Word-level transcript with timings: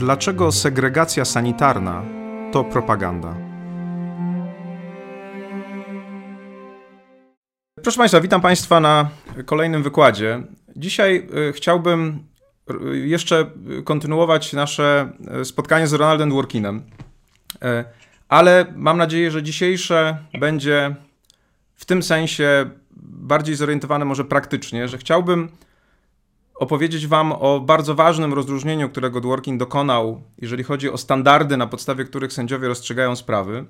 Dlaczego 0.00 0.52
segregacja 0.52 1.24
sanitarna 1.24 2.04
to 2.52 2.64
propaganda? 2.64 3.34
Proszę 7.82 7.98
Państwa, 7.98 8.20
witam 8.20 8.40
Państwa 8.40 8.80
na 8.80 9.10
kolejnym 9.46 9.82
wykładzie. 9.82 10.42
Dzisiaj 10.76 11.28
y, 11.48 11.52
chciałbym 11.52 12.24
y, 12.92 12.98
jeszcze 12.98 13.50
kontynuować 13.84 14.52
nasze 14.52 15.12
y, 15.40 15.44
spotkanie 15.44 15.86
z 15.86 15.92
Ronaldem 15.92 16.30
Dworkinem, 16.30 16.82
ale 18.28 18.66
mam 18.76 18.98
nadzieję, 18.98 19.30
że 19.30 19.42
dzisiejsze 19.42 20.18
będzie 20.40 20.94
w 21.76 21.84
tym 21.84 22.02
sensie 22.02 22.70
bardziej 23.02 23.54
zorientowane 23.54 24.04
może 24.04 24.24
praktycznie, 24.24 24.88
że 24.88 24.98
chciałbym 24.98 25.48
opowiedzieć 26.60 27.06
Wam 27.06 27.32
o 27.32 27.60
bardzo 27.60 27.94
ważnym 27.94 28.34
rozróżnieniu, 28.34 28.88
którego 28.88 29.20
Dworkin 29.20 29.58
dokonał, 29.58 30.22
jeżeli 30.38 30.64
chodzi 30.64 30.90
o 30.90 30.98
standardy, 30.98 31.56
na 31.56 31.66
podstawie 31.66 32.04
których 32.04 32.32
sędziowie 32.32 32.68
rozstrzygają 32.68 33.16
sprawy. 33.16 33.64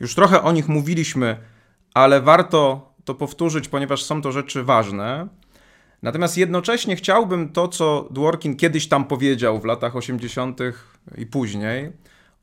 Już 0.00 0.14
trochę 0.14 0.42
o 0.42 0.52
nich 0.52 0.68
mówiliśmy, 0.68 1.36
ale 1.94 2.20
warto 2.20 2.92
to 3.04 3.14
powtórzyć, 3.14 3.68
ponieważ 3.68 4.02
są 4.02 4.22
to 4.22 4.32
rzeczy 4.32 4.64
ważne. 4.64 5.28
Natomiast 6.02 6.38
jednocześnie 6.38 6.96
chciałbym 6.96 7.48
to, 7.48 7.68
co 7.68 8.08
Dworkin 8.10 8.56
kiedyś 8.56 8.88
tam 8.88 9.04
powiedział 9.04 9.60
w 9.60 9.64
latach 9.64 9.96
80. 9.96 10.60
i 11.18 11.26
później, 11.26 11.92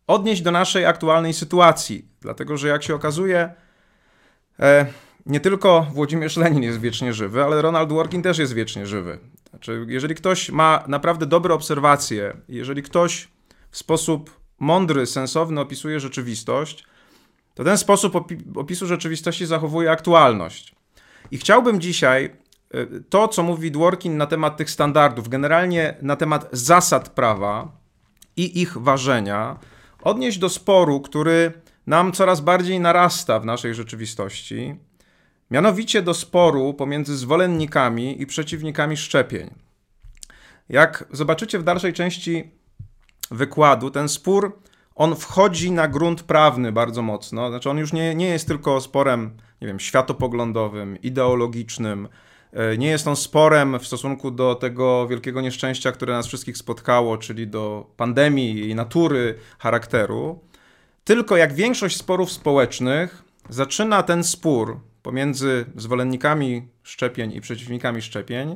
odnieść 0.08 0.42
do 0.42 0.52
naszej 0.52 0.86
aktualnej 0.86 1.34
sytuacji. 1.34 2.06
Dlatego, 2.22 2.58
że 2.58 2.68
jak 2.68 2.84
się 2.84 2.96
okazuje, 2.96 3.54
e, 4.60 4.86
nie 5.26 5.40
tylko 5.40 5.88
Włodzimierz 5.94 6.38
Lenin 6.38 6.64
jest 6.64 6.80
wiecznie 6.80 7.14
żywy, 7.14 7.44
ale 7.44 7.62
Ronald 7.62 7.90
Dworkin 7.90 8.22
też 8.22 8.38
jest 8.38 8.54
wiecznie 8.54 8.86
żywy. 8.86 9.20
Znaczy, 9.60 9.86
jeżeli 9.88 10.16
ktoś 10.16 10.50
ma 10.50 10.84
naprawdę 10.88 11.26
dobre 11.26 11.54
obserwacje, 11.54 12.38
jeżeli 12.50 12.84
ktoś 12.84 13.28
w 13.72 13.78
sposób 13.78 14.40
mądry, 14.60 15.06
sensowny 15.06 15.62
opisuje 15.62 16.00
rzeczywistość, 16.00 16.86
to 17.54 17.64
ten 17.64 17.78
sposób 17.78 18.16
opi 18.16 18.38
opisu 18.56 18.88
rzeczywistości 18.88 19.46
zachowuje 19.46 19.92
aktualność. 19.92 20.76
I 21.32 21.38
chciałbym 21.38 21.82
dzisiaj 21.82 22.36
y, 22.76 23.04
to, 23.10 23.28
co 23.28 23.44
mówi 23.44 23.72
Dworkin 23.72 24.18
na 24.18 24.28
temat 24.28 24.58
tych 24.58 24.72
standardów, 24.72 25.30
generalnie 25.30 25.96
na 26.02 26.16
temat 26.16 26.50
zasad 26.52 27.10
prawa 27.10 27.72
i 28.38 28.62
ich 28.62 28.78
ważenia, 28.78 29.60
odnieść 30.02 30.38
do 30.38 30.50
sporu, 30.50 31.02
który 31.02 31.52
nam 31.88 32.12
coraz 32.12 32.42
bardziej 32.42 32.80
narasta 32.80 33.40
w 33.40 33.46
naszej 33.46 33.74
rzeczywistości, 33.74 34.76
Mianowicie 35.52 36.02
do 36.02 36.14
sporu 36.14 36.74
pomiędzy 36.74 37.18
zwolennikami 37.18 38.22
i 38.22 38.26
przeciwnikami 38.26 38.98
szczepień. 38.98 39.50
Jak 40.70 41.06
zobaczycie 41.12 41.60
w 41.60 41.64
dalszej 41.64 41.94
części 41.94 42.52
wykładu, 43.32 43.92
ten 43.92 44.10
spór 44.10 44.60
on 44.96 45.16
wchodzi 45.16 45.72
na 45.72 45.88
grunt 45.88 46.24
prawny 46.24 46.72
bardzo 46.72 47.02
mocno. 47.02 47.50
Znaczy 47.50 47.70
on 47.70 47.78
już 47.78 47.94
nie, 47.94 48.16
nie 48.16 48.28
jest 48.28 48.48
tylko 48.48 48.82
sporem, 48.82 49.38
nie 49.62 49.68
wiem, 49.68 49.80
światopoglądowym, 49.80 51.02
ideologicznym. 51.02 52.08
E, 52.54 52.78
nie 52.78 52.88
jest 52.88 53.08
on 53.08 53.16
sporem 53.16 53.80
w 53.80 53.88
stosunku 53.88 54.32
do 54.32 54.56
tego 54.56 55.08
wielkiego 55.08 55.42
nieszczęścia, 55.42 55.92
które 55.92 56.14
nas 56.14 56.28
wszystkich 56.28 56.58
spotkało, 56.58 57.18
czyli 57.18 57.48
do 57.48 57.92
pandemii 57.98 58.70
i 58.70 58.76
natury 58.76 59.36
charakteru. 59.60 60.40
Tylko 61.04 61.38
jak 61.38 61.54
większość 61.54 61.98
sporów 61.98 62.32
społecznych, 62.32 63.24
zaczyna 63.50 64.04
ten 64.04 64.24
spór 64.24 64.80
pomiędzy 65.04 65.66
zwolennikami 65.76 66.68
szczepień 66.84 67.34
i 67.34 67.42
przeciwnikami 67.42 68.02
szczepień 68.02 68.56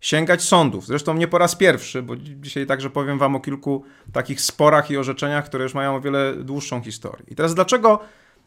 sięgać 0.00 0.42
sądów. 0.42 0.86
Zresztą 0.86 1.14
nie 1.14 1.28
po 1.28 1.38
raz 1.38 1.56
pierwszy, 1.56 2.02
bo 2.02 2.16
dzisiaj 2.16 2.66
także 2.66 2.90
powiem 2.90 3.18
Wam 3.18 3.36
o 3.36 3.40
kilku 3.40 3.84
takich 4.12 4.40
sporach 4.40 4.90
i 4.90 4.96
orzeczeniach, 4.96 5.44
które 5.44 5.62
już 5.62 5.74
mają 5.74 5.96
o 5.96 6.00
wiele 6.00 6.36
dłuższą 6.36 6.82
historię. 6.82 7.24
I 7.28 7.34
teraz 7.34 7.54
dlaczego 7.54 8.00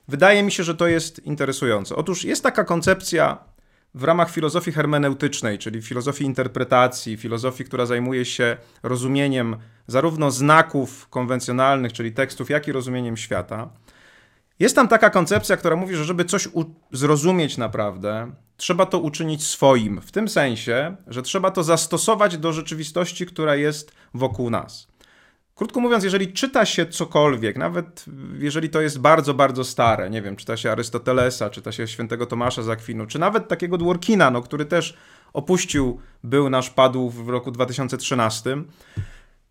wydaje 0.08 0.44
mi 0.44 0.52
się, 0.52 0.64
że 0.64 0.76
to 0.76 0.88
jest 0.88 1.26
interesujące? 1.26 1.96
Otóż 1.96 2.24
jest 2.24 2.44
taka 2.44 2.64
koncepcja 2.64 3.38
w 3.96 4.04
ramach 4.04 4.32
filozofii 4.32 4.72
hermeneutycznej, 4.72 5.58
czyli 5.58 5.82
filozofii 5.82 6.24
interpretacji, 6.24 7.18
filozofii, 7.18 7.66
która 7.66 7.86
zajmuje 7.86 8.26
się 8.26 8.58
rozumieniem 8.84 9.58
zarówno 9.88 10.32
znaków 10.32 11.10
konwencjonalnych, 11.10 11.94
czyli 11.94 12.12
tekstów, 12.12 12.50
jak 12.50 12.68
i 12.68 12.72
rozumieniem 12.72 13.18
świata. 13.18 13.70
Jest 14.60 14.76
tam 14.76 14.88
taka 14.88 15.10
koncepcja, 15.10 15.58
która 15.58 15.76
mówi, 15.76 15.96
że 15.96 16.04
żeby 16.06 16.26
coś 16.26 16.50
zrozumieć 16.92 17.58
naprawdę, 17.58 18.32
trzeba 18.58 18.86
to 18.86 19.00
uczynić 19.00 19.44
swoim. 19.44 20.02
W 20.02 20.12
tym 20.12 20.30
sensie, 20.30 20.96
że 21.08 21.22
trzeba 21.22 21.52
to 21.52 21.64
zastosować 21.64 22.38
do 22.38 22.54
rzeczywistości, 22.54 23.26
która 23.26 23.56
jest 23.56 23.92
wokół 24.14 24.50
nas. 24.50 24.88
Krótko 25.56 25.80
mówiąc, 25.80 26.04
jeżeli 26.04 26.34
czyta 26.34 26.66
się 26.66 26.86
cokolwiek, 26.86 27.58
nawet 27.58 28.06
jeżeli 28.40 28.70
to 28.70 28.82
jest 28.82 29.00
bardzo, 29.00 29.34
bardzo 29.34 29.64
stare, 29.64 30.10
nie 30.10 30.22
wiem, 30.22 30.36
czyta 30.36 30.58
się 30.58 30.72
Arystotelesa, 30.72 31.50
czyta 31.50 31.72
się 31.72 31.88
świętego 31.88 32.26
Tomasza 32.26 32.64
z 32.64 32.70
Akwinu, 32.70 33.06
czy 33.06 33.20
nawet 33.20 33.48
takiego 33.48 33.78
Dworkina, 33.78 34.32
no, 34.32 34.42
który 34.42 34.66
też 34.66 34.98
opuścił, 35.34 36.00
był 36.24 36.50
nasz, 36.50 36.70
padł 36.70 37.10
w 37.10 37.30
roku 37.30 37.52
2013, 37.52 38.58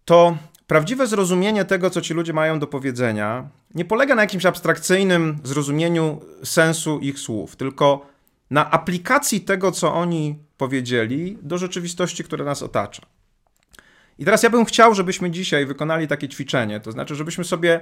to 0.05 0.37
prawdziwe 0.67 1.07
zrozumienie 1.07 1.65
tego, 1.65 1.91
co 1.91 2.01
ci 2.01 2.15
ludzie 2.15 2.33
mają 2.33 2.59
do 2.59 2.67
powiedzenia, 2.67 3.49
nie 3.75 3.85
polega 3.85 4.15
na 4.15 4.23
jakimś 4.23 4.47
abstrakcyjnym 4.47 5.39
zrozumieniu 5.45 6.21
sensu 6.45 6.99
ich 6.99 7.19
słów, 7.19 7.57
tylko 7.57 8.07
na 8.51 8.71
aplikacji 8.71 9.41
tego, 9.41 9.73
co 9.73 9.95
oni 9.95 10.39
powiedzieli, 10.57 11.39
do 11.43 11.59
rzeczywistości, 11.59 12.25
która 12.25 12.45
nas 12.45 12.63
otacza. 12.63 13.03
I 14.19 14.25
teraz 14.25 14.43
ja 14.43 14.51
bym 14.51 14.65
chciał, 14.65 14.95
żebyśmy 14.95 15.31
dzisiaj 15.31 15.67
wykonali 15.67 16.09
takie 16.09 16.29
ćwiczenie, 16.29 16.81
to 16.81 16.93
znaczy, 16.93 17.15
żebyśmy 17.15 17.45
sobie 17.45 17.81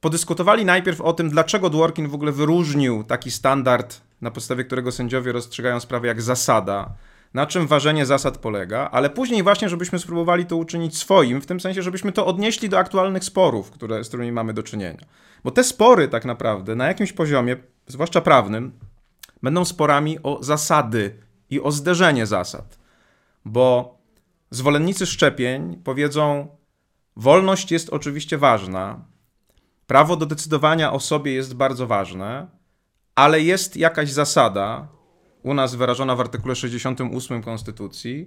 podyskutowali 0.00 0.64
najpierw 0.64 1.00
o 1.00 1.12
tym, 1.12 1.30
dlaczego 1.30 1.70
Dworkin 1.70 2.08
w 2.08 2.14
ogóle 2.14 2.32
wyróżnił 2.32 3.04
taki 3.04 3.30
standard, 3.30 4.00
na 4.20 4.30
podstawie 4.30 4.64
którego 4.64 4.92
sędziowie 4.92 5.32
rozstrzygają 5.32 5.80
sprawę 5.80 6.08
jak 6.08 6.22
zasada, 6.22 6.94
na 7.36 7.46
czym 7.46 7.66
ważenie 7.66 8.06
zasad 8.06 8.38
polega, 8.38 8.88
ale 8.92 9.10
później 9.10 9.42
właśnie, 9.42 9.68
żebyśmy 9.68 9.98
spróbowali 9.98 10.46
to 10.46 10.56
uczynić 10.56 10.98
swoim, 10.98 11.40
w 11.40 11.46
tym 11.46 11.60
sensie, 11.60 11.82
żebyśmy 11.82 12.12
to 12.12 12.26
odnieśli 12.26 12.68
do 12.68 12.78
aktualnych 12.78 13.24
sporów, 13.24 13.70
które, 13.70 14.04
z 14.04 14.08
którymi 14.08 14.32
mamy 14.32 14.54
do 14.54 14.62
czynienia. 14.62 15.06
Bo 15.44 15.50
te 15.50 15.64
spory 15.64 16.08
tak 16.08 16.24
naprawdę 16.24 16.74
na 16.74 16.86
jakimś 16.86 17.12
poziomie, 17.12 17.56
zwłaszcza 17.86 18.20
prawnym, 18.20 18.72
będą 19.42 19.64
sporami 19.64 20.18
o 20.22 20.42
zasady 20.42 21.22
i 21.50 21.60
o 21.60 21.70
zderzenie 21.70 22.26
zasad. 22.26 22.78
Bo 23.44 23.98
zwolennicy 24.50 25.06
szczepień 25.06 25.80
powiedzą, 25.84 26.48
wolność 27.16 27.72
jest 27.72 27.90
oczywiście 27.90 28.38
ważna, 28.38 29.04
prawo 29.86 30.16
do 30.16 30.26
decydowania 30.26 30.92
o 30.92 31.00
sobie 31.00 31.32
jest 31.32 31.54
bardzo 31.54 31.86
ważne, 31.86 32.46
ale 33.14 33.40
jest 33.40 33.76
jakaś 33.76 34.10
zasada, 34.10 34.95
u 35.46 35.54
nas 35.54 35.74
wyrażona 35.74 36.16
w 36.16 36.20
artykule 36.20 36.54
68 36.54 37.42
Konstytucji, 37.42 38.26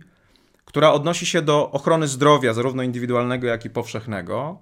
która 0.66 0.92
odnosi 0.92 1.26
się 1.26 1.42
do 1.42 1.72
ochrony 1.72 2.08
zdrowia, 2.08 2.54
zarówno 2.54 2.84
indywidualnego, 2.84 3.48
jak 3.48 3.66
i 3.66 3.70
powszechnego. 3.70 4.58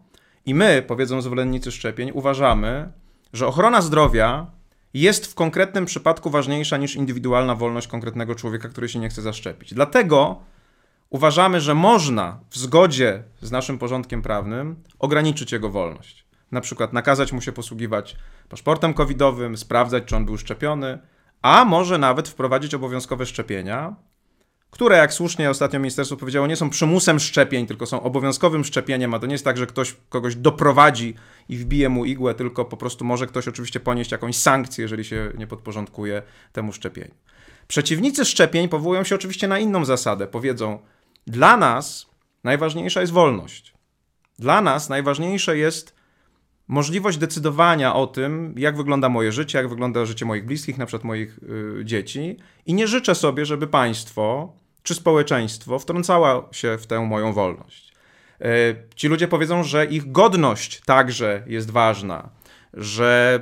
I 0.45 0.55
my, 0.55 0.83
powiedzą 0.87 1.21
zwolennicy 1.21 1.71
szczepień, 1.71 2.11
uważamy, 2.13 2.91
że 3.33 3.47
ochrona 3.47 3.81
zdrowia 3.81 4.51
jest 4.93 5.27
w 5.27 5.35
konkretnym 5.35 5.85
przypadku 5.85 6.29
ważniejsza 6.29 6.77
niż 6.77 6.95
indywidualna 6.95 7.55
wolność 7.55 7.87
konkretnego 7.87 8.35
człowieka, 8.35 8.69
który 8.69 8.89
się 8.89 8.99
nie 8.99 9.09
chce 9.09 9.21
zaszczepić. 9.21 9.73
Dlatego 9.73 10.39
uważamy, 11.09 11.61
że 11.61 11.75
można 11.75 12.39
w 12.49 12.57
zgodzie 12.57 13.23
z 13.41 13.51
naszym 13.51 13.77
porządkiem 13.77 14.21
prawnym 14.21 14.75
ograniczyć 14.99 15.51
jego 15.51 15.69
wolność. 15.69 16.25
Na 16.51 16.61
przykład 16.61 16.93
nakazać 16.93 17.31
mu 17.31 17.41
się 17.41 17.51
posługiwać 17.51 18.15
paszportem 18.49 18.93
covidowym, 18.93 19.57
sprawdzać, 19.57 20.03
czy 20.05 20.15
on 20.15 20.25
był 20.25 20.37
szczepiony, 20.37 20.99
a 21.41 21.65
może 21.65 21.97
nawet 21.97 22.29
wprowadzić 22.29 22.73
obowiązkowe 22.73 23.25
szczepienia, 23.25 23.95
które, 24.71 24.97
jak 24.97 25.13
słusznie 25.13 25.49
ostatnio 25.49 25.79
ministerstwo 25.79 26.17
powiedziało, 26.17 26.47
nie 26.47 26.55
są 26.55 26.69
przymusem 26.69 27.19
szczepień, 27.19 27.67
tylko 27.67 27.85
są 27.85 28.03
obowiązkowym 28.03 28.63
szczepieniem, 28.63 29.13
a 29.13 29.19
to 29.19 29.25
nie 29.25 29.33
jest 29.33 29.45
tak, 29.45 29.57
że 29.57 29.67
ktoś 29.67 29.95
kogoś 30.09 30.35
doprowadzi 30.35 31.15
i 31.49 31.57
wbije 31.57 31.89
mu 31.89 32.05
igłę, 32.05 32.35
tylko 32.35 32.65
po 32.65 32.77
prostu 32.77 33.05
może 33.05 33.27
ktoś 33.27 33.47
oczywiście 33.47 33.79
ponieść 33.79 34.11
jakąś 34.11 34.35
sankcję, 34.35 34.81
jeżeli 34.81 35.05
się 35.05 35.31
nie 35.37 35.47
podporządkuje 35.47 36.21
temu 36.53 36.73
szczepieniu. 36.73 37.13
Przeciwnicy 37.67 38.25
szczepień 38.25 38.69
powołują 38.69 39.03
się 39.03 39.15
oczywiście 39.15 39.47
na 39.47 39.59
inną 39.59 39.85
zasadę. 39.85 40.27
Powiedzą, 40.27 40.79
dla 41.27 41.57
nas 41.57 42.07
najważniejsza 42.43 43.01
jest 43.01 43.13
wolność. 43.13 43.73
Dla 44.39 44.61
nas 44.61 44.89
najważniejsze 44.89 45.57
jest 45.57 45.96
możliwość 46.67 47.17
decydowania 47.17 47.95
o 47.95 48.07
tym, 48.07 48.55
jak 48.57 48.77
wygląda 48.77 49.09
moje 49.09 49.31
życie, 49.31 49.57
jak 49.57 49.69
wygląda 49.69 50.05
życie 50.05 50.25
moich 50.25 50.45
bliskich, 50.45 50.77
na 50.77 50.85
przykład 50.85 51.03
moich 51.03 51.39
y, 51.79 51.85
dzieci. 51.85 52.37
I 52.65 52.73
nie 52.73 52.87
życzę 52.87 53.15
sobie, 53.15 53.45
żeby 53.45 53.67
państwo 53.67 54.53
czy 54.83 54.95
społeczeństwo 54.95 55.79
wtrącało 55.79 56.49
się 56.51 56.77
w 56.77 56.87
tę 56.87 56.99
moją 56.99 57.33
wolność. 57.33 57.93
Y, 58.41 58.45
ci 58.95 59.07
ludzie 59.07 59.27
powiedzą, 59.27 59.63
że 59.63 59.85
ich 59.85 60.11
godność 60.11 60.81
także 60.85 61.43
jest 61.47 61.71
ważna, 61.71 62.29
że 62.73 63.39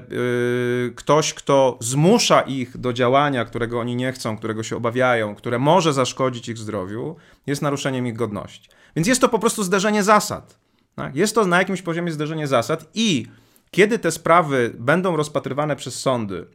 y, 0.88 0.94
ktoś, 0.96 1.34
kto 1.34 1.78
zmusza 1.82 2.42
ich 2.42 2.78
do 2.78 2.94
działania, 2.94 3.46
którego 3.46 3.80
oni 3.80 3.96
nie 3.96 4.12
chcą, 4.12 4.38
którego 4.38 4.64
się 4.64 4.78
obawiają, 4.78 5.36
które 5.36 5.60
może 5.60 5.94
zaszkodzić 5.94 6.50
ich 6.50 6.58
zdrowiu, 6.58 7.16
jest 7.48 7.62
naruszeniem 7.62 8.08
ich 8.08 8.16
godności. 8.16 8.70
Więc 8.96 9.08
jest 9.08 9.22
to 9.22 9.30
po 9.30 9.40
prostu 9.40 9.64
zderzenie 9.64 10.04
zasad. 10.04 10.65
Tak? 10.96 11.16
Jest 11.16 11.36
to 11.36 11.46
na 11.46 11.58
jakimś 11.58 11.82
poziomie 11.82 12.12
zderzenie 12.12 12.48
zasad 12.48 12.90
i 12.94 13.28
kiedy 13.72 14.00
te 14.00 14.12
sprawy 14.12 14.76
będą 14.80 15.16
rozpatrywane 15.16 15.76
przez 15.76 16.00
sądy, 16.00 16.48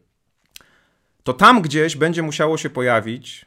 to 1.22 1.32
tam 1.32 1.62
gdzieś 1.62 1.96
będzie 1.96 2.22
musiało 2.22 2.56
się 2.58 2.70
pojawić 2.70 3.46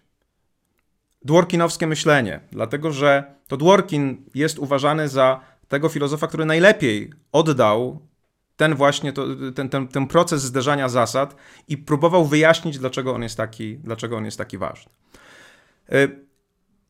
dworkinowskie 1.21 1.87
myślenie, 1.87 2.39
dlatego 2.51 2.91
że 2.91 3.33
to 3.47 3.57
Dworkin 3.57 4.25
jest 4.35 4.59
uważany 4.59 5.09
za 5.09 5.39
tego 5.67 5.89
filozofa, 5.89 6.27
który 6.27 6.45
najlepiej 6.45 7.11
oddał 7.31 8.07
ten 8.57 8.75
właśnie 8.75 9.13
to, 9.13 9.25
ten, 9.55 9.69
ten, 9.69 9.87
ten 9.87 10.07
proces 10.07 10.41
zderzania 10.41 10.89
zasad 10.89 11.35
i 11.67 11.77
próbował 11.77 12.25
wyjaśnić, 12.25 12.79
dlaczego 12.79 13.15
on 13.15 13.23
jest 13.23 13.37
taki, 13.37 13.77
dlaczego 13.77 14.17
on 14.17 14.25
jest 14.25 14.37
taki 14.37 14.57
ważny. 14.57 14.91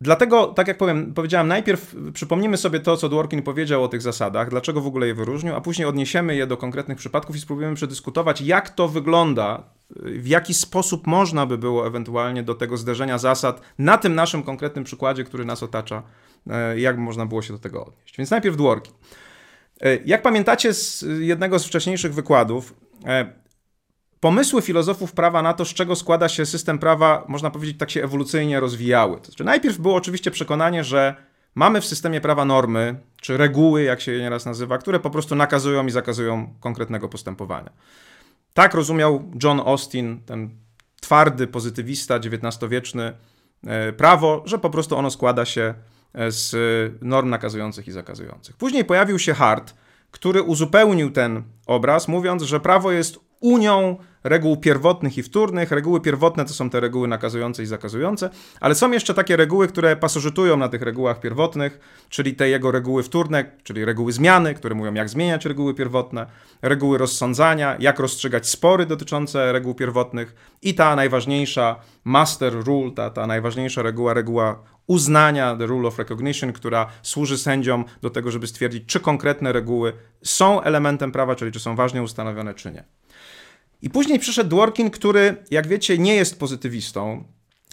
Dlatego, 0.03 0.47
tak 0.47 0.67
jak 0.67 0.77
powiem, 0.77 1.13
powiedziałem, 1.13 1.47
najpierw 1.47 1.95
przypomnimy 2.13 2.57
sobie 2.57 2.79
to, 2.79 2.97
co 2.97 3.09
Dworkin 3.09 3.41
powiedział 3.41 3.83
o 3.83 3.87
tych 3.87 4.01
zasadach, 4.01 4.49
dlaczego 4.49 4.81
w 4.81 4.87
ogóle 4.87 5.07
je 5.07 5.13
wyróżnił, 5.13 5.55
a 5.55 5.61
później 5.61 5.87
odniesiemy 5.87 6.35
je 6.35 6.47
do 6.47 6.57
konkretnych 6.57 6.97
przypadków 6.97 7.35
i 7.35 7.39
spróbujemy 7.39 7.75
przedyskutować, 7.75 8.41
jak 8.41 8.69
to 8.69 8.87
wygląda, 8.87 9.63
w 9.95 10.27
jaki 10.27 10.53
sposób 10.53 11.07
można 11.07 11.45
by 11.45 11.57
było 11.57 11.87
ewentualnie 11.87 12.43
do 12.43 12.55
tego 12.55 12.77
zderzenia 12.77 13.17
zasad 13.17 13.61
na 13.77 13.97
tym 13.97 14.15
naszym 14.15 14.43
konkretnym 14.43 14.83
przykładzie, 14.83 15.23
który 15.23 15.45
nas 15.45 15.63
otacza, 15.63 16.03
y, 16.47 16.79
jak 16.79 16.97
można 16.97 17.25
było 17.25 17.41
się 17.41 17.53
do 17.53 17.59
tego 17.59 17.85
odnieść. 17.85 18.17
Więc 18.17 18.31
najpierw 18.31 18.57
Dworkin. 18.57 18.93
E, 19.81 19.97
jak 20.05 20.21
pamiętacie 20.21 20.73
z 20.73 21.05
jednego 21.19 21.59
z 21.59 21.65
wcześniejszych 21.65 22.13
wykładów, 22.13 22.73
e, 23.05 23.42
pomysły 24.23 24.61
filozofów 24.61 25.11
prawa 25.11 25.41
na 25.41 25.53
to, 25.53 25.65
z 25.65 25.73
czego 25.73 25.95
składa 25.95 26.29
się 26.29 26.45
system 26.45 26.79
prawa, 26.79 27.25
można 27.27 27.51
powiedzieć, 27.51 27.77
tak 27.77 27.91
się 27.91 28.03
ewolucyjnie 28.03 28.59
rozwijały. 28.59 29.17
To 29.17 29.25
znaczy, 29.25 29.43
najpierw 29.43 29.77
było 29.77 29.95
oczywiście 29.95 30.31
przekonanie, 30.31 30.83
że 30.83 31.15
mamy 31.55 31.81
w 31.81 31.85
systemie 31.85 32.21
prawa 32.21 32.45
normy, 32.45 32.95
czy 33.21 33.37
reguły, 33.37 33.83
jak 33.83 34.01
się 34.01 34.11
je 34.11 34.19
nieraz 34.19 34.45
nazywa, 34.45 34.77
które 34.77 34.99
po 34.99 35.09
prostu 35.09 35.35
nakazują 35.35 35.85
i 35.85 35.91
zakazują 35.91 36.53
konkretnego 36.59 37.09
postępowania. 37.09 37.69
Tak 38.53 38.73
rozumiał 38.73 39.31
John 39.43 39.59
Austin, 39.59 40.19
ten 40.25 40.49
twardy 41.01 41.47
pozytywista 41.47 42.15
XIX-wieczny, 42.15 43.13
e, 43.67 43.93
prawo, 43.93 44.43
że 44.45 44.59
po 44.59 44.69
prostu 44.69 44.97
ono 44.97 45.11
składa 45.11 45.45
się 45.45 45.73
z 46.27 46.55
norm 47.01 47.29
nakazujących 47.29 47.87
i 47.87 47.91
zakazujących. 47.91 48.57
Później 48.57 48.85
pojawił 48.85 49.19
się 49.19 49.33
Hart, 49.33 49.73
który 50.11 50.41
uzupełnił 50.41 51.11
ten 51.11 51.43
obraz, 51.65 52.07
mówiąc, 52.07 52.43
że 52.43 52.59
prawo 52.59 52.91
jest 52.91 53.19
unią 53.39 53.97
reguł 54.23 54.57
pierwotnych 54.57 55.17
i 55.17 55.23
wtórnych. 55.23 55.71
Reguły 55.71 56.01
pierwotne 56.01 56.45
to 56.45 56.53
są 56.53 56.69
te 56.69 56.79
reguły 56.79 57.07
nakazujące 57.07 57.63
i 57.63 57.65
zakazujące, 57.65 58.29
ale 58.59 58.75
są 58.75 58.91
jeszcze 58.91 59.13
takie 59.13 59.37
reguły, 59.37 59.67
które 59.67 59.95
pasożytują 59.95 60.57
na 60.57 60.69
tych 60.69 60.81
regułach 60.81 61.19
pierwotnych, 61.19 61.79
czyli 62.09 62.35
te 62.35 62.49
jego 62.49 62.71
reguły 62.71 63.03
wtórne, 63.03 63.45
czyli 63.63 63.85
reguły 63.85 64.11
zmiany, 64.11 64.53
które 64.53 64.75
mówią, 64.75 64.93
jak 64.93 65.09
zmieniać 65.09 65.45
reguły 65.45 65.73
pierwotne, 65.73 66.25
reguły 66.61 66.97
rozsądzania, 66.97 67.77
jak 67.79 67.99
rozstrzygać 67.99 68.49
spory 68.49 68.85
dotyczące 68.85 69.51
reguł 69.51 69.73
pierwotnych 69.73 70.35
i 70.61 70.73
ta 70.73 70.95
najważniejsza 70.95 71.75
master 72.03 72.53
rule, 72.65 72.91
ta, 72.91 73.09
ta 73.09 73.27
najważniejsza 73.27 73.81
reguła, 73.81 74.13
reguła 74.13 74.63
uznania, 74.87 75.55
the 75.55 75.65
rule 75.65 75.87
of 75.87 75.99
recognition, 75.99 76.53
która 76.53 76.87
służy 77.01 77.37
sędziom 77.37 77.85
do 78.01 78.09
tego, 78.09 78.31
żeby 78.31 78.47
stwierdzić, 78.47 78.83
czy 78.85 78.99
konkretne 78.99 79.51
reguły 79.51 79.93
są 80.23 80.61
elementem 80.61 81.11
prawa, 81.11 81.35
czyli 81.35 81.51
czy 81.51 81.59
są 81.59 81.75
ważnie 81.75 82.03
ustanowione, 82.03 82.53
czy 82.53 82.71
nie. 82.71 82.83
I 83.83 83.89
później 83.89 84.19
przyszedł 84.19 84.49
Dworkin, 84.49 84.89
który, 84.89 85.35
jak 85.51 85.67
wiecie, 85.67 85.97
nie 85.97 86.15
jest 86.15 86.39
pozytywistą 86.39 87.23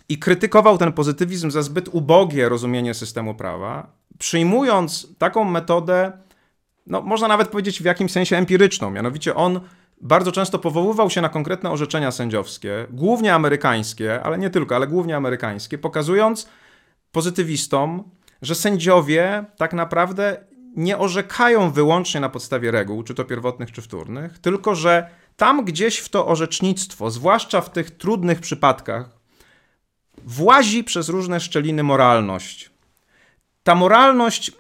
i 0.09 0.19
krytykował 0.19 0.79
ten 0.79 0.93
pozytywizm 0.93 1.51
za 1.51 1.63
zbyt 1.63 1.89
ubogie 1.93 2.49
rozumienie 2.49 2.95
systemu 2.95 3.35
prawa, 3.35 3.93
przyjmując 4.19 5.19
taką 5.19 5.45
metodę, 5.45 6.13
no, 6.87 7.03
można 7.03 7.29
nawet 7.29 7.49
powiedzieć 7.49 7.83
w 7.83 7.85
jakimś 7.85 8.13
sensie 8.13 8.37
empiryczną. 8.37 8.91
Mianowicie 8.91 9.35
on 9.35 9.61
bardzo 10.01 10.33
często 10.33 10.59
powoływał 10.59 11.11
się 11.11 11.21
na 11.21 11.29
konkretne 11.29 11.71
orzeczenia 11.71 12.11
sędziowskie, 12.11 12.87
głównie 12.91 13.35
amerykańskie, 13.35 14.23
ale 14.23 14.39
nie 14.39 14.51
tylko, 14.51 14.77
ale 14.77 14.87
głównie 14.87 15.17
amerykańskie, 15.17 15.79
pokazując 15.79 16.49
pozytywistom, 17.13 18.11
że 18.43 18.55
sędziowie 18.55 19.45
tak 19.57 19.73
naprawdę 19.73 20.45
nie 20.77 20.99
orzekają 20.99 21.71
wyłącznie 21.71 22.21
na 22.21 22.29
podstawie 22.29 22.71
reguł, 22.71 23.03
czy 23.03 23.15
to 23.15 23.25
pierwotnych, 23.25 23.73
czy 23.73 23.83
wtórnych, 23.83 24.39
tylko 24.39 24.75
że 24.75 25.20
tam 25.41 25.65
gdzieś 25.65 25.99
w 25.99 26.09
to 26.09 26.27
orzecznictwo, 26.27 27.11
zwłaszcza 27.11 27.61
w 27.61 27.73
tych 27.73 27.91
trudnych 27.91 28.41
przypadkach, 28.41 29.11
włazi 30.25 30.85
przez 30.85 31.09
różne 31.09 31.41
szczeliny 31.41 31.83
moralność. 31.83 32.71
Ta 33.63 33.75
moralność 33.75 34.53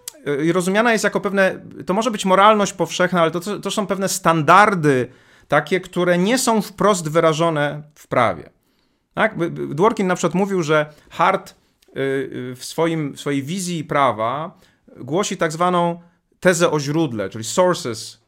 y, 0.48 0.52
rozumiana 0.52 0.92
jest 0.92 1.04
jako 1.04 1.20
pewne, 1.20 1.60
to 1.86 1.94
może 1.94 2.10
być 2.10 2.24
moralność 2.24 2.72
powszechna, 2.72 3.20
ale 3.20 3.30
to, 3.30 3.60
to 3.60 3.70
są 3.70 3.86
pewne 3.86 4.08
standardy, 4.08 5.08
takie, 5.48 5.80
które 5.80 6.18
nie 6.18 6.38
są 6.38 6.62
wprost 6.62 7.08
wyrażone 7.08 7.82
w 7.94 8.06
prawie. 8.06 8.50
Tak? 9.14 9.52
Dworkin 9.74 10.06
na 10.06 10.14
przykład 10.14 10.34
mówił, 10.34 10.62
że 10.62 10.92
Hart 11.10 11.54
y, 11.88 12.00
y, 12.00 12.56
w, 12.56 12.64
swoim, 12.64 13.12
w 13.12 13.20
swojej 13.20 13.42
wizji 13.42 13.84
prawa 13.84 14.58
głosi 14.96 15.36
tak 15.36 15.52
zwaną 15.52 16.00
tezę 16.40 16.70
o 16.70 16.80
źródle, 16.80 17.30
czyli 17.30 17.44
sources 17.44 18.20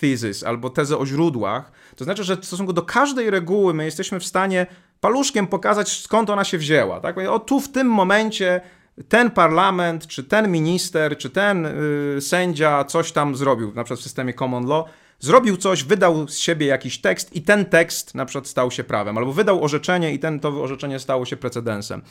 thesis, 0.00 0.44
albo 0.44 0.70
tezę 0.70 0.98
o 0.98 1.06
źródłach, 1.06 1.72
to 1.98 2.04
znaczy, 2.04 2.24
że 2.24 2.36
w 2.36 2.44
stosunku 2.44 2.72
do 2.72 2.82
każdej 2.82 3.30
reguły 3.30 3.74
my 3.74 3.84
jesteśmy 3.84 4.20
w 4.20 4.24
stanie 4.24 4.66
paluszkiem 5.00 5.46
pokazać, 5.46 6.00
skąd 6.02 6.30
ona 6.30 6.44
się 6.44 6.58
wzięła. 6.58 7.00
Tak? 7.00 7.18
O 7.18 7.38
tu 7.38 7.60
w 7.60 7.68
tym 7.68 7.86
momencie 7.86 8.60
ten 9.08 9.30
parlament, 9.30 10.06
czy 10.06 10.24
ten 10.24 10.50
minister, 10.50 11.18
czy 11.18 11.30
ten 11.30 11.68
yy, 12.14 12.20
sędzia 12.20 12.84
coś 12.84 13.12
tam 13.12 13.36
zrobił, 13.36 13.72
na 13.74 13.84
przykład 13.84 14.00
w 14.00 14.02
systemie 14.02 14.34
common 14.34 14.66
law, 14.66 14.84
zrobił 15.20 15.56
coś, 15.56 15.84
wydał 15.84 16.28
z 16.28 16.38
siebie 16.38 16.66
jakiś 16.66 17.00
tekst 17.00 17.36
i 17.36 17.42
ten 17.42 17.64
tekst 17.64 18.14
na 18.14 18.24
przykład 18.26 18.46
stał 18.46 18.70
się 18.70 18.84
prawem, 18.84 19.18
albo 19.18 19.32
wydał 19.32 19.64
orzeczenie 19.64 20.12
i 20.12 20.18
ten, 20.18 20.40
to 20.40 20.48
orzeczenie 20.62 20.98
stało 20.98 21.26
się 21.26 21.36
precedensem. 21.36 22.02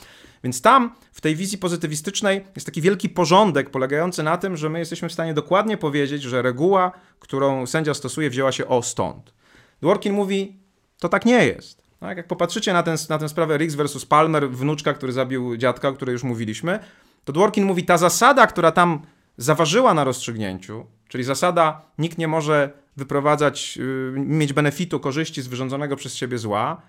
Więc 0.44 0.62
tam, 0.62 0.94
w 1.12 1.20
tej 1.20 1.36
wizji 1.36 1.58
pozytywistycznej, 1.58 2.44
jest 2.54 2.66
taki 2.66 2.80
wielki 2.80 3.08
porządek 3.08 3.70
polegający 3.70 4.22
na 4.22 4.36
tym, 4.36 4.56
że 4.56 4.68
my 4.68 4.78
jesteśmy 4.78 5.08
w 5.08 5.12
stanie 5.12 5.34
dokładnie 5.34 5.76
powiedzieć, 5.76 6.22
że 6.22 6.42
reguła, 6.42 6.92
którą 7.18 7.66
sędzia 7.66 7.94
stosuje, 7.94 8.30
wzięła 8.30 8.52
się 8.52 8.66
o 8.66 8.82
stąd. 8.82 9.37
Dworkin 9.80 10.12
mówi, 10.12 10.56
to 10.98 11.08
tak 11.08 11.24
nie 11.24 11.46
jest. 11.46 11.82
Tak? 12.00 12.16
Jak 12.16 12.26
popatrzycie 12.26 12.72
na, 12.72 12.82
ten, 12.82 12.96
na 13.08 13.18
tę 13.18 13.28
sprawę 13.28 13.58
Riggs 13.58 13.74
versus 13.74 14.06
Palmer, 14.06 14.50
wnuczka, 14.50 14.94
który 14.94 15.12
zabił 15.12 15.56
dziadka, 15.56 15.88
o 15.88 15.92
której 15.92 16.12
już 16.12 16.22
mówiliśmy, 16.22 16.78
to 17.24 17.32
Dworkin 17.32 17.64
mówi, 17.64 17.84
ta 17.84 17.98
zasada, 17.98 18.46
która 18.46 18.72
tam 18.72 19.02
zaważyła 19.36 19.94
na 19.94 20.04
rozstrzygnięciu, 20.04 20.86
czyli 21.08 21.24
zasada 21.24 21.82
nikt 21.98 22.18
nie 22.18 22.28
może 22.28 22.70
wyprowadzać, 22.96 23.76
yy, 23.76 24.14
mieć 24.16 24.52
benefitu, 24.52 25.00
korzyści 25.00 25.42
z 25.42 25.46
wyrządzonego 25.46 25.96
przez 25.96 26.14
siebie 26.14 26.38
zła, 26.38 26.82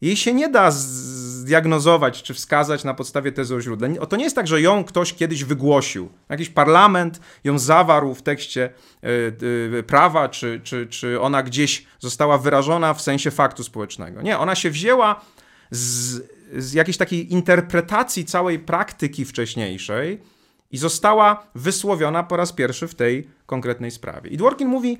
jej 0.00 0.16
się 0.16 0.34
nie 0.34 0.48
da 0.48 0.70
zdiagnozować 1.42 2.22
czy 2.22 2.34
wskazać 2.34 2.84
na 2.84 2.94
podstawie 2.94 3.32
tezy 3.32 3.54
o 3.54 3.60
źródle. 3.60 3.94
To 4.08 4.16
nie 4.16 4.24
jest 4.24 4.36
tak, 4.36 4.46
że 4.46 4.60
ją 4.60 4.84
ktoś 4.84 5.14
kiedyś 5.14 5.44
wygłosił. 5.44 6.08
Jakiś 6.28 6.48
parlament 6.48 7.20
ją 7.44 7.58
zawarł 7.58 8.14
w 8.14 8.22
tekście 8.22 8.70
yy, 9.72 9.82
prawa, 9.82 10.28
czy, 10.28 10.60
czy, 10.64 10.86
czy 10.86 11.20
ona 11.20 11.42
gdzieś 11.42 11.86
została 11.98 12.38
wyrażona 12.38 12.94
w 12.94 13.02
sensie 13.02 13.30
faktu 13.30 13.64
społecznego. 13.64 14.22
Nie, 14.22 14.38
ona 14.38 14.54
się 14.54 14.70
wzięła 14.70 15.20
z, 15.70 16.22
z 16.56 16.72
jakiejś 16.72 16.96
takiej 16.96 17.32
interpretacji 17.32 18.24
całej 18.24 18.58
praktyki 18.58 19.24
wcześniejszej 19.24 20.20
i 20.70 20.78
została 20.78 21.46
wysłowiona 21.54 22.22
po 22.22 22.36
raz 22.36 22.52
pierwszy 22.52 22.88
w 22.88 22.94
tej 22.94 23.28
konkretnej 23.46 23.90
sprawie. 23.90 24.30
I 24.30 24.36
Dworkin 24.36 24.68
mówi, 24.68 24.98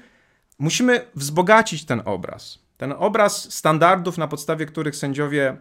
musimy 0.58 1.06
wzbogacić 1.14 1.84
ten 1.84 2.02
obraz 2.04 2.62
ten 2.82 2.94
obraz 2.98 3.52
standardów, 3.54 4.18
na 4.18 4.28
podstawie 4.28 4.66
których 4.66 4.96
sędziowie 4.96 5.56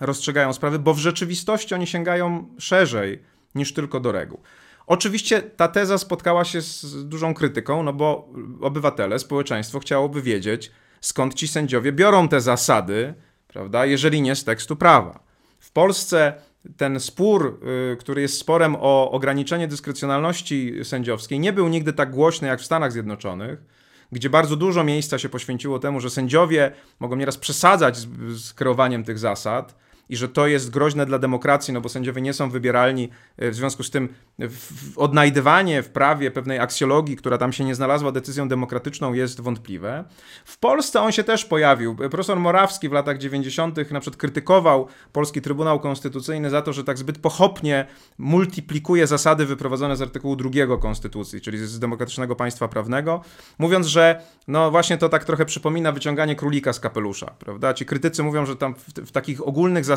rozstrzygają 0.00 0.52
sprawy, 0.52 0.78
bo 0.78 0.94
w 0.94 0.98
rzeczywistości 0.98 1.74
oni 1.74 1.86
sięgają 1.86 2.48
szerzej 2.58 3.22
niż 3.54 3.74
tylko 3.74 4.00
do 4.00 4.12
reguł. 4.12 4.40
Oczywiście 4.86 5.42
ta 5.42 5.68
teza 5.68 5.98
spotkała 5.98 6.44
się 6.44 6.60
z 6.60 7.08
dużą 7.08 7.34
krytyką, 7.34 7.82
no 7.82 7.92
bo 7.92 8.28
obywatele, 8.60 9.18
społeczeństwo 9.18 9.78
chciałoby 9.78 10.22
wiedzieć, 10.22 10.70
skąd 11.00 11.34
ci 11.34 11.48
sędziowie 11.48 11.92
biorą 11.92 12.28
te 12.28 12.40
zasady, 12.40 13.14
prawda, 13.48 13.86
jeżeli 13.86 14.22
nie 14.22 14.36
z 14.36 14.44
tekstu 14.44 14.76
prawa. 14.76 15.20
W 15.58 15.70
Polsce 15.70 16.34
ten 16.76 17.00
spór, 17.00 17.60
y, 17.92 17.96
który 17.96 18.22
jest 18.22 18.38
sporem 18.38 18.76
o 18.80 19.10
ograniczenie 19.10 19.68
dyskrecjonalności 19.68 20.74
sędziowskiej, 20.82 21.40
nie 21.40 21.52
był 21.52 21.68
nigdy 21.68 21.92
tak 21.92 22.10
głośny 22.10 22.48
jak 22.48 22.60
w 22.60 22.64
Stanach 22.64 22.92
Zjednoczonych 22.92 23.74
gdzie 24.12 24.30
bardzo 24.30 24.56
dużo 24.56 24.84
miejsca 24.84 25.18
się 25.18 25.28
poświęciło 25.28 25.78
temu, 25.78 26.00
że 26.00 26.10
sędziowie 26.10 26.72
mogą 27.00 27.16
nieraz 27.16 27.36
przesadzać 27.36 27.96
z, 27.96 28.08
z 28.42 28.52
kreowaniem 28.52 29.04
tych 29.04 29.18
zasad 29.18 29.74
i 30.08 30.16
że 30.16 30.28
to 30.28 30.46
jest 30.46 30.70
groźne 30.70 31.06
dla 31.06 31.18
demokracji, 31.18 31.74
no 31.74 31.80
bo 31.80 31.88
sędziowie 31.88 32.22
nie 32.22 32.32
są 32.32 32.50
wybieralni, 32.50 33.08
e, 33.36 33.50
w 33.50 33.54
związku 33.54 33.82
z 33.82 33.90
tym 33.90 34.08
w 34.38 34.98
odnajdywanie 34.98 35.82
w 35.82 35.88
prawie 35.88 36.30
pewnej 36.30 36.58
aksjologii, 36.58 37.16
która 37.16 37.38
tam 37.38 37.52
się 37.52 37.64
nie 37.64 37.74
znalazła 37.74 38.12
decyzją 38.12 38.48
demokratyczną 38.48 39.12
jest 39.12 39.40
wątpliwe. 39.40 40.04
W 40.44 40.58
Polsce 40.58 41.00
on 41.00 41.12
się 41.12 41.24
też 41.24 41.44
pojawił. 41.44 41.96
Profesor 41.96 42.40
Morawski 42.40 42.88
w 42.88 42.92
latach 42.92 43.18
90. 43.18 43.76
na 43.76 44.00
przykład 44.00 44.16
krytykował 44.16 44.88
Polski 45.12 45.42
Trybunał 45.42 45.80
Konstytucyjny 45.80 46.50
za 46.50 46.62
to, 46.62 46.72
że 46.72 46.84
tak 46.84 46.98
zbyt 46.98 47.18
pochopnie 47.18 47.86
multiplikuje 48.18 49.06
zasady 49.06 49.46
wyprowadzone 49.46 49.96
z 49.96 50.02
artykułu 50.02 50.36
2 50.36 50.76
Konstytucji, 50.80 51.40
czyli 51.40 51.58
z 51.58 51.78
demokratycznego 51.78 52.36
państwa 52.36 52.68
prawnego, 52.68 53.20
mówiąc, 53.58 53.86
że 53.86 54.20
no 54.48 54.70
właśnie 54.70 54.98
to 54.98 55.08
tak 55.08 55.24
trochę 55.24 55.44
przypomina 55.44 55.92
wyciąganie 55.92 56.36
królika 56.36 56.72
z 56.72 56.80
kapelusza, 56.80 57.26
prawda? 57.38 57.74
Ci 57.74 57.86
krytycy 57.86 58.22
mówią, 58.22 58.46
że 58.46 58.56
tam 58.56 58.74
w, 58.74 58.92
w 59.06 59.12
takich 59.12 59.48
ogólnych 59.48 59.84
zasadach 59.84 59.93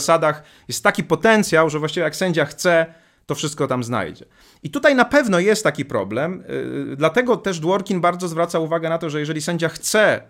jest 0.67 0.83
taki 0.83 1.03
potencjał, 1.03 1.69
że 1.69 1.79
właściwie 1.79 2.03
jak 2.03 2.15
sędzia 2.15 2.45
chce, 2.45 2.85
to 3.25 3.35
wszystko 3.35 3.67
tam 3.67 3.83
znajdzie. 3.83 4.25
I 4.63 4.69
tutaj 4.69 4.95
na 4.95 5.05
pewno 5.05 5.39
jest 5.39 5.63
taki 5.63 5.85
problem, 5.85 6.43
yy, 6.89 6.95
dlatego 6.95 7.37
też 7.37 7.59
Dworkin 7.59 8.01
bardzo 8.01 8.27
zwraca 8.27 8.59
uwagę 8.59 8.89
na 8.89 8.97
to, 8.97 9.09
że 9.09 9.19
jeżeli 9.19 9.41
sędzia 9.41 9.69
chce 9.69 10.21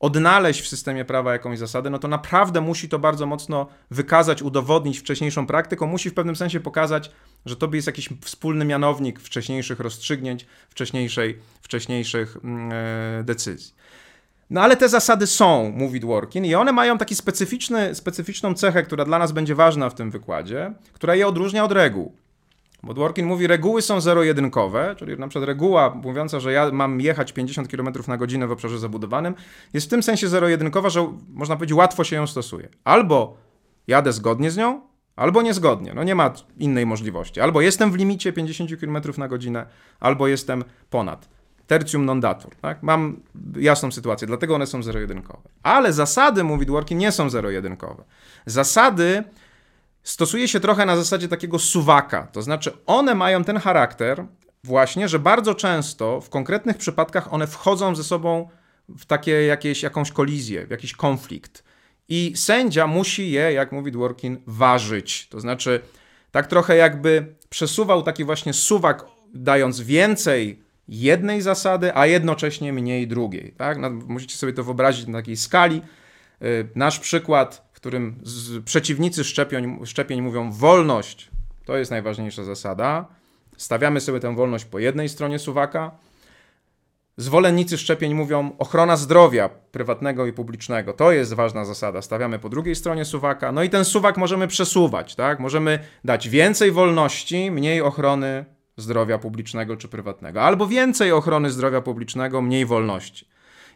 odnaleźć 0.00 0.60
w 0.60 0.68
systemie 0.68 1.04
prawa 1.04 1.32
jakąś 1.32 1.58
zasadę, 1.58 1.90
no 1.90 1.98
to 1.98 2.08
naprawdę 2.08 2.60
musi 2.60 2.88
to 2.88 2.98
bardzo 2.98 3.26
mocno 3.26 3.66
wykazać, 3.90 4.42
udowodnić 4.42 4.98
wcześniejszą 4.98 5.46
praktyką, 5.46 5.86
musi 5.86 6.10
w 6.10 6.14
pewnym 6.14 6.36
sensie 6.36 6.60
pokazać, 6.60 7.10
że 7.46 7.56
to 7.56 7.68
jest 7.72 7.86
jakiś 7.86 8.08
wspólny 8.20 8.64
mianownik 8.64 9.20
wcześniejszych 9.20 9.80
rozstrzygnięć, 9.80 10.46
wcześniejszej, 10.70 11.38
wcześniejszych 11.62 12.36
yy, 13.16 13.24
decyzji. 13.24 13.74
No 14.54 14.60
ale 14.60 14.76
te 14.76 14.88
zasady 14.88 15.26
są, 15.26 15.72
mówi 15.76 16.00
Dworkin, 16.00 16.44
i 16.44 16.54
one 16.54 16.72
mają 16.72 16.98
taki 16.98 17.14
specyficzny, 17.14 17.94
specyficzną 17.94 18.54
cechę, 18.54 18.82
która 18.82 19.04
dla 19.04 19.18
nas 19.18 19.32
będzie 19.32 19.54
ważna 19.54 19.90
w 19.90 19.94
tym 19.94 20.10
wykładzie, 20.10 20.72
która 20.92 21.14
je 21.14 21.26
odróżnia 21.26 21.64
od 21.64 21.72
reguł. 21.72 22.16
Bo 22.82 22.94
Dworkin 22.94 23.26
mówi, 23.26 23.46
reguły 23.46 23.82
są 23.82 24.00
zero-jedynkowe, 24.00 24.94
czyli 24.98 25.18
na 25.18 25.28
przykład 25.28 25.46
reguła 25.46 25.94
mówiąca, 25.94 26.40
że 26.40 26.52
ja 26.52 26.70
mam 26.72 27.00
jechać 27.00 27.32
50 27.32 27.68
km 27.68 27.88
na 28.08 28.16
godzinę 28.16 28.46
w 28.46 28.52
obszarze 28.52 28.78
zabudowanym, 28.78 29.34
jest 29.72 29.86
w 29.86 29.90
tym 29.90 30.02
sensie 30.02 30.28
zero-jedynkowa, 30.28 30.88
że 30.90 31.12
można 31.28 31.56
powiedzieć, 31.56 31.76
łatwo 31.76 32.04
się 32.04 32.16
ją 32.16 32.26
stosuje. 32.26 32.68
Albo 32.84 33.36
jadę 33.86 34.12
zgodnie 34.12 34.50
z 34.50 34.56
nią, 34.56 34.80
albo 35.16 35.42
niezgodnie. 35.42 35.94
No 35.94 36.04
nie 36.04 36.14
ma 36.14 36.32
innej 36.58 36.86
możliwości. 36.86 37.40
Albo 37.40 37.60
jestem 37.60 37.92
w 37.92 37.94
limicie 37.94 38.32
50 38.32 38.80
km 38.80 38.98
na 39.18 39.28
godzinę, 39.28 39.66
albo 40.00 40.28
jestem 40.28 40.64
ponad 40.90 41.33
tertium 41.66 42.04
non 42.04 42.20
datur. 42.20 42.54
Tak? 42.60 42.82
Mam 42.82 43.20
jasną 43.56 43.92
sytuację, 43.92 44.26
dlatego 44.26 44.54
one 44.54 44.66
są 44.66 44.82
zero-jedynkowe. 44.82 45.48
Ale 45.62 45.92
zasady, 45.92 46.44
mówi 46.44 46.66
Dworkin, 46.66 46.98
nie 46.98 47.12
są 47.12 47.30
zero-jedynkowe. 47.30 48.04
Zasady 48.46 49.24
stosuje 50.02 50.48
się 50.48 50.60
trochę 50.60 50.86
na 50.86 50.96
zasadzie 50.96 51.28
takiego 51.28 51.58
suwaka, 51.58 52.26
to 52.26 52.42
znaczy 52.42 52.72
one 52.86 53.14
mają 53.14 53.44
ten 53.44 53.56
charakter 53.58 54.26
właśnie, 54.64 55.08
że 55.08 55.18
bardzo 55.18 55.54
często 55.54 56.20
w 56.20 56.30
konkretnych 56.30 56.76
przypadkach 56.76 57.32
one 57.34 57.46
wchodzą 57.46 57.94
ze 57.96 58.04
sobą 58.04 58.48
w 58.88 59.06
takie 59.06 59.46
jakieś, 59.46 59.82
jakąś 59.82 60.10
kolizję, 60.10 60.66
w 60.66 60.70
jakiś 60.70 60.92
konflikt. 60.92 61.64
I 62.08 62.32
sędzia 62.36 62.86
musi 62.86 63.30
je, 63.30 63.52
jak 63.52 63.72
mówi 63.72 63.92
Dworkin, 63.92 64.38
ważyć. 64.46 65.28
To 65.28 65.40
znaczy 65.40 65.80
tak 66.30 66.46
trochę 66.46 66.76
jakby 66.76 67.34
przesuwał 67.48 68.02
taki 68.02 68.24
właśnie 68.24 68.52
suwak, 68.52 69.04
dając 69.34 69.80
więcej 69.80 70.63
jednej 70.88 71.42
zasady, 71.42 71.96
a 71.96 72.06
jednocześnie 72.06 72.72
mniej 72.72 73.08
drugiej. 73.08 73.54
Tak? 73.56 73.78
No, 73.78 73.90
musicie 73.90 74.36
sobie 74.36 74.52
to 74.52 74.64
wyobrazić 74.64 75.06
na 75.06 75.18
takiej 75.18 75.36
skali. 75.36 75.82
Y, 76.42 76.68
nasz 76.74 76.98
przykład, 76.98 77.68
w 77.72 77.76
którym 77.76 78.22
przeciwnicy 78.64 79.24
szczepień, 79.24 79.78
szczepień 79.84 80.22
mówią 80.22 80.52
wolność, 80.52 81.30
to 81.64 81.76
jest 81.76 81.90
najważniejsza 81.90 82.44
zasada. 82.44 83.06
Stawiamy 83.56 84.00
sobie 84.00 84.20
tę 84.20 84.34
wolność 84.34 84.64
po 84.64 84.78
jednej 84.78 85.08
stronie 85.08 85.38
suwaka. 85.38 85.90
Zwolennicy 87.16 87.78
szczepień 87.78 88.14
mówią 88.14 88.50
ochrona 88.58 88.96
zdrowia 88.96 89.48
prywatnego 89.48 90.26
i 90.26 90.32
publicznego. 90.32 90.92
To 90.92 91.12
jest 91.12 91.34
ważna 91.34 91.64
zasada. 91.64 92.02
Stawiamy 92.02 92.38
po 92.38 92.48
drugiej 92.48 92.74
stronie 92.74 93.04
suwaka. 93.04 93.52
No 93.52 93.62
i 93.62 93.70
ten 93.70 93.84
suwak 93.84 94.16
możemy 94.16 94.48
przesuwać, 94.48 95.14
tak? 95.14 95.40
Możemy 95.40 95.78
dać 96.04 96.28
więcej 96.28 96.72
wolności, 96.72 97.50
mniej 97.50 97.80
ochrony 97.80 98.44
zdrowia 98.76 99.18
publicznego 99.18 99.76
czy 99.76 99.88
prywatnego, 99.88 100.42
albo 100.42 100.66
więcej 100.66 101.12
ochrony 101.12 101.50
zdrowia 101.50 101.80
publicznego, 101.80 102.42
mniej 102.42 102.66
wolności. 102.66 103.28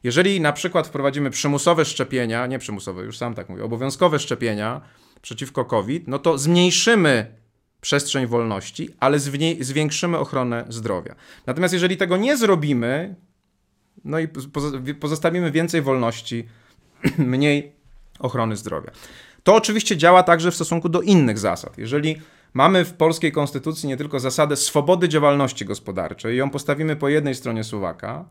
Jeżeli 0.02 0.40
na 0.40 0.52
przykład 0.52 0.86
wprowadzimy 0.86 1.30
przymusowe 1.30 1.84
szczepienia, 1.84 2.46
nie 2.46 2.58
przymusowe, 2.58 3.02
już 3.02 3.18
sam 3.18 3.34
tak 3.34 3.48
mówię, 3.48 3.64
obowiązkowe 3.64 4.18
szczepienia 4.18 4.80
przeciwko 5.22 5.64
COVID, 5.64 6.08
no 6.08 6.18
to 6.18 6.38
zmniejszymy 6.38 7.38
przestrzeń 7.80 8.26
wolności, 8.26 8.88
ale 9.00 9.18
zwiększymy 9.60 10.18
ochronę 10.18 10.64
zdrowia. 10.68 11.14
Natomiast 11.46 11.74
jeżeli 11.74 11.96
tego 11.96 12.16
nie 12.16 12.36
zrobimy, 12.36 13.14
no 14.04 14.18
i 14.18 14.28
pozostawimy 15.00 15.50
więcej 15.50 15.82
wolności, 15.82 16.48
mniej 17.18 17.72
ochrony 18.18 18.56
zdrowia. 18.56 18.90
To 19.42 19.54
oczywiście 19.54 19.96
działa 19.96 20.22
także 20.22 20.50
w 20.50 20.54
stosunku 20.54 20.88
do 20.88 21.02
innych 21.02 21.38
zasad. 21.38 21.78
Jeżeli 21.78 22.20
Mamy 22.54 22.84
w 22.84 22.92
polskiej 22.92 23.32
konstytucji 23.32 23.88
nie 23.88 23.96
tylko 23.96 24.20
zasadę 24.20 24.56
swobody 24.56 25.08
działalności 25.08 25.64
gospodarczej, 25.64 26.36
ją 26.36 26.50
postawimy 26.50 26.96
po 26.96 27.08
jednej 27.08 27.34
stronie 27.34 27.64
suwaka, 27.64 28.24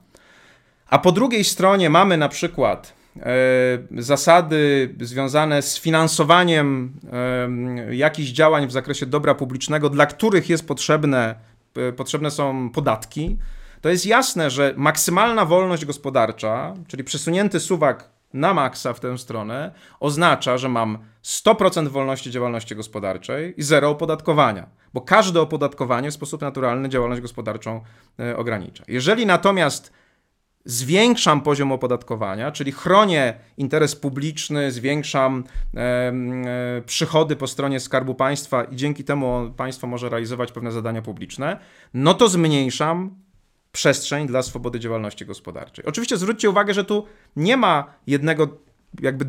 a 0.90 1.00
po 1.00 1.12
drugiej 1.12 1.44
stronie 1.44 1.90
mamy 1.90 2.18
na 2.18 2.30
przykład 2.30 2.94
e, 3.20 4.02
zasady 4.02 4.96
związane 5.02 5.62
z 5.62 5.80
finansowaniem 5.80 6.94
e, 7.90 7.96
jakichś 7.96 8.30
działań 8.30 8.68
w 8.68 8.72
zakresie 8.72 9.06
dobra 9.06 9.36
publicznego, 9.36 9.90
dla 9.90 10.06
których 10.06 10.50
jest 10.50 10.68
potrzebne, 10.68 11.36
e, 11.76 11.92
potrzebne 11.94 12.32
są 12.32 12.70
podatki, 12.70 13.38
to 13.82 13.90
jest 13.90 14.06
jasne, 14.06 14.50
że 14.50 14.74
maksymalna 14.78 15.46
wolność 15.46 15.86
gospodarcza, 15.86 16.74
czyli 16.88 17.04
przesunięty 17.04 17.60
suwak 17.60 18.10
na 18.34 18.54
maksa 18.54 18.94
w 18.94 19.00
tę 19.00 19.18
stronę 19.18 19.72
oznacza, 20.00 20.58
że 20.58 20.70
mam 20.70 20.98
100% 21.28 21.88
wolności 21.88 22.32
działalności 22.32 22.76
gospodarczej 22.76 23.54
i 23.58 23.64
zero 23.64 23.90
opodatkowania, 23.90 24.70
bo 24.94 25.02
każde 25.02 25.42
opodatkowanie 25.42 26.12
w 26.12 26.14
sposób 26.14 26.42
naturalny 26.42 26.90
działalność 26.90 27.22
gospodarczą 27.22 27.82
e, 28.20 28.38
ogranicza. 28.38 28.84
Jeżeli 28.88 29.26
natomiast 29.26 29.94
zwiększam 30.66 31.42
poziom 31.42 31.72
opodatkowania, 31.72 32.52
czyli 32.52 32.72
chronię 32.72 33.34
interes 33.58 33.96
publiczny, 33.96 34.72
zwiększam 34.72 35.44
e, 35.76 35.80
e, 35.80 36.14
przychody 36.86 37.36
po 37.36 37.48
stronie 37.48 37.80
Skarbu 37.80 38.16
Państwa 38.16 38.64
i 38.64 38.76
dzięki 38.76 39.04
temu 39.04 39.54
państwo 39.58 39.88
może 39.88 40.10
realizować 40.10 40.52
pewne 40.52 40.72
zadania 40.72 41.02
publiczne, 41.02 41.60
no 41.94 42.14
to 42.14 42.30
zmniejszam 42.30 43.16
przestrzeń 43.72 44.28
dla 44.28 44.42
swobody 44.42 44.80
działalności 44.80 45.26
gospodarczej. 45.26 45.86
Oczywiście 45.86 46.18
zwróćcie 46.18 46.50
uwagę, 46.50 46.74
że 46.74 46.86
tu 46.86 47.06
nie 47.36 47.58
ma 47.58 47.94
jednego, 48.08 48.48
jakby 49.02 49.26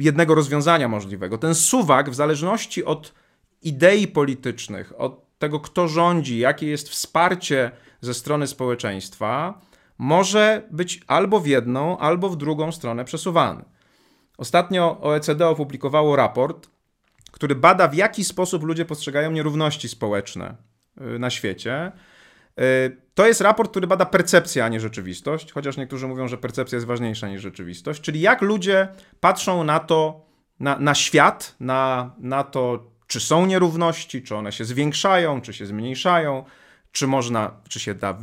jednego 0.00 0.34
rozwiązania 0.34 0.88
możliwego. 0.88 1.38
Ten 1.38 1.54
suwak, 1.54 2.10
w 2.10 2.14
zależności 2.14 2.84
od 2.84 3.14
idei 3.62 4.08
politycznych, 4.08 5.00
od 5.00 5.38
tego, 5.38 5.60
kto 5.60 5.88
rządzi, 5.88 6.38
jakie 6.38 6.66
jest 6.66 6.88
wsparcie 6.88 7.70
ze 8.00 8.14
strony 8.14 8.46
społeczeństwa, 8.46 9.60
może 9.98 10.68
być 10.70 11.00
albo 11.06 11.40
w 11.40 11.46
jedną, 11.46 11.98
albo 11.98 12.28
w 12.28 12.36
drugą 12.36 12.72
stronę 12.72 13.04
przesuwany. 13.04 13.64
Ostatnio 14.38 15.00
OECD 15.00 15.48
opublikowało 15.48 16.16
raport, 16.16 16.70
który 17.30 17.54
bada, 17.54 17.88
w 17.88 17.94
jaki 17.94 18.24
sposób 18.24 18.62
ludzie 18.62 18.84
postrzegają 18.84 19.30
nierówności 19.30 19.88
społeczne 19.88 20.56
y, 21.00 21.18
na 21.18 21.30
świecie. 21.30 21.92
Y, 22.60 22.96
to 23.14 23.26
jest 23.26 23.40
raport, 23.40 23.70
który 23.70 23.86
bada 23.86 24.06
percepcję, 24.06 24.64
a 24.64 24.68
nie 24.68 24.80
rzeczywistość, 24.80 25.52
chociaż 25.52 25.76
niektórzy 25.76 26.08
mówią, 26.08 26.28
że 26.28 26.38
percepcja 26.38 26.76
jest 26.76 26.86
ważniejsza 26.86 27.28
niż 27.28 27.42
rzeczywistość, 27.42 28.00
czyli 28.00 28.20
jak 28.20 28.42
ludzie 28.42 28.88
patrzą 29.20 29.64
na 29.64 29.80
to, 29.80 30.26
na, 30.60 30.78
na 30.78 30.94
świat, 30.94 31.54
na, 31.60 32.10
na 32.18 32.44
to, 32.44 32.90
czy 33.06 33.20
są 33.20 33.46
nierówności, 33.46 34.22
czy 34.22 34.36
one 34.36 34.52
się 34.52 34.64
zwiększają, 34.64 35.40
czy 35.40 35.52
się 35.52 35.66
zmniejszają, 35.66 36.44
czy 36.92 37.06
można, 37.06 37.50
czy 37.68 37.80
się 37.80 37.94
da 37.94 38.18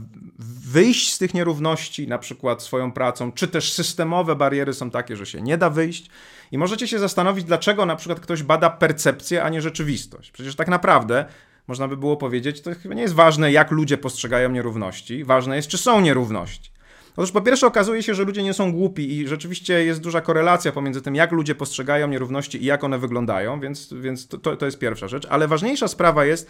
wyjść 0.69 1.13
z 1.13 1.17
tych 1.17 1.33
nierówności, 1.33 2.07
na 2.07 2.17
przykład 2.17 2.63
swoją 2.63 2.91
pracą, 2.91 3.31
czy 3.31 3.47
też 3.47 3.73
systemowe 3.73 4.35
bariery 4.35 4.73
są 4.73 4.89
takie, 4.89 5.15
że 5.15 5.25
się 5.25 5.41
nie 5.41 5.57
da 5.57 5.69
wyjść. 5.69 6.09
I 6.51 6.57
możecie 6.57 6.87
się 6.87 6.99
zastanowić, 6.99 7.45
dlaczego 7.45 7.85
na 7.85 7.95
przykład 7.95 8.19
ktoś 8.19 8.43
bada 8.43 8.69
percepcję, 8.69 9.43
a 9.43 9.49
nie 9.49 9.61
rzeczywistość. 9.61 10.31
Przecież 10.31 10.55
tak 10.55 10.67
naprawdę 10.67 11.25
można 11.67 11.87
by 11.87 11.97
było 11.97 12.17
powiedzieć, 12.17 12.61
to 12.61 12.71
chyba 12.75 12.95
nie 12.95 13.01
jest 13.01 13.13
ważne, 13.13 13.51
jak 13.51 13.71
ludzie 13.71 13.97
postrzegają 13.97 14.49
nierówności, 14.49 15.23
ważne 15.23 15.55
jest, 15.55 15.67
czy 15.67 15.77
są 15.77 16.01
nierówności. 16.01 16.73
Otóż 17.17 17.31
po 17.31 17.41
pierwsze 17.41 17.67
okazuje 17.67 18.03
się, 18.03 18.15
że 18.15 18.23
ludzie 18.23 18.43
nie 18.43 18.53
są 18.53 18.71
głupi 18.71 19.17
i 19.17 19.27
rzeczywiście 19.27 19.85
jest 19.85 20.01
duża 20.01 20.21
korelacja 20.21 20.71
pomiędzy 20.71 21.01
tym, 21.01 21.15
jak 21.15 21.31
ludzie 21.31 21.55
postrzegają 21.55 22.07
nierówności 22.07 22.63
i 22.63 22.65
jak 22.65 22.83
one 22.83 22.97
wyglądają, 22.97 23.59
więc, 23.59 23.93
więc 23.93 24.27
to, 24.27 24.55
to 24.55 24.65
jest 24.65 24.79
pierwsza 24.79 25.07
rzecz. 25.07 25.27
Ale 25.29 25.47
ważniejsza 25.47 25.87
sprawa 25.87 26.25
jest 26.25 26.49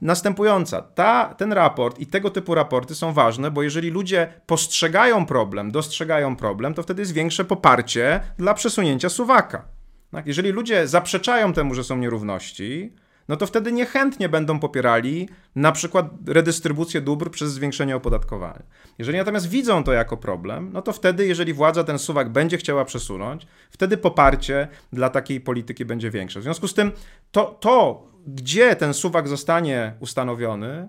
następująca. 0.00 0.82
Ta, 0.82 1.34
ten 1.34 1.52
raport 1.52 1.98
i 1.98 2.06
tego 2.06 2.30
typu 2.30 2.54
raporty 2.54 2.94
są 2.94 3.12
ważne, 3.12 3.50
bo 3.50 3.62
jeżeli 3.62 3.90
ludzie 3.90 4.32
postrzegają 4.46 5.26
problem, 5.26 5.70
dostrzegają 5.70 6.36
problem, 6.36 6.74
to 6.74 6.82
wtedy 6.82 7.02
jest 7.02 7.12
większe 7.12 7.44
poparcie 7.44 8.20
dla 8.38 8.54
przesunięcia 8.54 9.08
suwaka. 9.08 9.64
Tak? 10.10 10.26
Jeżeli 10.26 10.50
ludzie 10.50 10.88
zaprzeczają 10.88 11.52
temu, 11.52 11.74
że 11.74 11.84
są 11.84 11.96
nierówności, 11.96 12.92
no 13.28 13.36
to 13.36 13.46
wtedy 13.46 13.72
niechętnie 13.72 14.28
będą 14.28 14.60
popierali 14.60 15.28
na 15.56 15.72
przykład 15.72 16.10
redystrybucję 16.26 17.00
dóbr 17.00 17.30
przez 17.30 17.52
zwiększenie 17.52 17.96
opodatkowania. 17.96 18.62
Jeżeli 18.98 19.18
natomiast 19.18 19.48
widzą 19.48 19.84
to 19.84 19.92
jako 19.92 20.16
problem, 20.16 20.70
no 20.72 20.82
to 20.82 20.92
wtedy, 20.92 21.26
jeżeli 21.26 21.52
władza 21.52 21.84
ten 21.84 21.98
suwak 21.98 22.28
będzie 22.28 22.58
chciała 22.58 22.84
przesunąć, 22.84 23.46
wtedy 23.70 23.96
poparcie 23.96 24.68
dla 24.92 25.10
takiej 25.10 25.40
polityki 25.40 25.84
będzie 25.84 26.10
większe. 26.10 26.40
W 26.40 26.42
związku 26.42 26.68
z 26.68 26.74
tym 26.74 26.92
to, 27.32 27.44
to 27.60 28.06
gdzie 28.26 28.76
ten 28.76 28.94
suwak 28.94 29.28
zostanie 29.28 29.94
ustanowiony, 30.00 30.88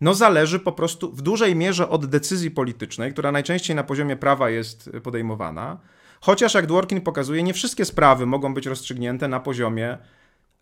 no 0.00 0.14
zależy 0.14 0.58
po 0.60 0.72
prostu 0.72 1.12
w 1.12 1.22
dużej 1.22 1.56
mierze 1.56 1.88
od 1.88 2.06
decyzji 2.06 2.50
politycznej, 2.50 3.12
która 3.12 3.32
najczęściej 3.32 3.76
na 3.76 3.84
poziomie 3.84 4.16
prawa 4.16 4.50
jest 4.50 4.90
podejmowana. 5.02 5.80
Chociaż, 6.20 6.54
jak 6.54 6.66
Dworkin 6.66 7.00
pokazuje, 7.00 7.42
nie 7.42 7.54
wszystkie 7.54 7.84
sprawy 7.84 8.26
mogą 8.26 8.54
być 8.54 8.66
rozstrzygnięte 8.66 9.28
na 9.28 9.40
poziomie 9.40 9.98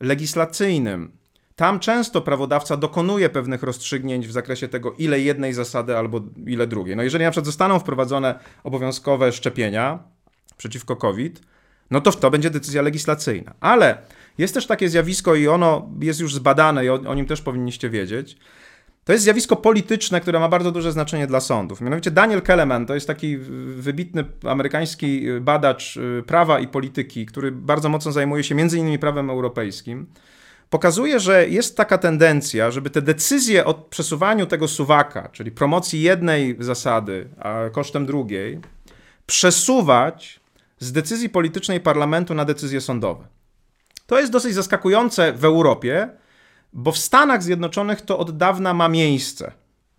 legislacyjnym. 0.00 1.12
Tam 1.56 1.80
często 1.80 2.20
prawodawca 2.20 2.76
dokonuje 2.76 3.28
pewnych 3.28 3.62
rozstrzygnięć 3.62 4.28
w 4.28 4.32
zakresie 4.32 4.68
tego, 4.68 4.92
ile 4.92 5.20
jednej 5.20 5.52
zasady 5.52 5.96
albo 5.96 6.20
ile 6.46 6.66
drugiej. 6.66 6.96
No 6.96 7.02
jeżeli 7.02 7.24
na 7.24 7.30
przykład 7.30 7.46
zostaną 7.46 7.78
wprowadzone 7.78 8.38
obowiązkowe 8.64 9.32
szczepienia 9.32 9.98
przeciwko 10.56 10.96
COVID, 10.96 11.40
no 11.90 12.00
to 12.00 12.12
to 12.12 12.30
będzie 12.30 12.50
decyzja 12.50 12.82
legislacyjna. 12.82 13.54
Ale 13.60 13.98
jest 14.38 14.54
też 14.54 14.66
takie 14.66 14.88
zjawisko 14.88 15.34
i 15.34 15.48
ono 15.48 15.90
jest 16.00 16.20
już 16.20 16.34
zbadane 16.34 16.84
i 16.84 16.88
o, 16.88 16.94
o 16.94 17.14
nim 17.14 17.26
też 17.26 17.42
powinniście 17.42 17.90
wiedzieć, 17.90 18.36
to 19.04 19.12
jest 19.12 19.24
zjawisko 19.24 19.56
polityczne, 19.56 20.20
które 20.20 20.40
ma 20.40 20.48
bardzo 20.48 20.72
duże 20.72 20.92
znaczenie 20.92 21.26
dla 21.26 21.40
sądów. 21.40 21.80
Mianowicie 21.80 22.10
Daniel 22.10 22.42
Keleman 22.42 22.86
to 22.86 22.94
jest 22.94 23.06
taki 23.06 23.36
wybitny 23.76 24.24
amerykański 24.44 25.26
badacz 25.40 25.96
y, 25.96 26.22
prawa 26.26 26.60
i 26.60 26.68
polityki, 26.68 27.26
który 27.26 27.52
bardzo 27.52 27.88
mocno 27.88 28.12
zajmuje 28.12 28.44
się 28.44 28.54
między 28.54 28.78
innymi 28.78 28.98
prawem 28.98 29.30
europejskim. 29.30 30.06
Pokazuje, 30.70 31.20
że 31.20 31.48
jest 31.48 31.76
taka 31.76 31.98
tendencja, 31.98 32.70
żeby 32.70 32.90
te 32.90 33.02
decyzje 33.02 33.64
o 33.64 33.74
przesuwaniu 33.74 34.46
tego 34.46 34.68
suwaka, 34.68 35.28
czyli 35.28 35.50
promocji 35.50 36.02
jednej 36.02 36.56
zasady, 36.58 37.28
kosztem 37.72 38.06
drugiej, 38.06 38.60
przesuwać 39.26 40.40
z 40.78 40.92
decyzji 40.92 41.28
politycznej 41.28 41.80
parlamentu 41.80 42.34
na 42.34 42.44
decyzje 42.44 42.80
sądowe. 42.80 43.26
To 44.06 44.20
jest 44.20 44.32
dosyć 44.32 44.54
zaskakujące 44.54 45.32
w 45.32 45.44
Europie, 45.44 46.08
bo 46.72 46.92
w 46.92 46.98
Stanach 46.98 47.42
Zjednoczonych 47.42 48.02
to 48.02 48.18
od 48.18 48.36
dawna 48.36 48.74
ma 48.74 48.88
miejsce. 48.88 49.52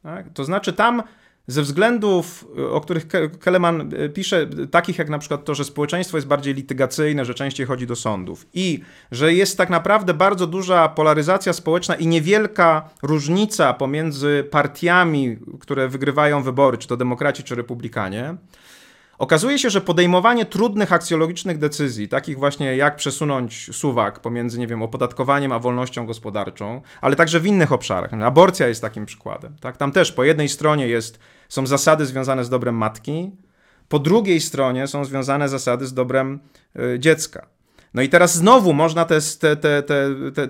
Tak? 0.03 0.33
To 0.33 0.43
znaczy 0.43 0.73
tam 0.73 1.03
ze 1.47 1.61
względów, 1.61 2.47
o 2.71 2.81
których 2.81 3.07
Keleman 3.39 3.93
e, 3.95 4.09
pisze, 4.09 4.47
takich 4.71 4.97
jak 4.97 5.09
na 5.09 5.19
przykład 5.19 5.45
to, 5.45 5.55
że 5.55 5.63
społeczeństwo 5.63 6.17
jest 6.17 6.27
bardziej 6.27 6.53
litygacyjne, 6.53 7.25
że 7.25 7.33
częściej 7.33 7.65
chodzi 7.65 7.87
do 7.87 7.95
sądów 7.95 8.47
i 8.53 8.79
że 9.11 9.33
jest 9.33 9.57
tak 9.57 9.69
naprawdę 9.69 10.13
bardzo 10.13 10.47
duża 10.47 10.89
polaryzacja 10.89 11.53
społeczna 11.53 11.95
i 11.95 12.07
niewielka 12.07 12.89
różnica 13.01 13.73
pomiędzy 13.73 14.47
partiami, 14.51 15.37
które 15.59 15.87
wygrywają 15.87 16.43
wybory, 16.43 16.77
czy 16.77 16.87
to 16.87 16.97
demokraci, 16.97 17.43
czy 17.43 17.55
republikanie, 17.55 18.35
Okazuje 19.23 19.59
się, 19.59 19.69
że 19.69 19.81
podejmowanie 19.81 20.45
trudnych 20.45 20.93
aksjologicznych 20.93 21.57
decyzji, 21.57 22.07
takich 22.07 22.37
właśnie 22.37 22.75
jak 22.75 22.95
przesunąć 22.95 23.69
suwak 23.75 24.19
pomiędzy, 24.19 24.59
nie 24.59 24.67
wiem, 24.67 24.81
opodatkowaniem 24.81 25.51
a 25.51 25.59
wolnością 25.59 26.05
gospodarczą, 26.05 26.81
ale 27.01 27.15
także 27.15 27.39
w 27.39 27.45
innych 27.45 27.71
obszarach. 27.71 28.13
Aborcja 28.13 28.67
jest 28.67 28.81
takim 28.81 29.05
przykładem. 29.05 29.55
Tak? 29.61 29.77
Tam 29.77 29.91
też 29.91 30.11
po 30.11 30.23
jednej 30.23 30.49
stronie 30.49 30.87
jest, 30.87 31.19
są 31.49 31.67
zasady 31.67 32.05
związane 32.05 32.45
z 32.45 32.49
dobrem 32.49 32.75
matki, 32.75 33.31
po 33.89 33.99
drugiej 33.99 34.41
stronie 34.41 34.87
są 34.87 35.05
związane 35.05 35.49
zasady 35.49 35.85
z 35.85 35.93
dobrem 35.93 36.39
y, 36.95 36.99
dziecka. 36.99 37.47
No 37.93 38.01
i 38.01 38.09
teraz 38.09 38.35
znowu 38.35 38.73
można 38.73 39.05
te, 39.05 39.19
te, 39.39 39.83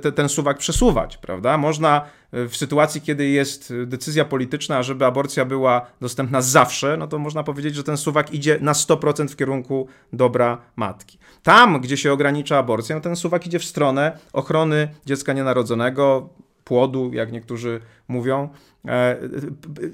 te, 0.01 0.11
ten 0.11 0.29
suwak 0.29 0.57
przesuwać, 0.57 1.17
prawda? 1.17 1.57
Można 1.57 2.01
e, 2.31 2.47
w 2.47 2.57
sytuacji, 2.57 3.01
kiedy 3.01 3.27
jest 3.27 3.73
decyzja 3.85 4.25
polityczna, 4.25 4.83
żeby 4.83 5.05
aborcja 5.05 5.45
była 5.45 5.85
dostępna 6.01 6.41
zawsze, 6.41 6.97
no 6.97 7.07
to 7.07 7.19
można 7.19 7.43
powiedzieć, 7.43 7.75
że 7.75 7.83
ten 7.83 7.97
suwak 7.97 8.33
idzie 8.33 8.57
na 8.61 8.73
100% 8.73 9.27
w 9.27 9.35
kierunku 9.35 9.87
dobra 10.13 10.57
matki. 10.75 11.17
Tam, 11.43 11.81
gdzie 11.81 11.97
się 11.97 12.13
ogranicza 12.13 12.57
aborcję, 12.57 12.95
no 12.95 13.01
ten 13.01 13.15
suwak 13.15 13.47
idzie 13.47 13.59
w 13.59 13.65
stronę 13.65 14.17
ochrony 14.33 14.87
dziecka 15.05 15.33
nienarodzonego, 15.33 16.29
płodu, 16.63 17.11
jak 17.13 17.31
niektórzy 17.31 17.79
mówią. 18.07 18.49
E, 18.87 19.17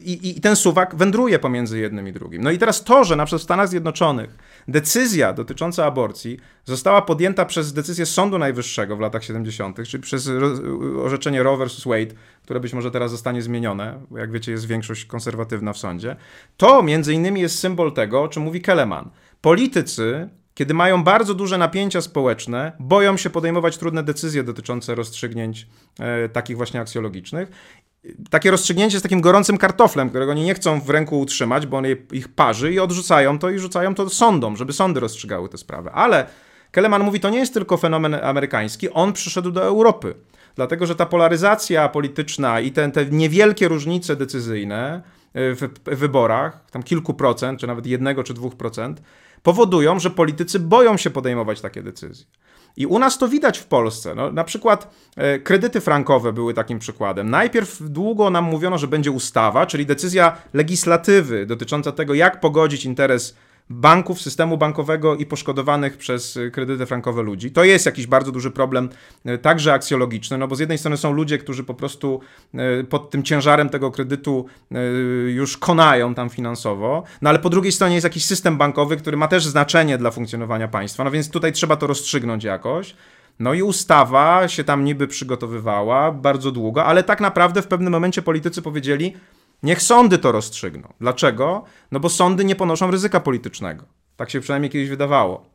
I, 0.02 0.30
I, 0.30 0.42
ten 0.42 0.56
suwak 0.56 0.96
wędruje 0.96 1.40
pomiędzy 1.40 1.80
jednym 1.80 2.08
i 2.08 2.14
drugim. 2.14 2.44
No 2.44 2.52
i 2.52 2.58
teraz 2.58 2.84
to, 2.84 3.04
że 3.04 3.16
na 3.16 3.26
przykład 3.26 3.42
w 3.42 3.44
Stanach 3.44 3.70
Zjednoczonych 3.70 4.38
decyzja 4.68 5.34
dotycząca 5.34 5.86
aborcji 5.86 6.40
została 6.66 7.02
podjęta 7.02 7.46
przez 7.46 7.74
decyzję 7.74 8.06
Sądu 8.06 8.38
Najwyższego 8.38 8.98
w 8.98 9.00
latach 9.00 9.24
70., 9.24 9.78
czyli 9.88 10.04
przez 10.04 10.30
orzeczenie 11.04 11.44
Roe 11.44 11.58
vs. 11.58 11.84
Wade, 11.86 12.16
które 12.44 12.60
być 12.60 12.74
może 12.74 12.92
teraz 12.92 13.12
zostanie 13.12 13.42
zmienione, 13.42 14.00
bo 14.12 14.18
jak 14.18 14.32
wiecie 14.32 14.52
jest 14.52 14.68
większość 14.68 15.06
konserwatywna 15.06 15.74
w 15.74 15.78
sądzie, 15.78 16.16
to 16.58 16.84
między 16.84 17.14
innymi 17.14 17.42
jest 17.42 17.60
symbol 17.60 17.94
tego, 17.94 18.24
o 18.24 18.28
czym 18.28 18.44
mówi 18.44 18.62
Keleman. 18.62 19.10
Politycy 19.42 20.30
kiedy 20.60 20.74
mają 20.74 21.04
bardzo 21.04 21.34
duże 21.34 21.58
napięcia 21.58 22.02
społeczne, 22.02 22.72
boją 22.80 23.18
się 23.18 23.30
podejmować 23.30 23.78
trudne 23.78 24.04
decyzje 24.04 24.44
dotyczące 24.44 24.96
rozstrzygnięć 24.96 25.68
e, 26.00 26.30
takich 26.30 26.58
właśnie 26.58 26.82
aksjologicznych. 26.82 27.52
Takie 28.30 28.52
rozstrzygnięcie 28.52 29.00
z 29.00 29.02
takim 29.02 29.22
gorącym 29.22 29.58
kartoflem, 29.58 30.10
którego 30.10 30.32
oni 30.32 30.44
nie 30.44 30.54
chcą 30.54 30.82
w 30.82 30.90
ręku 30.90 31.20
utrzymać, 31.20 31.66
bo 31.66 31.78
on 31.78 31.86
je, 31.86 31.96
ich 32.12 32.28
parzy 32.28 32.74
i 32.74 32.80
odrzucają 32.80 33.40
to 33.40 33.50
i 33.50 33.60
rzucają 33.60 33.96
to 33.96 34.10
sądom, 34.10 34.58
żeby 34.58 34.74
sądy 34.74 35.00
rozstrzygały 35.00 35.50
te 35.50 35.58
sprawy. 35.58 35.92
Ale 35.92 36.26
Keleman 36.72 37.04
mówi, 37.04 37.20
to 37.20 37.30
nie 37.30 37.40
jest 37.40 37.54
tylko 37.54 37.78
fenomen 37.78 38.14
amerykański, 38.14 38.90
on 38.90 39.14
przyszedł 39.14 39.52
do 39.52 39.64
Europy. 39.64 40.16
Dlatego, 40.56 40.86
że 40.86 40.96
ta 40.96 41.06
polaryzacja 41.06 41.90
polityczna 41.90 42.60
i 42.60 42.72
te, 42.72 42.92
te 42.92 43.06
niewielkie 43.06 43.68
różnice 43.68 44.16
decyzyjne 44.16 45.02
e, 45.34 45.54
w 45.54 45.70
wyborach, 45.86 46.66
tam 46.72 46.84
kilku 46.84 47.14
procent, 47.14 47.60
czy 47.60 47.68
nawet 47.68 47.86
jednego 47.86 48.24
czy 48.24 48.34
dwóch 48.34 48.56
procent, 48.56 49.02
powodują, 49.44 50.00
że 50.00 50.10
politycy 50.10 50.60
boją 50.60 50.98
się 50.98 51.10
podejmować 51.10 51.62
takie 51.62 51.84
decyzje. 51.84 52.26
I 52.78 52.86
u 52.86 53.00
nas 53.00 53.18
to 53.18 53.28
widać 53.28 53.58
w 53.58 53.66
Polsce. 53.66 54.16
No, 54.16 54.32
na 54.32 54.44
przykład 54.44 54.96
e, 55.16 55.40
kredyty 55.40 55.82
frankowe 55.82 56.34
były 56.34 56.54
takim 56.54 56.80
przykładem. 56.80 57.30
Najpierw 57.30 57.78
długo 57.82 58.30
nam 58.30 58.44
mówiono, 58.44 58.78
że 58.78 58.88
będzie 58.88 59.12
ustawa, 59.12 59.66
czyli 59.66 59.86
decyzja 59.86 60.38
legislatywy 60.54 61.46
dotycząca 61.46 61.92
tego, 61.92 62.14
jak 62.14 62.40
pogodzić 62.40 62.86
interes 62.86 63.36
banków, 63.70 64.22
systemu 64.22 64.58
bankowego 64.58 65.16
i 65.16 65.26
poszkodowanych 65.26 65.98
przez 65.98 66.40
kredyty 66.54 66.86
frankowe 66.86 67.24
ludzi. 67.24 67.52
To 67.52 67.64
jest 67.64 67.86
jakiś 67.86 68.08
bardzo 68.08 68.32
duży 68.32 68.52
problem, 68.52 68.90
y, 69.26 69.38
także 69.38 69.74
aksjologiczny, 69.74 70.38
no 70.38 70.48
bo 70.48 70.56
z 70.56 70.60
jednej 70.60 70.78
strony 70.78 70.98
są 70.98 71.14
ludzie, 71.14 71.38
którzy 71.38 71.64
po 71.64 71.74
prostu 71.74 72.20
y, 72.82 72.84
pod 72.84 73.10
tym 73.10 73.24
ciężarem 73.24 73.70
tego 73.70 73.92
kredytu 73.92 74.46
już 75.28 75.58
konają 75.58 76.16
tam 76.16 76.30
finansowo, 76.30 77.04
no 77.22 77.30
ale 77.30 77.40
po 77.40 77.50
drugiej 77.50 77.72
stronie 77.72 77.96
jest 77.96 78.04
jakiś 78.04 78.26
system 78.26 78.58
bankowy, 78.58 78.98
który 78.98 79.18
ma 79.18 79.28
też 79.28 79.46
znaczenie 79.46 79.98
dla 79.98 80.12
funkcjonowania 80.12 80.68
państwa, 80.68 81.04
no 81.04 81.12
więc 81.12 81.30
tutaj 81.30 81.54
trzeba 81.54 81.76
to 81.76 81.88
rozstrzygnąć 81.88 82.44
jakoś. 82.44 82.96
No 83.40 83.54
i 83.54 83.62
ustawa 83.64 84.48
się 84.48 84.64
tam 84.64 84.84
niby 84.84 85.08
przygotowywała 85.08 86.12
bardzo 86.12 86.52
długo, 86.52 86.86
ale 86.86 87.04
tak 87.04 87.22
naprawdę 87.22 87.62
w 87.62 87.68
pewnym 87.68 87.94
momencie 87.94 88.22
politycy 88.22 88.62
powiedzieli, 88.62 89.14
Niech 89.64 89.82
sądy 89.82 90.18
to 90.18 90.32
rozstrzygną. 90.32 90.94
Dlaczego? 91.00 91.64
No 91.92 92.00
bo 92.00 92.10
sądy 92.10 92.46
nie 92.46 92.56
ponoszą 92.56 92.92
ryzyka 92.92 93.20
politycznego. 93.20 93.86
Tak 94.16 94.30
się 94.30 94.40
przynajmniej 94.40 94.70
kiedyś 94.70 94.90
wydawało. 94.90 95.46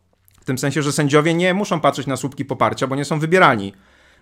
W 0.40 0.44
tym 0.44 0.58
sensie, 0.58 0.82
że 0.82 0.92
sędziowie 0.92 1.34
nie 1.34 1.54
muszą 1.54 1.80
patrzeć 1.80 2.06
na 2.06 2.16
słupki 2.16 2.44
poparcia, 2.44 2.86
bo 2.86 2.96
nie 2.96 3.04
są 3.04 3.18
wybierani. 3.18 3.72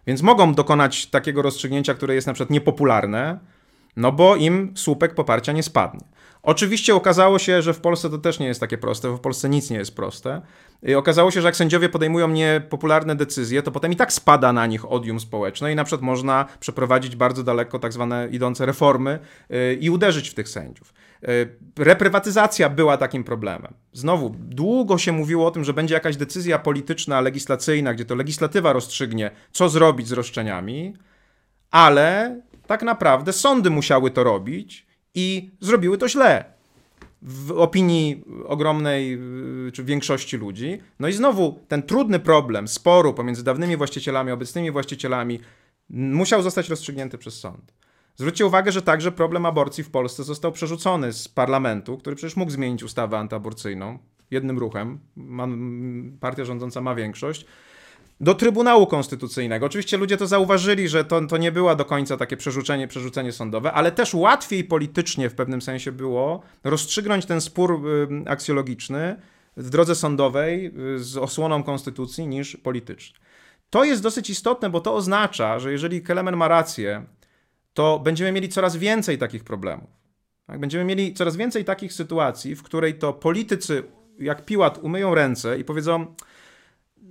Więc 0.06 0.22
mogą 0.22 0.54
dokonać 0.54 1.06
takiego 1.06 1.42
rozstrzygnięcia, 1.42 1.94
które 1.94 2.14
jest 2.14 2.26
na 2.26 2.32
przykład 2.32 2.50
niepopularne, 2.50 3.38
no 3.96 4.12
bo 4.12 4.36
im 4.36 4.72
słupek 4.76 5.14
poparcia 5.14 5.52
nie 5.52 5.62
spadnie. 5.62 6.00
Oczywiście 6.42 6.94
okazało 6.94 7.38
się, 7.38 7.62
że 7.62 7.74
w 7.74 7.80
Polsce 7.80 8.10
to 8.10 8.18
też 8.18 8.38
nie 8.38 8.46
jest 8.46 8.60
takie 8.60 8.78
proste, 8.78 9.08
bo 9.08 9.16
w 9.16 9.20
Polsce 9.20 9.48
nic 9.48 9.70
nie 9.70 9.76
jest 9.76 9.96
proste. 9.96 10.42
I 10.82 10.94
okazało 10.94 11.30
się, 11.30 11.40
że 11.40 11.48
jak 11.48 11.56
sędziowie 11.56 11.88
podejmują 11.88 12.28
niepopularne 12.28 13.16
decyzje, 13.16 13.62
to 13.62 13.70
potem 13.70 13.92
i 13.92 13.96
tak 13.96 14.12
spada 14.12 14.52
na 14.52 14.66
nich 14.66 14.92
odium 14.92 15.20
społeczne 15.20 15.72
i 15.72 15.74
na 15.74 15.84
przykład 15.84 16.02
można 16.02 16.46
przeprowadzić 16.60 17.16
bardzo 17.16 17.42
daleko 17.42 17.78
tak 17.78 17.92
zwane 17.92 18.28
idące 18.30 18.66
reformy 18.66 19.18
y, 19.50 19.74
i 19.80 19.90
uderzyć 19.90 20.28
w 20.28 20.34
tych 20.34 20.48
sędziów. 20.48 20.94
Y, 21.28 21.56
reprywatyzacja 21.78 22.68
była 22.68 22.96
takim 22.96 23.24
problemem. 23.24 23.74
Znowu, 23.92 24.34
długo 24.38 24.98
się 24.98 25.12
mówiło 25.12 25.46
o 25.46 25.50
tym, 25.50 25.64
że 25.64 25.72
będzie 25.72 25.94
jakaś 25.94 26.16
decyzja 26.16 26.58
polityczna, 26.58 27.20
legislacyjna, 27.20 27.94
gdzie 27.94 28.04
to 28.04 28.14
legislatywa 28.14 28.72
rozstrzygnie, 28.72 29.30
co 29.52 29.68
zrobić 29.68 30.08
z 30.08 30.12
roszczeniami, 30.12 30.94
ale 31.70 32.40
tak 32.66 32.82
naprawdę 32.82 33.32
sądy 33.32 33.70
musiały 33.70 34.10
to 34.10 34.24
robić 34.24 34.91
i 35.14 35.50
zrobiły 35.60 35.98
to 35.98 36.08
źle 36.08 36.44
w 37.22 37.52
opinii 37.52 38.24
ogromnej 38.46 39.18
czy 39.72 39.84
większości 39.84 40.36
ludzi. 40.36 40.78
No 41.00 41.08
i 41.08 41.12
znowu 41.12 41.60
ten 41.68 41.82
trudny 41.82 42.20
problem 42.20 42.68
sporu 42.68 43.14
pomiędzy 43.14 43.44
dawnymi 43.44 43.76
właścicielami, 43.76 44.30
obecnymi 44.32 44.70
właścicielami 44.70 45.40
musiał 45.90 46.42
zostać 46.42 46.68
rozstrzygnięty 46.68 47.18
przez 47.18 47.40
sąd. 47.40 47.72
Zwróćcie 48.16 48.46
uwagę, 48.46 48.72
że 48.72 48.82
także 48.82 49.12
problem 49.12 49.46
aborcji 49.46 49.84
w 49.84 49.90
Polsce 49.90 50.24
został 50.24 50.52
przerzucony 50.52 51.12
z 51.12 51.28
parlamentu, 51.28 51.98
który 51.98 52.16
przecież 52.16 52.36
mógł 52.36 52.50
zmienić 52.50 52.82
ustawę 52.82 53.18
antyaborcyjną 53.18 53.98
jednym 54.30 54.58
ruchem. 54.58 54.98
partia 56.20 56.44
rządząca 56.44 56.80
ma 56.80 56.94
większość 56.94 57.46
do 58.22 58.34
Trybunału 58.34 58.86
Konstytucyjnego. 58.86 59.66
Oczywiście 59.66 59.96
ludzie 59.96 60.16
to 60.16 60.26
zauważyli, 60.26 60.88
że 60.88 61.04
to, 61.04 61.26
to 61.26 61.36
nie 61.36 61.52
było 61.52 61.76
do 61.76 61.84
końca 61.84 62.16
takie 62.16 62.36
przerzucenie, 62.36 62.88
przerzucenie 62.88 63.32
sądowe, 63.32 63.72
ale 63.72 63.92
też 63.92 64.14
łatwiej 64.14 64.64
politycznie 64.64 65.30
w 65.30 65.34
pewnym 65.34 65.62
sensie 65.62 65.92
było 65.92 66.42
rozstrzygnąć 66.64 67.26
ten 67.26 67.40
spór 67.40 67.88
y, 68.24 68.30
aksjologiczny 68.30 69.16
w 69.56 69.70
drodze 69.70 69.94
sądowej 69.94 70.72
y, 70.94 70.98
z 70.98 71.16
osłoną 71.16 71.62
konstytucji 71.62 72.26
niż 72.26 72.56
polityczny. 72.56 73.18
To 73.70 73.84
jest 73.84 74.02
dosyć 74.02 74.30
istotne, 74.30 74.70
bo 74.70 74.80
to 74.80 74.94
oznacza, 74.94 75.58
że 75.58 75.72
jeżeli 75.72 76.02
Kelemen 76.02 76.36
ma 76.36 76.48
rację, 76.48 77.06
to 77.74 77.98
będziemy 77.98 78.32
mieli 78.32 78.48
coraz 78.48 78.76
więcej 78.76 79.18
takich 79.18 79.44
problemów. 79.44 79.90
Tak? 80.46 80.60
Będziemy 80.60 80.84
mieli 80.84 81.14
coraz 81.14 81.36
więcej 81.36 81.64
takich 81.64 81.92
sytuacji, 81.92 82.54
w 82.54 82.62
której 82.62 82.94
to 82.94 83.12
politycy, 83.12 83.82
jak 84.18 84.44
Piłat, 84.44 84.78
umyją 84.78 85.14
ręce 85.14 85.58
i 85.58 85.64
powiedzą: 85.64 86.14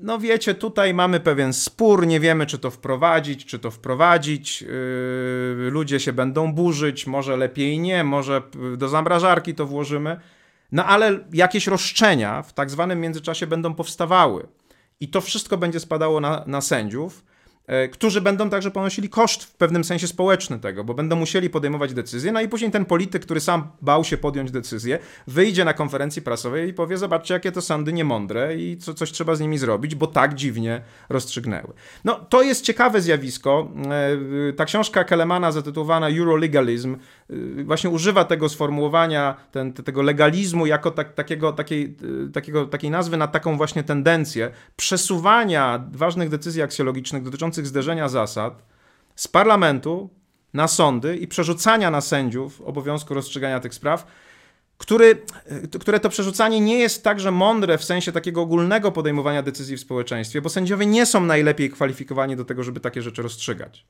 No, 0.01 0.19
wiecie, 0.19 0.55
tutaj 0.55 0.93
mamy 0.93 1.19
pewien 1.19 1.53
spór, 1.53 2.07
nie 2.07 2.19
wiemy, 2.19 2.45
czy 2.45 2.59
to 2.59 2.71
wprowadzić, 2.71 3.45
czy 3.45 3.59
to 3.59 3.71
wprowadzić. 3.71 4.61
Yy, 4.61 4.67
ludzie 5.71 5.99
się 5.99 6.13
będą 6.13 6.53
burzyć, 6.53 7.07
może 7.07 7.37
lepiej 7.37 7.79
nie, 7.79 8.03
może 8.03 8.41
do 8.77 8.89
zamrażarki 8.89 9.55
to 9.55 9.65
włożymy. 9.65 10.19
No, 10.71 10.85
ale 10.85 11.19
jakieś 11.33 11.67
roszczenia 11.67 12.41
w 12.41 12.53
tak 12.53 12.69
zwanym 12.69 13.01
międzyczasie 13.01 13.47
będą 13.47 13.73
powstawały. 13.73 14.47
I 14.99 15.07
to 15.07 15.21
wszystko 15.21 15.57
będzie 15.57 15.79
spadało 15.79 16.19
na, 16.19 16.43
na 16.47 16.61
sędziów. 16.61 17.23
E, 17.71 17.87
którzy 17.87 18.21
będą 18.21 18.49
także 18.49 18.71
ponosili 18.71 19.09
koszt 19.09 19.43
w 19.43 19.55
pewnym 19.55 19.83
sensie 19.83 20.07
społeczny 20.07 20.59
tego, 20.59 20.83
bo 20.83 20.93
będą 20.93 21.15
musieli 21.15 21.49
podejmować 21.49 21.93
decyzje, 21.93 22.31
no 22.31 22.41
i 22.41 22.49
później 22.49 22.71
ten 22.71 22.85
polityk, 22.85 23.21
który 23.21 23.39
sam 23.39 23.67
bał 23.81 24.03
się 24.03 24.17
podjąć 24.17 24.51
decyzję, 24.51 24.99
wyjdzie 25.27 25.65
na 25.65 25.73
konferencji 25.73 26.21
prasowej 26.21 26.69
i 26.69 26.73
powie, 26.73 26.97
zobaczcie, 26.97 27.33
jakie 27.33 27.51
to 27.51 27.61
sądy 27.61 27.93
niemądre 27.93 28.55
i 28.55 28.77
co, 28.77 28.93
coś 28.93 29.11
trzeba 29.11 29.35
z 29.35 29.39
nimi 29.39 29.57
zrobić, 29.57 29.95
bo 29.95 30.07
tak 30.07 30.35
dziwnie 30.35 30.81
rozstrzygnęły. 31.09 31.73
No, 32.05 32.15
to 32.29 32.41
jest 32.41 32.65
ciekawe 32.65 33.01
zjawisko. 33.01 33.71
E, 34.49 34.53
ta 34.53 34.65
książka 34.65 35.03
Kelemana 35.03 35.51
zatytułowana 35.51 36.09
Eurolegalism 36.09 36.95
e, 36.95 36.97
właśnie 37.63 37.89
używa 37.89 38.25
tego 38.25 38.49
sformułowania, 38.49 39.35
ten, 39.51 39.73
tego 39.73 40.01
legalizmu 40.01 40.65
jako 40.65 40.91
tak, 40.91 41.13
takiego, 41.13 41.53
takiej, 41.53 41.97
takiego, 42.33 42.65
takiej 42.65 42.91
nazwy 42.91 43.17
na 43.17 43.27
taką 43.27 43.57
właśnie 43.57 43.83
tendencję 43.83 44.51
przesuwania 44.75 45.83
ważnych 45.91 46.29
decyzji 46.29 46.61
aksjologicznych 46.61 47.23
dotyczących 47.23 47.67
zderzenia 47.67 48.09
zasad 48.09 48.63
z 49.15 49.27
parlamentu 49.27 50.09
na 50.53 50.67
sądy 50.67 51.17
i 51.17 51.27
przerzucania 51.27 51.91
na 51.91 52.01
sędziów 52.01 52.61
obowiązku 52.61 53.13
rozstrzygania 53.13 53.59
tych 53.59 53.73
spraw, 53.73 54.07
który, 54.77 55.21
które 55.79 55.99
to 55.99 56.09
przerzucanie 56.09 56.59
nie 56.59 56.79
jest 56.79 57.03
także 57.03 57.31
mądre 57.31 57.77
w 57.77 57.83
sensie 57.83 58.11
takiego 58.11 58.41
ogólnego 58.41 58.91
podejmowania 58.91 59.43
decyzji 59.43 59.77
w 59.77 59.79
społeczeństwie, 59.79 60.41
bo 60.41 60.49
sędziowie 60.49 60.85
nie 60.85 61.05
są 61.05 61.21
najlepiej 61.25 61.69
kwalifikowani 61.69 62.35
do 62.35 62.45
tego, 62.45 62.63
żeby 62.63 62.79
takie 62.79 63.01
rzeczy 63.01 63.21
rozstrzygać. 63.21 63.85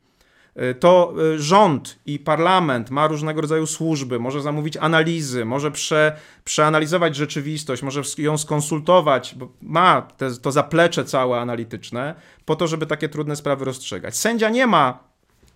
Y, 0.57 0.75
to 0.75 1.13
y, 1.33 1.39
rząd 1.39 1.99
i 2.05 2.19
parlament 2.19 2.89
ma 2.89 3.07
różnego 3.07 3.41
rodzaju 3.41 3.65
służby, 3.65 4.19
może 4.19 4.41
zamówić 4.41 4.77
analizy, 4.77 5.45
może 5.45 5.71
prze, 5.71 6.17
przeanalizować 6.43 7.15
rzeczywistość, 7.15 7.83
może 7.83 8.01
ją 8.17 8.37
skonsultować, 8.37 9.35
bo 9.35 9.51
ma 9.61 10.01
te, 10.01 10.31
to 10.35 10.51
zaplecze 10.51 11.05
całe 11.05 11.39
analityczne, 11.39 12.15
po 12.45 12.55
to, 12.55 12.67
żeby 12.67 12.85
takie 12.85 13.09
trudne 13.09 13.35
sprawy 13.35 13.65
rozstrzygać. 13.65 14.17
Sędzia 14.17 14.49
nie 14.49 14.67
ma 14.67 15.10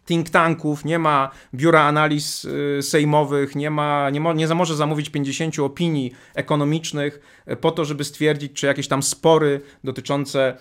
think 0.05 0.29
tanków, 0.29 0.85
nie 0.85 0.99
ma 0.99 1.31
biura 1.53 1.81
analiz 1.81 2.45
y, 2.45 2.79
sejmowych, 2.81 3.55
nie, 3.55 3.69
ma, 3.69 4.09
nie, 4.09 4.19
mo, 4.19 4.33
nie 4.33 4.47
może 4.47 4.75
zamówić 4.75 5.09
50 5.09 5.59
opinii 5.59 6.11
ekonomicznych 6.35 7.43
y, 7.51 7.55
po 7.55 7.71
to, 7.71 7.85
żeby 7.85 8.03
stwierdzić, 8.03 8.53
czy 8.53 8.65
jakieś 8.65 8.87
tam 8.87 9.03
spory 9.03 9.61
dotyczące 9.83 10.57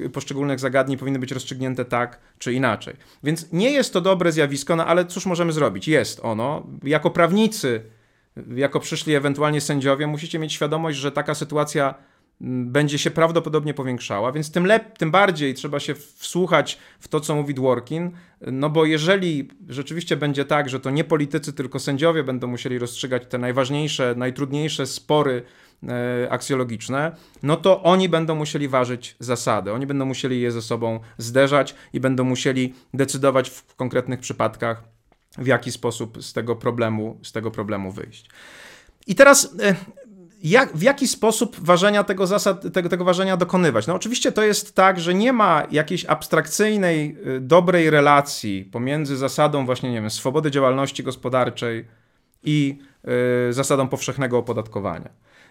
y, 0.00 0.10
poszczególnych 0.10 0.60
zagadnień 0.60 0.98
powinny 0.98 1.18
być 1.18 1.32
rozstrzygnięte 1.32 1.84
tak 1.84 2.20
czy 2.38 2.52
inaczej. 2.52 2.94
Więc 3.22 3.52
nie 3.52 3.70
jest 3.70 3.92
to 3.92 4.00
dobre 4.00 4.32
zjawisko, 4.32 4.76
no 4.76 4.86
ale 4.86 5.04
cóż 5.04 5.26
możemy 5.26 5.52
zrobić? 5.52 5.88
Jest 5.88 6.20
ono. 6.22 6.66
Jako 6.82 7.10
prawnicy, 7.10 7.82
jako 8.56 8.80
przyszli 8.80 9.14
ewentualnie 9.14 9.60
sędziowie, 9.60 10.06
musicie 10.06 10.38
mieć 10.38 10.52
świadomość, 10.52 10.98
że 10.98 11.12
taka 11.12 11.34
sytuacja 11.34 11.94
będzie 12.40 12.98
się 12.98 13.10
prawdopodobnie 13.10 13.74
powiększała, 13.74 14.32
więc 14.32 14.50
tym, 14.50 14.66
lep, 14.66 14.98
tym 14.98 15.10
bardziej 15.10 15.54
trzeba 15.54 15.80
się 15.80 15.94
wsłuchać 15.94 16.78
w 17.00 17.08
to, 17.08 17.20
co 17.20 17.34
mówi 17.34 17.54
Dworkin, 17.54 18.10
no 18.40 18.70
bo 18.70 18.84
jeżeli 18.84 19.48
rzeczywiście 19.68 20.16
będzie 20.16 20.44
tak, 20.44 20.68
że 20.68 20.80
to 20.80 20.90
nie 20.90 21.04
politycy, 21.04 21.52
tylko 21.52 21.78
sędziowie 21.78 22.24
będą 22.24 22.46
musieli 22.46 22.78
rozstrzygać 22.78 23.22
te 23.28 23.38
najważniejsze, 23.38 24.14
najtrudniejsze 24.16 24.86
spory 24.86 25.42
e, 25.82 26.30
aksjologiczne, 26.30 27.16
no 27.42 27.56
to 27.56 27.82
oni 27.82 28.08
będą 28.08 28.34
musieli 28.34 28.68
ważyć 28.68 29.16
zasady, 29.18 29.72
oni 29.72 29.86
będą 29.86 30.04
musieli 30.04 30.40
je 30.40 30.52
ze 30.52 30.62
sobą 30.62 31.00
zderzać 31.18 31.74
i 31.92 32.00
będą 32.00 32.24
musieli 32.24 32.74
decydować 32.94 33.50
w 33.50 33.74
konkretnych 33.74 34.20
przypadkach, 34.20 34.84
w 35.38 35.46
jaki 35.46 35.72
sposób 35.72 36.22
z 36.22 36.32
tego 36.32 36.56
problemu, 36.56 37.18
z 37.22 37.32
tego 37.32 37.50
problemu 37.50 37.92
wyjść. 37.92 38.30
I 39.06 39.14
teraz 39.14 39.54
e, 39.62 39.74
jak, 40.44 40.76
w 40.76 40.82
jaki 40.82 41.08
sposób 41.08 41.56
ważenia 41.60 42.04
tego, 42.04 42.26
zasad, 42.26 42.72
tego, 42.72 42.88
tego 42.88 43.04
ważenia 43.04 43.36
dokonywać? 43.36 43.86
No 43.86 43.94
oczywiście 43.94 44.32
to 44.32 44.42
jest 44.42 44.74
tak, 44.74 45.00
że 45.00 45.14
nie 45.14 45.32
ma 45.32 45.66
jakiejś 45.70 46.04
abstrakcyjnej, 46.04 47.16
y, 47.26 47.40
dobrej 47.40 47.90
relacji 47.90 48.68
pomiędzy 48.72 49.16
zasadą 49.16 49.66
właśnie, 49.66 49.92
nie 49.92 50.00
wiem, 50.00 50.10
swobody 50.10 50.50
działalności 50.50 51.02
gospodarczej 51.02 51.84
i 52.42 52.78
y, 53.48 53.52
zasadą 53.52 53.88
powszechnego 53.88 54.38
opodatkowania. 54.38 55.10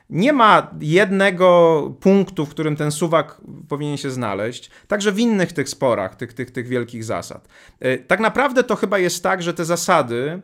Nie 0.10 0.34
ma 0.34 0.72
jednego 0.82 1.82
punktu, 2.00 2.46
w 2.46 2.50
którym 2.50 2.76
ten 2.76 2.92
suwak 2.92 3.42
powinien 3.70 3.98
się 3.98 4.12
znaleźć, 4.12 4.72
także 4.88 5.12
w 5.12 5.20
innych 5.20 5.54
tych 5.54 5.70
sporach, 5.70 6.16
tych, 6.16 6.34
tych, 6.34 6.52
tych 6.52 6.68
wielkich 6.68 7.04
zasad. 7.04 7.48
Y, 7.86 8.04
tak 8.08 8.20
naprawdę 8.20 8.64
to 8.64 8.76
chyba 8.76 9.00
jest 9.00 9.24
tak, 9.24 9.44
że 9.44 9.54
te 9.54 9.66
zasady 9.66 10.42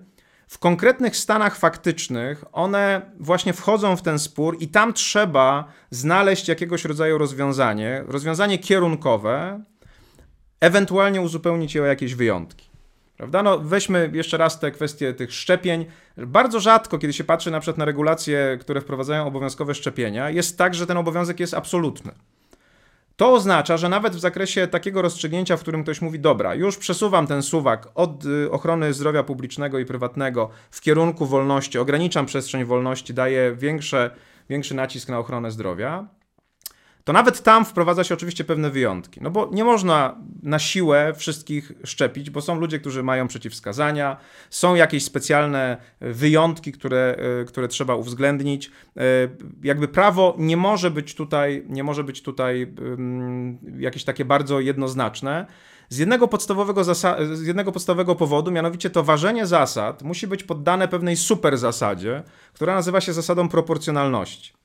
w 0.50 0.60
konkretnych 0.60 1.18
stanach 1.18 1.56
faktycznych 1.56 2.46
one 2.52 3.02
właśnie 3.20 3.54
wchodzą 3.54 3.96
w 3.96 4.02
ten 4.02 4.20
spór 4.20 4.58
i 4.60 4.68
tam 4.68 4.94
trzeba 4.94 5.72
znaleźć 5.92 6.48
jakiegoś 6.48 6.86
rodzaju 6.86 7.18
rozwiązanie, 7.18 8.04
rozwiązanie 8.08 8.58
kierunkowe, 8.58 9.64
ewentualnie 10.60 11.22
uzupełnić 11.22 11.76
je 11.76 11.82
o 11.82 11.86
jakieś 11.86 12.16
wyjątki. 12.16 12.70
Prawda? 13.18 13.44
No, 13.44 13.60
weźmy 13.60 14.12
jeszcze 14.14 14.38
raz 14.38 14.60
te 14.60 14.72
kwestie 14.72 15.14
tych 15.14 15.34
szczepień. 15.34 15.86
Bardzo 16.18 16.60
rzadko, 16.60 16.98
kiedy 16.98 17.14
się 17.14 17.24
patrzy 17.24 17.52
na 17.52 17.60
przykład 17.60 17.78
na 17.78 17.86
regulacje, 17.86 18.58
które 18.62 18.82
wprowadzają 18.82 19.28
obowiązkowe 19.28 19.76
szczepienia, 19.76 20.30
jest 20.30 20.58
tak, 20.58 20.76
że 20.76 20.88
ten 20.88 20.98
obowiązek 20.98 21.40
jest 21.40 21.54
absolutny. 21.54 22.12
To 23.20 23.34
oznacza, 23.34 23.78
że 23.78 23.90
nawet 23.90 24.16
w 24.16 24.20
zakresie 24.20 24.68
takiego 24.68 25.02
rozstrzygnięcia, 25.02 25.58
w 25.58 25.62
którym 25.62 25.84
ktoś 25.84 26.02
mówi, 26.02 26.20
dobra, 26.20 26.56
już 26.56 26.78
przesuwam 26.78 27.28
ten 27.28 27.42
suwak 27.42 27.88
od 27.96 28.26
y, 28.26 28.52
ochrony 28.52 28.94
zdrowia 28.94 29.24
publicznego 29.24 29.80
i 29.80 29.86
prywatnego 29.86 30.50
w 30.72 30.82
kierunku 30.82 31.26
wolności, 31.26 31.80
ograniczam 31.80 32.26
przestrzeń 32.26 32.66
wolności, 32.66 33.14
daję 33.14 33.56
większe, 33.56 34.12
większy 34.50 34.76
nacisk 34.76 35.10
na 35.10 35.20
ochronę 35.20 35.52
zdrowia, 35.52 36.08
to 37.10 37.14
nawet 37.14 37.44
tam 37.44 37.66
wprowadza 37.66 38.04
się 38.04 38.14
oczywiście 38.14 38.44
pewne 38.44 38.70
wyjątki. 38.70 39.20
No 39.24 39.32
bo 39.32 39.50
nie 39.52 39.64
można 39.64 40.16
na 40.44 40.60
siłę 40.60 41.14
wszystkich 41.18 41.72
szczepić, 41.84 42.30
bo 42.30 42.42
są 42.42 42.60
ludzie, 42.60 42.80
którzy 42.80 43.04
mają 43.04 43.28
przeciwwskazania, 43.28 44.18
są 44.50 44.76
jakieś 44.76 45.04
specjalne 45.04 45.78
wyjątki, 46.02 46.72
które, 46.72 47.16
e, 47.42 47.46
które 47.46 47.68
trzeba 47.68 47.96
uwzględnić. 47.96 48.72
E, 48.98 49.02
jakby 49.64 49.88
prawo 49.88 50.36
nie 50.38 50.58
może 50.58 50.92
być 50.92 51.16
tutaj, 51.16 51.66
nie 51.70 51.84
może 51.84 52.04
być 52.04 52.22
tutaj 52.22 52.74
jakieś 53.80 54.04
takie 54.04 54.26
bardzo 54.26 54.60
jednoznaczne. 54.60 55.46
Z 55.90 55.98
jednego, 55.98 56.28
podstawowego 56.28 56.84
z 56.84 57.48
jednego 57.48 57.72
podstawowego 57.72 58.16
powodu, 58.16 58.52
mianowicie 58.52 58.90
to 58.90 59.04
ważenie 59.04 59.46
zasad 59.46 60.04
musi 60.04 60.28
być 60.28 60.44
poddane 60.44 60.88
pewnej 60.88 61.18
super 61.18 61.58
zasadzie, 61.58 62.24
która 62.54 62.76
nazywa 62.76 63.02
się 63.02 63.14
zasadą 63.14 63.50
proporcjonalności. 63.50 64.59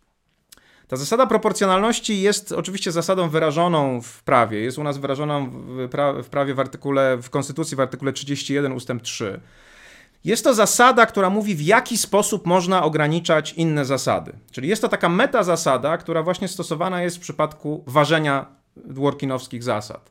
Ta 0.89 0.97
zasada 0.97 1.27
proporcjonalności 1.27 2.21
jest 2.21 2.53
oczywiście 2.53 2.93
zasadą 2.93 3.29
wyrażoną 3.29 4.01
w 4.03 4.23
prawie. 4.23 4.61
Jest 4.61 4.79
u 4.79 4.85
nas 4.85 4.99
wyrażona 4.99 5.41
w, 5.41 5.89
pra 5.89 6.13
w 6.13 6.29
prawie 6.29 6.55
w 6.55 6.61
artykule, 6.61 7.19
w 7.23 7.31
Konstytucji 7.31 7.77
w 7.77 7.81
artykule 7.81 8.13
31 8.13 8.73
ustęp 8.73 9.03
3. 9.03 9.41
Jest 10.25 10.45
to 10.45 10.55
zasada, 10.55 11.07
która 11.07 11.31
mówi, 11.31 11.55
w 11.55 11.61
jaki 11.61 11.99
sposób 11.99 12.47
można 12.47 12.83
ograniczać 12.83 13.53
inne 13.53 13.85
zasady. 13.85 14.33
Czyli 14.51 14.69
jest 14.69 14.83
to 14.83 14.89
taka 14.89 15.09
meta 15.09 15.43
zasada, 15.43 15.99
która 15.99 16.23
właśnie 16.23 16.49
stosowana 16.49 17.03
jest 17.03 17.17
w 17.17 17.21
przypadku 17.21 17.85
ważenia 17.87 18.47
dworkinowskich 18.77 19.63
zasad. 19.63 20.11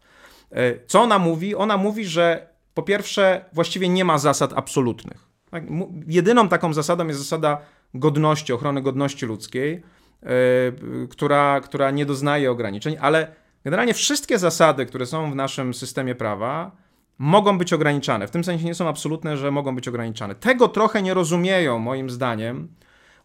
E, 0.51 0.85
co 0.87 1.01
ona 1.01 1.19
mówi? 1.19 1.55
Ona 1.55 1.77
mówi, 1.77 2.05
że 2.05 2.47
po 2.73 2.83
pierwsze, 2.83 3.45
właściwie 3.53 3.89
nie 3.89 4.05
ma 4.05 4.17
zasad 4.17 4.53
absolutnych. 4.55 5.27
Tak, 5.49 5.63
jedyną 6.07 6.49
taką 6.49 6.73
zasadą 6.73 7.07
jest 7.07 7.19
zasada 7.19 7.57
godności, 7.93 8.53
ochrony 8.53 8.81
godności 8.81 9.25
ludzkiej. 9.25 9.83
E, 10.23 11.07
która, 11.07 11.61
która 11.61 11.91
nie 11.91 12.05
doznaje 12.05 12.51
ograniczeń, 12.51 12.97
ale 13.01 13.27
generalnie 13.63 13.93
wszystkie 13.93 14.39
zasady, 14.39 14.85
które 14.85 15.05
są 15.05 15.31
w 15.31 15.35
naszym 15.35 15.73
systemie 15.73 16.15
prawa, 16.15 16.71
mogą 17.17 17.57
być 17.57 17.73
ograniczane. 17.73 18.27
W 18.27 18.31
tym 18.31 18.43
sensie 18.43 18.65
nie 18.65 18.75
są 18.75 18.87
absolutne, 18.87 19.37
że 19.37 19.51
mogą 19.51 19.75
być 19.75 19.87
ograniczane. 19.87 20.35
Tego 20.35 20.67
trochę 20.67 21.01
nie 21.01 21.13
rozumieją, 21.13 21.79
moim 21.79 22.09
zdaniem, 22.09 22.67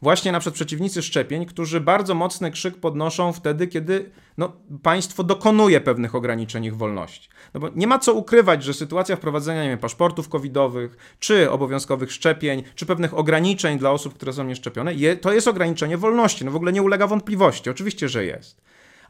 właśnie 0.03 0.33
na 0.33 0.41
przykład 0.41 0.55
przeciwnicy 0.55 1.03
szczepień, 1.03 1.47
którzy 1.47 1.81
bardzo 1.81 2.15
mocny 2.15 2.51
krzyk 2.51 2.77
podnoszą 2.77 3.33
wtedy, 3.33 3.67
kiedy 3.67 4.11
no, 4.39 4.53
państwo 4.83 5.25
dokonuje 5.25 5.81
pewnych 5.81 6.15
ograniczeń 6.15 6.65
ich 6.65 6.77
wolności. 6.77 7.29
No 7.55 7.61
bo 7.61 7.69
nie 7.77 7.87
ma 7.87 7.99
co 7.99 8.15
ukrywać, 8.15 8.65
że 8.65 8.75
sytuacja 8.75 9.17
wprowadzenia 9.17 9.63
nie 9.63 9.69
wiem, 9.69 9.79
paszportów 9.79 10.29
covidowych, 10.29 10.97
czy 11.19 11.51
obowiązkowych 11.51 12.13
szczepień, 12.13 12.63
czy 12.75 12.87
pewnych 12.87 13.19
ograniczeń 13.19 13.79
dla 13.79 13.91
osób, 13.91 14.15
które 14.15 14.33
są 14.33 14.45
nieszczepione, 14.45 14.95
je, 14.95 15.17
to 15.17 15.33
jest 15.33 15.49
ograniczenie 15.49 15.97
wolności. 15.97 16.45
No 16.45 16.51
w 16.51 16.57
ogóle 16.57 16.73
nie 16.73 16.83
ulega 16.83 17.07
wątpliwości. 17.07 17.71
Oczywiście, 17.71 18.09
że 18.09 18.25
jest. 18.25 18.61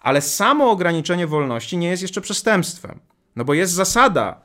Ale 0.01 0.21
samo 0.21 0.71
ograniczenie 0.71 1.27
wolności 1.27 1.79
nie 1.79 1.89
jest 1.89 2.03
jeszcze 2.03 2.21
przestępstwem. 2.21 3.01
No 3.37 3.45
bo 3.45 3.55
jest 3.55 3.73
zasada 3.73 4.41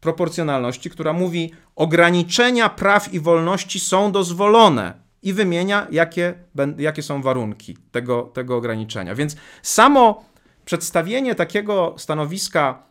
proporcjonalności, 0.00 0.90
która 0.90 1.12
mówi, 1.12 1.52
ograniczenia 1.76 2.68
praw 2.68 3.14
i 3.14 3.20
wolności 3.20 3.80
są 3.80 4.12
dozwolone 4.12 5.03
i 5.24 5.32
wymienia, 5.32 5.86
jakie, 5.90 6.34
jakie 6.78 7.02
są 7.02 7.22
warunki 7.22 7.76
tego, 7.90 8.22
tego 8.22 8.56
ograniczenia. 8.56 9.14
Więc 9.14 9.36
samo 9.62 10.24
przedstawienie 10.64 11.34
takiego 11.34 11.94
stanowiska, 11.98 12.82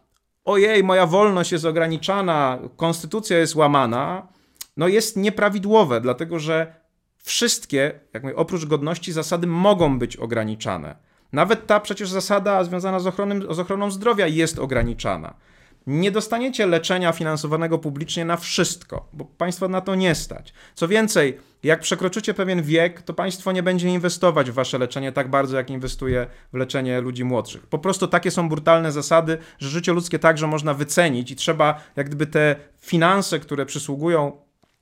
ojej, 0.46 0.84
moja 0.84 1.06
wolność 1.06 1.52
jest 1.52 1.66
ograniczana, 1.66 2.60
konstytucja 2.78 3.38
jest 3.38 3.56
łamana, 3.56 4.28
no 4.78 4.88
jest 4.88 5.18
nieprawidłowe, 5.18 6.02
dlatego 6.02 6.40
że 6.40 6.76
wszystkie, 7.18 8.00
jak 8.14 8.24
mówię, 8.24 8.36
oprócz 8.36 8.66
godności, 8.66 9.12
zasady 9.12 9.48
mogą 9.48 10.00
być 10.00 10.18
ograniczane. 10.18 10.96
Nawet 11.34 11.68
ta 11.68 11.80
przecież 11.80 12.10
zasada 12.10 12.64
związana 12.64 13.00
z, 13.00 13.08
ochroną, 13.08 13.54
z 13.54 13.60
ochroną 13.60 13.92
zdrowia 13.92 14.28
jest 14.28 14.60
ograniczana. 14.60 15.34
Nie 15.88 16.12
dostaniecie 16.12 16.68
leczenia 16.68 17.12
finansowanego 17.12 17.80
publicznie 17.80 18.26
na 18.26 18.38
wszystko, 18.38 19.10
bo 19.14 19.26
państwa 19.26 19.68
na 19.68 19.82
to 19.82 19.96
nie 19.96 20.16
stać. 20.16 20.54
Co 20.76 20.88
więcej, 20.88 21.38
jak 21.64 21.80
przekroczycie 21.80 22.34
pewien 22.34 22.64
wiek, 22.64 23.02
to 23.02 23.14
państwo 23.14 23.52
nie 23.52 23.64
będzie 23.64 23.90
inwestować 23.90 24.52
w 24.52 24.54
wasze 24.54 24.78
leczenie 24.78 25.12
tak 25.12 25.30
bardzo, 25.30 25.58
jak 25.58 25.70
inwestuje 25.70 26.28
w 26.54 26.58
leczenie 26.58 27.02
ludzi 27.02 27.24
młodszych. 27.24 27.68
Po 27.68 27.80
prostu 27.80 28.08
takie 28.08 28.32
są 28.32 28.50
brutalne 28.50 28.92
zasady, 28.92 29.38
że 29.60 29.70
życie 29.70 29.94
ludzkie 29.94 30.20
także 30.20 30.48
można 30.48 30.74
wycenić 30.74 31.32
i 31.32 31.36
trzeba 31.36 31.82
jak 31.96 32.08
gdyby 32.08 32.28
te 32.28 32.56
finanse, 32.80 33.40
które 33.40 33.66
przysługują 33.66 34.32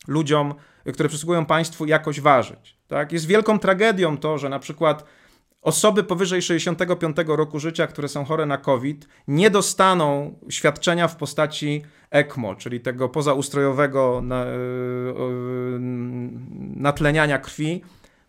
ludziom, 0.08 0.54
które 0.94 1.10
przysługują 1.10 1.46
państwu, 1.46 1.86
jakoś 1.86 2.22
ważyć. 2.22 2.78
Tak? 2.88 3.12
Jest 3.12 3.26
wielką 3.26 3.60
tragedią 3.60 4.18
to, 4.18 4.38
że 4.38 4.50
na 4.50 4.60
przykład 4.60 5.06
Osoby 5.62 6.04
powyżej 6.04 6.42
65 6.42 7.18
roku 7.28 7.60
życia, 7.60 7.88
które 7.88 8.08
są 8.08 8.26
chore 8.26 8.46
na 8.46 8.58
COVID, 8.58 9.08
nie 9.28 9.50
dostaną 9.50 10.36
świadczenia 10.50 11.08
w 11.08 11.16
postaci 11.16 11.82
ECMO, 12.12 12.56
czyli 12.56 12.80
tego 12.80 13.10
pozaustrojowego 13.10 14.24
e, 14.32 14.46
natleniania 16.76 17.38
krwi, 17.38 17.82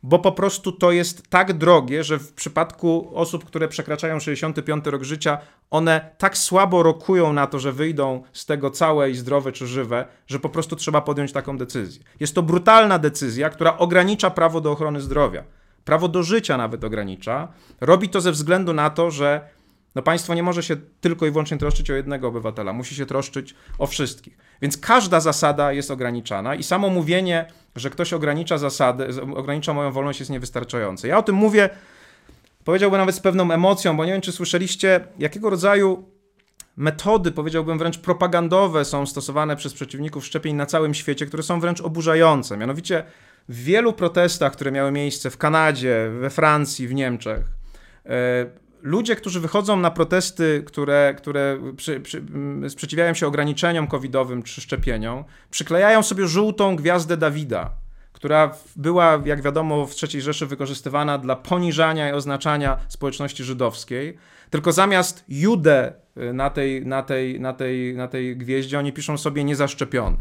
bo 0.02 0.18
po 0.18 0.32
prostu 0.32 0.72
to 0.72 0.92
jest 0.92 1.28
tak 1.28 1.52
drogie, 1.52 2.04
że 2.04 2.18
w 2.18 2.32
przypadku 2.32 3.10
osób, 3.14 3.44
które 3.44 3.68
przekraczają 3.68 4.20
65 4.20 4.86
rok 4.86 5.02
życia, 5.02 5.38
one 5.70 6.14
tak 6.18 6.38
słabo 6.38 6.82
rokują 6.82 7.32
na 7.32 7.46
to, 7.46 7.58
że 7.58 7.72
wyjdą 7.72 8.22
z 8.32 8.46
tego 8.46 8.70
całe 8.70 9.10
i 9.10 9.14
zdrowe 9.14 9.52
czy 9.52 9.66
żywe, 9.66 10.06
że 10.26 10.38
po 10.38 10.48
prostu 10.48 10.76
trzeba 10.76 11.00
podjąć 11.00 11.32
taką 11.32 11.58
decyzję. 11.58 12.02
Jest 12.20 12.34
to 12.34 12.42
brutalna 12.42 12.98
decyzja, 12.98 13.50
która 13.50 13.78
ogranicza 13.78 14.30
prawo 14.30 14.60
do 14.60 14.72
ochrony 14.72 15.00
zdrowia 15.00 15.44
prawo 15.84 16.08
do 16.08 16.22
życia 16.22 16.56
nawet 16.56 16.84
ogranicza. 16.84 17.48
Robi 17.80 18.08
to 18.08 18.20
ze 18.20 18.32
względu 18.32 18.72
na 18.72 18.90
to, 18.90 19.10
że 19.10 19.40
no 19.94 20.02
państwo 20.02 20.34
nie 20.34 20.42
może 20.42 20.62
się 20.62 20.76
tylko 21.00 21.26
i 21.26 21.30
wyłącznie 21.30 21.58
troszczyć 21.58 21.90
o 21.90 21.94
jednego 21.94 22.28
obywatela, 22.28 22.72
musi 22.72 22.94
się 22.94 23.06
troszczyć 23.06 23.54
o 23.78 23.86
wszystkich. 23.86 24.38
Więc 24.62 24.76
każda 24.76 25.20
zasada 25.20 25.72
jest 25.72 25.90
ograniczana 25.90 26.54
i 26.54 26.62
samo 26.62 26.88
mówienie, 26.88 27.46
że 27.76 27.90
ktoś 27.90 28.12
ogranicza 28.12 28.58
zasady, 28.58 29.08
ogranicza 29.34 29.74
moją 29.74 29.92
wolność 29.92 30.20
jest 30.20 30.30
niewystarczające. 30.30 31.08
Ja 31.08 31.18
o 31.18 31.22
tym 31.22 31.34
mówię, 31.34 31.70
powiedziałbym 32.64 32.98
nawet 32.98 33.14
z 33.14 33.20
pewną 33.20 33.50
emocją, 33.50 33.96
bo 33.96 34.04
nie 34.04 34.12
wiem, 34.12 34.20
czy 34.20 34.32
słyszeliście, 34.32 35.00
jakiego 35.18 35.50
rodzaju 35.50 36.04
metody, 36.76 37.32
powiedziałbym 37.32 37.78
wręcz 37.78 37.98
propagandowe 37.98 38.84
są 38.84 39.06
stosowane 39.06 39.56
przez 39.56 39.74
przeciwników 39.74 40.26
szczepień 40.26 40.56
na 40.56 40.66
całym 40.66 40.94
świecie, 40.94 41.26
które 41.26 41.42
są 41.42 41.60
wręcz 41.60 41.80
oburzające. 41.80 42.56
Mianowicie 42.56 43.04
w 43.48 43.64
wielu 43.64 43.92
protestach, 43.92 44.52
które 44.52 44.72
miały 44.72 44.92
miejsce 44.92 45.30
w 45.30 45.38
Kanadzie, 45.38 46.10
we 46.20 46.30
Francji, 46.30 46.88
w 46.88 46.94
Niemczech, 46.94 47.40
e, 48.06 48.46
ludzie, 48.82 49.16
którzy 49.16 49.40
wychodzą 49.40 49.76
na 49.76 49.90
protesty, 49.90 50.62
które, 50.66 51.14
które 51.18 51.58
przy, 51.76 52.00
przy, 52.00 52.24
sprzeciwiają 52.68 53.14
się 53.14 53.26
ograniczeniom 53.26 53.86
covidowym 53.86 54.42
czy 54.42 54.60
szczepieniom, 54.60 55.24
przyklejają 55.50 56.02
sobie 56.02 56.26
żółtą 56.26 56.76
gwiazdę 56.76 57.16
Dawida, 57.16 57.70
która 58.12 58.54
była, 58.76 59.22
jak 59.24 59.42
wiadomo, 59.42 59.86
w 59.86 59.94
III 60.02 60.22
Rzeszy 60.22 60.46
wykorzystywana 60.46 61.18
dla 61.18 61.36
poniżania 61.36 62.10
i 62.10 62.12
oznaczania 62.12 62.78
społeczności 62.88 63.44
żydowskiej. 63.44 64.18
Tylko 64.50 64.72
zamiast 64.72 65.24
Judę 65.28 65.92
e, 66.16 66.32
na 66.32 66.50
tej, 66.50 66.86
na 66.86 67.02
tej, 67.02 67.40
na 67.40 67.52
tej, 67.52 67.96
na 67.96 68.08
tej 68.08 68.36
gwieździe, 68.36 68.78
oni 68.78 68.92
piszą 68.92 69.18
sobie 69.18 69.44
niezaszczepiony. 69.44 70.16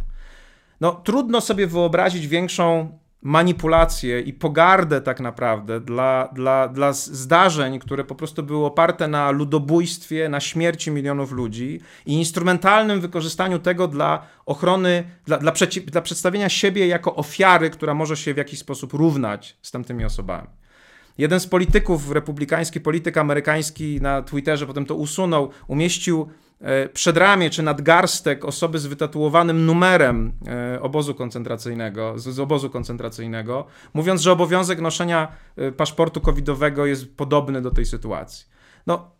No, 0.81 0.91
trudno 0.91 1.41
sobie 1.41 1.67
wyobrazić 1.67 2.27
większą 2.27 2.97
manipulację 3.21 4.21
i 4.21 4.33
pogardę 4.33 5.01
tak 5.01 5.19
naprawdę 5.19 5.79
dla, 5.79 6.29
dla, 6.33 6.67
dla 6.67 6.93
zdarzeń, 6.93 7.79
które 7.79 8.03
po 8.03 8.15
prostu 8.15 8.43
były 8.43 8.65
oparte 8.65 9.07
na 9.07 9.31
ludobójstwie, 9.31 10.29
na 10.29 10.39
śmierci 10.39 10.91
milionów 10.91 11.31
ludzi 11.31 11.81
i 12.05 12.13
instrumentalnym 12.13 13.01
wykorzystaniu 13.01 13.59
tego 13.59 13.87
dla 13.87 14.27
ochrony, 14.45 15.03
dla, 15.25 15.37
dla, 15.37 15.51
dla 15.85 16.01
przedstawienia 16.01 16.49
siebie 16.49 16.87
jako 16.87 17.15
ofiary, 17.15 17.69
która 17.69 17.93
może 17.93 18.17
się 18.17 18.33
w 18.33 18.37
jakiś 18.37 18.59
sposób 18.59 18.93
równać 18.93 19.57
z 19.61 19.71
tamtymi 19.71 20.05
osobami. 20.05 20.47
Jeden 21.17 21.39
z 21.39 21.47
polityków, 21.47 22.11
republikański 22.11 22.81
polityk 22.81 23.17
amerykański 23.17 24.01
na 24.01 24.21
Twitterze 24.21 24.67
potem 24.67 24.85
to 24.85 24.95
usunął, 24.95 25.49
umieścił 25.67 26.27
E, 26.61 26.89
przedramię 26.89 27.49
czy 27.49 27.63
nadgarstek 27.63 28.45
osoby 28.45 28.79
z 28.79 28.85
wytatuowanym 28.85 29.65
numerem 29.65 30.33
e, 30.47 30.81
obozu 30.81 31.15
koncentracyjnego, 31.15 32.19
z, 32.19 32.23
z 32.23 32.39
obozu 32.39 32.69
koncentracyjnego, 32.69 33.65
mówiąc, 33.93 34.21
że 34.21 34.31
obowiązek 34.31 34.81
noszenia 34.81 35.27
e, 35.55 35.71
paszportu 35.71 36.21
covidowego 36.21 36.85
jest 36.85 37.15
podobny 37.17 37.61
do 37.61 37.71
tej 37.71 37.85
sytuacji. 37.85 38.45
No, 38.87 39.11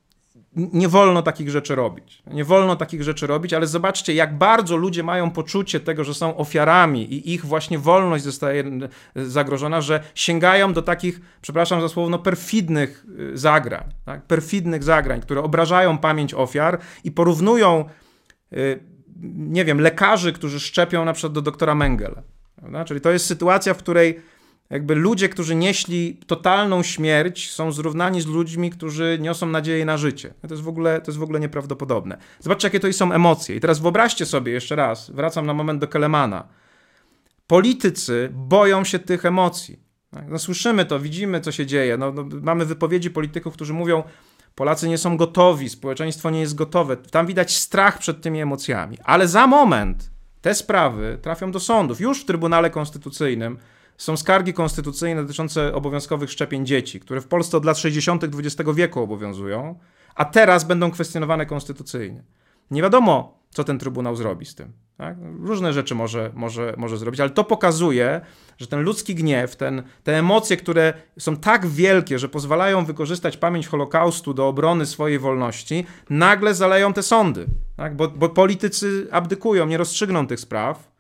nie 0.56 0.88
wolno 0.88 1.22
takich 1.22 1.50
rzeczy 1.50 1.76
robić. 1.76 2.24
Nie 2.28 2.46
wolno 2.46 2.76
takich 2.76 3.04
rzeczy 3.04 3.28
robić, 3.28 3.54
ale 3.54 3.68
zobaczcie, 3.68 4.14
jak 4.14 4.38
bardzo 4.38 4.78
ludzie 4.78 5.04
mają 5.04 5.32
poczucie 5.32 5.80
tego, 5.80 6.04
że 6.04 6.14
są 6.14 6.38
ofiarami 6.38 7.14
i 7.14 7.34
ich 7.34 7.46
właśnie 7.46 7.80
wolność 7.80 8.24
zostaje 8.24 8.64
zagrożona, 9.16 9.82
że 9.82 10.04
sięgają 10.16 10.74
do 10.74 10.82
takich, 10.82 11.22
przepraszam 11.42 11.82
za 11.82 11.90
słowo, 11.90 12.10
no, 12.10 12.20
perfidnych 12.20 13.06
y, 13.20 13.38
zagrań, 13.38 13.84
tak? 14.06 14.22
perfidnych 14.22 14.84
zagrań, 14.84 15.22
które 15.22 15.44
obrażają 15.44 15.98
pamięć 15.98 16.34
ofiar 16.34 16.80
i 17.04 17.12
porównują, 17.12 17.86
y, 18.54 18.80
nie 19.34 19.66
wiem, 19.66 19.82
lekarzy, 19.82 20.34
którzy 20.34 20.60
szczepią 20.60 21.06
na 21.06 21.14
przykład 21.14 21.34
do 21.34 21.42
doktora 21.42 21.76
Mengele. 21.76 22.24
Prawda? 22.56 22.86
Czyli 22.86 23.02
to 23.02 23.12
jest 23.12 23.26
sytuacja, 23.26 23.74
w 23.74 23.78
której 23.78 24.20
jakby 24.72 24.96
ludzie, 24.96 25.30
którzy 25.30 25.56
nieśli 25.56 26.18
totalną 26.28 26.84
śmierć, 26.84 27.52
są 27.52 27.72
zrównani 27.72 28.22
z 28.22 28.26
ludźmi, 28.26 28.70
którzy 28.70 29.18
niosą 29.22 29.46
nadzieję 29.46 29.86
na 29.86 29.98
życie. 29.98 30.34
To 30.42 30.54
jest 30.54 30.64
w 30.64 30.68
ogóle, 30.68 31.02
to 31.02 31.12
jest 31.12 31.20
w 31.20 31.24
ogóle 31.24 31.40
nieprawdopodobne. 31.40 32.18
Zobaczcie, 32.40 32.68
jakie 32.68 32.80
to 32.80 32.94
są 32.94 33.12
emocje. 33.12 33.56
I 33.56 33.60
teraz 33.60 33.80
wyobraźcie 33.80 34.26
sobie 34.26 34.52
jeszcze 34.52 34.76
raz, 34.76 35.12
wracam 35.12 35.46
na 35.46 35.54
moment 35.54 35.82
do 35.82 35.88
Kelemana. 35.88 36.48
Politycy 37.48 38.30
boją 38.34 38.84
się 38.84 39.00
tych 39.00 39.26
emocji. 39.26 39.80
Tak? 40.12 40.30
No, 40.30 40.40
słyszymy 40.40 40.86
to, 40.86 41.00
widzimy, 41.00 41.42
co 41.42 41.52
się 41.52 41.66
dzieje. 41.66 41.98
No, 41.98 42.12
no, 42.12 42.26
mamy 42.42 42.66
wypowiedzi 42.66 43.12
polityków, 43.12 43.54
którzy 43.54 43.74
mówią, 43.74 44.04
Polacy 44.56 44.90
nie 44.90 44.98
są 44.98 45.18
gotowi, 45.18 45.70
społeczeństwo 45.70 46.30
nie 46.30 46.40
jest 46.40 46.56
gotowe. 46.56 46.98
Tam 46.98 47.26
widać 47.26 47.58
strach 47.58 47.98
przed 47.98 48.22
tymi 48.22 48.42
emocjami. 48.42 48.98
Ale 49.04 49.28
za 49.28 49.48
moment 49.48 50.12
te 50.42 50.56
sprawy 50.56 51.18
trafią 51.22 51.52
do 51.52 51.60
sądów. 51.60 52.02
Już 52.02 52.22
w 52.22 52.26
Trybunale 52.26 52.70
Konstytucyjnym 52.70 53.58
są 54.02 54.18
skargi 54.18 54.54
konstytucyjne 54.54 55.22
dotyczące 55.22 55.74
obowiązkowych 55.74 56.32
szczepień 56.32 56.66
dzieci, 56.66 57.00
które 57.00 57.22
w 57.22 57.28
Polsce 57.28 57.58
od 57.58 57.66
lat 57.66 57.78
60. 57.78 58.24
XX 58.24 58.70
wieku 58.74 59.00
obowiązują, 59.00 59.80
a 60.16 60.26
teraz 60.26 60.64
będą 60.64 60.92
kwestionowane 60.92 61.46
konstytucyjnie. 61.46 62.24
Nie 62.72 62.82
wiadomo, 62.82 63.40
co 63.50 63.64
ten 63.64 63.80
Trybunał 63.80 64.16
zrobi 64.16 64.46
z 64.46 64.56
tym. 64.56 64.74
Tak? 64.98 65.18
Różne 65.40 65.74
rzeczy 65.74 65.96
może, 65.96 66.32
może, 66.34 66.74
może 66.78 66.98
zrobić, 66.98 67.20
ale 67.20 67.30
to 67.30 67.44
pokazuje, 67.44 68.22
że 68.58 68.68
ten 68.68 68.82
ludzki 68.82 69.16
gniew, 69.16 69.56
ten, 69.56 69.84
te 70.04 70.20
emocje, 70.20 70.58
które 70.58 70.94
są 71.20 71.38
tak 71.38 71.68
wielkie, 71.68 72.20
że 72.20 72.30
pozwalają 72.30 72.86
wykorzystać 72.86 73.38
pamięć 73.38 73.68
Holokaustu 73.68 74.34
do 74.34 74.48
obrony 74.48 74.86
swojej 74.86 75.20
wolności, 75.20 75.86
nagle 76.10 76.54
zaleją 76.54 76.94
te 76.94 77.04
sądy. 77.04 77.46
Tak? 77.78 77.96
Bo, 77.96 78.08
bo 78.08 78.30
politycy 78.30 79.08
abdykują, 79.12 79.66
nie 79.66 79.78
rozstrzygną 79.78 80.28
tych 80.28 80.40
spraw 80.40 80.91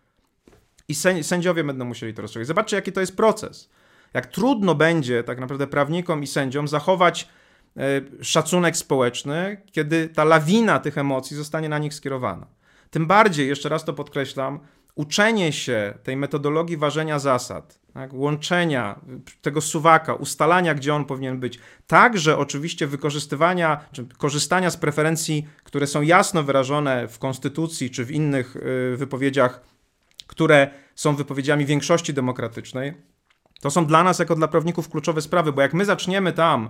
i 0.91 1.23
sędziowie 1.23 1.63
będą 1.63 1.85
musieli 1.85 2.13
to 2.13 2.21
rozstrzygać. 2.21 2.47
Zobaczcie, 2.47 2.75
jaki 2.75 2.91
to 2.91 2.99
jest 2.99 3.17
proces. 3.17 3.69
Jak 4.13 4.25
trudno 4.25 4.75
będzie 4.75 5.23
tak 5.23 5.39
naprawdę 5.39 5.67
prawnikom 5.67 6.23
i 6.23 6.27
sędziom 6.27 6.67
zachować 6.67 7.27
e, 7.77 7.81
szacunek 8.21 8.77
społeczny, 8.77 9.61
kiedy 9.71 10.07
ta 10.07 10.23
lawina 10.23 10.79
tych 10.79 10.97
emocji 10.97 11.37
zostanie 11.37 11.69
na 11.69 11.77
nich 11.77 11.93
skierowana. 11.93 12.47
Tym 12.89 13.07
bardziej, 13.07 13.47
jeszcze 13.47 13.69
raz 13.69 13.85
to 13.85 13.93
podkreślam, 13.93 14.59
uczenie 14.95 15.51
się 15.51 15.93
tej 16.03 16.17
metodologii 16.17 16.77
ważenia 16.77 17.19
zasad 17.19 17.81
tak, 17.93 18.13
łączenia 18.13 18.99
tego 19.41 19.61
suwaka, 19.61 20.13
ustalania, 20.13 20.73
gdzie 20.73 20.95
on 20.95 21.05
powinien 21.05 21.39
być, 21.39 21.59
także 21.87 22.37
oczywiście 22.37 22.87
wykorzystywania 22.87 23.85
czy 23.91 24.05
korzystania 24.17 24.69
z 24.69 24.77
preferencji, 24.77 25.47
które 25.63 25.87
są 25.87 26.01
jasno 26.01 26.43
wyrażone 26.43 27.07
w 27.07 27.19
konstytucji 27.19 27.89
czy 27.89 28.05
w 28.05 28.11
innych 28.11 28.55
y, 28.55 28.97
wypowiedziach, 28.97 29.61
które 30.31 30.69
są 30.95 31.15
wypowiedziami 31.15 31.65
większości 31.65 32.13
demokratycznej, 32.13 32.93
to 33.61 33.71
są 33.71 33.85
dla 33.85 34.03
nas, 34.03 34.19
jako 34.19 34.35
dla 34.35 34.47
prawników, 34.47 34.89
kluczowe 34.89 35.21
sprawy, 35.21 35.53
bo 35.53 35.61
jak 35.61 35.73
my 35.73 35.85
zaczniemy 35.85 36.33
tam 36.33 36.69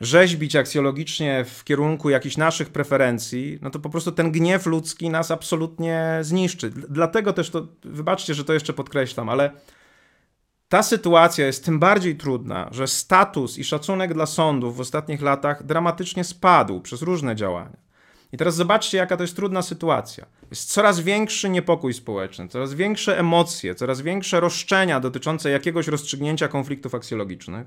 rzeźbić 0.00 0.56
aksjologicznie 0.56 1.44
w 1.44 1.64
kierunku 1.64 2.10
jakichś 2.10 2.36
naszych 2.36 2.70
preferencji, 2.70 3.58
no 3.62 3.70
to 3.70 3.78
po 3.78 3.90
prostu 3.90 4.12
ten 4.12 4.32
gniew 4.32 4.66
ludzki 4.66 5.10
nas 5.10 5.30
absolutnie 5.30 6.18
zniszczy. 6.22 6.70
Dlatego 6.70 7.32
też 7.32 7.50
to, 7.50 7.68
wybaczcie, 7.84 8.34
że 8.34 8.44
to 8.44 8.52
jeszcze 8.52 8.72
podkreślam, 8.72 9.28
ale 9.28 9.50
ta 10.68 10.82
sytuacja 10.82 11.46
jest 11.46 11.64
tym 11.64 11.78
bardziej 11.78 12.16
trudna, 12.16 12.68
że 12.72 12.86
status 12.86 13.58
i 13.58 13.64
szacunek 13.64 14.14
dla 14.14 14.26
sądów 14.26 14.76
w 14.76 14.80
ostatnich 14.80 15.22
latach 15.22 15.66
dramatycznie 15.66 16.24
spadł 16.24 16.80
przez 16.80 17.02
różne 17.02 17.36
działania. 17.36 17.85
I 18.32 18.36
teraz 18.36 18.54
zobaczcie, 18.54 18.98
jaka 18.98 19.16
to 19.16 19.22
jest 19.22 19.36
trudna 19.36 19.62
sytuacja. 19.62 20.26
Jest 20.50 20.72
coraz 20.72 21.00
większy 21.00 21.48
niepokój 21.48 21.94
społeczny, 21.94 22.48
coraz 22.48 22.74
większe 22.74 23.18
emocje, 23.18 23.74
coraz 23.74 24.00
większe 24.00 24.40
roszczenia 24.40 25.00
dotyczące 25.00 25.50
jakiegoś 25.50 25.88
rozstrzygnięcia 25.88 26.48
konfliktów 26.48 26.94
aksjologicznych, 26.94 27.66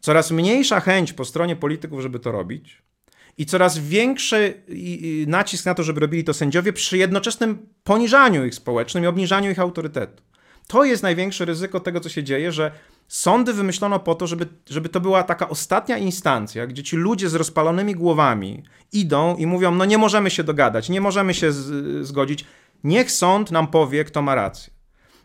coraz 0.00 0.30
mniejsza 0.30 0.80
chęć 0.80 1.12
po 1.12 1.24
stronie 1.24 1.56
polityków, 1.56 2.00
żeby 2.00 2.18
to 2.18 2.32
robić, 2.32 2.82
i 3.38 3.46
coraz 3.46 3.78
większy 3.78 4.62
nacisk 5.26 5.66
na 5.66 5.74
to, 5.74 5.82
żeby 5.82 6.00
robili 6.00 6.24
to 6.24 6.34
sędziowie 6.34 6.72
przy 6.72 6.98
jednoczesnym 6.98 7.68
poniżaniu 7.84 8.46
ich 8.46 8.54
społecznym 8.54 9.04
i 9.04 9.06
obniżaniu 9.06 9.50
ich 9.50 9.58
autorytetu. 9.58 10.22
To 10.66 10.84
jest 10.84 11.02
największe 11.02 11.44
ryzyko 11.44 11.80
tego, 11.80 12.00
co 12.00 12.08
się 12.08 12.24
dzieje, 12.24 12.52
że 12.52 12.70
sądy 13.08 13.52
wymyślono 13.52 14.00
po 14.00 14.14
to, 14.14 14.26
żeby, 14.26 14.46
żeby 14.70 14.88
to 14.88 15.00
była 15.00 15.22
taka 15.22 15.48
ostatnia 15.48 15.98
instancja, 15.98 16.66
gdzie 16.66 16.82
ci 16.82 16.96
ludzie 16.96 17.28
z 17.28 17.34
rozpalonymi 17.34 17.94
głowami 17.94 18.62
idą 18.92 19.36
i 19.36 19.46
mówią: 19.46 19.74
No, 19.74 19.84
nie 19.84 19.98
możemy 19.98 20.30
się 20.30 20.44
dogadać, 20.44 20.88
nie 20.88 21.00
możemy 21.00 21.34
się 21.34 21.52
z, 21.52 22.06
zgodzić. 22.06 22.44
Niech 22.84 23.10
sąd 23.10 23.50
nam 23.50 23.66
powie, 23.66 24.04
kto 24.04 24.22
ma 24.22 24.34
rację. 24.34 24.72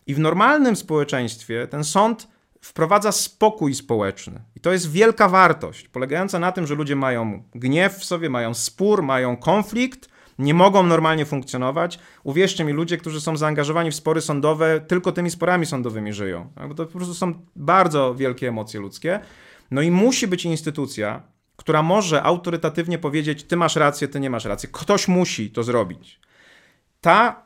I 0.07 0.13
w 0.13 0.19
normalnym 0.19 0.75
społeczeństwie 0.75 1.67
ten 1.67 1.83
sąd 1.83 2.27
wprowadza 2.61 3.11
spokój 3.11 3.75
społeczny. 3.75 4.41
I 4.55 4.59
to 4.59 4.71
jest 4.71 4.91
wielka 4.91 5.29
wartość, 5.29 5.87
polegająca 5.87 6.39
na 6.39 6.51
tym, 6.51 6.67
że 6.67 6.75
ludzie 6.75 6.95
mają 6.95 7.43
gniew 7.55 7.93
w 7.93 8.05
sobie, 8.05 8.29
mają 8.29 8.53
spór, 8.53 9.03
mają 9.03 9.37
konflikt, 9.37 10.09
nie 10.41 10.53
mogą 10.53 10.83
normalnie 10.83 11.25
funkcjonować. 11.25 11.99
Uwierzcie 12.23 12.63
mi, 12.63 12.73
ludzie, 12.73 12.97
którzy 12.97 13.21
są 13.21 13.37
zaangażowani 13.37 13.91
w 13.91 13.95
spory 13.95 14.21
sądowe, 14.21 14.81
tylko 14.87 15.11
tymi 15.11 15.31
sporami 15.31 15.65
sądowymi 15.65 16.13
żyją. 16.13 16.51
Bo 16.67 16.75
to 16.75 16.85
po 16.85 16.97
prostu 16.97 17.13
są 17.13 17.33
bardzo 17.55 18.15
wielkie 18.15 18.47
emocje 18.47 18.79
ludzkie. 18.79 19.19
No 19.71 19.81
i 19.81 19.91
musi 19.91 20.27
być 20.27 20.45
instytucja, 20.45 21.21
która 21.55 21.83
może 21.83 22.23
autorytatywnie 22.23 22.97
powiedzieć: 22.97 23.43
Ty 23.43 23.57
masz 23.57 23.75
rację, 23.75 24.07
ty 24.07 24.19
nie 24.19 24.29
masz 24.29 24.45
racji. 24.45 24.69
Ktoś 24.71 25.07
musi 25.07 25.51
to 25.51 25.63
zrobić. 25.63 26.19
Ta 27.01 27.43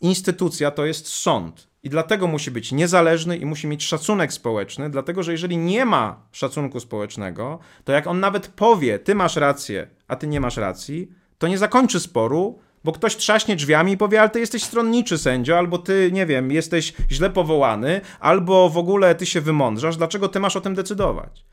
instytucja 0.00 0.70
to 0.70 0.86
jest 0.86 1.08
sąd. 1.08 1.72
I 1.82 1.88
dlatego 1.90 2.26
musi 2.26 2.50
być 2.50 2.72
niezależny 2.72 3.36
i 3.36 3.46
musi 3.46 3.66
mieć 3.66 3.84
szacunek 3.84 4.32
społeczny, 4.32 4.90
dlatego 4.90 5.22
że 5.22 5.32
jeżeli 5.32 5.56
nie 5.56 5.84
ma 5.84 6.26
szacunku 6.32 6.80
społecznego, 6.80 7.58
to 7.84 7.92
jak 7.92 8.06
on 8.06 8.20
nawet 8.20 8.48
powie, 8.48 8.98
ty 8.98 9.14
masz 9.14 9.36
rację, 9.36 9.86
a 10.08 10.16
ty 10.16 10.26
nie 10.26 10.40
masz 10.40 10.56
racji, 10.56 11.12
to 11.42 11.48
nie 11.48 11.58
zakończy 11.58 12.00
sporu, 12.00 12.58
bo 12.84 12.92
ktoś 12.92 13.16
trzaśnie 13.16 13.56
drzwiami 13.56 13.92
i 13.92 13.96
powie, 13.96 14.20
ale 14.20 14.30
ty 14.30 14.40
jesteś 14.40 14.62
stronniczy 14.62 15.18
sędzio, 15.18 15.58
albo 15.58 15.78
ty, 15.78 16.10
nie 16.12 16.26
wiem, 16.26 16.52
jesteś 16.52 16.92
źle 17.10 17.30
powołany, 17.30 18.00
albo 18.20 18.68
w 18.68 18.78
ogóle 18.78 19.14
ty 19.14 19.26
się 19.26 19.40
wymądrzasz, 19.40 19.96
dlaczego 19.96 20.28
ty 20.28 20.40
masz 20.40 20.56
o 20.56 20.60
tym 20.60 20.74
decydować? 20.74 21.44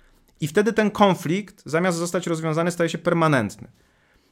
I 0.42 0.48
wtedy 0.48 0.74
ten 0.74 0.92
konflikt, 0.92 1.62
zamiast 1.66 1.98
zostać 1.98 2.28
rozwiązany, 2.28 2.72
staje 2.72 2.90
się 2.90 2.98
permanentny. 2.98 3.68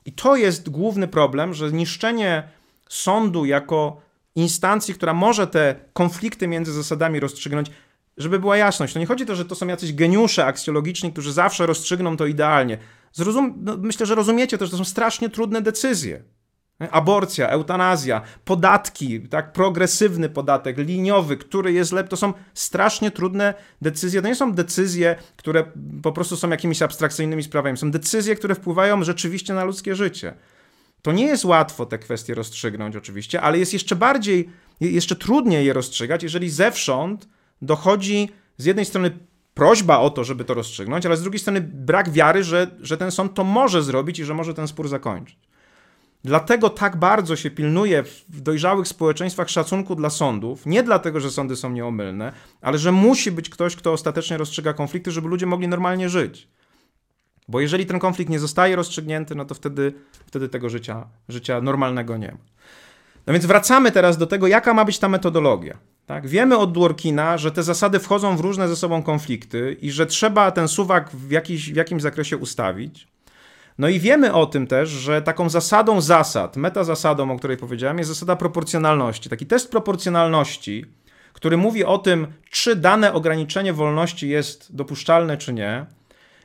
I 0.05 0.11
to 0.11 0.35
jest 0.35 0.69
główny 0.69 1.07
problem, 1.07 1.53
że 1.53 1.71
niszczenie 1.71 2.43
sądu 2.89 3.45
jako 3.45 4.01
instancji, 4.35 4.93
która 4.93 5.13
może 5.13 5.47
te 5.47 5.75
konflikty 5.93 6.47
między 6.47 6.73
zasadami 6.73 7.19
rozstrzygnąć, 7.19 7.71
żeby 8.17 8.39
była 8.39 8.57
jasność. 8.57 8.93
To 8.93 8.99
nie 8.99 9.05
chodzi 9.05 9.23
o 9.23 9.27
to, 9.27 9.35
że 9.35 9.45
to 9.45 9.55
są 9.55 9.67
jacyś 9.67 9.93
geniusze 9.93 10.45
aksjologiczni, 10.45 11.11
którzy 11.11 11.33
zawsze 11.33 11.65
rozstrzygną 11.65 12.17
to 12.17 12.25
idealnie. 12.25 12.77
Zrozum, 13.17 13.53
no, 13.57 13.77
myślę, 13.77 14.05
że 14.05 14.15
rozumiecie 14.15 14.57
to, 14.57 14.65
że 14.65 14.71
to 14.71 14.77
są 14.77 14.85
strasznie 14.85 15.29
trudne 15.29 15.61
decyzje. 15.61 16.23
Aborcja, 16.91 17.49
eutanazja, 17.49 18.21
podatki, 18.45 19.21
tak, 19.21 19.53
progresywny 19.53 20.29
podatek, 20.29 20.77
liniowy, 20.77 21.37
który 21.37 21.73
jest 21.73 21.91
lepszy, 21.91 22.09
to 22.09 22.17
są 22.17 22.33
strasznie 22.53 23.11
trudne 23.11 23.53
decyzje. 23.81 24.21
To 24.21 24.27
nie 24.27 24.35
są 24.35 24.53
decyzje, 24.53 25.15
które 25.37 25.63
po 26.03 26.11
prostu 26.11 26.37
są 26.37 26.49
jakimiś 26.49 26.81
abstrakcyjnymi 26.81 27.43
sprawami. 27.43 27.77
Są 27.77 27.91
decyzje, 27.91 28.35
które 28.35 28.55
wpływają 28.55 29.03
rzeczywiście 29.03 29.53
na 29.53 29.63
ludzkie 29.63 29.95
życie. 29.95 30.33
To 31.01 31.11
nie 31.11 31.25
jest 31.25 31.45
łatwo 31.45 31.85
te 31.85 31.97
kwestie 31.97 32.35
rozstrzygnąć, 32.35 32.95
oczywiście, 32.95 33.41
ale 33.41 33.59
jest 33.59 33.73
jeszcze 33.73 33.95
bardziej, 33.95 34.49
jeszcze 34.79 35.15
trudniej 35.15 35.65
je 35.65 35.73
rozstrzygać, 35.73 36.23
jeżeli 36.23 36.49
zewsząd 36.49 37.29
dochodzi 37.61 38.29
z 38.57 38.65
jednej 38.65 38.85
strony 38.85 39.11
prośba 39.57 39.99
o 39.99 40.09
to, 40.09 40.23
żeby 40.23 40.45
to 40.45 40.53
rozstrzygnąć, 40.53 41.05
ale 41.05 41.17
z 41.17 41.21
drugiej 41.21 41.39
strony 41.39 41.61
brak 41.61 42.09
wiary, 42.09 42.43
że, 42.43 42.67
że 42.81 42.97
ten 42.97 43.11
sąd 43.11 43.33
to 43.33 43.43
może 43.43 43.83
zrobić 43.83 44.19
i 44.19 44.25
że 44.25 44.33
może 44.33 44.53
ten 44.53 44.67
spór 44.67 44.87
zakończyć. 44.87 45.37
Dlatego 46.23 46.69
tak 46.69 46.97
bardzo 46.97 47.35
się 47.35 47.51
pilnuje 47.51 48.03
w 48.29 48.41
dojrzałych 48.41 48.87
społeczeństwach 48.87 49.49
szacunku 49.49 49.95
dla 49.95 50.09
sądów, 50.09 50.65
nie 50.65 50.83
dlatego, 50.83 51.19
że 51.19 51.31
sądy 51.31 51.55
są 51.55 51.71
nieomylne, 51.71 52.31
ale 52.61 52.77
że 52.77 52.91
musi 52.91 53.31
być 53.31 53.49
ktoś, 53.49 53.75
kto 53.75 53.93
ostatecznie 53.93 54.37
rozstrzyga 54.37 54.73
konflikty, 54.73 55.11
żeby 55.11 55.27
ludzie 55.27 55.45
mogli 55.45 55.67
normalnie 55.67 56.09
żyć. 56.09 56.47
Bo 57.47 57.59
jeżeli 57.59 57.85
ten 57.85 57.99
konflikt 57.99 58.31
nie 58.31 58.39
zostaje 58.39 58.75
rozstrzygnięty, 58.75 59.35
no 59.35 59.45
to 59.45 59.55
wtedy, 59.55 59.93
wtedy 60.25 60.49
tego 60.49 60.69
życia, 60.69 61.07
życia 61.29 61.61
normalnego 61.61 62.17
nie 62.17 62.31
ma. 62.31 62.56
No 63.27 63.33
więc 63.33 63.45
wracamy 63.45 63.91
teraz 63.91 64.17
do 64.17 64.27
tego, 64.27 64.47
jaka 64.47 64.73
ma 64.73 64.85
być 64.85 64.99
ta 64.99 65.09
metodologia. 65.09 65.77
Tak? 66.05 66.27
Wiemy 66.27 66.57
od 66.57 66.71
Dworkina, 66.71 67.37
że 67.37 67.51
te 67.51 67.63
zasady 67.63 67.99
wchodzą 67.99 68.37
w 68.37 68.39
różne 68.39 68.67
ze 68.67 68.75
sobą 68.75 69.03
konflikty 69.03 69.77
i 69.81 69.91
że 69.91 70.05
trzeba 70.05 70.51
ten 70.51 70.67
suwak 70.67 71.09
w, 71.11 71.31
jakiś, 71.31 71.73
w 71.73 71.75
jakimś 71.75 72.01
zakresie 72.01 72.37
ustawić. 72.37 73.07
No 73.77 73.87
i 73.87 73.99
wiemy 73.99 74.33
o 74.33 74.45
tym 74.45 74.67
też, 74.67 74.89
że 74.89 75.21
taką 75.21 75.49
zasadą 75.49 76.01
zasad, 76.01 76.57
metazasadą, 76.57 77.31
o 77.31 77.37
której 77.37 77.57
powiedziałem, 77.57 77.97
jest 77.97 78.09
zasada 78.09 78.35
proporcjonalności. 78.35 79.29
Taki 79.29 79.45
test 79.45 79.71
proporcjonalności, 79.71 80.85
który 81.33 81.57
mówi 81.57 81.83
o 81.83 81.97
tym, 81.97 82.27
czy 82.49 82.75
dane 82.75 83.13
ograniczenie 83.13 83.73
wolności 83.73 84.29
jest 84.29 84.75
dopuszczalne, 84.75 85.37
czy 85.37 85.53
nie, 85.53 85.85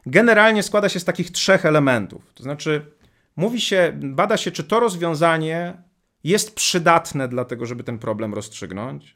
generalnie 0.07 0.63
składa 0.63 0.89
się 0.89 1.01
z 1.01 1.05
takich 1.05 1.31
trzech 1.31 1.67
elementów. 1.67 2.33
To 2.35 2.43
znaczy, 2.43 2.87
mówi 3.37 3.61
się, 3.61 3.93
bada 3.95 4.37
się, 4.37 4.51
czy 4.51 4.65
to 4.65 4.81
rozwiązanie 4.81 5.75
jest 6.25 6.55
przydatne 6.55 7.29
dla 7.29 7.45
tego, 7.45 7.67
żeby 7.67 7.85
ten 7.85 7.99
problem 7.99 8.35
rozstrzygnąć. 8.35 9.15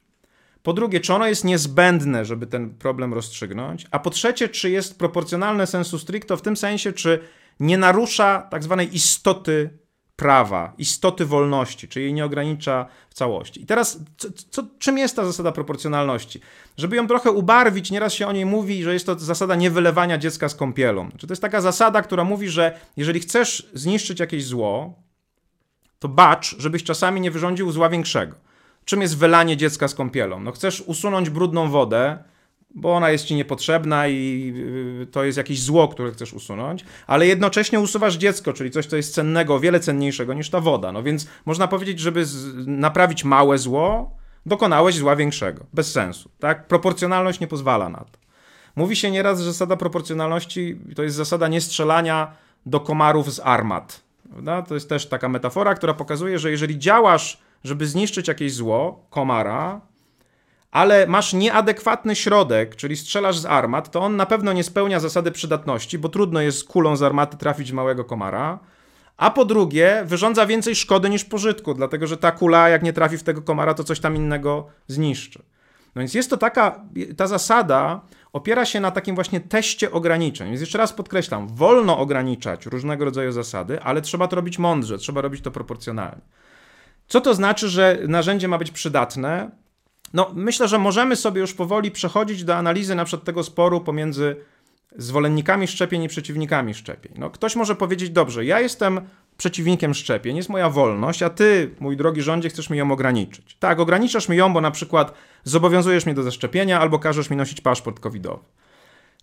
Po 0.63 0.73
drugie, 0.73 1.01
czy 1.01 1.15
ono 1.15 1.27
jest 1.27 1.45
niezbędne, 1.45 2.25
żeby 2.25 2.47
ten 2.47 2.71
problem 2.71 3.15
rozstrzygnąć? 3.15 3.87
A 3.91 3.99
po 3.99 4.11
trzecie, 4.11 4.49
czy 4.49 4.71
jest 4.71 4.99
proporcjonalne 4.99 5.67
sensu 5.67 5.99
stricto 5.99 6.37
w 6.37 6.43
tym 6.43 6.57
sensie, 6.57 6.93
czy 6.93 7.21
nie 7.61 7.79
narusza 7.79 8.49
tak 8.51 8.63
zwanej 8.63 8.95
istoty 8.95 9.71
prawa, 10.17 10.73
istoty 10.79 11.27
wolności, 11.27 11.89
czy 11.89 12.01
jej 12.01 12.13
nie 12.13 12.25
ogranicza 12.25 12.87
w 13.11 13.15
całości. 13.15 13.63
I 13.63 13.67
teraz, 13.67 14.01
co, 14.17 14.29
co, 14.51 14.63
czym 14.79 14.99
jest 14.99 15.17
ta 15.17 15.25
zasada 15.25 15.53
proporcjonalności? 15.53 16.41
Żeby 16.77 16.97
ją 16.97 17.07
trochę 17.07 17.31
ubarwić, 17.31 17.91
nieraz 17.91 18.13
się 18.13 18.27
o 18.27 18.33
niej 18.33 18.47
mówi, 18.47 18.83
że 18.83 18.93
jest 18.93 19.07
to 19.07 19.19
zasada 19.19 19.55
niewylewania 19.55 20.19
dziecka 20.19 20.49
z 20.49 20.55
kąpielą. 20.55 21.11
Czy 21.19 21.27
to 21.27 21.33
jest 21.33 21.43
taka 21.43 21.61
zasada, 21.61 22.03
która 22.03 22.25
mówi, 22.25 22.49
że 22.49 22.81
jeżeli 22.97 23.21
chcesz 23.21 23.71
zniszczyć 23.75 24.21
jakieś 24.21 24.45
zło, 24.45 25.06
to 25.99 26.09
bacz, 26.09 26.57
żebyś 26.59 26.85
czasami 26.85 27.21
nie 27.21 27.31
wyrządził 27.31 27.73
zła 27.73 27.89
większego. 27.89 28.37
Czym 28.85 29.03
jest 29.03 29.19
wylanie 29.19 29.57
dziecka 29.57 29.89
z 29.89 29.95
kąpielą? 29.95 30.41
No 30.41 30.53
chcesz 30.53 30.81
usunąć 30.81 31.31
brudną 31.31 31.71
wodę, 31.71 32.19
bo 32.75 32.95
ona 32.95 33.11
jest 33.11 33.25
ci 33.25 33.35
niepotrzebna 33.35 34.09
i 34.09 34.53
y, 35.03 35.07
to 35.07 35.25
jest 35.25 35.39
jakieś 35.39 35.63
zło, 35.63 35.89
które 35.89 36.13
chcesz 36.13 36.33
usunąć, 36.33 36.85
ale 37.07 37.27
jednocześnie 37.27 37.81
usuwasz 37.81 38.17
dziecko, 38.17 38.53
czyli 38.53 38.71
coś, 38.71 38.87
co 38.87 38.97
jest 38.97 39.15
cennego, 39.15 39.61
wiele 39.61 39.81
cenniejszego 39.81 40.35
niż 40.35 40.51
ta 40.51 40.61
woda. 40.61 40.93
No 40.93 41.03
więc 41.03 41.29
można 41.47 41.69
powiedzieć, 41.69 42.01
żeby 42.01 42.25
naprawić 42.67 43.25
małe 43.25 43.59
zło, 43.59 44.17
dokonałeś 44.47 44.95
zła 44.95 45.17
większego. 45.17 45.67
Bez 45.73 45.93
sensu. 45.93 46.31
Tak? 46.39 46.67
Proporcjonalność 46.67 47.41
nie 47.41 47.49
pozwala 47.49 47.89
na 47.89 47.99
to. 47.99 48.19
Mówi 48.77 48.97
się 48.97 49.11
nieraz, 49.11 49.39
że 49.41 49.45
zasada 49.45 49.77
proporcjonalności 49.77 50.79
to 50.97 51.03
jest 51.03 51.17
zasada 51.17 51.49
niestrzelania 51.49 52.33
do 52.67 52.81
komarów 52.81 53.35
z 53.35 53.41
armat. 53.41 54.06
Prawda? 54.31 54.63
To 54.63 54.75
jest 54.75 54.89
też 54.89 55.09
taka 55.09 55.29
metafora, 55.29 55.75
która 55.75 55.95
pokazuje, 55.95 56.39
że 56.39 56.51
jeżeli 56.51 56.79
działasz 56.79 57.47
żeby 57.67 57.87
zniszczyć 57.87 58.29
jakieś 58.29 58.55
zło, 58.55 59.07
komara, 59.11 59.81
ale 60.71 61.07
masz 61.07 61.33
nieadekwatny 61.33 62.17
środek, 62.17 62.77
czyli 62.77 62.97
strzelasz 62.97 63.39
z 63.39 63.47
armat, 63.47 63.91
to 63.91 64.01
on 64.01 64.17
na 64.17 64.27
pewno 64.27 64.53
nie 64.53 64.65
spełnia 64.65 65.01
zasady 65.01 65.31
przydatności, 65.31 65.99
bo 65.99 66.09
trudno 66.09 66.41
jest 66.41 66.69
kulą 66.69 66.97
z 66.97 67.03
armaty 67.03 67.37
trafić 67.37 67.73
małego 67.73 68.05
komara. 68.05 68.59
A 69.17 69.31
po 69.31 69.45
drugie, 69.45 70.03
wyrządza 70.05 70.47
więcej 70.47 70.77
szkody 70.77 71.11
niż 71.11 71.25
pożytku, 71.25 71.75
dlatego 71.75 72.07
że 72.07 72.17
ta 72.17 72.33
kula, 72.33 72.69
jak 72.69 72.83
nie 72.83 72.93
trafi 72.93 73.19
w 73.19 73.23
tego 73.23 73.43
komara, 73.43 73.75
to 73.75 73.85
coś 73.85 74.01
tam 74.01 74.17
innego 74.17 74.67
zniszczy. 74.87 75.43
No 75.95 76.01
więc 76.01 76.15
jest 76.15 76.31
to 76.31 76.37
taka, 76.37 76.81
ta 77.17 77.27
zasada 77.27 78.01
opiera 78.37 78.65
się 78.65 78.81
na 78.81 78.91
takim 78.91 79.15
właśnie 79.15 79.41
teście 79.41 79.93
ograniczeń. 79.93 80.49
Więc 80.49 80.61
jeszcze 80.61 80.79
raz 80.79 80.93
podkreślam, 80.93 81.49
wolno 81.49 81.99
ograniczać 81.99 82.67
różnego 82.67 83.05
rodzaju 83.05 83.33
zasady, 83.33 83.83
ale 83.83 84.01
trzeba 84.01 84.29
to 84.29 84.37
robić 84.37 84.59
mądrze, 84.59 84.99
trzeba 84.99 85.21
robić 85.21 85.43
to 85.43 85.51
proporcjonalnie. 85.51 86.23
Co 87.09 87.21
to 87.21 87.35
znaczy, 87.35 87.69
że 87.69 87.99
narzędzie 88.09 88.49
ma 88.49 88.59
być 88.59 88.71
przydatne? 88.71 89.51
No, 90.15 90.31
myślę, 90.35 90.69
że 90.69 90.79
możemy 90.79 91.17
sobie 91.17 91.41
już 91.41 91.55
powoli 91.55 91.91
przechodzić 91.91 92.45
do 92.45 92.57
analizy 92.57 92.95
na 92.95 93.05
przykład 93.05 93.27
tego 93.27 93.43
sporu 93.43 93.81
pomiędzy 93.81 94.37
zwolennikami 94.97 95.67
szczepień 95.67 96.03
i 96.03 96.09
przeciwnikami 96.09 96.75
szczepień. 96.75 97.13
No, 97.19 97.31
ktoś 97.31 97.57
może 97.57 97.75
powiedzieć, 97.75 98.11
dobrze, 98.11 98.45
ja 98.45 98.61
jestem 98.61 99.01
przeciwnikiem 99.37 99.95
szczepień, 99.95 100.37
jest 100.37 100.49
moja 100.49 100.71
wolność, 100.71 101.23
a 101.23 101.31
ty, 101.31 101.75
mój 101.81 101.97
drogi 101.97 102.23
rządzie, 102.23 102.49
chcesz 102.49 102.71
mi 102.71 102.79
ją 102.79 102.93
ograniczyć. 102.93 103.57
Tak, 103.59 103.81
ograniczasz 103.81 104.29
mi 104.29 104.37
ją, 104.37 104.53
bo 104.53 104.61
na 104.61 104.71
przykład 104.71 105.15
zobowiązujesz 105.45 106.07
mnie 106.07 106.15
do 106.15 106.23
zaszczepienia 106.23 106.81
albo 106.81 106.99
każesz 106.99 107.31
mi 107.31 107.37
nosić 107.37 107.61
paszport 107.61 108.01
covidowy. 108.01 108.45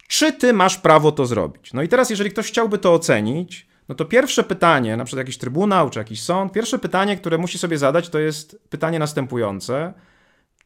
Czy 0.07 0.33
ty 0.33 0.53
masz 0.53 0.77
prawo 0.77 1.11
to 1.11 1.25
zrobić? 1.25 1.73
No 1.73 1.81
i 1.81 1.87
teraz, 1.87 2.09
jeżeli 2.09 2.29
ktoś 2.29 2.47
chciałby 2.47 2.77
to 2.77 2.93
ocenić, 2.93 3.67
no 3.89 3.95
to 3.95 4.05
pierwsze 4.05 4.43
pytanie, 4.43 4.97
na 4.97 5.05
przykład 5.05 5.25
jakiś 5.27 5.37
trybunał 5.37 5.89
czy 5.89 5.99
jakiś 5.99 6.21
sąd, 6.23 6.51
pierwsze 6.51 6.79
pytanie, 6.79 7.17
które 7.17 7.37
musi 7.37 7.57
sobie 7.57 7.77
zadać, 7.77 8.09
to 8.09 8.19
jest 8.19 8.61
pytanie 8.69 8.99
następujące. 8.99 9.93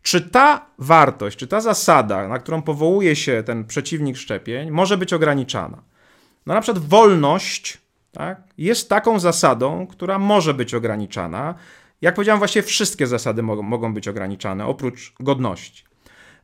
Czy 0.01 0.21
ta 0.21 0.65
wartość, 0.77 1.37
czy 1.37 1.47
ta 1.47 1.61
zasada, 1.61 2.27
na 2.27 2.39
którą 2.39 2.61
powołuje 2.61 3.15
się 3.15 3.43
ten 3.45 3.65
przeciwnik 3.65 4.17
szczepień, 4.17 4.71
może 4.71 4.97
być 4.97 5.13
ograniczana? 5.13 5.83
No 6.45 6.53
na 6.53 6.61
przykład 6.61 6.85
wolność 6.85 7.77
tak, 8.17 8.43
jest 8.57 8.89
taką 8.89 9.19
zasadą, 9.19 9.87
która 9.87 10.19
może 10.19 10.53
być 10.53 10.73
ograniczana. 10.73 11.55
Jak 12.01 12.15
powiedziałem, 12.15 12.39
właśnie 12.39 12.61
wszystkie 12.61 13.07
zasady 13.07 13.43
mogą, 13.43 13.61
mogą 13.61 13.93
być 13.93 14.07
ograniczane, 14.07 14.65
oprócz 14.65 15.13
godności. 15.19 15.83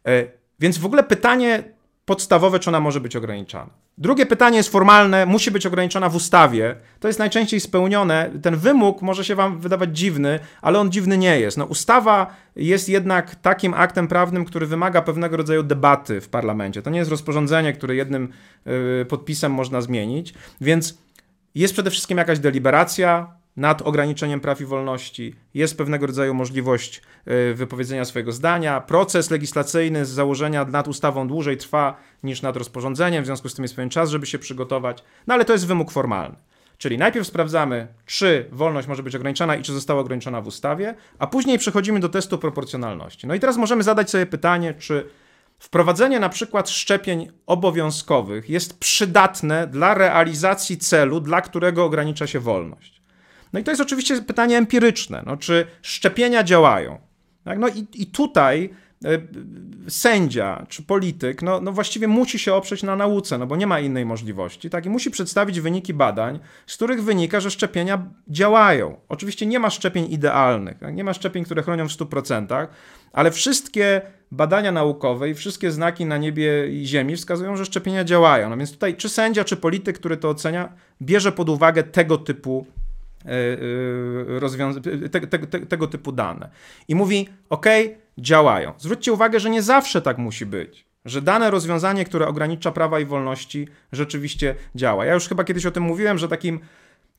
E, 0.07 0.25
więc 0.59 0.77
w 0.77 0.85
ogóle 0.85 1.03
pytanie 1.03 1.63
podstawowe, 2.05 2.59
czy 2.59 2.69
ona 2.69 2.79
może 2.79 2.99
być 2.99 3.15
ograniczana. 3.15 3.69
Drugie 3.97 4.25
pytanie 4.25 4.57
jest 4.57 4.69
formalne, 4.69 5.25
musi 5.25 5.51
być 5.51 5.65
ograniczona 5.65 6.09
w 6.09 6.15
ustawie. 6.15 6.75
To 6.99 7.07
jest 7.07 7.19
najczęściej 7.19 7.59
spełnione. 7.59 8.31
Ten 8.41 8.55
wymóg 8.55 9.01
może 9.01 9.25
się 9.25 9.35
Wam 9.35 9.59
wydawać 9.59 9.97
dziwny, 9.97 10.39
ale 10.61 10.79
on 10.79 10.91
dziwny 10.91 11.17
nie 11.17 11.39
jest. 11.39 11.57
No, 11.57 11.65
ustawa 11.65 12.35
jest 12.55 12.89
jednak 12.89 13.35
takim 13.35 13.73
aktem 13.73 14.07
prawnym, 14.07 14.45
który 14.45 14.65
wymaga 14.65 15.01
pewnego 15.01 15.37
rodzaju 15.37 15.63
debaty 15.63 16.21
w 16.21 16.29
parlamencie. 16.29 16.81
To 16.81 16.89
nie 16.89 16.99
jest 16.99 17.11
rozporządzenie, 17.11 17.73
które 17.73 17.95
jednym 17.95 18.29
yy, 18.65 19.05
podpisem 19.09 19.51
można 19.51 19.81
zmienić, 19.81 20.33
więc 20.61 21.02
jest 21.55 21.73
przede 21.73 21.91
wszystkim 21.91 22.17
jakaś 22.17 22.39
deliberacja, 22.39 23.43
nad 23.57 23.81
ograniczeniem 23.81 24.39
praw 24.39 24.61
i 24.61 24.65
wolności, 24.65 25.35
jest 25.53 25.77
pewnego 25.77 26.07
rodzaju 26.07 26.33
możliwość 26.33 27.01
y, 27.51 27.53
wypowiedzenia 27.53 28.05
swojego 28.05 28.31
zdania. 28.31 28.81
Proces 28.81 29.31
legislacyjny 29.31 30.05
z 30.05 30.09
założenia 30.09 30.65
nad 30.65 30.87
ustawą 30.87 31.27
dłużej 31.27 31.57
trwa 31.57 31.97
niż 32.23 32.41
nad 32.41 32.57
rozporządzeniem, 32.57 33.23
w 33.23 33.25
związku 33.25 33.49
z 33.49 33.53
tym 33.53 33.63
jest 33.63 33.75
pewien 33.75 33.89
czas, 33.89 34.09
żeby 34.09 34.25
się 34.25 34.39
przygotować, 34.39 35.03
no 35.27 35.33
ale 35.33 35.45
to 35.45 35.53
jest 35.53 35.67
wymóg 35.67 35.91
formalny. 35.91 36.35
Czyli 36.77 36.97
najpierw 36.97 37.27
sprawdzamy, 37.27 37.87
czy 38.05 38.45
wolność 38.51 38.87
może 38.87 39.03
być 39.03 39.15
ograniczona 39.15 39.55
i 39.55 39.61
czy 39.61 39.73
została 39.73 40.01
ograniczona 40.01 40.41
w 40.41 40.47
ustawie, 40.47 40.95
a 41.19 41.27
później 41.27 41.59
przechodzimy 41.59 41.99
do 41.99 42.09
testu 42.09 42.37
proporcjonalności. 42.37 43.27
No 43.27 43.35
i 43.35 43.39
teraz 43.39 43.57
możemy 43.57 43.83
zadać 43.83 44.09
sobie 44.09 44.25
pytanie, 44.25 44.73
czy 44.73 45.09
wprowadzenie 45.63 46.19
na 46.19 46.29
przykład 46.29 46.69
szczepień 46.69 47.31
obowiązkowych 47.45 48.49
jest 48.49 48.79
przydatne 48.79 49.67
dla 49.67 49.93
realizacji 49.93 50.77
celu, 50.77 51.19
dla 51.19 51.41
którego 51.41 51.85
ogranicza 51.85 52.27
się 52.27 52.39
wolność. 52.39 53.01
No 53.53 53.59
i 53.59 53.63
to 53.63 53.71
jest 53.71 53.81
oczywiście 53.81 54.21
pytanie 54.21 54.57
empiryczne, 54.57 55.23
no, 55.25 55.37
czy 55.37 55.67
szczepienia 55.81 56.43
działają. 56.43 56.99
Tak? 57.43 57.59
No 57.59 57.67
i, 57.67 57.87
i 57.93 58.05
tutaj 58.05 58.69
e, 59.05 59.09
sędzia 59.89 60.65
czy 60.69 60.83
polityk, 60.83 61.41
no, 61.41 61.61
no 61.61 61.71
właściwie 61.71 62.07
musi 62.07 62.39
się 62.39 62.53
oprzeć 62.53 62.83
na 62.83 62.95
nauce, 62.95 63.37
no 63.37 63.47
bo 63.47 63.55
nie 63.55 63.67
ma 63.67 63.79
innej 63.79 64.05
możliwości, 64.05 64.69
tak? 64.69 64.85
I 64.85 64.89
musi 64.89 65.11
przedstawić 65.11 65.61
wyniki 65.61 65.93
badań, 65.93 66.39
z 66.67 66.75
których 66.75 67.03
wynika, 67.03 67.39
że 67.39 67.51
szczepienia 67.51 68.05
działają. 68.27 68.99
Oczywiście 69.09 69.45
nie 69.45 69.59
ma 69.59 69.69
szczepień 69.69 70.11
idealnych, 70.11 70.79
tak? 70.79 70.95
nie 70.95 71.03
ma 71.03 71.13
szczepień, 71.13 71.43
które 71.43 71.63
chronią 71.63 71.87
w 71.87 71.91
100%, 71.91 72.67
ale 73.13 73.31
wszystkie 73.31 74.01
badania 74.31 74.71
naukowe 74.71 75.29
i 75.29 75.33
wszystkie 75.33 75.71
znaki 75.71 76.05
na 76.05 76.17
niebie 76.17 76.67
i 76.67 76.85
ziemi 76.85 77.15
wskazują, 77.15 77.55
że 77.55 77.65
szczepienia 77.65 78.03
działają. 78.03 78.49
No 78.49 78.57
więc 78.57 78.71
tutaj 78.71 78.95
czy 78.95 79.09
sędzia, 79.09 79.43
czy 79.43 79.57
polityk, 79.57 79.99
który 79.99 80.17
to 80.17 80.29
ocenia, 80.29 80.73
bierze 81.01 81.31
pod 81.31 81.49
uwagę 81.49 81.83
tego 81.83 82.17
typu 82.17 82.65
E, 83.25 83.57
e, 85.05 85.09
te, 85.09 85.27
te, 85.27 85.39
te, 85.39 85.59
tego 85.59 85.87
typu 85.87 86.11
dane. 86.11 86.49
I 86.87 86.95
mówi, 86.95 87.29
OK, 87.49 87.65
działają. 88.17 88.73
Zwróćcie 88.77 89.13
uwagę, 89.13 89.39
że 89.39 89.49
nie 89.49 89.61
zawsze 89.61 90.01
tak 90.01 90.17
musi 90.17 90.45
być. 90.45 90.85
Że 91.05 91.21
dane 91.21 91.51
rozwiązanie, 91.51 92.05
które 92.05 92.27
ogranicza 92.27 92.71
prawa 92.71 92.99
i 92.99 93.05
wolności, 93.05 93.67
rzeczywiście 93.91 94.55
działa. 94.75 95.05
Ja 95.05 95.13
już 95.13 95.27
chyba 95.27 95.43
kiedyś 95.43 95.65
o 95.65 95.71
tym 95.71 95.83
mówiłem, 95.83 96.17
że 96.17 96.27
takim 96.27 96.59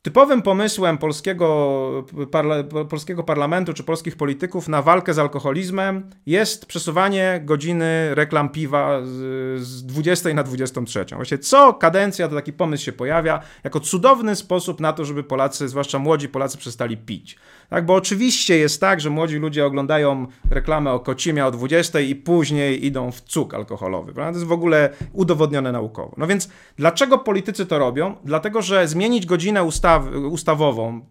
Typowym 0.04 0.42
pomysłem 0.42 0.98
polskiego, 0.98 2.06
parla, 2.30 2.62
polskiego 2.88 3.22
parlamentu 3.22 3.74
czy 3.74 3.84
polskich 3.84 4.16
polityków 4.16 4.68
na 4.68 4.82
walkę 4.82 5.14
z 5.14 5.18
alkoholizmem 5.18 6.10
jest 6.26 6.66
przesuwanie 6.66 7.40
godziny 7.44 8.14
reklam 8.14 8.48
piwa 8.48 9.00
z, 9.04 9.60
z 9.60 9.86
20 9.86 10.34
na 10.34 10.42
23. 10.42 11.04
Właśnie 11.16 11.38
co 11.38 11.74
kadencja 11.74 12.28
to 12.28 12.34
taki 12.34 12.52
pomysł 12.52 12.84
się 12.84 12.92
pojawia 12.92 13.40
jako 13.64 13.80
cudowny 13.80 14.36
sposób 14.36 14.80
na 14.80 14.92
to, 14.92 15.04
żeby 15.04 15.22
Polacy, 15.22 15.68
zwłaszcza 15.68 15.98
młodzi 15.98 16.28
Polacy, 16.28 16.58
przestali 16.58 16.96
pić. 16.96 17.36
Tak, 17.70 17.86
bo 17.86 17.94
oczywiście 17.94 18.58
jest 18.58 18.80
tak, 18.80 19.00
że 19.00 19.10
młodzi 19.10 19.36
ludzie 19.36 19.66
oglądają 19.66 20.26
reklamę 20.50 20.92
o 20.92 21.00
kocimia 21.00 21.46
o 21.46 21.50
20 21.50 22.00
i 22.00 22.14
później 22.14 22.86
idą 22.86 23.12
w 23.12 23.20
cuk 23.20 23.54
alkoholowy. 23.54 24.12
Prawda? 24.12 24.32
To 24.32 24.38
jest 24.38 24.48
w 24.48 24.52
ogóle 24.52 24.90
udowodnione 25.12 25.72
naukowo. 25.72 26.14
No 26.16 26.26
więc 26.26 26.48
dlaczego 26.76 27.18
politycy 27.18 27.66
to 27.66 27.78
robią? 27.78 28.16
Dlatego, 28.24 28.62
że 28.62 28.88
zmienić 28.88 29.26
godzinę 29.26 29.64
ustaw, 29.64 30.04
ustawową 30.30 31.06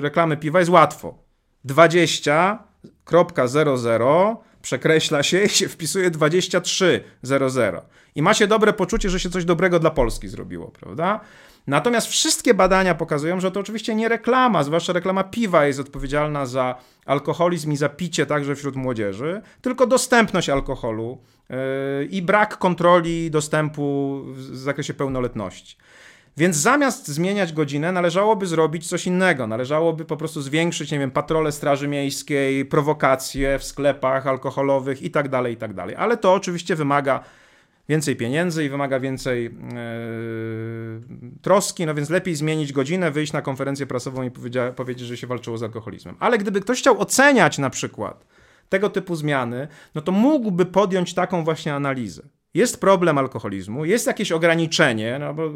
reklamy 0.00 0.36
piwa 0.36 0.58
jest 0.58 0.70
łatwo. 0.70 1.18
20.00 1.66 4.36
przekreśla 4.62 5.22
się 5.22 5.42
i 5.42 5.48
się 5.48 5.68
wpisuje 5.68 6.10
23.00. 6.10 7.80
I 8.14 8.22
ma 8.22 8.34
się 8.34 8.46
dobre 8.46 8.72
poczucie, 8.72 9.10
że 9.10 9.20
się 9.20 9.30
coś 9.30 9.44
dobrego 9.44 9.78
dla 9.78 9.90
Polski 9.90 10.28
zrobiło, 10.28 10.66
prawda? 10.66 11.20
Natomiast 11.68 12.06
wszystkie 12.06 12.54
badania 12.54 12.94
pokazują, 12.94 13.40
że 13.40 13.50
to 13.50 13.60
oczywiście 13.60 13.94
nie 13.94 14.08
reklama, 14.08 14.64
zwłaszcza 14.64 14.92
reklama 14.92 15.24
piwa 15.24 15.66
jest 15.66 15.80
odpowiedzialna 15.80 16.46
za 16.46 16.74
alkoholizm 17.06 17.72
i 17.72 17.76
za 17.76 17.88
picie 17.88 18.26
także 18.26 18.54
wśród 18.54 18.76
młodzieży, 18.76 19.42
tylko 19.62 19.86
dostępność 19.86 20.48
alkoholu 20.48 21.18
yy, 21.48 21.56
i 22.04 22.22
brak 22.22 22.58
kontroli 22.58 23.30
dostępu 23.30 24.20
w 24.26 24.56
zakresie 24.56 24.94
pełnoletności. 24.94 25.76
Więc 26.36 26.56
zamiast 26.56 27.08
zmieniać 27.08 27.52
godzinę, 27.52 27.92
należałoby 27.92 28.46
zrobić 28.46 28.88
coś 28.88 29.06
innego. 29.06 29.46
Należałoby 29.46 30.04
po 30.04 30.16
prostu 30.16 30.42
zwiększyć, 30.42 30.90
nie 30.92 30.98
wiem, 30.98 31.10
patrole 31.10 31.52
Straży 31.52 31.88
Miejskiej, 31.88 32.64
prowokacje 32.64 33.58
w 33.58 33.64
sklepach 33.64 34.26
alkoholowych 34.26 35.02
itd., 35.02 35.30
tak 35.30 35.50
itd. 35.50 35.74
Tak 35.86 35.98
Ale 35.98 36.16
to 36.16 36.34
oczywiście 36.34 36.76
wymaga 36.76 37.24
więcej 37.88 38.16
pieniędzy 38.16 38.64
i 38.64 38.68
wymaga 38.68 39.00
więcej 39.00 39.44
yy, 39.44 39.50
troski, 41.42 41.86
no 41.86 41.94
więc 41.94 42.10
lepiej 42.10 42.34
zmienić 42.34 42.72
godzinę, 42.72 43.10
wyjść 43.10 43.32
na 43.32 43.42
konferencję 43.42 43.86
prasową 43.86 44.22
i 44.22 44.30
powiedzieć, 44.76 45.08
że 45.08 45.16
się 45.16 45.26
walczyło 45.26 45.58
z 45.58 45.62
alkoholizmem. 45.62 46.16
Ale 46.20 46.38
gdyby 46.38 46.60
ktoś 46.60 46.78
chciał 46.78 47.00
oceniać 47.00 47.58
na 47.58 47.70
przykład 47.70 48.26
tego 48.68 48.90
typu 48.90 49.16
zmiany, 49.16 49.68
no 49.94 50.02
to 50.02 50.12
mógłby 50.12 50.66
podjąć 50.66 51.14
taką 51.14 51.44
właśnie 51.44 51.74
analizę. 51.74 52.22
Jest 52.54 52.80
problem 52.80 53.18
alkoholizmu, 53.18 53.84
jest 53.84 54.06
jakieś 54.06 54.32
ograniczenie, 54.32 55.18
no 55.18 55.34
bo 55.34 55.50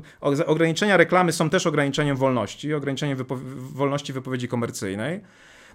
ograniczenia 0.46 0.96
reklamy 0.96 1.32
są 1.32 1.50
też 1.50 1.66
ograniczeniem 1.66 2.16
wolności, 2.16 2.74
ograniczeniem 2.74 3.16
wypo 3.16 3.38
wolności 3.56 4.12
wypowiedzi 4.12 4.48
komercyjnej. 4.48 5.20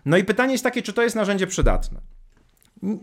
No 0.05 0.17
i 0.17 0.23
pytanie 0.23 0.51
jest 0.51 0.63
takie, 0.63 0.81
czy 0.81 0.93
to 0.93 1.03
jest 1.03 1.15
narzędzie 1.15 1.47
przydatne. 1.47 2.01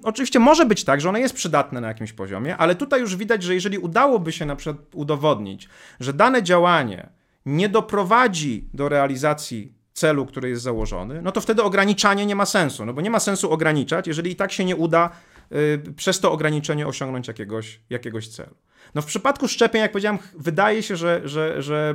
Oczywiście 0.02 0.38
może 0.38 0.66
być 0.66 0.84
tak, 0.84 1.00
że 1.00 1.08
ono 1.08 1.18
jest 1.18 1.34
przydatne 1.34 1.80
na 1.80 1.88
jakimś 1.88 2.12
poziomie, 2.12 2.56
ale 2.56 2.74
tutaj 2.74 3.00
już 3.00 3.16
widać, 3.16 3.42
że 3.42 3.54
jeżeli 3.54 3.78
udałoby 3.78 4.32
się 4.32 4.46
na 4.46 4.56
przykład 4.56 4.86
udowodnić, 4.94 5.68
że 6.00 6.12
dane 6.12 6.42
działanie 6.42 7.08
nie 7.46 7.68
doprowadzi 7.68 8.68
do 8.74 8.88
realizacji 8.88 9.72
celu, 9.92 10.26
który 10.26 10.48
jest 10.48 10.62
założony, 10.62 11.22
no 11.22 11.32
to 11.32 11.40
wtedy 11.40 11.62
ograniczanie 11.62 12.26
nie 12.26 12.36
ma 12.36 12.46
sensu, 12.46 12.84
no 12.84 12.92
bo 12.92 13.00
nie 13.00 13.10
ma 13.10 13.20
sensu 13.20 13.52
ograniczać, 13.52 14.06
jeżeli 14.06 14.30
i 14.30 14.36
tak 14.36 14.52
się 14.52 14.64
nie 14.64 14.76
uda 14.76 15.10
y, 15.52 15.82
przez 15.96 16.20
to 16.20 16.32
ograniczenie 16.32 16.86
osiągnąć 16.86 17.28
jakiegoś, 17.28 17.80
jakiegoś 17.90 18.28
celu. 18.28 18.54
No 18.94 19.02
w 19.02 19.06
przypadku 19.06 19.48
szczepień, 19.48 19.82
jak 19.82 19.92
powiedziałem, 19.92 20.18
wydaje 20.38 20.82
się, 20.82 20.96
że, 20.96 21.20
że, 21.24 21.62
że 21.62 21.94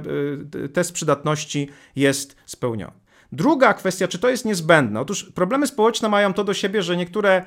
y, 0.56 0.70
test 0.70 0.92
przydatności 0.92 1.70
jest 1.96 2.36
spełniony. 2.46 2.94
Druga 3.32 3.74
kwestia, 3.74 4.08
czy 4.08 4.20
to 4.20 4.30
jest 4.30 4.46
niezbędne? 4.46 5.00
Otóż 5.00 5.24
problemy 5.24 5.68
społeczne 5.68 6.10
mają 6.10 6.34
to 6.34 6.44
do 6.44 6.54
siebie, 6.54 6.84
że 6.84 6.98
niektóre 6.98 7.46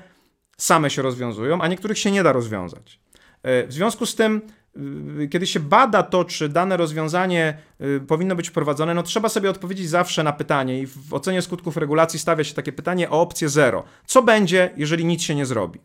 same 0.57 0.91
się 0.91 1.03
rozwiązują, 1.03 1.61
a 1.61 1.69
niektórych 1.69 1.99
się 1.99 2.11
nie 2.11 2.23
da 2.23 2.33
rozwiązać. 2.33 3.01
E, 3.43 3.67
w 3.67 3.73
związku 3.73 4.07
z 4.07 4.15
tym, 4.15 4.43
y, 5.21 5.29
kiedy 5.29 5.47
się 5.47 5.61
bada 5.61 6.03
to, 6.03 6.25
czy 6.25 6.49
dane 6.49 6.77
rozwiązanie 6.77 7.59
y, 7.81 8.01
powinno 8.01 8.37
być 8.37 8.49
wprowadzone, 8.49 8.95
no 8.95 9.03
trzeba 9.03 9.29
sobie 9.29 9.51
odpowiedzieć 9.51 9.89
zawsze 9.89 10.23
na 10.23 10.33
pytanie 10.33 10.81
i 10.81 10.87
w 10.87 11.15
ocenie 11.15 11.43
skutków 11.43 11.77
regulacji 11.77 12.19
stawia 12.19 12.45
się 12.45 12.55
takie 12.55 12.73
pytanie 12.73 13.11
o 13.11 13.21
opcję 13.21 13.49
zero. 13.49 13.85
Co 14.07 14.23
będzie, 14.23 14.71
jeżeli 14.77 15.05
nic 15.05 15.23
się 15.23 15.35
nie 15.35 15.47
zrobi? 15.47 15.81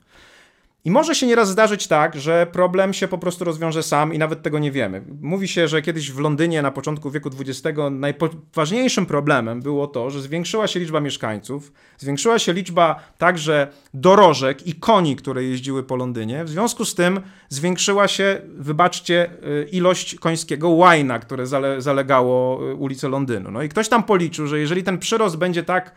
I 0.85 0.91
może 0.91 1.15
się 1.15 1.27
nieraz 1.27 1.49
zdarzyć 1.49 1.87
tak, 1.87 2.19
że 2.19 2.47
problem 2.51 2.93
się 2.93 3.07
po 3.07 3.17
prostu 3.17 3.45
rozwiąże 3.45 3.83
sam 3.83 4.13
i 4.13 4.17
nawet 4.17 4.41
tego 4.41 4.59
nie 4.59 4.71
wiemy. 4.71 5.01
Mówi 5.21 5.47
się, 5.47 5.67
że 5.67 5.81
kiedyś 5.81 6.11
w 6.11 6.19
Londynie 6.19 6.61
na 6.61 6.71
początku 6.71 7.11
wieku 7.11 7.29
XX 7.39 7.79
najważniejszym 7.91 9.05
problemem 9.05 9.61
było 9.61 9.87
to, 9.87 10.09
że 10.09 10.21
zwiększyła 10.21 10.67
się 10.67 10.79
liczba 10.79 10.99
mieszkańców, 10.99 11.71
zwiększyła 11.97 12.39
się 12.39 12.53
liczba 12.53 12.99
także 13.17 13.67
dorożek 13.93 14.67
i 14.67 14.73
koni, 14.73 15.15
które 15.15 15.43
jeździły 15.43 15.83
po 15.83 15.95
Londynie. 15.95 16.43
W 16.43 16.49
związku 16.49 16.85
z 16.85 16.95
tym 16.95 17.21
zwiększyła 17.49 18.07
się, 18.07 18.41
wybaczcie, 18.57 19.29
y, 19.63 19.69
ilość 19.71 20.15
końskiego 20.15 20.69
łajna, 20.69 21.19
które 21.19 21.47
zale 21.47 21.81
zalegało 21.81 22.69
y, 22.71 22.75
ulicę 22.75 23.09
Londynu. 23.09 23.51
No 23.51 23.63
i 23.63 23.69
ktoś 23.69 23.89
tam 23.89 24.03
policzył, 24.03 24.47
że 24.47 24.59
jeżeli 24.59 24.83
ten 24.83 24.97
przyrost 24.97 25.37
będzie 25.37 25.63
tak 25.63 25.91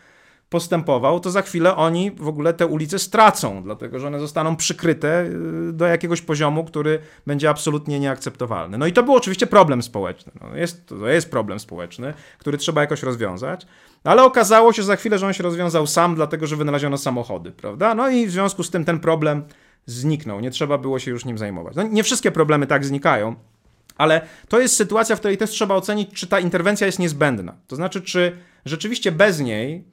postępował, 0.51 1.21
to 1.21 1.31
za 1.31 1.43
chwilę 1.43 1.77
oni 1.77 2.11
w 2.11 2.29
ogóle 2.29 2.55
te 2.55 2.67
ulice 2.67 2.99
stracą, 2.99 3.63
dlatego 3.63 3.99
że 3.99 4.07
one 4.07 4.21
zostaną 4.21 4.57
przykryte 4.57 5.25
y, 5.69 5.73
do 5.73 5.87
jakiegoś 5.87 6.23
poziomu, 6.23 6.65
który 6.65 6.99
będzie 7.27 7.51
absolutnie 7.51 8.01
nieakceptowalny. 8.01 8.79
No 8.79 8.87
i 8.87 8.93
to 8.93 9.03
był 9.03 9.15
oczywiście 9.15 9.47
problem 9.47 9.83
społeczny. 9.83 10.33
No 10.41 10.57
jest, 10.57 10.87
to 10.87 11.09
jest 11.09 11.31
problem 11.31 11.61
społeczny, 11.61 12.15
który 12.39 12.59
trzeba 12.59 12.81
jakoś 12.81 13.03
rozwiązać, 13.03 13.67
ale 14.05 14.25
okazało 14.25 14.73
się 14.73 14.83
za 14.83 14.97
chwilę, 14.97 15.19
że 15.19 15.27
on 15.27 15.33
się 15.33 15.43
rozwiązał 15.43 15.87
sam, 15.87 16.15
dlatego 16.15 16.47
że 16.47 16.57
wynaleziono 16.57 16.99
samochody, 16.99 17.53
prawda? 17.53 17.95
No 17.95 18.09
i 18.09 18.27
w 18.27 18.31
związku 18.31 18.63
z 18.63 18.71
tym 18.71 18.85
ten 18.85 19.01
problem 19.01 19.45
zniknął, 19.87 20.41
nie 20.41 20.51
trzeba 20.51 20.79
było 20.79 20.99
się 20.99 21.11
już 21.11 21.25
nim 21.25 21.39
zajmować. 21.39 21.77
No, 21.77 21.83
nie 21.83 22.03
wszystkie 22.03 22.33
problemy 22.33 22.67
tak 22.67 22.85
znikają, 22.85 23.35
ale 23.97 24.21
to 24.49 24.61
jest 24.61 24.77
sytuacja, 24.77 25.17
w 25.17 25.19
której 25.19 25.39
też 25.39 25.51
trzeba 25.51 25.75
ocenić, 25.75 26.11
czy 26.15 26.27
ta 26.27 26.41
interwencja 26.41 26.87
jest 26.87 26.99
niezbędna. 26.99 27.55
To 27.67 27.77
znaczy, 27.77 28.01
czy 28.01 28.37
rzeczywiście 28.65 29.13
bez 29.13 29.41
niej 29.41 29.85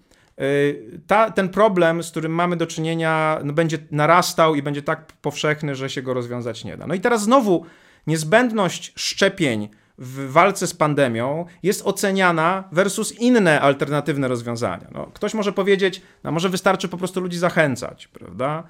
ta, 1.08 1.32
ten 1.32 1.50
problem, 1.50 2.04
z 2.04 2.12
którym 2.12 2.32
mamy 2.32 2.56
do 2.56 2.68
czynienia, 2.68 3.40
no, 3.44 3.54
będzie 3.54 3.78
narastał 3.92 4.56
i 4.56 4.62
będzie 4.62 4.82
tak 4.82 5.06
powszechny, 5.22 5.76
że 5.76 5.90
się 5.90 6.02
go 6.02 6.14
rozwiązać 6.14 6.64
nie 6.64 6.78
da. 6.78 6.88
No 6.88 6.94
i 6.94 7.00
teraz 7.00 7.24
znowu 7.24 7.66
niezbędność 8.08 8.94
szczepień 8.96 9.70
w 9.98 10.32
walce 10.32 10.68
z 10.68 10.74
pandemią 10.74 11.46
jest 11.64 11.82
oceniana 11.86 12.64
versus 12.72 13.20
inne 13.20 13.62
alternatywne 13.62 14.28
rozwiązania. 14.28 14.88
No, 14.92 15.12
ktoś 15.14 15.34
może 15.34 15.54
powiedzieć, 15.54 16.02
no 16.24 16.32
może 16.32 16.50
wystarczy 16.50 16.88
po 16.88 16.98
prostu 16.98 17.22
ludzi 17.22 17.38
zachęcać, 17.38 18.08
prawda? 18.08 18.64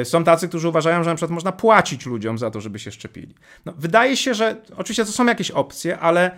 Y, 0.00 0.04
są 0.04 0.24
tacy, 0.24 0.48
którzy 0.48 0.68
uważają, 0.68 1.04
że 1.04 1.10
na 1.10 1.16
przykład 1.16 1.30
można 1.30 1.52
płacić 1.52 2.06
ludziom 2.06 2.38
za 2.38 2.50
to, 2.50 2.60
żeby 2.60 2.78
się 2.78 2.90
szczepili. 2.90 3.34
No, 3.64 3.72
wydaje 3.78 4.16
się, 4.16 4.34
że 4.34 4.56
oczywiście 4.76 5.04
to 5.04 5.12
są 5.12 5.26
jakieś 5.26 5.50
opcje, 5.50 5.98
ale 5.98 6.30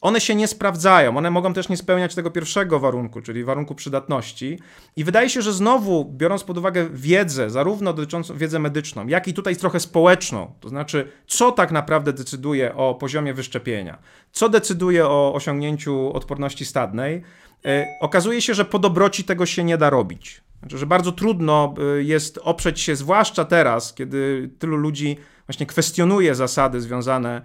one 0.00 0.20
się 0.20 0.34
nie 0.34 0.48
sprawdzają, 0.48 1.16
one 1.16 1.30
mogą 1.30 1.52
też 1.52 1.68
nie 1.68 1.76
spełniać 1.76 2.14
tego 2.14 2.30
pierwszego 2.30 2.80
warunku, 2.80 3.20
czyli 3.20 3.44
warunku 3.44 3.74
przydatności. 3.74 4.58
I 4.96 5.04
wydaje 5.04 5.30
się, 5.30 5.42
że 5.42 5.52
znowu, 5.52 6.12
biorąc 6.16 6.44
pod 6.44 6.58
uwagę 6.58 6.88
wiedzę, 6.92 7.50
zarówno 7.50 7.92
dotyczącą 7.92 8.36
wiedzę 8.36 8.58
medyczną, 8.58 9.06
jak 9.06 9.28
i 9.28 9.34
tutaj 9.34 9.56
trochę 9.56 9.80
społeczną, 9.80 10.52
to 10.60 10.68
znaczy, 10.68 11.12
co 11.26 11.52
tak 11.52 11.72
naprawdę 11.72 12.12
decyduje 12.12 12.74
o 12.74 12.94
poziomie 12.94 13.34
wyszczepienia, 13.34 13.98
co 14.32 14.48
decyduje 14.48 15.06
o 15.06 15.34
osiągnięciu 15.34 16.12
odporności 16.12 16.64
stadnej, 16.64 17.22
e, 17.64 17.86
okazuje 18.00 18.42
się, 18.42 18.54
że 18.54 18.64
po 18.64 18.78
dobroci 18.78 19.24
tego 19.24 19.46
się 19.46 19.64
nie 19.64 19.78
da 19.78 19.90
robić. 19.90 20.40
Znaczy, 20.60 20.78
że 20.78 20.86
bardzo 20.86 21.12
trudno 21.12 21.74
e, 21.98 22.02
jest 22.02 22.38
oprzeć 22.42 22.80
się, 22.80 22.96
zwłaszcza 22.96 23.44
teraz, 23.44 23.94
kiedy 23.94 24.50
tylu 24.58 24.76
ludzi 24.76 25.16
właśnie 25.46 25.66
kwestionuje 25.66 26.34
zasady 26.34 26.80
związane 26.80 27.42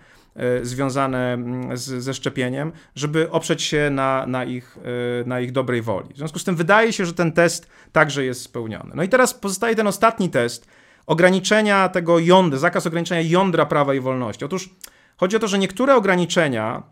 związane 0.61 1.33
mm, 1.33 1.77
z, 1.77 2.03
ze 2.03 2.13
szczepieniem, 2.13 2.71
żeby 2.95 3.31
oprzeć 3.31 3.63
się 3.63 3.89
na, 3.89 4.25
na, 4.27 4.43
ich, 4.43 4.77
e, 5.21 5.27
na 5.27 5.39
ich 5.39 5.51
dobrej 5.51 5.81
woli. 5.81 6.13
W 6.13 6.17
związku 6.17 6.39
z 6.39 6.43
tym 6.43 6.55
wydaje 6.55 6.93
się, 6.93 7.05
że 7.05 7.13
ten 7.13 7.31
test 7.31 7.69
także 7.91 8.25
jest 8.25 8.41
spełniony. 8.41 8.91
No 8.95 9.03
i 9.03 9.09
teraz 9.09 9.33
pozostaje 9.33 9.75
ten 9.75 9.87
ostatni 9.87 10.29
test 10.29 10.67
ograniczenia 11.05 11.89
tego 11.89 12.19
jądra, 12.19 12.59
zakaz 12.59 12.87
ograniczenia 12.87 13.21
jądra 13.21 13.65
prawa 13.65 13.93
i 13.93 13.99
wolności. 13.99 14.45
Otóż 14.45 14.69
chodzi 15.17 15.35
o 15.35 15.39
to, 15.39 15.47
że 15.47 15.59
niektóre 15.59 15.95
ograniczenia 15.95 16.83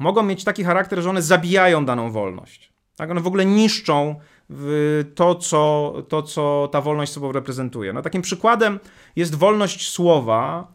mogą 0.00 0.22
mieć 0.22 0.44
taki 0.44 0.64
charakter, 0.64 1.02
że 1.02 1.10
one 1.10 1.22
zabijają 1.22 1.84
daną 1.84 2.12
wolność. 2.12 2.72
Tak? 2.96 3.10
One 3.10 3.20
w 3.20 3.26
ogóle 3.26 3.46
niszczą 3.46 4.20
to 5.14 5.34
co, 5.34 5.94
to, 6.08 6.22
co 6.22 6.68
ta 6.72 6.80
wolność 6.80 7.12
sobą 7.12 7.32
reprezentuje. 7.32 7.92
No, 7.92 8.02
takim 8.02 8.22
przykładem 8.22 8.80
jest 9.16 9.34
wolność 9.34 9.90
słowa, 9.90 10.72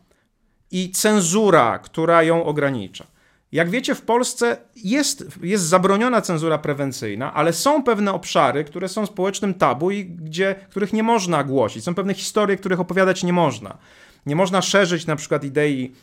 i 0.72 0.92
cenzura, 0.92 1.80
która 1.80 2.24
ją 2.24 2.46
ogranicza. 2.46 3.08
Jak 3.52 3.70
wiecie, 3.70 3.96
w 3.96 4.02
Polsce 4.02 4.58
jest, 4.76 5.26
jest 5.44 5.64
zabroniona 5.64 6.22
cenzura 6.22 6.58
prewencyjna, 6.58 7.34
ale 7.34 7.54
są 7.54 7.84
pewne 7.84 8.14
obszary, 8.14 8.64
które 8.64 8.90
są 8.90 9.06
społecznym 9.06 9.54
tabu 9.54 9.92
i 9.92 10.06
gdzie, 10.06 10.56
których 10.70 10.94
nie 10.94 11.04
można 11.04 11.44
głosić. 11.44 11.84
Są 11.84 11.96
pewne 11.96 12.14
historie, 12.14 12.58
których 12.58 12.80
opowiadać 12.80 13.24
nie 13.24 13.34
można. 13.34 13.78
Nie 14.26 14.36
można 14.36 14.62
szerzyć 14.62 15.06
na 15.06 15.16
przykład 15.16 15.44
idei 15.44 15.94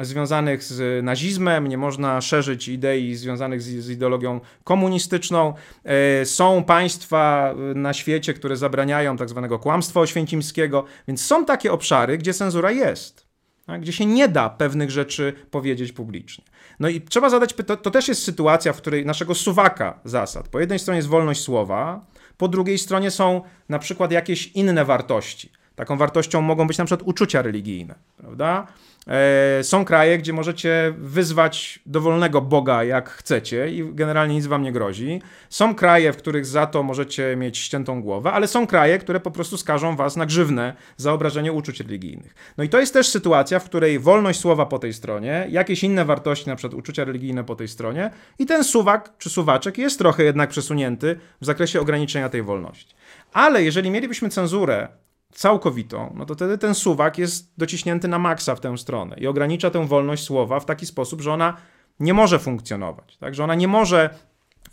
związanych 0.00 0.64
z 0.64 1.04
nazizmem, 1.04 1.66
nie 1.66 1.78
można 1.78 2.20
szerzyć 2.20 2.68
idei 2.68 3.14
związanych 3.14 3.62
z, 3.62 3.84
z 3.84 3.90
ideologią 3.90 4.40
komunistyczną. 4.64 5.54
E, 5.84 6.24
są 6.24 6.64
państwa 6.64 7.54
na 7.74 7.92
świecie, 7.92 8.34
które 8.34 8.56
zabraniają 8.56 9.16
tak 9.16 9.28
zwanego 9.28 9.58
kłamstwa 9.58 10.00
oświęcimskiego, 10.00 10.84
więc 11.08 11.24
są 11.24 11.44
takie 11.44 11.72
obszary, 11.72 12.18
gdzie 12.18 12.34
cenzura 12.34 12.70
jest? 12.70 13.29
Gdzie 13.78 13.92
się 13.92 14.06
nie 14.06 14.28
da 14.28 14.48
pewnych 14.48 14.90
rzeczy 14.90 15.32
powiedzieć 15.50 15.92
publicznie. 15.92 16.44
No 16.80 16.88
i 16.88 17.00
trzeba 17.00 17.30
zadać 17.30 17.54
pytanie, 17.54 17.80
to 17.82 17.90
też 17.90 18.08
jest 18.08 18.24
sytuacja, 18.24 18.72
w 18.72 18.76
której 18.76 19.06
naszego 19.06 19.34
suwaka 19.34 20.00
zasad. 20.04 20.48
Po 20.48 20.60
jednej 20.60 20.78
stronie 20.78 20.96
jest 20.96 21.08
wolność 21.08 21.40
słowa, 21.40 22.06
po 22.36 22.48
drugiej 22.48 22.78
stronie 22.78 23.10
są 23.10 23.42
na 23.68 23.78
przykład 23.78 24.12
jakieś 24.12 24.46
inne 24.46 24.84
wartości. 24.84 25.52
Taką 25.74 25.96
wartością 25.96 26.40
mogą 26.40 26.66
być 26.66 26.78
na 26.78 26.84
przykład 26.84 27.08
uczucia 27.08 27.42
religijne, 27.42 27.94
prawda? 28.16 28.66
E, 29.10 29.64
są 29.64 29.84
kraje, 29.84 30.18
gdzie 30.18 30.32
możecie 30.32 30.94
wyzwać 30.98 31.80
dowolnego 31.86 32.40
Boga 32.40 32.84
jak 32.84 33.10
chcecie 33.10 33.68
i 33.68 33.94
generalnie 33.94 34.34
nic 34.34 34.46
wam 34.46 34.62
nie 34.62 34.72
grozi. 34.72 35.22
Są 35.48 35.74
kraje, 35.74 36.12
w 36.12 36.16
których 36.16 36.46
za 36.46 36.66
to 36.66 36.82
możecie 36.82 37.36
mieć 37.36 37.58
ściętą 37.58 38.02
głowę, 38.02 38.32
ale 38.32 38.48
są 38.48 38.66
kraje, 38.66 38.98
które 38.98 39.20
po 39.20 39.30
prostu 39.30 39.56
skażą 39.56 39.96
was 39.96 40.16
na 40.16 40.26
grzywne 40.26 40.74
za 40.96 41.12
obrażenie 41.12 41.52
uczuć 41.52 41.80
religijnych. 41.80 42.34
No 42.58 42.64
i 42.64 42.68
to 42.68 42.80
jest 42.80 42.92
też 42.92 43.08
sytuacja, 43.08 43.58
w 43.58 43.64
której 43.64 43.98
wolność 43.98 44.40
słowa 44.40 44.66
po 44.66 44.78
tej 44.78 44.92
stronie, 44.92 45.46
jakieś 45.50 45.84
inne 45.84 46.04
wartości, 46.04 46.48
na 46.48 46.56
przykład 46.56 46.78
uczucia 46.78 47.04
religijne 47.04 47.44
po 47.44 47.56
tej 47.56 47.68
stronie 47.68 48.10
i 48.38 48.46
ten 48.46 48.64
suwak 48.64 49.12
czy 49.18 49.30
suwaczek 49.30 49.78
jest 49.78 49.98
trochę 49.98 50.24
jednak 50.24 50.50
przesunięty 50.50 51.16
w 51.40 51.46
zakresie 51.46 51.80
ograniczenia 51.80 52.28
tej 52.28 52.42
wolności. 52.42 52.94
Ale 53.32 53.62
jeżeli 53.62 53.90
mielibyśmy 53.90 54.28
cenzurę 54.28 54.88
całkowitą, 55.32 56.14
no 56.16 56.26
to 56.26 56.34
wtedy 56.34 56.58
ten 56.58 56.74
suwak 56.74 57.18
jest 57.18 57.52
dociśnięty 57.58 58.08
na 58.08 58.18
maksa 58.18 58.54
w 58.54 58.60
tę 58.60 58.78
stronę 58.78 59.16
i 59.18 59.26
ogranicza 59.26 59.70
tę 59.70 59.86
wolność 59.86 60.24
słowa 60.24 60.60
w 60.60 60.64
taki 60.64 60.86
sposób, 60.86 61.20
że 61.20 61.32
ona 61.32 61.56
nie 62.00 62.14
może 62.14 62.38
funkcjonować, 62.38 63.16
tak? 63.16 63.34
że 63.34 63.44
ona 63.44 63.54
nie 63.54 63.68
może 63.68 64.10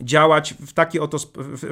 działać 0.02 0.54
w 0.54 0.74
taki, 0.74 1.00
oto, 1.00 1.18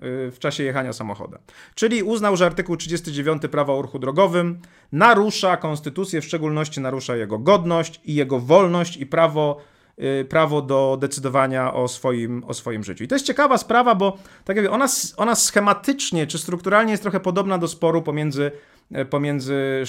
w 0.04 0.36
czasie 0.38 0.62
jechania 0.62 0.92
samochodem. 0.92 1.40
Czyli 1.74 2.02
uznał, 2.02 2.36
że 2.36 2.46
artykuł 2.46 2.76
39 2.76 3.42
prawa 3.50 3.72
o 3.72 3.82
ruchu 3.82 3.98
drogowym 3.98 4.58
narusza 4.92 5.56
konstytucję, 5.56 6.20
w 6.20 6.24
szczególności 6.24 6.80
narusza 6.80 7.16
jego 7.16 7.38
godność 7.38 8.00
i 8.04 8.14
jego 8.14 8.40
wolność 8.40 8.96
i 8.96 9.06
prawo 9.06 9.60
Y, 9.60 9.71
prawo 10.28 10.62
do 10.62 10.98
decydowania 11.00 11.74
o 11.74 11.88
swoim, 11.88 12.44
o 12.44 12.54
swoim 12.54 12.84
życiu. 12.84 13.04
I 13.04 13.08
to 13.08 13.14
jest 13.14 13.26
ciekawa 13.26 13.58
sprawa, 13.58 13.94
bo 13.94 14.18
tak 14.44 14.56
jakby 14.56 14.70
ona, 14.70 14.86
ona 15.16 15.34
schematycznie 15.34 16.26
czy 16.26 16.38
strukturalnie 16.38 16.90
jest 16.90 17.02
trochę 17.02 17.20
podobna 17.20 17.58
do 17.58 17.68
sporu 17.68 18.02
pomiędzy, 18.02 18.52
e, 18.92 19.04
pomiędzy 19.04 19.84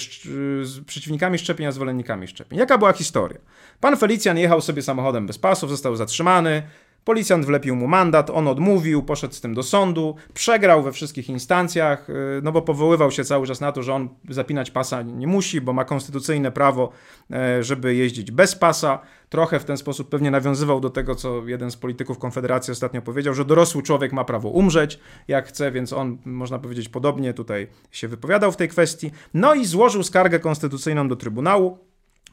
przeciwnikami 0.86 1.38
szczepień 1.38 1.66
a 1.66 1.72
zwolennikami 1.72 2.28
szczepień. 2.28 2.58
Jaka 2.58 2.78
była 2.78 2.92
historia? 2.92 3.38
Pan 3.80 3.96
Felicjan 3.96 4.38
jechał 4.38 4.60
sobie 4.60 4.82
samochodem 4.82 5.26
bez 5.26 5.38
pasów, 5.38 5.70
został 5.70 5.96
zatrzymany, 5.96 6.62
Policjant 7.04 7.46
wlepił 7.46 7.76
mu 7.76 7.86
mandat, 7.86 8.30
on 8.30 8.48
odmówił, 8.48 9.02
poszedł 9.02 9.34
z 9.34 9.40
tym 9.40 9.54
do 9.54 9.62
sądu, 9.62 10.16
przegrał 10.34 10.82
we 10.82 10.92
wszystkich 10.92 11.28
instancjach, 11.28 12.10
y, 12.10 12.14
no 12.42 12.52
bo 12.52 12.62
powoływał 12.62 13.10
się 13.10 13.24
cały 13.24 13.46
czas 13.46 13.60
na 13.60 13.72
to, 13.72 13.82
że 13.82 13.94
on 13.94 14.08
zapinać 14.28 14.70
pasa 14.70 15.02
nie 15.02 15.26
musi, 15.26 15.60
bo 15.60 15.72
ma 15.72 15.84
konstytucyjne 15.84 16.52
prawo, 16.52 16.90
e, 17.30 17.62
żeby 17.62 17.94
jeździć 17.94 18.30
bez 18.30 18.54
pasa. 18.54 18.98
Trochę 19.28 19.60
w 19.60 19.64
ten 19.64 19.76
sposób 19.76 20.08
pewnie 20.08 20.30
nawiązywał 20.30 20.80
do 20.80 20.90
tego, 20.90 21.14
co 21.14 21.42
jeden 21.46 21.70
z 21.70 21.76
polityków 21.76 22.18
Konfederacji 22.18 22.72
ostatnio 22.72 23.02
powiedział, 23.02 23.34
że 23.34 23.44
dorosły 23.44 23.82
człowiek 23.82 24.12
ma 24.12 24.24
prawo 24.24 24.48
umrzeć, 24.48 25.00
jak 25.28 25.48
chce, 25.48 25.72
więc 25.72 25.92
on, 25.92 26.18
można 26.24 26.58
powiedzieć, 26.58 26.88
podobnie 26.88 27.34
tutaj 27.34 27.68
się 27.90 28.08
wypowiadał 28.08 28.52
w 28.52 28.56
tej 28.56 28.68
kwestii. 28.68 29.10
No 29.34 29.54
i 29.54 29.64
złożył 29.64 30.02
skargę 30.02 30.38
konstytucyjną 30.38 31.08
do 31.08 31.16
Trybunału, 31.16 31.78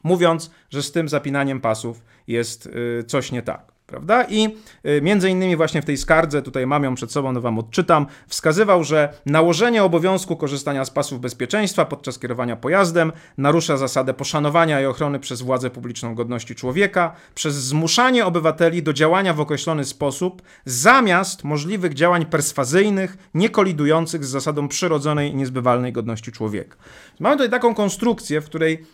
mówiąc, 0.02 0.50
że 0.70 0.82
z 0.82 0.92
tym 0.92 1.08
zapinaniem 1.08 1.60
pasów 1.60 2.02
jest 2.26 2.66
y, 2.66 3.04
coś 3.04 3.32
nie 3.32 3.42
tak 3.42 3.71
prawda? 3.92 4.24
I 4.28 4.56
y, 4.86 5.02
między 5.02 5.30
innymi 5.30 5.56
właśnie 5.56 5.82
w 5.82 5.84
tej 5.84 5.96
skardze, 5.96 6.42
tutaj 6.42 6.66
mam 6.66 6.84
ją 6.84 6.94
przed 6.94 7.12
sobą, 7.12 7.32
no 7.32 7.40
wam 7.40 7.58
odczytam, 7.58 8.06
wskazywał, 8.28 8.84
że 8.84 9.12
nałożenie 9.26 9.84
obowiązku 9.84 10.36
korzystania 10.36 10.84
z 10.84 10.90
pasów 10.90 11.20
bezpieczeństwa 11.20 11.84
podczas 11.84 12.18
kierowania 12.18 12.56
pojazdem 12.56 13.12
narusza 13.38 13.76
zasadę 13.76 14.14
poszanowania 14.14 14.80
i 14.80 14.86
ochrony 14.86 15.20
przez 15.20 15.42
władzę 15.42 15.70
publiczną 15.70 16.14
godności 16.14 16.54
człowieka, 16.54 17.12
przez 17.34 17.54
zmuszanie 17.54 18.26
obywateli 18.26 18.82
do 18.82 18.92
działania 18.92 19.34
w 19.34 19.40
określony 19.40 19.84
sposób, 19.84 20.42
zamiast 20.64 21.44
możliwych 21.44 21.94
działań 21.94 22.26
perswazyjnych, 22.26 23.16
niekolidujących 23.34 24.24
z 24.24 24.28
zasadą 24.28 24.68
przyrodzonej 24.68 25.30
i 25.30 25.34
niezbywalnej 25.34 25.92
godności 25.92 26.32
człowieka. 26.32 26.76
Mamy 27.20 27.36
tutaj 27.36 27.50
taką 27.50 27.74
konstrukcję, 27.74 28.40
w 28.40 28.44
której 28.44 28.84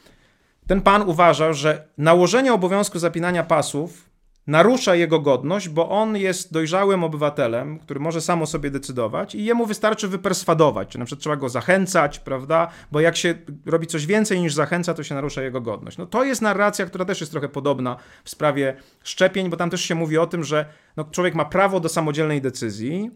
ten 0.67 0.81
pan 0.81 1.03
uważał, 1.03 1.55
że 1.55 1.89
nałożenie 1.99 2.53
obowiązku 2.53 2.99
zapinania 2.99 3.45
pasów 3.45 4.08
narusza 4.49 4.95
jego 4.95 5.21
godność, 5.21 5.69
bo 5.69 5.89
on 5.89 6.17
jest 6.17 6.53
dojrzałym 6.53 7.05
obywatelem, 7.05 7.79
który 7.79 8.01
może 8.01 8.21
sam 8.21 8.43
o 8.43 8.47
sobie 8.47 8.71
decydować 8.71 9.35
i 9.35 9.45
jemu 9.45 9.67
wystarczy 9.67 10.09
wyperswadować, 10.09 10.89
czy 10.89 10.99
na 10.99 11.05
przykład 11.05 11.23
trzeba 11.23 11.37
go 11.37 11.49
zachęcać, 11.49 12.19
prawda? 12.19 12.69
Bo 12.93 13.01
jak 13.01 13.17
się 13.17 13.35
robi 13.67 13.87
coś 13.87 14.07
więcej 14.07 14.41
niż 14.41 14.55
zachęca, 14.55 14.95
to 14.95 15.03
się 15.03 15.15
narusza 15.15 15.43
jego 15.43 15.61
godność. 15.61 15.99
No 15.99 16.07
to 16.07 16.25
jest 16.25 16.43
narracja, 16.43 16.87
która 16.87 17.05
też 17.05 17.21
jest 17.21 17.33
trochę 17.33 17.49
podobna 17.49 17.97
w 18.25 18.31
sprawie 18.31 18.77
szczepień, 19.05 19.51
bo 19.51 19.57
tam 19.57 19.71
też 19.71 19.81
się 19.81 19.95
mówi 19.95 20.19
o 20.19 20.27
tym, 20.27 20.45
że 20.45 20.67
no, 20.97 21.05
człowiek 21.05 21.35
ma 21.35 21.45
prawo 21.45 21.81
do 21.81 21.89
samodzielnej 21.89 22.43
decyzji, 22.43 23.11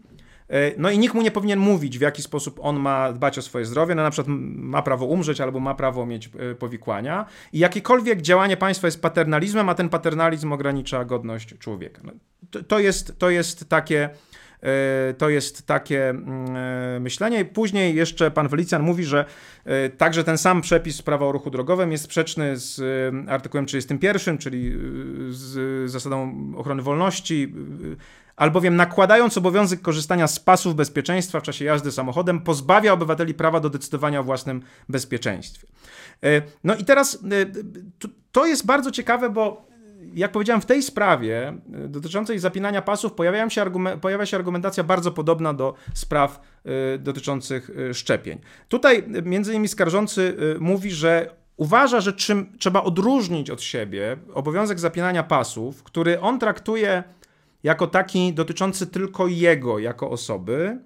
no 0.78 0.90
i 0.90 0.98
nikt 0.98 1.14
mu 1.14 1.22
nie 1.22 1.30
powinien 1.30 1.58
mówić, 1.58 1.98
w 1.98 2.00
jaki 2.00 2.22
sposób 2.22 2.60
on 2.62 2.80
ma 2.80 3.12
dbać 3.12 3.38
o 3.38 3.42
swoje 3.42 3.64
zdrowie. 3.64 3.94
No 3.94 4.02
na 4.02 4.10
przykład 4.10 4.36
ma 4.56 4.82
prawo 4.82 5.06
umrzeć 5.06 5.40
albo 5.40 5.60
ma 5.60 5.74
prawo 5.74 6.06
mieć 6.06 6.30
e, 6.38 6.54
powikłania. 6.54 7.26
I 7.52 7.58
jakiekolwiek 7.58 8.22
działanie 8.22 8.56
państwa 8.56 8.86
jest 8.86 9.02
paternalizmem, 9.02 9.68
a 9.68 9.74
ten 9.74 9.88
paternalizm 9.88 10.52
ogranicza 10.52 11.04
godność 11.04 11.58
człowieka. 11.58 12.02
No, 12.04 12.12
to, 12.50 12.62
to, 12.62 12.78
jest, 12.78 13.18
to 13.18 13.30
jest 13.30 13.68
takie. 13.68 14.10
E, 14.62 15.14
to 15.14 15.28
jest 15.28 15.66
takie 15.66 16.10
mm, 16.10 17.02
myślenie. 17.02 17.44
Później 17.44 17.94
jeszcze 17.94 18.30
pan 18.30 18.48
Felicjan 18.48 18.82
mówi, 18.82 19.04
że 19.04 19.24
także 19.98 20.24
ten 20.24 20.38
sam 20.38 20.60
przepis 20.60 21.02
prawa 21.02 21.26
o 21.26 21.32
ruchu 21.32 21.50
drogowym 21.50 21.92
jest 21.92 22.04
sprzeczny 22.04 22.56
z 22.56 22.80
artykułem 23.28 23.66
31, 23.66 24.38
czyli 24.38 24.72
z 25.30 25.90
zasadą 25.90 26.34
ochrony 26.56 26.82
wolności, 26.82 27.54
albowiem 28.36 28.76
nakładając 28.76 29.38
obowiązek 29.38 29.80
korzystania 29.80 30.26
z 30.26 30.38
pasów 30.38 30.74
bezpieczeństwa 30.74 31.40
w 31.40 31.42
czasie 31.42 31.64
jazdy 31.64 31.92
samochodem, 31.92 32.40
pozbawia 32.40 32.92
obywateli 32.92 33.34
prawa 33.34 33.60
do 33.60 33.70
decydowania 33.70 34.20
o 34.20 34.24
własnym 34.24 34.62
bezpieczeństwie. 34.88 35.66
E, 36.22 36.42
no 36.64 36.74
i 36.74 36.84
teraz 36.84 37.14
e, 37.14 37.18
to 38.32 38.46
jest 38.46 38.66
bardzo 38.66 38.90
ciekawe, 38.90 39.30
bo 39.30 39.72
jak 40.14 40.32
powiedziałem, 40.32 40.60
w 40.60 40.66
tej 40.66 40.82
sprawie 40.82 41.48
e, 41.48 41.88
dotyczącej 41.88 42.38
zapinania 42.38 42.82
pasów 42.82 43.12
się, 43.48 43.70
pojawia 44.00 44.26
się 44.26 44.36
argumentacja 44.36 44.84
bardzo 44.84 45.12
podobna 45.12 45.54
do 45.54 45.74
spraw 45.94 46.40
dotyczących 46.98 47.70
szczepień. 47.92 48.38
Tutaj 48.68 49.04
między 49.24 49.52
innymi 49.52 49.68
skarżący 49.68 50.36
mówi, 50.60 50.90
że 50.90 51.34
uważa, 51.56 52.00
że 52.00 52.12
czym 52.12 52.52
trzeba 52.58 52.82
odróżnić 52.82 53.50
od 53.50 53.62
siebie 53.62 54.16
obowiązek 54.34 54.80
zapinania 54.80 55.22
pasów, 55.22 55.82
który 55.82 56.20
on 56.20 56.38
traktuje 56.38 57.02
jako 57.62 57.86
taki 57.86 58.32
dotyczący 58.32 58.86
tylko 58.86 59.26
jego 59.26 59.78
jako 59.78 60.10
osoby, 60.10 60.78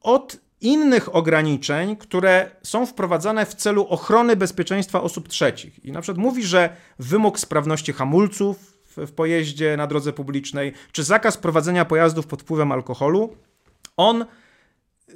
od 0.00 0.36
innych 0.60 1.14
ograniczeń, 1.14 1.96
które 1.96 2.50
są 2.62 2.86
wprowadzane 2.86 3.46
w 3.46 3.54
celu 3.54 3.86
ochrony 3.86 4.36
bezpieczeństwa 4.36 5.02
osób 5.02 5.28
trzecich. 5.28 5.84
I 5.84 5.92
na 5.92 6.00
przykład 6.00 6.18
mówi, 6.18 6.42
że 6.42 6.76
wymóg 6.98 7.38
sprawności 7.38 7.92
hamulców 7.92 8.80
w, 8.96 9.12
pojeździe 9.12 9.76
na 9.76 9.86
drodze 9.86 10.12
publicznej, 10.12 10.72
czy 10.92 11.04
zakaz 11.04 11.36
prowadzenia 11.36 11.84
pojazdów 11.84 12.26
pod 12.26 12.42
wpływem 12.42 12.72
alkoholu, 12.72 13.36
on 13.96 14.24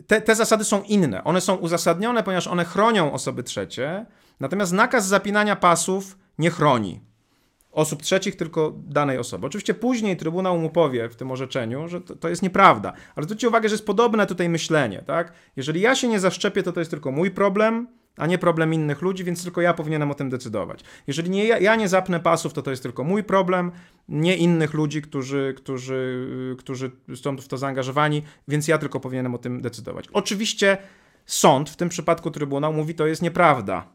te, 0.07 0.21
te, 0.21 0.35
zasady 0.35 0.65
są 0.65 0.83
inne. 0.83 1.25
One 1.25 1.41
są 1.41 1.55
uzasadnione, 1.55 2.23
ponieważ 2.23 2.47
one 2.47 2.65
chronią 2.65 3.13
osoby 3.13 3.43
trzecie, 3.43 4.07
natomiast 4.41 4.73
nakaz 4.73 5.07
zapinania 5.07 5.57
pasów 5.57 6.19
nie 6.39 6.51
chroni 6.51 7.01
osób 7.75 8.03
trzecich, 8.03 8.37
tylko 8.37 8.73
danej 8.87 9.19
osoby. 9.19 9.47
Oczywiście 9.47 9.75
później 9.75 10.17
Trybunał 10.17 10.59
mu 10.59 10.71
powie 10.71 11.09
w 11.09 11.17
tym 11.17 11.31
orzeczeniu, 11.31 11.89
że 11.89 12.01
to, 12.01 12.17
to, 12.17 12.29
jest 12.29 12.43
nieprawda, 12.43 12.93
ale 13.17 13.25
zwróćcie 13.25 13.49
uwagę, 13.49 13.69
że 13.69 13.75
jest 13.75 13.87
podobne 13.87 14.27
tutaj 14.27 14.49
myślenie, 14.49 15.03
tak? 15.07 15.33
Jeżeli 15.57 15.81
ja 15.81 15.95
się 15.95 16.09
nie 16.09 16.21
zaszczepię, 16.21 16.63
to 16.63 16.73
to 16.73 16.81
jest 16.81 16.91
tylko 16.91 17.13
mój 17.13 17.31
problem, 17.31 17.89
a 18.17 18.27
nie 18.27 18.39
problem 18.39 18.75
innych 18.75 19.03
ludzi, 19.03 19.25
więc 19.25 19.43
tylko 19.43 19.61
ja 19.61 19.75
powinienem 19.75 20.11
o 20.11 20.15
tym 20.15 20.31
decydować. 20.31 20.81
Jeżeli 21.07 21.31
nie, 21.31 21.45
ja, 21.45 21.59
ja 21.59 21.77
nie 21.77 21.89
zapnę 21.89 22.21
pasów, 22.21 22.53
to 22.53 22.63
to 22.63 22.71
jest 22.71 22.83
tylko 22.83 23.05
mój 23.05 23.25
problem, 23.25 23.73
nie 24.09 24.37
innych 24.37 24.75
ludzi, 24.75 25.03
którzy, 25.03 25.55
którzy, 25.57 26.57
którzy 26.59 26.91
są 27.15 27.37
w 27.37 27.49
to 27.49 27.59
zaangażowani, 27.59 28.23
więc 28.49 28.69
ja 28.69 28.79
tylko 28.79 29.01
powinienem 29.01 29.35
o 29.35 29.39
tym 29.39 29.63
decydować. 29.63 30.09
Oczywiście 30.13 30.79
sąd, 31.27 31.71
w 31.71 31.77
tym 31.77 31.89
przypadku 31.89 32.31
Trybunał, 32.31 32.73
mówi, 32.73 32.95
to 32.95 33.07
jest 33.07 33.23
nieprawda. 33.23 33.89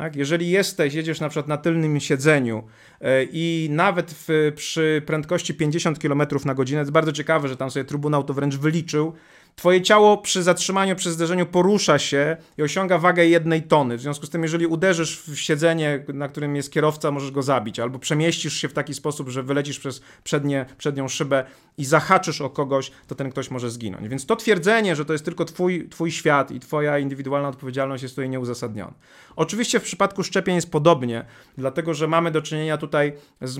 Tak? 0.00 0.16
Jeżeli 0.16 0.50
jesteś, 0.50 0.94
jedziesz 0.94 1.20
na 1.20 1.28
przykład 1.28 1.48
na 1.48 1.56
tylnym 1.56 2.00
siedzeniu 2.00 2.62
e, 3.00 3.24
i 3.24 3.68
nawet 3.70 4.10
w, 4.10 4.52
przy 4.56 5.02
prędkości 5.06 5.54
50 5.54 5.98
km 5.98 6.22
na 6.44 6.54
godzinę, 6.54 6.78
to 6.78 6.82
jest 6.82 6.92
bardzo 6.92 7.12
ciekawe, 7.12 7.48
że 7.48 7.56
tam 7.56 7.70
sobie 7.70 7.84
Trybunał 7.84 8.24
to 8.24 8.34
wręcz 8.34 8.56
wyliczył, 8.56 9.12
Twoje 9.56 9.82
ciało 9.82 10.18
przy 10.18 10.42
zatrzymaniu, 10.42 10.96
przy 10.96 11.12
zderzeniu 11.12 11.46
porusza 11.46 11.98
się 11.98 12.36
i 12.58 12.62
osiąga 12.62 12.98
wagę 12.98 13.26
jednej 13.26 13.62
tony. 13.62 13.96
W 13.96 14.00
związku 14.00 14.26
z 14.26 14.30
tym, 14.30 14.42
jeżeli 14.42 14.66
uderzysz 14.66 15.20
w 15.20 15.36
siedzenie, 15.36 16.04
na 16.14 16.28
którym 16.28 16.56
jest 16.56 16.72
kierowca, 16.72 17.10
możesz 17.10 17.30
go 17.30 17.42
zabić, 17.42 17.80
albo 17.80 17.98
przemieścisz 17.98 18.54
się 18.54 18.68
w 18.68 18.72
taki 18.72 18.94
sposób, 18.94 19.28
że 19.28 19.42
wylecisz 19.42 19.78
przez 19.78 20.02
przednie, 20.24 20.66
przednią 20.78 21.08
szybę 21.08 21.44
i 21.78 21.84
zahaczysz 21.84 22.40
o 22.40 22.50
kogoś, 22.50 22.90
to 23.06 23.14
ten 23.14 23.30
ktoś 23.30 23.50
może 23.50 23.70
zginąć. 23.70 24.08
Więc 24.08 24.26
to 24.26 24.36
twierdzenie, 24.36 24.96
że 24.96 25.04
to 25.04 25.12
jest 25.12 25.24
tylko 25.24 25.44
twój, 25.44 25.88
twój 25.88 26.10
świat 26.10 26.50
i 26.50 26.60
twoja 26.60 26.98
indywidualna 26.98 27.48
odpowiedzialność 27.48 28.02
jest 28.02 28.14
tutaj 28.14 28.28
nieuzasadnione. 28.28 28.92
Oczywiście 29.36 29.80
w 29.80 29.82
przypadku 29.82 30.22
szczepień 30.22 30.54
jest 30.54 30.70
podobnie, 30.70 31.24
dlatego 31.58 31.94
że 31.94 32.08
mamy 32.08 32.30
do 32.30 32.42
czynienia 32.42 32.76
tutaj 32.76 33.12
z, 33.42 33.58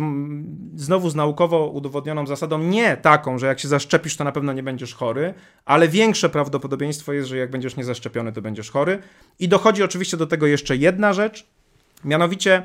znowu 0.74 1.10
z 1.10 1.14
naukowo 1.14 1.66
udowodnioną 1.66 2.26
zasadą 2.26 2.58
nie 2.58 2.96
taką, 2.96 3.38
że 3.38 3.46
jak 3.46 3.60
się 3.60 3.68
zaszczepisz, 3.68 4.16
to 4.16 4.24
na 4.24 4.32
pewno 4.32 4.52
nie 4.52 4.62
będziesz 4.62 4.94
chory, 4.94 5.34
ale 5.64 5.79
większe 5.88 6.28
prawdopodobieństwo 6.28 7.12
jest, 7.12 7.28
że 7.28 7.36
jak 7.36 7.50
będziesz 7.50 7.76
niezaszczepiony, 7.76 8.32
to 8.32 8.42
będziesz 8.42 8.70
chory. 8.70 8.98
I 9.38 9.48
dochodzi 9.48 9.82
oczywiście 9.82 10.16
do 10.16 10.26
tego 10.26 10.46
jeszcze 10.46 10.76
jedna 10.76 11.12
rzecz, 11.12 11.46
mianowicie 12.04 12.62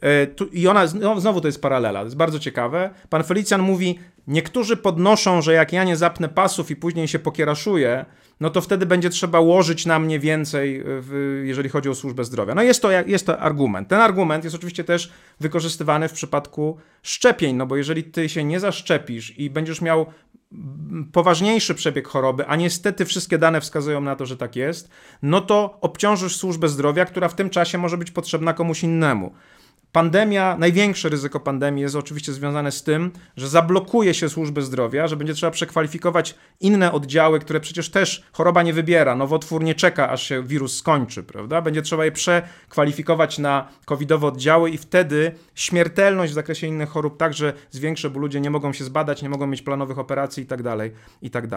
e, 0.00 0.26
tu, 0.26 0.46
I 0.46 0.68
ona, 0.68 0.84
no, 0.94 1.20
znowu 1.20 1.40
to 1.40 1.48
jest 1.48 1.62
paralela, 1.62 2.00
to 2.00 2.04
jest 2.04 2.16
bardzo 2.16 2.38
ciekawe. 2.38 2.90
Pan 3.10 3.24
Felicjan 3.24 3.62
mówi, 3.62 3.98
niektórzy 4.26 4.76
podnoszą, 4.76 5.42
że 5.42 5.52
jak 5.52 5.72
ja 5.72 5.84
nie 5.84 5.96
zapnę 5.96 6.28
pasów 6.28 6.70
i 6.70 6.76
później 6.76 7.08
się 7.08 7.18
pokieraszuję, 7.18 8.04
no 8.40 8.50
to 8.50 8.60
wtedy 8.60 8.86
będzie 8.86 9.10
trzeba 9.10 9.40
łożyć 9.40 9.86
na 9.86 9.98
mnie 9.98 10.18
więcej, 10.18 10.82
w, 10.84 11.42
jeżeli 11.44 11.68
chodzi 11.68 11.88
o 11.88 11.94
służbę 11.94 12.24
zdrowia. 12.24 12.54
No 12.54 12.62
jest 12.62 12.82
to, 12.82 12.90
jest 12.90 13.26
to 13.26 13.40
argument. 13.40 13.88
Ten 13.88 14.00
argument 14.00 14.44
jest 14.44 14.56
oczywiście 14.56 14.84
też 14.84 15.12
wykorzystywany 15.40 16.08
w 16.08 16.12
przypadku 16.12 16.78
szczepień, 17.02 17.56
no 17.56 17.66
bo 17.66 17.76
jeżeli 17.76 18.04
ty 18.04 18.28
się 18.28 18.44
nie 18.44 18.60
zaszczepisz 18.60 19.38
i 19.38 19.50
będziesz 19.50 19.80
miał 19.80 20.06
poważniejszy 21.12 21.74
przebieg 21.74 22.08
choroby, 22.08 22.46
a 22.46 22.56
niestety 22.56 23.04
wszystkie 23.04 23.38
dane 23.38 23.60
wskazują 23.60 24.00
na 24.00 24.16
to, 24.16 24.26
że 24.26 24.36
tak 24.36 24.56
jest, 24.56 24.90
no 25.22 25.40
to 25.40 25.78
obciążysz 25.80 26.36
służbę 26.36 26.68
zdrowia, 26.68 27.04
która 27.04 27.28
w 27.28 27.34
tym 27.34 27.50
czasie 27.50 27.78
może 27.78 27.98
być 27.98 28.10
potrzebna 28.10 28.52
komuś 28.52 28.82
innemu. 28.82 29.34
Pandemia, 29.92 30.56
największe 30.58 31.08
ryzyko 31.08 31.40
pandemii 31.40 31.82
jest 31.82 31.96
oczywiście 31.96 32.32
związane 32.32 32.72
z 32.72 32.82
tym, 32.82 33.10
że 33.36 33.48
zablokuje 33.48 34.14
się 34.14 34.28
służby 34.28 34.62
zdrowia, 34.62 35.08
że 35.08 35.16
będzie 35.16 35.34
trzeba 35.34 35.50
przekwalifikować 35.50 36.34
inne 36.60 36.92
oddziały, 36.92 37.40
które 37.40 37.60
przecież 37.60 37.90
też 37.90 38.24
choroba 38.32 38.62
nie 38.62 38.72
wybiera. 38.72 39.16
Nowotwór 39.16 39.64
nie 39.64 39.74
czeka, 39.74 40.10
aż 40.10 40.22
się 40.22 40.42
wirus 40.42 40.76
skończy, 40.76 41.22
prawda? 41.22 41.62
Będzie 41.62 41.82
trzeba 41.82 42.04
je 42.04 42.12
przekwalifikować 42.12 43.38
na 43.38 43.68
covidowe 43.84 44.26
oddziały 44.26 44.70
i 44.70 44.78
wtedy 44.78 45.34
śmiertelność 45.54 46.32
w 46.32 46.34
zakresie 46.34 46.66
innych 46.66 46.88
chorób 46.88 47.16
także 47.16 47.52
zwiększy, 47.70 48.10
bo 48.10 48.20
ludzie 48.20 48.40
nie 48.40 48.50
mogą 48.50 48.72
się 48.72 48.84
zbadać, 48.84 49.22
nie 49.22 49.28
mogą 49.28 49.46
mieć 49.46 49.62
planowych 49.62 49.98
operacji 49.98 50.42
i 50.42 50.46
tak 50.46 50.62
dalej, 50.62 50.92
i 51.22 51.30
tak. 51.30 51.48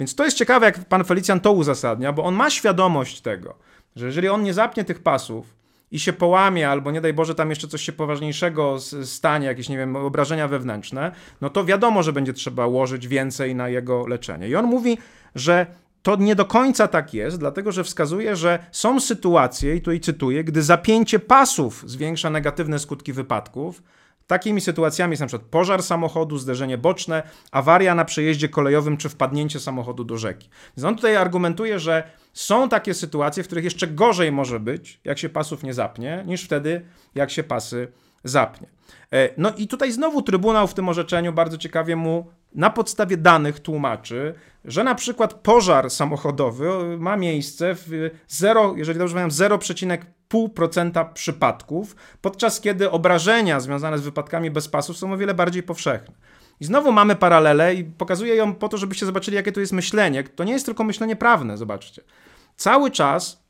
Więc 0.00 0.14
to 0.14 0.24
jest 0.24 0.36
ciekawe, 0.36 0.66
jak 0.66 0.84
pan 0.84 1.04
Felicjan 1.04 1.40
to 1.40 1.52
uzasadnia, 1.52 2.12
bo 2.12 2.24
on 2.24 2.34
ma 2.34 2.50
świadomość 2.50 3.20
tego, 3.20 3.54
że 3.96 4.06
jeżeli 4.06 4.28
on 4.28 4.42
nie 4.42 4.54
zapnie 4.54 4.84
tych 4.84 5.02
pasów, 5.02 5.59
i 5.90 6.00
się 6.00 6.12
połamie, 6.12 6.68
albo 6.68 6.90
nie 6.90 7.00
daj 7.00 7.14
Boże, 7.14 7.34
tam 7.34 7.50
jeszcze 7.50 7.68
coś 7.68 7.82
się 7.82 7.92
poważniejszego 7.92 8.76
stanie, 9.04 9.46
jakieś, 9.46 9.68
nie 9.68 9.76
wiem, 9.76 9.96
obrażenia 9.96 10.48
wewnętrzne, 10.48 11.12
no 11.40 11.50
to 11.50 11.64
wiadomo, 11.64 12.02
że 12.02 12.12
będzie 12.12 12.32
trzeba 12.32 12.66
łożyć 12.66 13.08
więcej 13.08 13.54
na 13.54 13.68
jego 13.68 14.06
leczenie. 14.06 14.48
I 14.48 14.56
on 14.56 14.66
mówi, 14.66 14.98
że 15.34 15.66
to 16.02 16.16
nie 16.16 16.34
do 16.34 16.44
końca 16.44 16.88
tak 16.88 17.14
jest, 17.14 17.38
dlatego 17.38 17.72
że 17.72 17.84
wskazuje, 17.84 18.36
że 18.36 18.58
są 18.72 19.00
sytuacje, 19.00 19.76
i 19.76 19.80
tu 19.80 19.92
i 19.92 20.00
cytuję, 20.00 20.44
gdy 20.44 20.62
zapięcie 20.62 21.18
pasów 21.18 21.84
zwiększa 21.86 22.30
negatywne 22.30 22.78
skutki 22.78 23.12
wypadków, 23.12 23.82
Takimi 24.30 24.60
sytuacjami 24.60 25.12
jest 25.12 25.24
przykład 25.26 25.50
pożar 25.50 25.82
samochodu, 25.82 26.38
zderzenie 26.38 26.78
boczne, 26.78 27.22
awaria 27.52 27.94
na 27.94 28.04
przejeździe 28.04 28.48
kolejowym 28.48 28.96
czy 28.96 29.08
wpadnięcie 29.08 29.60
samochodu 29.60 30.04
do 30.04 30.18
rzeki. 30.18 30.48
Więc 30.76 30.84
on 30.84 30.96
tutaj 30.96 31.16
argumentuje, 31.16 31.78
że 31.78 32.10
są 32.32 32.68
takie 32.68 32.94
sytuacje, 32.94 33.42
w 33.42 33.46
których 33.46 33.64
jeszcze 33.64 33.86
gorzej 33.86 34.32
może 34.32 34.60
być, 34.60 35.00
jak 35.04 35.18
się 35.18 35.28
pasów 35.28 35.62
nie 35.62 35.74
zapnie, 35.74 36.24
niż 36.26 36.44
wtedy, 36.44 36.86
jak 37.14 37.30
się 37.30 37.42
pasy 37.42 37.88
zapnie. 38.24 38.68
E, 39.12 39.28
no 39.36 39.52
i 39.56 39.68
tutaj 39.68 39.92
znowu 39.92 40.22
Trybunał 40.22 40.66
w 40.66 40.74
tym 40.74 40.88
orzeczeniu 40.88 41.32
bardzo 41.32 41.58
ciekawie 41.58 41.96
mu 41.96 42.30
na 42.54 42.70
podstawie 42.70 43.16
danych 43.16 43.60
tłumaczy, 43.60 44.34
że 44.64 44.84
na 44.84 44.94
przykład 44.94 45.34
pożar 45.34 45.90
samochodowy 45.90 46.98
ma 46.98 47.16
miejsce 47.16 47.74
w 47.74 48.10
0, 48.28 48.74
jeżeli 48.76 48.98
dobrze 48.98 49.14
pamiętam, 49.14 49.48
0,5% 49.48 51.12
przypadków, 51.12 51.96
podczas 52.20 52.60
kiedy 52.60 52.90
obrażenia 52.90 53.60
związane 53.60 53.98
z 53.98 54.02
wypadkami 54.02 54.50
bez 54.50 54.68
pasów 54.68 54.96
są 54.96 55.12
o 55.12 55.16
wiele 55.16 55.34
bardziej 55.34 55.62
powszechne. 55.62 56.14
I 56.60 56.64
znowu 56.64 56.92
mamy 56.92 57.16
paralelę 57.16 57.74
i 57.74 57.84
pokazuję 57.84 58.34
ją 58.34 58.54
po 58.54 58.68
to, 58.68 58.76
żebyście 58.76 59.06
zobaczyli, 59.06 59.36
jakie 59.36 59.52
to 59.52 59.60
jest 59.60 59.72
myślenie. 59.72 60.24
To 60.24 60.44
nie 60.44 60.52
jest 60.52 60.66
tylko 60.66 60.84
myślenie 60.84 61.16
prawne, 61.16 61.56
zobaczcie. 61.56 62.02
Cały 62.56 62.90
czas 62.90 63.44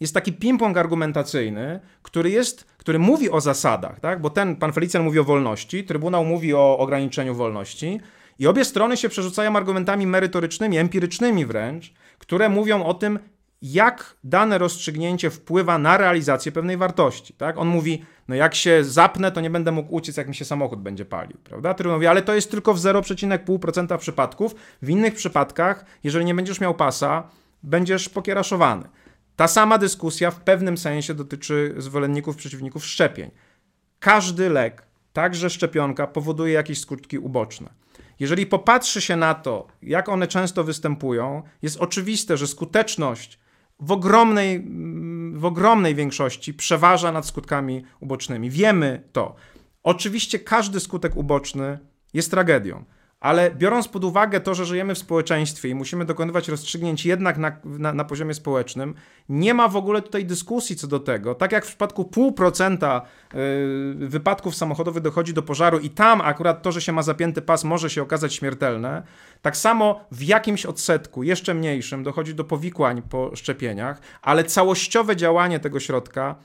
jest 0.00 0.14
taki 0.14 0.32
ping-pong 0.32 0.78
argumentacyjny, 0.78 1.80
który 2.02 2.30
jest, 2.30 2.64
który 2.76 2.98
mówi 2.98 3.30
o 3.30 3.40
zasadach, 3.40 4.00
tak? 4.00 4.20
Bo 4.20 4.30
ten, 4.30 4.56
pan 4.56 4.72
Felicjan 4.72 5.02
mówi 5.02 5.18
o 5.18 5.24
wolności, 5.24 5.84
Trybunał 5.84 6.24
mówi 6.24 6.54
o 6.54 6.78
ograniczeniu 6.78 7.34
wolności 7.34 8.00
i 8.38 8.46
obie 8.46 8.64
strony 8.64 8.96
się 8.96 9.08
przerzucają 9.08 9.56
argumentami 9.56 10.06
merytorycznymi, 10.06 10.78
empirycznymi 10.78 11.46
wręcz, 11.46 11.94
które 12.18 12.48
mówią 12.48 12.84
o 12.84 12.94
tym, 12.94 13.18
jak 13.62 14.16
dane 14.24 14.58
rozstrzygnięcie 14.58 15.30
wpływa 15.30 15.78
na 15.78 15.96
realizację 15.96 16.52
pewnej 16.52 16.76
wartości. 16.76 17.34
Tak? 17.34 17.58
On 17.58 17.68
mówi, 17.68 18.04
no 18.28 18.34
jak 18.34 18.54
się 18.54 18.84
zapnę, 18.84 19.32
to 19.32 19.40
nie 19.40 19.50
będę 19.50 19.72
mógł 19.72 19.94
uciec, 19.94 20.16
jak 20.16 20.28
mi 20.28 20.34
się 20.34 20.44
samochód 20.44 20.82
będzie 20.82 21.04
palił. 21.04 21.38
Prawda? 21.44 21.74
Trybunał 21.74 21.98
mówi, 21.98 22.06
ale 22.06 22.22
to 22.22 22.34
jest 22.34 22.50
tylko 22.50 22.74
w 22.74 22.78
0,5% 22.78 23.98
przypadków. 23.98 24.54
W 24.82 24.90
innych 24.90 25.14
przypadkach, 25.14 25.84
jeżeli 26.04 26.24
nie 26.24 26.34
będziesz 26.34 26.60
miał 26.60 26.74
pasa, 26.74 27.28
będziesz 27.62 28.08
pokieraszowany. 28.08 28.88
Ta 29.36 29.48
sama 29.48 29.78
dyskusja 29.78 30.30
w 30.30 30.40
pewnym 30.40 30.78
sensie 30.78 31.14
dotyczy 31.14 31.74
zwolenników, 31.78 32.36
przeciwników 32.36 32.86
szczepień. 32.86 33.30
Każdy 34.00 34.50
lek, 34.50 34.86
także 35.12 35.50
szczepionka, 35.50 36.06
powoduje 36.06 36.52
jakieś 36.52 36.80
skutki 36.80 37.18
uboczne. 37.18 37.83
Jeżeli 38.20 38.46
popatrzy 38.46 39.00
się 39.00 39.16
na 39.16 39.34
to, 39.34 39.66
jak 39.82 40.08
one 40.08 40.26
często 40.26 40.64
występują, 40.64 41.42
jest 41.62 41.76
oczywiste, 41.76 42.36
że 42.36 42.46
skuteczność 42.46 43.38
w 43.80 43.92
ogromnej, 43.92 44.66
w 45.34 45.44
ogromnej 45.44 45.94
większości 45.94 46.54
przeważa 46.54 47.12
nad 47.12 47.26
skutkami 47.26 47.84
ubocznymi. 48.00 48.50
Wiemy 48.50 49.08
to. 49.12 49.34
Oczywiście 49.82 50.38
każdy 50.38 50.80
skutek 50.80 51.16
uboczny 51.16 51.78
jest 52.14 52.30
tragedią. 52.30 52.84
Ale 53.24 53.50
biorąc 53.50 53.88
pod 53.88 54.04
uwagę 54.04 54.40
to, 54.40 54.54
że 54.54 54.66
żyjemy 54.66 54.94
w 54.94 54.98
społeczeństwie 54.98 55.68
i 55.68 55.74
musimy 55.74 56.04
dokonywać 56.04 56.48
rozstrzygnięć 56.48 57.06
jednak 57.06 57.38
na, 57.38 57.56
na, 57.64 57.92
na, 57.92 58.04
poziomie 58.04 58.34
społecznym, 58.34 58.94
nie 59.28 59.54
ma 59.54 59.68
w 59.68 59.76
ogóle 59.76 60.02
tutaj 60.02 60.24
dyskusji 60.24 60.76
co 60.76 60.86
do 60.86 61.00
tego. 61.00 61.34
Tak 61.34 61.52
jak 61.52 61.64
w 61.64 61.68
przypadku 61.68 62.04
pół 62.04 62.32
procenta 62.32 63.02
y, 63.34 63.94
wypadków 63.94 64.54
samochodowych 64.54 65.02
dochodzi 65.02 65.34
do 65.34 65.42
pożaru 65.42 65.78
i 65.78 65.90
tam 65.90 66.20
akurat 66.20 66.62
to, 66.62 66.72
że 66.72 66.80
się 66.80 66.92
ma 66.92 67.02
zapięty 67.02 67.42
pas 67.42 67.64
może 67.64 67.90
się 67.90 68.02
okazać 68.02 68.34
śmiertelne, 68.34 69.02
tak 69.42 69.56
samo 69.56 70.00
w 70.12 70.22
jakimś 70.22 70.66
odsetku, 70.66 71.22
jeszcze 71.22 71.54
mniejszym, 71.54 72.02
dochodzi 72.02 72.34
do 72.34 72.44
powikłań 72.44 73.02
po 73.02 73.36
szczepieniach, 73.36 74.00
ale 74.22 74.44
całościowe 74.44 75.16
działanie 75.16 75.60
tego 75.60 75.80
środka 75.80 76.36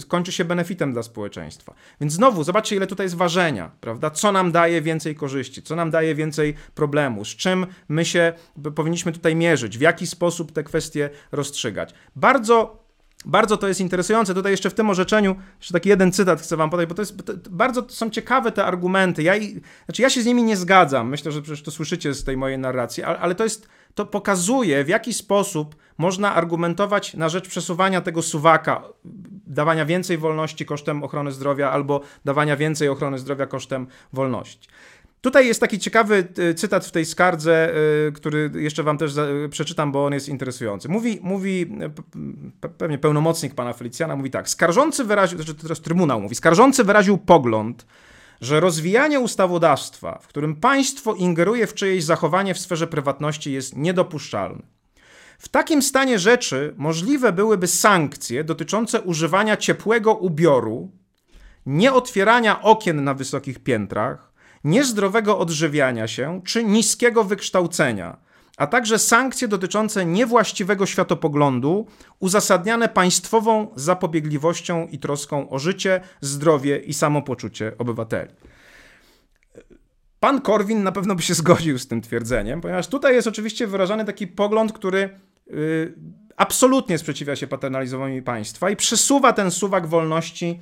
skończy 0.00 0.32
się 0.32 0.44
benefitem 0.44 0.92
dla 0.92 1.02
społeczeństwa. 1.02 1.74
Więc 2.00 2.12
znowu, 2.12 2.44
zobaczcie, 2.44 2.76
ile 2.76 2.86
tutaj 2.86 3.04
jest 3.04 3.16
ważenia, 3.16 3.70
prawda? 3.80 4.10
Co 4.10 4.32
nam 4.32 4.52
daje 4.52 4.82
więcej 4.82 5.14
korzyści, 5.14 5.62
co 5.62 5.76
nam 5.76 5.90
daje 5.90 6.14
więcej 6.14 6.54
problemu, 6.74 7.24
z 7.24 7.28
czym 7.28 7.66
my 7.88 8.04
się 8.04 8.32
powinniśmy 8.74 9.12
tutaj 9.12 9.36
mierzyć, 9.36 9.78
w 9.78 9.80
jaki 9.80 10.06
sposób 10.06 10.52
te 10.52 10.64
kwestie 10.64 11.10
rozstrzygać. 11.32 11.94
Bardzo 12.16 12.86
bardzo 13.24 13.56
to 13.56 13.68
jest 13.68 13.80
interesujące. 13.80 14.34
Tutaj 14.34 14.52
jeszcze 14.52 14.70
w 14.70 14.74
tym 14.74 14.90
orzeczeniu, 14.90 15.36
jeszcze 15.58 15.72
taki 15.72 15.88
jeden 15.88 16.12
cytat 16.12 16.40
chcę 16.40 16.56
wam 16.56 16.70
podać, 16.70 16.88
bo 16.88 16.94
to 16.94 17.02
jest 17.02 17.26
to, 17.26 17.32
bardzo 17.50 17.82
to 17.82 17.94
są 17.94 18.10
ciekawe 18.10 18.52
te 18.52 18.64
argumenty. 18.64 19.22
Ja, 19.22 19.34
znaczy 19.84 20.02
ja 20.02 20.10
się 20.10 20.22
z 20.22 20.26
nimi 20.26 20.42
nie 20.42 20.56
zgadzam. 20.56 21.08
Myślę, 21.08 21.32
że 21.32 21.42
przecież 21.42 21.62
to 21.62 21.70
słyszycie 21.70 22.14
z 22.14 22.24
tej 22.24 22.36
mojej 22.36 22.58
narracji, 22.58 23.02
ale, 23.02 23.18
ale 23.18 23.34
to 23.34 23.44
jest 23.44 23.68
to 23.94 24.06
pokazuje, 24.06 24.84
w 24.84 24.88
jaki 24.88 25.12
sposób 25.12 25.76
można 25.98 26.34
argumentować 26.34 27.14
na 27.14 27.28
rzecz 27.28 27.48
przesuwania 27.48 28.00
tego 28.00 28.22
suwaka, 28.22 28.82
dawania 29.56 29.84
więcej 29.86 30.18
wolności 30.18 30.66
kosztem 30.66 31.02
ochrony 31.02 31.32
zdrowia 31.32 31.70
albo 31.70 32.00
dawania 32.24 32.56
więcej 32.56 32.88
ochrony 32.88 33.18
zdrowia 33.18 33.46
kosztem 33.46 33.86
wolności. 34.12 34.68
Tutaj 35.20 35.46
jest 35.46 35.60
taki 35.60 35.78
ciekawy 35.78 36.28
y, 36.38 36.54
cytat 36.54 36.86
w 36.86 36.90
tej 36.90 37.04
skardze, 37.04 37.74
y, 38.08 38.12
który 38.12 38.50
jeszcze 38.54 38.82
wam 38.82 38.98
też 38.98 39.12
przeczytam, 39.50 39.92
bo 39.92 40.06
on 40.06 40.12
jest 40.12 40.28
interesujący. 40.28 40.88
Mówi, 40.88 41.18
mówi 41.22 41.78
pewnie 42.78 42.98
pełnomocnik 42.98 43.54
pana 43.54 43.72
Felicjana, 43.72 44.16
mówi 44.16 44.30
tak, 44.30 44.48
skarżący 44.48 45.04
wyraził, 45.04 45.38
znaczy 45.38 45.54
teraz 45.54 45.80
Trybunał 45.80 46.20
mówi, 46.20 46.34
skarżący 46.34 46.84
wyraził 46.84 47.18
pogląd, 47.18 47.86
że 48.40 48.60
rozwijanie 48.60 49.20
ustawodawstwa, 49.20 50.18
w 50.22 50.26
którym 50.26 50.56
państwo 50.56 51.14
ingeruje 51.14 51.66
w 51.66 51.74
czyjeś 51.74 52.04
zachowanie 52.04 52.54
w 52.54 52.58
sferze 52.58 52.86
prywatności 52.86 53.52
jest 53.52 53.76
niedopuszczalne. 53.76 54.75
W 55.38 55.48
takim 55.48 55.82
stanie 55.82 56.18
rzeczy 56.18 56.74
możliwe 56.76 57.32
byłyby 57.32 57.66
sankcje 57.66 58.44
dotyczące 58.44 59.02
używania 59.02 59.56
ciepłego 59.56 60.14
ubioru, 60.14 60.90
nieotwierania 61.66 62.62
okien 62.62 63.04
na 63.04 63.14
wysokich 63.14 63.58
piętrach, 63.58 64.32
niezdrowego 64.64 65.38
odżywiania 65.38 66.08
się 66.08 66.40
czy 66.44 66.64
niskiego 66.64 67.24
wykształcenia, 67.24 68.16
a 68.56 68.66
także 68.66 68.98
sankcje 68.98 69.48
dotyczące 69.48 70.06
niewłaściwego 70.06 70.86
światopoglądu, 70.86 71.86
uzasadniane 72.18 72.88
państwową 72.88 73.72
zapobiegliwością 73.76 74.86
i 74.86 74.98
troską 74.98 75.50
o 75.50 75.58
życie, 75.58 76.00
zdrowie 76.20 76.78
i 76.78 76.94
samopoczucie 76.94 77.72
obywateli. 77.78 78.32
Pan 80.20 80.40
Korwin 80.40 80.82
na 80.82 80.92
pewno 80.92 81.14
by 81.14 81.22
się 81.22 81.34
zgodził 81.34 81.78
z 81.78 81.88
tym 81.88 82.00
twierdzeniem, 82.00 82.60
ponieważ 82.60 82.88
tutaj 82.88 83.14
jest 83.14 83.28
oczywiście 83.28 83.66
wyrażany 83.66 84.04
taki 84.04 84.26
pogląd, 84.26 84.72
który 84.72 85.18
yy, 85.46 85.94
absolutnie 86.36 86.98
sprzeciwia 86.98 87.36
się 87.36 87.46
paternalizowaniu 87.46 88.22
państwa 88.22 88.70
i 88.70 88.76
przesuwa 88.76 89.32
ten 89.32 89.50
suwak 89.50 89.86
wolności 89.86 90.60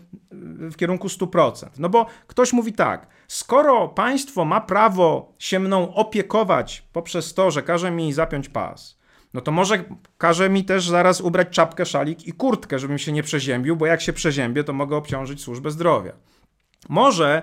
y, 0.67 0.71
w 0.71 0.77
kierunku 0.77 1.09
100%. 1.09 1.67
No 1.79 1.89
bo 1.89 2.07
ktoś 2.27 2.53
mówi 2.53 2.73
tak, 2.73 3.07
skoro 3.29 3.89
państwo 3.89 4.45
ma 4.45 4.61
prawo 4.61 5.35
się 5.39 5.61
mną 5.61 5.95
opiekować 5.95 6.83
poprzez 6.93 7.35
to, 7.35 7.51
że 7.51 7.63
każe 7.63 7.91
mi 7.91 8.13
zapiąć 8.13 8.49
pas, 8.49 8.99
no 9.35 9.41
to 9.41 9.53
może 9.53 9.85
każe 10.19 10.51
mi 10.51 10.65
też 10.65 10.89
zaraz 10.89 11.21
ubrać 11.21 11.49
czapkę, 11.51 11.87
szalik 11.87 12.27
i 12.27 12.33
kurtkę, 12.33 12.79
żebym 12.79 12.99
się 12.99 13.13
nie 13.13 13.23
przeziębił, 13.23 13.77
bo 13.77 13.87
jak 13.87 14.01
się 14.01 14.13
przeziębię, 14.13 14.65
to 14.65 14.73
mogę 14.73 14.97
obciążyć 14.97 15.43
służbę 15.43 15.71
zdrowia. 15.71 16.13
Może 16.89 17.43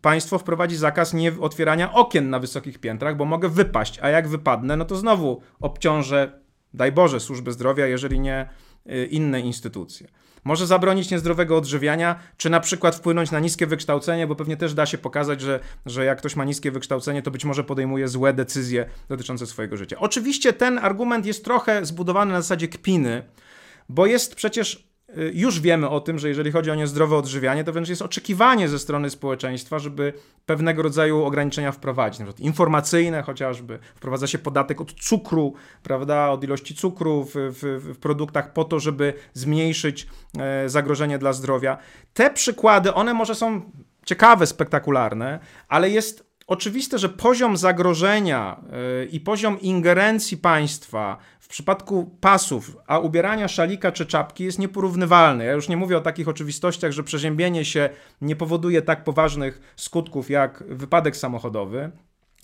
państwo 0.00 0.38
wprowadzi 0.38 0.76
zakaz 0.76 1.14
nie 1.14 1.32
otwierania 1.40 1.92
okien 1.92 2.30
na 2.30 2.38
wysokich 2.38 2.78
piętrach, 2.78 3.16
bo 3.16 3.24
mogę 3.24 3.48
wypaść, 3.48 3.98
a 4.02 4.08
jak 4.08 4.28
wypadnę, 4.28 4.76
no 4.76 4.84
to 4.84 4.96
znowu 4.96 5.40
obciążę 5.60 6.40
daj 6.74 6.92
Boże, 6.92 7.20
służby 7.20 7.52
zdrowia, 7.52 7.86
jeżeli 7.86 8.20
nie 8.20 8.48
y, 8.90 9.06
inne 9.06 9.40
instytucje. 9.40 10.08
Może 10.44 10.66
zabronić 10.66 11.10
niezdrowego 11.10 11.56
odżywiania, 11.56 12.18
czy 12.36 12.50
na 12.50 12.60
przykład 12.60 12.96
wpłynąć 12.96 13.30
na 13.30 13.40
niskie 13.40 13.66
wykształcenie, 13.66 14.26
bo 14.26 14.34
pewnie 14.34 14.56
też 14.56 14.74
da 14.74 14.86
się 14.86 14.98
pokazać, 14.98 15.40
że, 15.40 15.60
że 15.86 16.04
jak 16.04 16.18
ktoś 16.18 16.36
ma 16.36 16.44
niskie 16.44 16.70
wykształcenie, 16.70 17.22
to 17.22 17.30
być 17.30 17.44
może 17.44 17.64
podejmuje 17.64 18.08
złe 18.08 18.32
decyzje 18.32 18.86
dotyczące 19.08 19.46
swojego 19.46 19.76
życia. 19.76 19.96
Oczywiście 20.00 20.52
ten 20.52 20.78
argument 20.78 21.26
jest 21.26 21.44
trochę 21.44 21.86
zbudowany 21.86 22.32
na 22.32 22.40
zasadzie 22.40 22.68
kpiny, 22.68 23.22
bo 23.88 24.06
jest 24.06 24.34
przecież 24.34 24.85
już 25.32 25.60
wiemy 25.60 25.88
o 25.88 26.00
tym, 26.00 26.18
że 26.18 26.28
jeżeli 26.28 26.52
chodzi 26.52 26.70
o 26.70 26.74
niezdrowe 26.74 27.16
odżywianie, 27.16 27.64
to 27.64 27.72
wręcz 27.72 27.88
jest 27.88 28.02
oczekiwanie 28.02 28.68
ze 28.68 28.78
strony 28.78 29.10
społeczeństwa, 29.10 29.78
żeby 29.78 30.12
pewnego 30.46 30.82
rodzaju 30.82 31.24
ograniczenia 31.24 31.72
wprowadzić, 31.72 32.18
na 32.18 32.26
przykład 32.26 32.46
informacyjne 32.46 33.22
chociażby, 33.22 33.78
wprowadza 33.94 34.26
się 34.26 34.38
podatek 34.38 34.80
od 34.80 34.92
cukru, 34.92 35.54
prawda, 35.82 36.30
od 36.30 36.44
ilości 36.44 36.74
cukru 36.74 37.24
w, 37.24 37.30
w, 37.34 37.92
w 37.94 37.98
produktach 37.98 38.52
po 38.52 38.64
to, 38.64 38.80
żeby 38.80 39.14
zmniejszyć 39.32 40.06
e, 40.38 40.68
zagrożenie 40.68 41.18
dla 41.18 41.32
zdrowia. 41.32 41.78
Te 42.14 42.30
przykłady, 42.30 42.94
one 42.94 43.14
może 43.14 43.34
są 43.34 43.62
ciekawe, 44.06 44.46
spektakularne, 44.46 45.38
ale 45.68 45.90
jest 45.90 46.26
oczywiste, 46.46 46.98
że 46.98 47.08
poziom 47.08 47.56
zagrożenia 47.56 48.60
y, 49.02 49.06
i 49.06 49.20
poziom 49.20 49.60
ingerencji 49.60 50.36
państwa 50.36 51.18
w 51.46 51.48
przypadku 51.48 52.16
pasów, 52.20 52.76
a 52.86 52.98
ubierania 52.98 53.48
szalika 53.48 53.92
czy 53.92 54.06
czapki 54.06 54.44
jest 54.44 54.58
nieporównywalny. 54.58 55.44
Ja 55.44 55.52
już 55.52 55.68
nie 55.68 55.76
mówię 55.76 55.96
o 55.96 56.00
takich 56.00 56.28
oczywistościach, 56.28 56.92
że 56.92 57.02
przeziębienie 57.02 57.64
się 57.64 57.88
nie 58.20 58.36
powoduje 58.36 58.82
tak 58.82 59.04
poważnych 59.04 59.74
skutków 59.76 60.30
jak 60.30 60.64
wypadek 60.68 61.16
samochodowy, 61.16 61.90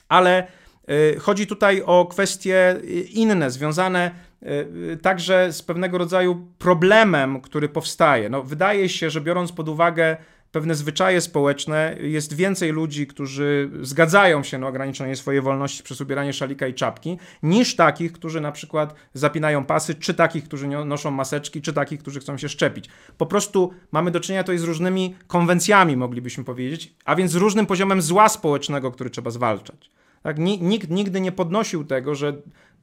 ale 0.08 0.46
y, 0.90 1.20
chodzi 1.20 1.46
tutaj 1.46 1.82
o 1.86 2.06
kwestie 2.06 2.80
inne, 3.12 3.50
związane 3.50 4.10
y, 4.42 4.98
także 5.02 5.52
z 5.52 5.62
pewnego 5.62 5.98
rodzaju 5.98 6.46
problemem, 6.58 7.40
który 7.40 7.68
powstaje. 7.68 8.30
No, 8.30 8.42
wydaje 8.42 8.88
się, 8.88 9.10
że 9.10 9.20
biorąc 9.20 9.52
pod 9.52 9.68
uwagę 9.68 10.16
pewne 10.52 10.74
zwyczaje 10.74 11.20
społeczne, 11.20 11.96
jest 12.00 12.36
więcej 12.36 12.72
ludzi, 12.72 13.06
którzy 13.06 13.70
zgadzają 13.80 14.42
się 14.42 14.58
na 14.58 14.68
ograniczenie 14.68 15.16
swojej 15.16 15.40
wolności 15.40 15.82
przez 15.82 16.00
ubieranie 16.00 16.32
szalika 16.32 16.66
i 16.66 16.74
czapki, 16.74 17.18
niż 17.42 17.76
takich, 17.76 18.12
którzy 18.12 18.40
na 18.40 18.52
przykład 18.52 18.94
zapinają 19.14 19.64
pasy, 19.64 19.94
czy 19.94 20.14
takich, 20.14 20.44
którzy 20.44 20.68
noszą 20.68 21.10
maseczki, 21.10 21.62
czy 21.62 21.72
takich, 21.72 22.00
którzy 22.00 22.20
chcą 22.20 22.38
się 22.38 22.48
szczepić. 22.48 22.88
Po 23.18 23.26
prostu 23.26 23.74
mamy 23.92 24.10
do 24.10 24.20
czynienia 24.20 24.42
tutaj 24.42 24.58
z 24.58 24.62
różnymi 24.62 25.14
konwencjami, 25.26 25.96
moglibyśmy 25.96 26.44
powiedzieć, 26.44 26.94
a 27.04 27.16
więc 27.16 27.30
z 27.30 27.34
różnym 27.34 27.66
poziomem 27.66 28.02
zła 28.02 28.28
społecznego, 28.28 28.90
który 28.90 29.10
trzeba 29.10 29.30
zwalczać. 29.30 29.90
Tak? 30.22 30.38
Nikt 30.38 30.90
nigdy 30.90 31.20
nie 31.20 31.32
podnosił 31.32 31.84
tego, 31.84 32.14
że 32.14 32.34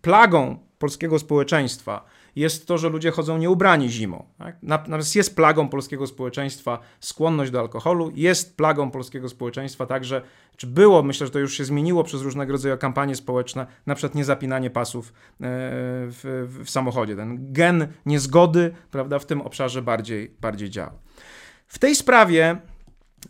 plagą 0.02 0.60
polskiego 0.80 1.20
społeczeństwa 1.20 2.06
jest 2.40 2.68
to, 2.68 2.78
że 2.78 2.90
ludzie 2.90 3.12
chodzą 3.12 3.38
nieubrani 3.38 3.90
zimą. 3.90 4.26
Tak? 4.38 4.56
Natomiast 4.64 5.16
jest 5.16 5.36
plagą 5.36 5.70
polskiego 5.70 6.08
społeczeństwa 6.08 6.80
skłonność 7.00 7.52
do 7.52 7.60
alkoholu, 7.60 8.12
jest 8.16 8.58
plagą 8.58 8.92
polskiego 8.92 9.30
społeczeństwa 9.30 9.86
także, 9.86 10.22
czy 10.58 10.68
było, 10.68 11.04
myślę, 11.04 11.28
że 11.28 11.34
to 11.34 11.40
już 11.40 11.58
się 11.58 11.66
zmieniło 11.66 12.04
przez 12.04 12.22
różnego 12.22 12.52
rodzaju 12.52 12.78
kampanie 12.78 13.16
społeczne, 13.16 13.68
na 13.86 13.96
przykład 13.96 14.16
niezapinanie 14.16 14.70
pasów 14.70 15.08
e, 15.08 15.12
w, 15.42 16.48
w 16.64 16.70
samochodzie. 16.70 17.16
Ten 17.16 17.54
gen 17.54 17.88
niezgody 18.06 18.72
prawda, 18.92 19.20
w 19.20 19.26
tym 19.26 19.42
obszarze 19.42 19.82
bardziej, 19.82 20.32
bardziej 20.42 20.70
działa. 20.70 20.94
W 21.68 21.80
tej 21.80 21.96
sprawie 21.96 22.58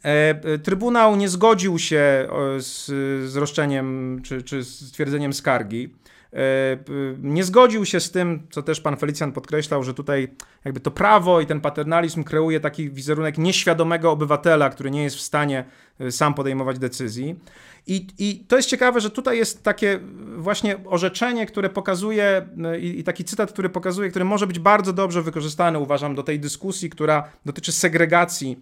e, 0.04 0.58
Trybunał 0.58 1.16
nie 1.16 1.30
zgodził 1.30 1.80
się 1.80 2.28
z, 2.58 2.86
z 3.32 3.36
roszczeniem 3.36 4.20
czy, 4.24 4.44
czy 4.44 4.64
stwierdzeniem 4.64 5.34
skargi. 5.34 5.94
E, 6.34 6.78
nie 7.22 7.44
zgodził 7.44 7.86
się 7.86 8.00
z 8.00 8.12
tym, 8.12 8.48
co 8.52 8.64
też 8.64 8.82
pan 8.82 8.98
Felicjan 8.98 9.32
podkreślał, 9.32 9.84
że 9.84 9.94
tutaj 9.94 10.28
jakby 10.66 10.80
to 10.80 10.92
prawo 10.92 11.42
i 11.42 11.46
ten 11.46 11.62
paternalizm 11.62 12.24
kreuje 12.24 12.60
taki 12.60 12.90
wizerunek 12.90 13.38
nieświadomego 13.38 14.12
obywatela, 14.12 14.70
który 14.70 14.92
nie 14.92 15.04
jest 15.04 15.16
w 15.16 15.22
stanie 15.22 15.66
e, 16.00 16.12
sam 16.12 16.34
podejmować 16.34 16.80
decyzji. 16.80 17.40
I, 17.88 18.08
I 18.18 18.46
to 18.48 18.56
jest 18.56 18.70
ciekawe, 18.70 19.02
że 19.02 19.10
tutaj 19.10 19.38
jest 19.38 19.64
takie 19.64 20.00
właśnie 20.38 20.78
orzeczenie, 20.86 21.46
które 21.46 21.70
pokazuje, 21.70 22.48
e, 22.64 22.80
i, 22.80 23.00
i 23.00 23.04
taki 23.04 23.24
cytat, 23.24 23.52
który 23.52 23.70
pokazuje, 23.70 24.10
który 24.10 24.26
może 24.26 24.48
być 24.48 24.60
bardzo 24.60 24.94
dobrze 24.94 25.22
wykorzystany, 25.22 25.80
uważam, 25.80 26.16
do 26.16 26.24
tej 26.24 26.40
dyskusji, 26.40 26.90
która 26.90 27.30
dotyczy 27.46 27.72
segregacji 27.72 28.60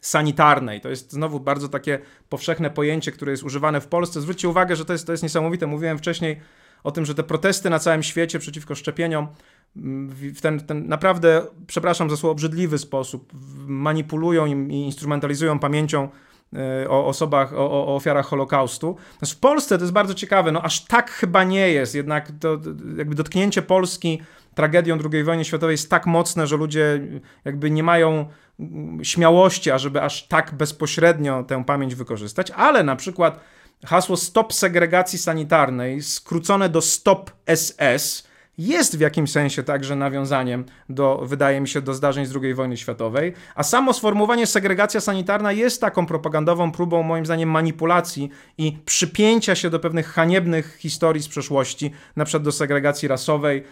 sanitarnej. 0.00 0.80
To 0.80 0.88
jest 0.88 1.12
znowu 1.12 1.40
bardzo 1.40 1.68
takie 1.68 1.98
powszechne 2.28 2.70
pojęcie, 2.70 3.12
które 3.12 3.32
jest 3.32 3.42
używane 3.42 3.80
w 3.80 3.86
Polsce. 3.86 4.20
Zwróćcie 4.20 4.48
uwagę, 4.48 4.76
że 4.76 4.84
to 4.84 4.92
jest, 4.92 5.06
to 5.06 5.12
jest 5.12 5.22
niesamowite. 5.22 5.66
Mówiłem 5.66 5.98
wcześniej 5.98 6.40
o 6.84 6.90
tym, 6.90 7.04
że 7.04 7.14
te 7.14 7.22
protesty 7.22 7.70
na 7.70 7.78
całym 7.78 8.02
świecie 8.02 8.38
przeciwko 8.38 8.74
szczepieniom 8.74 9.28
mm, 9.76 10.08
w 10.10 10.40
ten, 10.40 10.60
ten 10.60 10.88
naprawdę, 10.88 11.46
przepraszam 11.66 12.10
za 12.10 12.16
słowo, 12.16 12.32
obrzydliwy 12.32 12.78
sposób 12.78 13.32
manipulują 13.66 14.46
i 14.46 14.74
instrumentalizują 14.74 15.58
pamięcią 15.58 16.08
e, 16.54 16.90
o 16.90 17.06
osobach, 17.06 17.52
o, 17.52 17.70
o 17.86 17.96
ofiarach 17.96 18.26
Holokaustu. 18.26 18.96
w 19.26 19.36
Polsce 19.36 19.78
to 19.78 19.84
jest 19.84 19.92
bardzo 19.92 20.14
ciekawe, 20.14 20.52
no 20.52 20.62
aż 20.62 20.84
tak 20.84 21.10
chyba 21.10 21.44
nie 21.44 21.68
jest, 21.68 21.94
jednak 21.94 22.32
to, 22.40 22.58
jakby 22.96 23.14
dotknięcie 23.14 23.62
Polski 23.62 24.20
tragedią 24.54 24.98
II 25.12 25.24
wojny 25.24 25.44
światowej 25.44 25.74
jest 25.74 25.90
tak 25.90 26.06
mocne, 26.06 26.46
że 26.46 26.56
ludzie 26.56 27.00
jakby 27.44 27.70
nie 27.70 27.82
mają 27.82 28.26
mm, 28.60 29.04
śmiałości, 29.04 29.70
ażeby 29.70 30.02
aż 30.02 30.28
tak 30.28 30.54
bezpośrednio 30.54 31.44
tę 31.44 31.64
pamięć 31.64 31.94
wykorzystać, 31.94 32.50
ale 32.50 32.84
na 32.84 32.96
przykład 32.96 33.40
Hasło 33.86 34.16
Stop 34.16 34.52
segregacji 34.52 35.18
sanitarnej, 35.18 36.02
skrócone 36.02 36.68
do 36.68 36.80
Stop 36.80 37.30
SS, 37.56 38.30
jest 38.58 38.96
w 38.96 39.00
jakimś 39.00 39.30
sensie 39.30 39.62
także 39.62 39.96
nawiązaniem 39.96 40.64
do, 40.88 41.20
wydaje 41.24 41.60
mi 41.60 41.68
się, 41.68 41.82
do 41.82 41.94
zdarzeń 41.94 42.26
z 42.26 42.36
II 42.42 42.54
wojny 42.54 42.76
światowej, 42.76 43.32
a 43.54 43.62
samo 43.62 43.92
sformułowanie 43.92 44.46
segregacja 44.46 45.00
sanitarna 45.00 45.52
jest 45.52 45.80
taką 45.80 46.06
propagandową 46.06 46.72
próbą, 46.72 47.02
moim 47.02 47.26
zdaniem, 47.26 47.50
manipulacji 47.50 48.30
i 48.58 48.78
przypięcia 48.84 49.54
się 49.54 49.70
do 49.70 49.80
pewnych 49.80 50.06
haniebnych 50.06 50.76
historii 50.76 51.22
z 51.22 51.28
przeszłości, 51.28 51.90
na 52.16 52.24
przykład 52.24 52.42
do 52.42 52.52
segregacji 52.52 53.08
rasowej. 53.08 53.64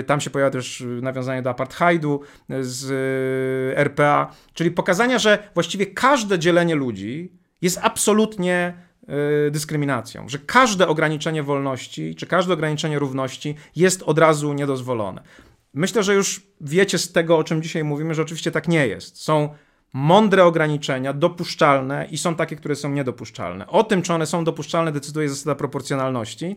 Y, 0.00 0.02
tam 0.02 0.20
się 0.20 0.30
pojawia 0.30 0.50
też 0.50 0.84
nawiązanie 1.02 1.42
do 1.42 1.50
apartheidu 1.50 2.20
z 2.60 2.90
y, 2.90 3.78
RPA, 3.78 4.32
czyli 4.54 4.70
pokazania, 4.70 5.18
że 5.18 5.50
właściwie 5.54 5.86
każde 5.86 6.38
dzielenie 6.38 6.74
ludzi 6.74 7.32
jest 7.62 7.78
absolutnie 7.82 8.74
Y, 8.82 8.85
dyskryminacją, 9.50 10.28
że 10.28 10.38
każde 10.38 10.88
ograniczenie 10.88 11.42
wolności 11.42 12.14
czy 12.14 12.26
każde 12.26 12.54
ograniczenie 12.54 12.98
równości 12.98 13.54
jest 13.76 14.02
od 14.02 14.18
razu 14.18 14.52
niedozwolone. 14.52 15.22
Myślę, 15.74 16.02
że 16.02 16.14
już 16.14 16.42
wiecie 16.60 16.98
z 16.98 17.12
tego, 17.12 17.38
o 17.38 17.44
czym 17.44 17.62
dzisiaj 17.62 17.84
mówimy, 17.84 18.14
że 18.14 18.22
oczywiście 18.22 18.50
tak 18.50 18.68
nie 18.68 18.86
jest. 18.86 19.22
Są 19.22 19.48
mądre 19.92 20.44
ograniczenia, 20.44 21.12
dopuszczalne 21.12 22.06
i 22.10 22.18
są 22.18 22.34
takie, 22.34 22.56
które 22.56 22.76
są 22.76 22.90
niedopuszczalne. 22.90 23.66
O 23.66 23.84
tym, 23.84 24.02
czy 24.02 24.12
one 24.12 24.26
są 24.26 24.44
dopuszczalne, 24.44 24.92
decyduje 24.92 25.28
zasada 25.28 25.54
proporcjonalności. 25.54 26.56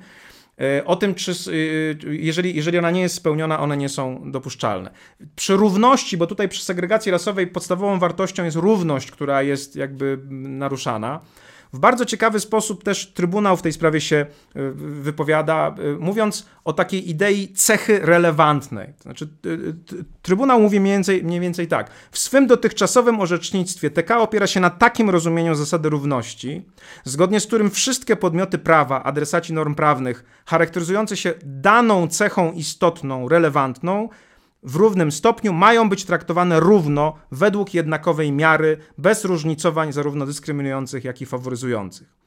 Y, 0.79 0.85
o 0.85 0.95
tym, 0.95 1.15
czy 1.15 1.31
y, 1.47 1.97
jeżeli, 2.09 2.55
jeżeli 2.55 2.77
ona 2.77 2.91
nie 2.91 3.01
jest 3.01 3.15
spełniona, 3.15 3.59
one 3.59 3.77
nie 3.77 3.89
są 3.89 4.31
dopuszczalne. 4.31 4.91
Przy 5.35 5.55
równości, 5.55 6.17
bo 6.17 6.27
tutaj 6.27 6.49
przy 6.49 6.63
segregacji 6.63 7.11
rasowej 7.11 7.47
podstawową 7.47 7.99
wartością 7.99 8.43
jest 8.43 8.57
równość, 8.57 9.11
która 9.11 9.43
jest 9.43 9.75
jakby 9.75 10.19
naruszana. 10.29 11.21
W 11.73 11.79
bardzo 11.79 12.05
ciekawy 12.05 12.39
sposób 12.39 12.83
też 12.83 13.13
Trybunał 13.13 13.57
w 13.57 13.61
tej 13.61 13.73
sprawie 13.73 14.01
się 14.01 14.25
y, 14.55 14.71
wypowiada, 14.75 15.75
y, 15.79 15.97
mówiąc 15.99 16.45
o 16.63 16.73
takiej 16.73 17.09
idei 17.09 17.53
cechy 17.53 17.99
relevantnej. 17.99 18.93
Znaczy, 19.01 19.29
y, 19.45 19.75
Trybunał 20.21 20.61
mówi 20.61 20.79
mniej 20.79 20.93
więcej, 20.93 21.23
mniej 21.23 21.39
więcej 21.39 21.67
tak. 21.67 21.89
W 22.11 22.19
swym 22.19 22.47
dotychczasowym 22.47 23.19
orzecznictwie 23.19 23.89
TK 23.89 24.11
opiera 24.11 24.47
się 24.47 24.59
na 24.59 24.69
takim 24.69 25.09
rozumieniu 25.09 25.55
zasady 25.55 25.89
równości, 25.89 26.65
zgodnie 27.03 27.39
z 27.39 27.47
którym 27.47 27.71
wszystkie 27.71 28.15
podmioty 28.15 28.57
prawa, 28.57 29.03
adresaci 29.03 29.53
norm 29.53 29.75
prawnych, 29.75 30.23
charakteryzujące 30.45 31.17
się 31.17 31.33
daną 31.43 32.07
cechą 32.07 32.51
istotną, 32.51 33.29
relevantną, 33.29 34.09
w 34.63 34.75
równym 34.75 35.11
stopniu 35.11 35.53
mają 35.53 35.89
być 35.89 36.05
traktowane 36.05 36.59
równo, 36.59 37.13
według 37.31 37.73
jednakowej 37.73 38.31
miary, 38.31 38.77
bez 38.97 39.25
różnicowań 39.25 39.93
zarówno 39.93 40.25
dyskryminujących, 40.25 41.03
jak 41.03 41.21
i 41.21 41.25
faworyzujących. 41.25 42.19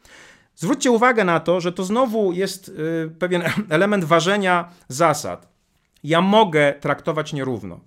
Zwróćcie 0.57 0.91
uwagę 0.91 1.24
na 1.24 1.41
to, 1.41 1.61
że 1.61 1.72
to 1.72 1.85
znowu 1.85 2.33
jest 2.33 2.68
y, 2.68 2.72
pewien 3.18 3.43
element 3.68 4.05
ważenia 4.05 4.68
zasad. 4.89 5.49
Ja 6.05 6.20
mogę 6.20 6.74
traktować 6.80 7.33
nierówno. 7.33 7.80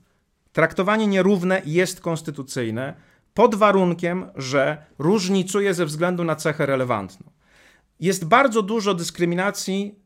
Traktowanie 0.51 1.07
nierówne 1.07 1.61
jest 1.65 2.01
konstytucyjne 2.01 2.93
pod 3.33 3.55
warunkiem, 3.55 4.25
że 4.35 4.85
różnicuje 4.99 5.73
ze 5.73 5.85
względu 5.85 6.23
na 6.23 6.35
cechę 6.35 6.65
relevantną. 6.65 7.31
Jest 7.99 8.25
bardzo 8.25 8.61
dużo 8.61 8.93
dyskryminacji 8.93 9.99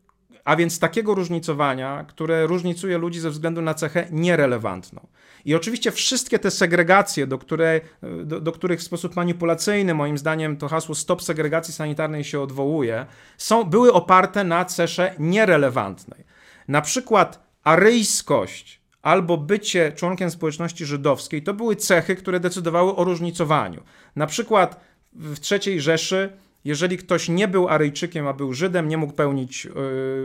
a 0.44 0.56
więc 0.56 0.78
takiego 0.78 1.14
różnicowania, 1.14 2.04
które 2.08 2.46
różnicuje 2.46 2.98
ludzi 2.98 3.20
ze 3.20 3.30
względu 3.30 3.62
na 3.62 3.74
cechę 3.74 4.06
nierelewantną. 4.10 5.06
I 5.44 5.54
oczywiście 5.54 5.90
wszystkie 5.90 6.38
te 6.38 6.50
segregacje, 6.50 7.26
do, 7.26 7.38
które, 7.38 7.80
do, 8.24 8.40
do, 8.40 8.52
których 8.52 8.80
w 8.80 8.82
sposób 8.82 9.16
manipulacyjny, 9.16 9.94
moim 9.94 10.18
zdaniem, 10.18 10.56
to 10.56 10.68
hasło 10.68 10.94
stop 10.94 11.22
segregacji 11.22 11.74
sanitarnej 11.74 12.24
się 12.24 12.40
odwołuje, 12.40 13.06
są, 13.38 13.64
były 13.64 13.92
oparte 13.92 14.44
na 14.44 14.64
cesze 14.64 15.14
nierelewantnej. 15.18 16.24
Na 16.68 16.80
przykład 16.80 17.50
aryjskość 17.64 18.80
albo 19.02 19.36
bycie 19.36 19.92
członkiem 19.92 20.30
społeczności 20.30 20.86
żydowskiej 20.86 21.42
to 21.42 21.54
były 21.54 21.76
cechy, 21.76 22.16
które 22.16 22.40
decydowały 22.40 22.96
o 22.96 23.04
różnicowaniu. 23.04 23.82
Na 24.16 24.26
przykład 24.26 24.80
w 25.12 25.38
III 25.52 25.80
Rzeszy 25.80 26.32
jeżeli 26.64 26.98
ktoś 26.98 27.28
nie 27.28 27.48
był 27.48 27.68
Aryjczykiem, 27.68 28.26
a 28.26 28.32
był 28.32 28.52
Żydem, 28.52 28.88
nie 28.88 28.96
mógł 28.96 29.12
pełnić 29.12 29.68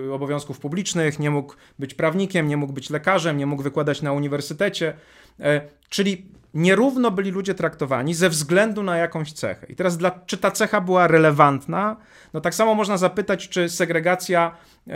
y, 0.08 0.14
obowiązków 0.14 0.60
publicznych, 0.60 1.20
nie 1.20 1.32
mógł 1.32 1.54
być 1.80 1.94
prawnikiem, 1.94 2.48
nie 2.48 2.58
mógł 2.58 2.74
być 2.74 2.90
lekarzem, 2.90 3.38
nie 3.38 3.46
mógł 3.46 3.64
wykładać 3.64 4.02
na 4.02 4.12
uniwersytecie. 4.12 4.94
Y, 5.40 5.44
czyli 5.90 6.26
nierówno 6.54 7.12
byli 7.12 7.32
ludzie 7.32 7.54
traktowani 7.54 8.14
ze 8.14 8.30
względu 8.30 8.84
na 8.84 8.98
jakąś 8.98 9.34
cechę. 9.34 9.68
I 9.70 9.76
teraz, 9.76 9.98
dla, 9.98 10.12
czy 10.26 10.38
ta 10.38 10.52
cecha 10.52 10.82
była 10.82 11.08
relevantna? 11.08 11.98
No 12.34 12.42
tak 12.42 12.56
samo 12.56 12.76
można 12.76 12.98
zapytać, 12.98 13.50
czy 13.50 13.70
segregacja 13.70 14.56
y, 14.88 14.92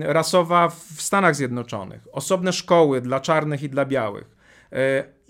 rasowa 0.00 0.68
w 0.68 1.02
Stanach 1.02 1.36
Zjednoczonych, 1.36 2.08
osobne 2.12 2.52
szkoły 2.52 3.00
dla 3.00 3.20
czarnych 3.20 3.62
i 3.62 3.68
dla 3.68 3.84
białych 3.84 4.42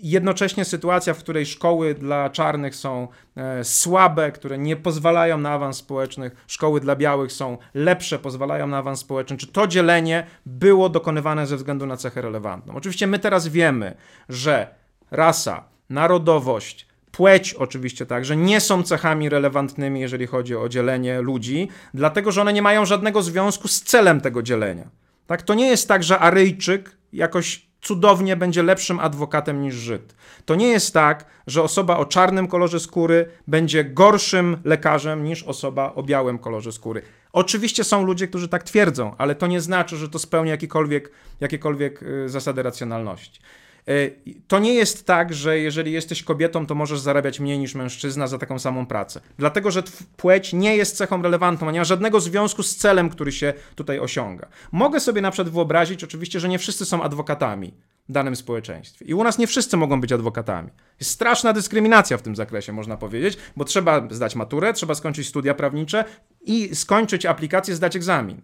jednocześnie 0.03 0.65
sytuacja, 0.65 1.13
w 1.13 1.17
której 1.17 1.45
szkoły 1.45 1.93
dla 1.93 2.29
czarnych 2.29 2.75
są 2.75 3.07
e, 3.35 3.63
słabe, 3.63 4.31
które 4.31 4.57
nie 4.57 4.75
pozwalają 4.75 5.37
na 5.37 5.51
awans 5.51 5.77
społeczny, 5.77 6.31
szkoły 6.47 6.79
dla 6.79 6.95
białych 6.95 7.31
są 7.31 7.57
lepsze, 7.73 8.19
pozwalają 8.19 8.67
na 8.67 8.77
awans 8.77 8.99
społeczny, 8.99 9.37
czy 9.37 9.47
to 9.47 9.67
dzielenie 9.67 10.27
było 10.45 10.89
dokonywane 10.89 11.47
ze 11.47 11.57
względu 11.57 11.85
na 11.85 11.97
cechę 11.97 12.21
relevantną. 12.21 12.75
Oczywiście 12.75 13.07
my 13.07 13.19
teraz 13.19 13.47
wiemy, 13.47 13.95
że 14.29 14.75
rasa, 15.11 15.63
narodowość, 15.89 16.87
płeć 17.11 17.53
oczywiście 17.53 18.05
także 18.05 18.37
nie 18.37 18.61
są 18.61 18.83
cechami 18.83 19.29
relevantnymi, 19.29 19.99
jeżeli 19.99 20.27
chodzi 20.27 20.55
o 20.55 20.69
dzielenie 20.69 21.21
ludzi, 21.21 21.69
dlatego 21.93 22.31
że 22.31 22.41
one 22.41 22.53
nie 22.53 22.61
mają 22.61 22.85
żadnego 22.85 23.21
związku 23.21 23.67
z 23.67 23.81
celem 23.81 24.21
tego 24.21 24.43
dzielenia. 24.43 24.89
Tak, 25.27 25.41
to 25.41 25.53
nie 25.53 25.67
jest 25.67 25.87
tak, 25.87 26.03
że 26.03 26.19
Aryjczyk 26.19 26.97
jakoś 27.13 27.72
cudownie 27.83 28.35
będzie 28.35 28.63
lepszym 28.63 28.99
adwokatem 28.99 29.61
niż 29.61 29.75
Żyd. 29.75 30.15
To 30.45 30.55
nie 30.55 30.67
jest 30.67 30.93
tak, 30.93 31.25
że 31.47 31.63
osoba 31.63 31.97
o 31.97 32.05
czarnym 32.05 32.47
kolorze 32.47 32.79
skóry 32.79 33.25
będzie 33.47 33.83
gorszym 33.83 34.57
lekarzem 34.63 35.23
niż 35.23 35.43
osoba 35.43 35.93
o 35.95 36.03
białym 36.03 36.39
kolorze 36.39 36.71
skóry. 36.71 37.01
Oczywiście 37.33 37.83
są 37.83 38.05
ludzie, 38.05 38.27
którzy 38.27 38.47
tak 38.47 38.63
twierdzą, 38.63 39.15
ale 39.17 39.35
to 39.35 39.47
nie 39.47 39.61
znaczy, 39.61 39.97
że 39.97 40.09
to 40.09 40.19
spełnia 40.19 40.51
jakiekolwiek, 40.51 41.11
jakiekolwiek 41.39 42.03
y, 42.03 42.29
zasady 42.29 42.63
racjonalności. 42.63 43.41
E, 43.87 44.09
to 44.47 44.59
nie 44.59 44.73
jest 44.73 45.05
tak, 45.05 45.33
że 45.33 45.59
jeżeli 45.59 45.91
jesteś 45.91 46.23
kobietą, 46.23 46.65
to 46.65 46.75
możesz 46.75 46.99
zarabiać 46.99 47.39
mniej 47.39 47.59
niż 47.59 47.75
mężczyzna 47.75 48.27
za 48.27 48.37
taką 48.37 48.59
samą 48.59 48.85
pracę. 48.85 49.21
Dlatego, 49.37 49.71
że 49.71 49.83
płeć 50.17 50.53
nie 50.53 50.75
jest 50.75 50.97
cechą 50.97 51.21
relevantną, 51.21 51.71
nie 51.71 51.79
ma 51.79 51.85
żadnego 51.85 52.19
związku 52.19 52.63
z 52.63 52.75
celem, 52.75 53.09
który 53.09 53.31
się 53.31 53.53
tutaj 53.75 53.99
osiąga. 53.99 54.47
Mogę 54.71 54.99
sobie 54.99 55.21
na 55.21 55.31
przykład 55.31 55.53
wyobrazić, 55.53 56.03
oczywiście, 56.03 56.39
że 56.39 56.49
nie 56.49 56.59
wszyscy 56.59 56.85
są 56.85 57.03
adwokatami 57.03 57.73
w 58.09 58.11
danym 58.11 58.35
społeczeństwie. 58.35 59.05
I 59.05 59.13
u 59.13 59.23
nas 59.23 59.37
nie 59.37 59.47
wszyscy 59.47 59.77
mogą 59.77 60.01
być 60.01 60.11
adwokatami. 60.11 60.69
Jest 60.99 61.11
straszna 61.11 61.53
dyskryminacja 61.53 62.17
w 62.17 62.21
tym 62.21 62.35
zakresie, 62.35 62.73
można 62.73 62.97
powiedzieć, 62.97 63.37
bo 63.57 63.65
trzeba 63.65 64.07
zdać 64.11 64.35
maturę, 64.35 64.73
trzeba 64.73 64.95
skończyć 64.95 65.27
studia 65.27 65.53
prawnicze 65.53 66.05
i 66.41 66.75
skończyć 66.75 67.25
aplikację, 67.25 67.75
zdać 67.75 67.95
egzamin. 67.95 68.41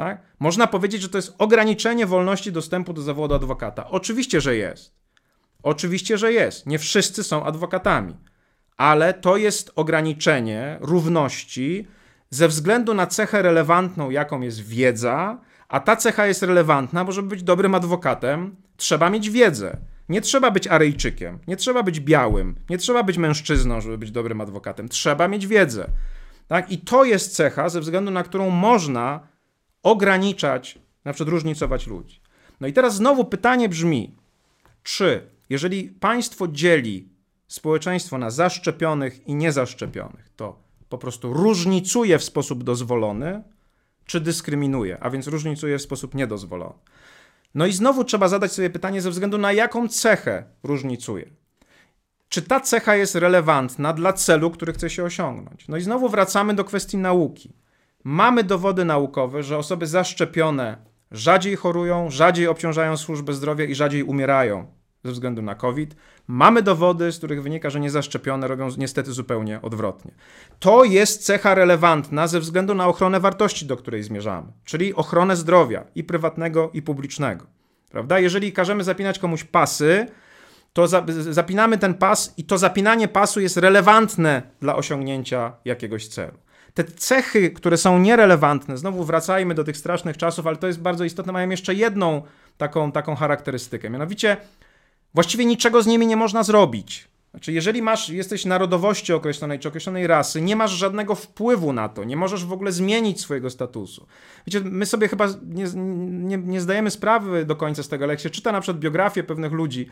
Tak? 0.00 0.22
Można 0.38 0.66
powiedzieć, 0.66 1.02
że 1.02 1.08
to 1.08 1.18
jest 1.18 1.34
ograniczenie 1.38 2.06
wolności 2.06 2.52
dostępu 2.52 2.92
do 2.92 3.02
zawodu 3.02 3.34
adwokata. 3.34 3.90
Oczywiście, 3.90 4.40
że 4.40 4.56
jest. 4.56 4.94
Oczywiście, 5.62 6.18
że 6.18 6.32
jest. 6.32 6.66
Nie 6.66 6.78
wszyscy 6.78 7.24
są 7.24 7.44
adwokatami, 7.44 8.16
ale 8.76 9.14
to 9.14 9.36
jest 9.36 9.72
ograniczenie 9.76 10.78
równości 10.80 11.88
ze 12.30 12.48
względu 12.48 12.94
na 12.94 13.06
cechę 13.06 13.42
relevantną, 13.42 14.10
jaką 14.10 14.40
jest 14.40 14.60
wiedza, 14.60 15.40
a 15.68 15.80
ta 15.80 15.96
cecha 15.96 16.26
jest 16.26 16.42
relevantna, 16.42 17.04
bo 17.04 17.12
żeby 17.12 17.28
być 17.28 17.42
dobrym 17.42 17.74
adwokatem, 17.74 18.56
trzeba 18.76 19.10
mieć 19.10 19.30
wiedzę. 19.30 19.76
Nie 20.08 20.20
trzeba 20.20 20.50
być 20.50 20.66
Aryjczykiem, 20.66 21.38
nie 21.48 21.56
trzeba 21.56 21.82
być 21.82 22.00
białym, 22.00 22.54
nie 22.70 22.78
trzeba 22.78 23.02
być 23.02 23.18
mężczyzną, 23.18 23.80
żeby 23.80 23.98
być 23.98 24.10
dobrym 24.10 24.40
adwokatem. 24.40 24.88
Trzeba 24.88 25.28
mieć 25.28 25.46
wiedzę. 25.46 25.90
Tak? 26.48 26.72
I 26.72 26.78
to 26.78 27.04
jest 27.04 27.36
cecha, 27.36 27.68
ze 27.68 27.80
względu 27.80 28.10
na 28.10 28.22
którą 28.22 28.50
można 28.50 29.29
ograniczać, 29.82 30.78
na 31.04 31.12
przykład 31.12 31.32
różnicować 31.32 31.86
ludzi. 31.86 32.20
No 32.60 32.66
i 32.66 32.72
teraz 32.72 32.94
znowu 32.94 33.24
pytanie 33.24 33.68
brzmi, 33.68 34.16
czy 34.82 35.30
jeżeli 35.50 35.88
państwo 35.88 36.48
dzieli 36.48 37.08
społeczeństwo 37.48 38.18
na 38.18 38.30
zaszczepionych 38.30 39.28
i 39.28 39.34
niezaszczepionych, 39.34 40.30
to 40.36 40.62
po 40.88 40.98
prostu 40.98 41.32
różnicuje 41.32 42.18
w 42.18 42.24
sposób 42.24 42.64
dozwolony, 42.64 43.42
czy 44.06 44.20
dyskryminuje, 44.20 44.98
a 45.00 45.10
więc 45.10 45.26
różnicuje 45.26 45.78
w 45.78 45.82
sposób 45.82 46.14
niedozwolony. 46.14 46.78
No 47.54 47.66
i 47.66 47.72
znowu 47.72 48.04
trzeba 48.04 48.28
zadać 48.28 48.52
sobie 48.52 48.70
pytanie 48.70 49.02
ze 49.02 49.10
względu 49.10 49.38
na 49.38 49.52
jaką 49.52 49.88
cechę 49.88 50.44
różnicuje. 50.62 51.30
Czy 52.28 52.42
ta 52.42 52.60
cecha 52.60 52.96
jest 52.96 53.14
relevantna 53.14 53.92
dla 53.92 54.12
celu, 54.12 54.50
który 54.50 54.72
chce 54.72 54.90
się 54.90 55.04
osiągnąć? 55.04 55.68
No 55.68 55.76
i 55.76 55.80
znowu 55.80 56.08
wracamy 56.08 56.54
do 56.54 56.64
kwestii 56.64 56.96
nauki. 56.96 57.52
Mamy 58.04 58.44
dowody 58.44 58.84
naukowe, 58.84 59.42
że 59.42 59.58
osoby 59.58 59.86
zaszczepione 59.86 60.76
rzadziej 61.10 61.56
chorują, 61.56 62.10
rzadziej 62.10 62.46
obciążają 62.46 62.96
służbę 62.96 63.32
zdrowia 63.32 63.64
i 63.64 63.74
rzadziej 63.74 64.02
umierają 64.02 64.66
ze 65.04 65.12
względu 65.12 65.42
na 65.42 65.54
COVID. 65.54 65.96
Mamy 66.26 66.62
dowody, 66.62 67.12
z 67.12 67.18
których 67.18 67.42
wynika, 67.42 67.70
że 67.70 67.80
niezaszczepione 67.80 68.48
robią 68.48 68.68
niestety 68.78 69.12
zupełnie 69.12 69.62
odwrotnie. 69.62 70.14
To 70.58 70.84
jest 70.84 71.24
cecha 71.24 71.54
relevantna 71.54 72.26
ze 72.26 72.40
względu 72.40 72.74
na 72.74 72.86
ochronę 72.86 73.20
wartości, 73.20 73.66
do 73.66 73.76
której 73.76 74.02
zmierzamy, 74.02 74.52
czyli 74.64 74.94
ochronę 74.94 75.36
zdrowia 75.36 75.84
i 75.94 76.04
prywatnego, 76.04 76.70
i 76.72 76.82
publicznego. 76.82 77.46
Prawda? 77.90 78.18
Jeżeli 78.18 78.52
każemy 78.52 78.84
zapinać 78.84 79.18
komuś 79.18 79.44
pasy, 79.44 80.06
to 80.72 80.86
zapinamy 81.30 81.78
ten 81.78 81.94
pas 81.94 82.34
i 82.36 82.44
to 82.44 82.58
zapinanie 82.58 83.08
pasu 83.08 83.40
jest 83.40 83.56
relevantne 83.56 84.42
dla 84.60 84.76
osiągnięcia 84.76 85.52
jakiegoś 85.64 86.08
celu 86.08 86.38
te 86.74 86.84
cechy, 86.84 87.50
które 87.50 87.76
są 87.76 87.98
nierelewantne, 87.98 88.78
znowu 88.78 89.04
wracajmy 89.04 89.54
do 89.54 89.64
tych 89.64 89.76
strasznych 89.76 90.16
czasów, 90.16 90.46
ale 90.46 90.56
to 90.56 90.66
jest 90.66 90.80
bardzo 90.80 91.04
istotne, 91.04 91.32
mają 91.32 91.50
jeszcze 91.50 91.74
jedną 91.74 92.22
taką, 92.58 92.92
taką 92.92 93.14
charakterystykę. 93.14 93.90
Mianowicie, 93.90 94.36
właściwie 95.14 95.44
niczego 95.44 95.82
z 95.82 95.86
nimi 95.86 96.06
nie 96.06 96.16
można 96.16 96.42
zrobić. 96.42 97.08
Znaczy, 97.30 97.52
jeżeli 97.52 97.82
masz, 97.82 98.08
jesteś 98.08 98.44
narodowości 98.44 99.12
określonej 99.12 99.58
czy 99.58 99.68
określonej 99.68 100.06
rasy, 100.06 100.40
nie 100.40 100.56
masz 100.56 100.70
żadnego 100.70 101.14
wpływu 101.14 101.72
na 101.72 101.88
to, 101.88 102.04
nie 102.04 102.16
możesz 102.16 102.44
w 102.44 102.52
ogóle 102.52 102.72
zmienić 102.72 103.20
swojego 103.20 103.50
statusu. 103.50 104.06
Wiecie, 104.46 104.60
my 104.64 104.86
sobie 104.86 105.08
chyba 105.08 105.28
nie, 105.46 105.64
nie, 105.76 106.38
nie 106.38 106.60
zdajemy 106.60 106.90
sprawy 106.90 107.44
do 107.44 107.56
końca 107.56 107.82
z 107.82 107.88
tego, 107.88 108.04
ale 108.04 108.12
jak 108.12 108.20
się 108.20 108.30
czyta 108.30 108.52
na 108.52 108.60
przykład 108.60 108.80
biografię 108.80 109.22
pewnych 109.22 109.52
ludzi, 109.52 109.88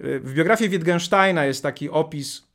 w 0.00 0.32
biografii 0.34 0.70
Wittgensteina 0.70 1.44
jest 1.44 1.62
taki 1.62 1.90
opis 1.90 2.46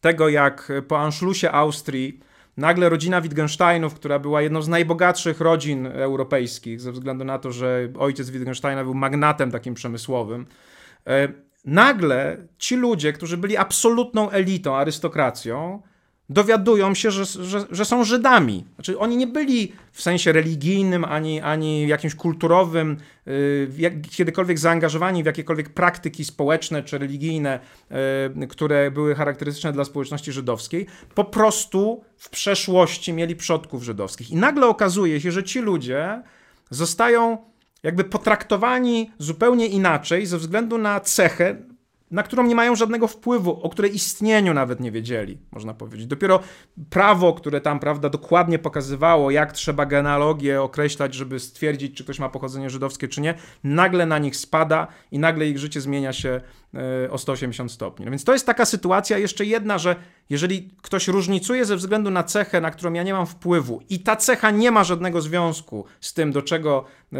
tego, 0.00 0.28
jak 0.28 0.72
po 0.88 0.98
Anschlussie 0.98 1.46
Austrii 1.46 2.20
Nagle 2.58 2.88
rodzina 2.88 3.20
Wittgensteinów, 3.20 3.94
która 3.94 4.18
była 4.18 4.42
jedną 4.42 4.62
z 4.62 4.68
najbogatszych 4.68 5.40
rodzin 5.40 5.86
europejskich, 5.86 6.80
ze 6.80 6.92
względu 6.92 7.24
na 7.24 7.38
to, 7.38 7.52
że 7.52 7.88
ojciec 7.98 8.30
Wittgensteina 8.30 8.84
był 8.84 8.94
magnatem 8.94 9.50
takim 9.50 9.74
przemysłowym, 9.74 10.46
e, 11.06 11.28
nagle 11.64 12.48
ci 12.58 12.76
ludzie, 12.76 13.12
którzy 13.12 13.36
byli 13.36 13.56
absolutną 13.56 14.30
elitą, 14.30 14.76
arystokracją, 14.76 15.82
dowiadują 16.28 16.94
się, 16.94 17.10
że, 17.10 17.24
że, 17.24 17.66
że, 17.70 17.84
są 17.84 18.04
Żydami. 18.04 18.64
Znaczy, 18.74 18.98
oni 18.98 19.16
nie 19.16 19.26
byli 19.26 19.72
w 19.92 20.02
sensie 20.02 20.32
religijnym 20.32 21.04
ani, 21.04 21.40
ani 21.40 21.88
jakimś 21.88 22.14
kulturowym, 22.14 22.96
yy, 23.26 23.70
jak, 23.78 24.00
kiedykolwiek 24.00 24.58
zaangażowani 24.58 25.22
w 25.22 25.26
jakiekolwiek 25.26 25.68
praktyki 25.68 26.24
społeczne 26.24 26.82
czy 26.82 26.98
religijne, 26.98 27.60
yy, 28.36 28.46
które 28.46 28.90
były 28.90 29.14
charakterystyczne 29.14 29.72
dla 29.72 29.84
społeczności 29.84 30.32
żydowskiej. 30.32 30.86
Po 31.14 31.24
prostu 31.24 32.04
w 32.16 32.30
przeszłości 32.30 33.12
mieli 33.12 33.36
przodków 33.36 33.82
żydowskich. 33.82 34.30
I 34.30 34.36
nagle 34.36 34.66
okazuje 34.66 35.20
się, 35.20 35.32
że 35.32 35.44
ci 35.44 35.60
ludzie 35.60 36.22
zostają 36.70 37.38
jakby 37.82 38.04
potraktowani 38.04 39.10
zupełnie 39.18 39.66
inaczej 39.66 40.26
ze 40.26 40.38
względu 40.38 40.78
na 40.78 41.00
cechę, 41.00 41.56
na 42.10 42.22
którą 42.22 42.46
nie 42.46 42.54
mają 42.54 42.76
żadnego 42.76 43.08
wpływu, 43.08 43.62
o 43.62 43.70
której 43.70 43.94
istnieniu 43.94 44.54
nawet 44.54 44.80
nie 44.80 44.92
wiedzieli, 44.92 45.38
można 45.52 45.74
powiedzieć. 45.74 46.06
Dopiero 46.06 46.40
prawo, 46.90 47.32
które 47.32 47.60
tam, 47.60 47.80
prawda, 47.80 48.08
dokładnie 48.08 48.58
pokazywało, 48.58 49.30
jak 49.30 49.52
trzeba 49.52 49.86
genealogię 49.86 50.62
określać, 50.62 51.14
żeby 51.14 51.40
stwierdzić, 51.40 51.96
czy 51.96 52.04
ktoś 52.04 52.18
ma 52.18 52.28
pochodzenie 52.28 52.70
żydowskie, 52.70 53.08
czy 53.08 53.20
nie, 53.20 53.34
nagle 53.64 54.06
na 54.06 54.18
nich 54.18 54.36
spada 54.36 54.86
i 55.10 55.18
nagle 55.18 55.48
ich 55.48 55.58
życie 55.58 55.80
zmienia 55.80 56.12
się 56.12 56.40
e, 57.04 57.10
o 57.10 57.18
180 57.18 57.72
stopni. 57.72 58.04
No 58.04 58.10
więc 58.10 58.24
to 58.24 58.32
jest 58.32 58.46
taka 58.46 58.64
sytuacja, 58.64 59.18
jeszcze 59.18 59.44
jedna, 59.44 59.78
że 59.78 59.96
jeżeli 60.30 60.70
ktoś 60.82 61.08
różnicuje 61.08 61.64
ze 61.64 61.76
względu 61.76 62.10
na 62.10 62.22
cechę, 62.22 62.60
na 62.60 62.70
którą 62.70 62.92
ja 62.92 63.02
nie 63.02 63.12
mam 63.12 63.26
wpływu 63.26 63.82
i 63.90 64.00
ta 64.00 64.16
cecha 64.16 64.50
nie 64.50 64.70
ma 64.70 64.84
żadnego 64.84 65.20
związku 65.20 65.84
z 66.00 66.14
tym, 66.14 66.32
do 66.32 66.42
czego 66.42 66.84
yy, 67.12 67.18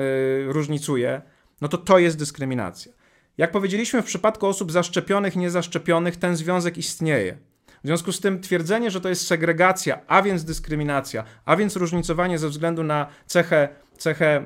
różnicuje, 0.52 1.22
no 1.60 1.68
to 1.68 1.78
to 1.78 1.98
jest 1.98 2.18
dyskryminacja. 2.18 2.97
Jak 3.38 3.50
powiedzieliśmy, 3.50 4.02
w 4.02 4.04
przypadku 4.04 4.46
osób 4.46 4.72
zaszczepionych 4.72 5.36
niezaszczepionych 5.36 6.16
ten 6.16 6.36
związek 6.36 6.78
istnieje. 6.78 7.38
W 7.84 7.86
związku 7.86 8.12
z 8.12 8.20
tym 8.20 8.40
twierdzenie, 8.40 8.90
że 8.90 9.00
to 9.00 9.08
jest 9.08 9.26
segregacja, 9.26 10.00
a 10.06 10.22
więc 10.22 10.44
dyskryminacja, 10.44 11.24
a 11.44 11.56
więc 11.56 11.76
różnicowanie 11.76 12.38
ze 12.38 12.48
względu 12.48 12.82
na 12.82 13.06
cechę, 13.26 13.68
cechę 13.98 14.44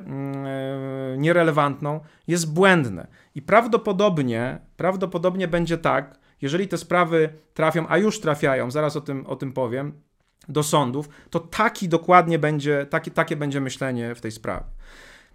yy, 1.10 1.18
nierelewantną, 1.18 2.00
jest 2.26 2.52
błędne. 2.52 3.06
I 3.34 3.42
prawdopodobnie, 3.42 4.58
prawdopodobnie 4.76 5.48
będzie 5.48 5.78
tak, 5.78 6.18
jeżeli 6.42 6.68
te 6.68 6.78
sprawy 6.78 7.28
trafią, 7.54 7.86
a 7.88 7.98
już 7.98 8.20
trafiają, 8.20 8.70
zaraz 8.70 8.96
o 8.96 9.00
tym, 9.00 9.26
o 9.26 9.36
tym 9.36 9.52
powiem, 9.52 9.92
do 10.48 10.62
sądów, 10.62 11.08
to 11.30 11.40
taki 11.40 11.88
dokładnie 11.88 12.38
będzie, 12.38 12.86
taki, 12.90 13.10
takie 13.10 13.36
będzie 13.36 13.60
myślenie 13.60 14.14
w 14.14 14.20
tej 14.20 14.32
sprawie. 14.32 14.64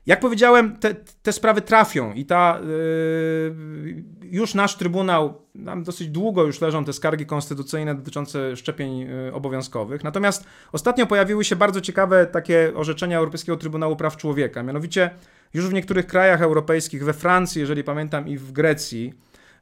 Jak 0.07 0.19
powiedziałem, 0.19 0.77
te, 0.77 0.95
te 1.23 1.31
sprawy 1.33 1.61
trafią 1.61 2.13
i 2.13 2.25
ta 2.25 2.59
yy, 2.59 4.03
już 4.21 4.53
nasz 4.53 4.75
Trybunał, 4.75 5.41
nam 5.55 5.83
dosyć 5.83 6.09
długo 6.09 6.43
już 6.43 6.61
leżą 6.61 6.85
te 6.85 6.93
skargi 6.93 7.25
konstytucyjne 7.25 7.95
dotyczące 7.95 8.55
szczepień 8.55 8.97
yy, 8.97 9.33
obowiązkowych. 9.33 10.03
Natomiast 10.03 10.45
ostatnio 10.71 11.07
pojawiły 11.07 11.45
się 11.45 11.55
bardzo 11.55 11.81
ciekawe 11.81 12.25
takie 12.25 12.71
orzeczenia 12.75 13.17
Europejskiego 13.17 13.57
Trybunału 13.57 13.95
Praw 13.95 14.17
Człowieka. 14.17 14.63
Mianowicie 14.63 15.09
już 15.53 15.67
w 15.67 15.73
niektórych 15.73 16.07
krajach 16.07 16.41
europejskich, 16.41 17.03
we 17.03 17.13
Francji, 17.13 17.61
jeżeli 17.61 17.83
pamiętam, 17.83 18.27
i 18.27 18.37
w 18.37 18.51
Grecji, 18.51 19.13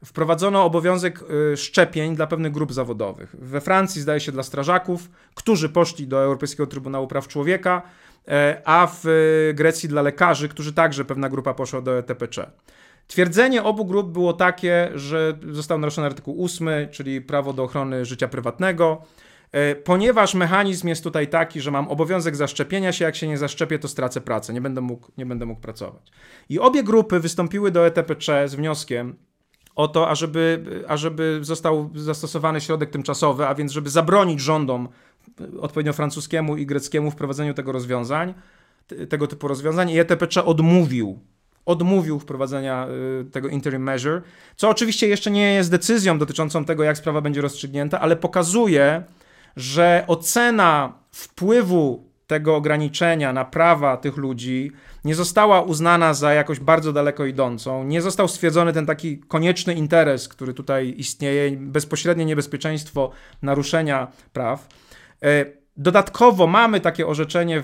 wprowadzono 0.06 0.64
obowiązek 0.64 1.24
yy, 1.50 1.58
szczepień 1.58 2.16
dla 2.16 2.28
pewnych 2.28 2.52
grup 2.52 2.74
zawodowych. 2.74 3.36
We 3.40 3.62
Francji, 3.62 4.02
zdaje 4.02 4.20
się, 4.20 4.32
dla 4.32 4.44
strażaków, 4.44 5.10
którzy 5.36 5.70
poszli 5.70 6.08
do 6.08 6.24
Europejskiego 6.24 6.68
Trybunału 6.68 7.08
Praw 7.08 7.28
Człowieka 7.28 7.82
a 8.66 8.88
w 9.04 9.06
Grecji 9.54 9.90
dla 9.90 10.02
lekarzy, 10.02 10.50
którzy 10.50 10.74
także 10.74 11.06
pewna 11.06 11.30
grupa 11.30 11.54
poszła 11.54 11.82
do 11.82 11.98
ETPC. 11.98 12.52
Twierdzenie 13.08 13.64
obu 13.64 13.86
grup 13.86 14.12
było 14.12 14.34
takie, 14.34 14.92
że 14.96 15.38
został 15.52 15.78
naruszony 15.78 16.08
artykuł 16.08 16.46
8, 16.46 16.70
czyli 16.92 17.22
prawo 17.22 17.54
do 17.54 17.64
ochrony 17.64 18.06
życia 18.06 18.28
prywatnego, 18.28 19.02
e, 19.52 19.76
ponieważ 19.76 20.34
mechanizm 20.34 20.88
jest 20.88 21.04
tutaj 21.04 21.28
taki, 21.28 21.62
że 21.62 21.72
mam 21.72 21.88
obowiązek 21.88 22.36
zaszczepienia 22.36 22.92
się, 22.92 23.06
jak 23.06 23.16
się 23.16 23.28
nie 23.28 23.38
zaszczepię, 23.38 23.80
to 23.80 23.88
stracę 23.88 24.22
pracę, 24.22 24.54
nie 24.54 24.62
będę 24.62 24.82
mógł, 24.82 25.12
nie 25.18 25.26
będę 25.26 25.46
mógł 25.46 25.62
pracować. 25.62 26.12
I 26.50 26.60
obie 26.60 26.84
grupy 26.84 27.20
wystąpiły 27.20 27.72
do 27.72 27.86
ETPC 27.88 28.48
z 28.48 28.56
wnioskiem 28.56 29.16
o 29.76 29.88
to, 29.88 30.10
ażeby, 30.10 30.64
ażeby 30.88 31.40
został 31.42 31.90
zastosowany 31.96 32.62
środek 32.62 32.90
tymczasowy, 32.90 33.48
a 33.48 33.56
więc 33.56 33.72
żeby 33.72 33.90
zabronić 33.90 34.40
rządom 34.40 34.90
odpowiednio 35.60 35.94
francuskiemu 35.94 36.58
i 36.58 36.66
greckiemu 36.66 37.12
wprowadzeniu 37.12 37.54
tego 37.54 37.72
rozwiązań, 37.72 38.34
tego 39.10 39.28
typu 39.28 39.48
rozwiązań 39.48 39.90
i 39.90 40.00
ETPC 40.00 40.46
odmówił 40.46 41.20
odmówił 41.66 42.20
wprowadzenia 42.20 42.88
y, 43.22 43.32
tego 43.32 43.48
interim 43.48 43.84
measure, 43.84 44.22
co 44.56 44.70
oczywiście 44.70 45.08
jeszcze 45.08 45.32
nie 45.32 45.54
jest 45.54 45.72
decyzją 45.72 46.18
dotyczącą 46.18 46.66
tego, 46.66 46.84
jak 46.84 46.98
sprawa 46.98 47.22
będzie 47.22 47.42
rozstrzygnięta, 47.42 48.00
ale 48.00 48.16
pokazuje, 48.16 49.04
że 49.56 50.04
ocena 50.08 50.94
wpływu 51.12 52.10
tego 52.28 52.56
ograniczenia 52.56 53.34
na 53.34 53.46
prawa 53.46 53.98
tych 53.98 54.18
ludzi 54.18 54.72
nie 55.06 55.16
została 55.16 55.62
uznana 55.62 56.14
za 56.14 56.34
jakoś 56.34 56.60
bardzo 56.60 56.94
daleko 56.94 57.26
idącą. 57.26 57.84
Nie 57.84 58.02
został 58.02 58.28
stwierdzony 58.28 58.74
ten 58.74 58.86
taki 58.86 59.18
konieczny 59.18 59.74
interes, 59.74 60.28
który 60.28 60.54
tutaj 60.54 60.94
istnieje, 60.98 61.58
bezpośrednie 61.58 62.26
niebezpieczeństwo 62.26 63.12
naruszenia 63.42 64.08
praw. 64.34 64.68
E, 65.26 65.46
dodatkowo 65.78 66.48
mamy 66.48 66.80
takie 66.80 67.08
orzeczenie 67.08 67.64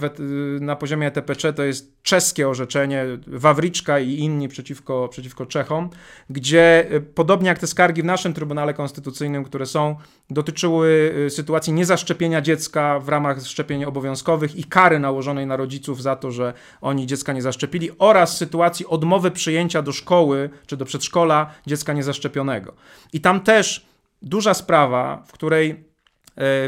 na 0.59 0.75
poziomie 0.75 1.07
ETPC, 1.07 1.53
to 1.53 1.63
jest 1.63 2.03
czeskie 2.03 2.49
orzeczenie, 2.49 3.05
Wawriczka 3.27 3.99
i 3.99 4.13
inni 4.13 4.47
przeciwko, 4.47 5.07
przeciwko 5.07 5.45
Czechom, 5.45 5.89
gdzie 6.29 6.89
e, 6.91 6.99
podobnie 6.99 7.47
jak 7.47 7.59
te 7.59 7.67
skargi 7.67 8.01
w 8.01 8.05
naszym 8.05 8.33
Trybunale 8.33 8.73
Konstytucyjnym, 8.73 9.43
które 9.43 9.65
są, 9.65 9.95
dotyczyły 10.29 11.13
e, 11.25 11.29
sytuacji 11.29 11.73
niezaszczepienia 11.73 12.41
dziecka 12.41 12.99
w 12.99 13.09
ramach 13.09 13.41
szczepień 13.41 13.85
obowiązkowych 13.85 14.55
i 14.55 14.63
kary 14.63 14.99
nałożonej 14.99 15.47
na 15.47 15.57
rodziców 15.57 16.01
za 16.01 16.15
to, 16.15 16.31
że 16.31 16.53
oni 16.81 17.07
dziecka 17.07 17.33
nie 17.33 17.41
zaszczepili 17.41 17.89
oraz 17.99 18.37
sytuacji 18.37 18.87
odmowy 18.87 19.31
przyjęcia 19.31 19.81
do 19.81 19.91
szkoły 19.91 20.49
czy 20.67 20.77
do 20.77 20.85
przedszkola 20.85 21.51
dziecka 21.67 21.93
niezaszczepionego. 21.93 22.73
I 23.13 23.21
tam 23.21 23.41
też 23.41 23.85
duża 24.21 24.53
sprawa, 24.53 25.23
w 25.27 25.31
której 25.31 25.90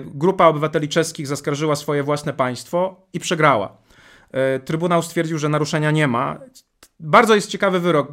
grupa 0.06 0.48
obywateli 0.48 0.90
czeskich 0.90 1.28
zaskarżyła 1.28 1.76
swoje 1.76 2.04
własne 2.04 2.34
państwo 2.34 3.08
i 3.14 3.20
przegrała. 3.20 3.78
E, 4.32 4.60
Trybunał 4.60 5.02
stwierdził, 5.02 5.38
że 5.38 5.50
naruszenia 5.50 5.92
nie 5.92 6.08
ma. 6.08 6.40
Bardzo 7.00 7.36
jest 7.36 7.50
ciekawy 7.50 7.80
wyrok. 7.80 8.08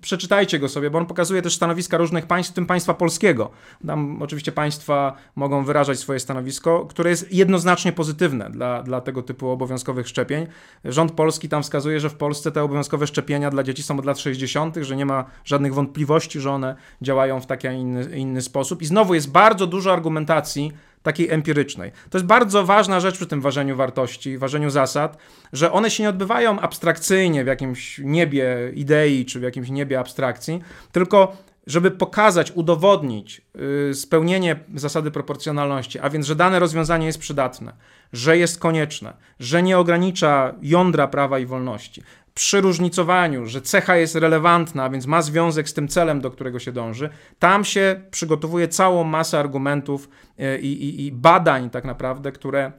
Przeczytajcie 0.00 0.58
go 0.58 0.68
sobie, 0.68 0.90
bo 0.90 0.98
on 0.98 1.06
pokazuje 1.06 1.42
też 1.42 1.54
stanowiska 1.54 1.96
różnych 1.96 2.26
państw, 2.26 2.52
w 2.52 2.54
tym 2.54 2.66
państwa 2.66 2.94
polskiego. 2.94 3.50
Tam 3.86 4.22
oczywiście 4.22 4.52
państwa 4.52 5.16
mogą 5.36 5.64
wyrażać 5.64 5.98
swoje 5.98 6.20
stanowisko, 6.20 6.86
które 6.86 7.10
jest 7.10 7.32
jednoznacznie 7.32 7.92
pozytywne 7.92 8.50
dla, 8.50 8.82
dla 8.82 9.00
tego 9.00 9.22
typu 9.22 9.48
obowiązkowych 9.48 10.08
szczepień. 10.08 10.46
Rząd 10.84 11.12
polski 11.12 11.48
tam 11.48 11.62
wskazuje, 11.62 12.00
że 12.00 12.10
w 12.10 12.14
Polsce 12.14 12.52
te 12.52 12.62
obowiązkowe 12.62 13.06
szczepienia 13.06 13.50
dla 13.50 13.62
dzieci 13.62 13.82
są 13.82 13.98
od 13.98 14.04
lat 14.04 14.18
60., 14.18 14.76
że 14.76 14.96
nie 14.96 15.06
ma 15.06 15.24
żadnych 15.44 15.74
wątpliwości, 15.74 16.40
że 16.40 16.50
one 16.50 16.76
działają 17.02 17.40
w 17.40 17.46
taki, 17.46 17.68
a 17.68 17.72
inny, 17.72 18.18
inny 18.18 18.42
sposób. 18.42 18.82
I 18.82 18.86
znowu 18.86 19.14
jest 19.14 19.30
bardzo 19.30 19.66
dużo 19.66 19.92
argumentacji 19.92 20.72
takiej 21.02 21.30
empirycznej. 21.30 21.92
To 22.10 22.18
jest 22.18 22.26
bardzo 22.26 22.64
ważna 22.64 23.00
rzecz 23.00 23.16
przy 23.16 23.26
tym 23.26 23.40
ważeniu 23.40 23.76
wartości, 23.76 24.38
ważeniu 24.38 24.70
zasad, 24.70 25.16
że 25.52 25.72
one 25.72 25.90
się 25.90 26.02
nie 26.02 26.08
odbywają 26.08 26.60
abstrakcyjnie 26.60 27.44
w 27.44 27.46
jakimś 27.46 28.00
niebie 28.04 28.72
idei 28.74 29.24
czy 29.24 29.40
w 29.40 29.42
jakimś 29.42 29.70
niebie 29.70 29.98
abstrakcji, 29.98 30.60
tylko 30.92 31.36
żeby 31.66 31.90
pokazać, 31.90 32.52
udowodnić 32.52 33.42
yy, 33.54 33.94
spełnienie 33.94 34.56
zasady 34.74 35.10
proporcjonalności, 35.10 35.98
a 35.98 36.10
więc, 36.10 36.26
że 36.26 36.36
dane 36.36 36.58
rozwiązanie 36.58 37.06
jest 37.06 37.18
przydatne, 37.18 37.72
że 38.12 38.38
jest 38.38 38.58
konieczne, 38.58 39.12
że 39.40 39.62
nie 39.62 39.78
ogranicza 39.78 40.54
jądra 40.62 41.08
prawa 41.08 41.38
i 41.38 41.46
wolności, 41.46 42.02
przy 42.34 42.60
różnicowaniu, 42.60 43.46
że 43.46 43.62
cecha 43.62 43.96
jest 43.96 44.14
relevantna, 44.14 44.84
a 44.84 44.90
więc 44.90 45.06
ma 45.06 45.22
związek 45.22 45.68
z 45.68 45.74
tym 45.74 45.88
celem, 45.88 46.20
do 46.20 46.30
którego 46.30 46.58
się 46.58 46.72
dąży, 46.72 47.10
tam 47.38 47.64
się 47.64 48.00
przygotowuje 48.10 48.68
całą 48.68 49.04
masę 49.04 49.38
argumentów 49.38 50.08
e, 50.38 50.58
i, 50.58 50.84
i, 50.84 51.06
i 51.06 51.12
badań 51.12 51.70
tak 51.70 51.84
naprawdę, 51.84 52.32
które 52.32 52.72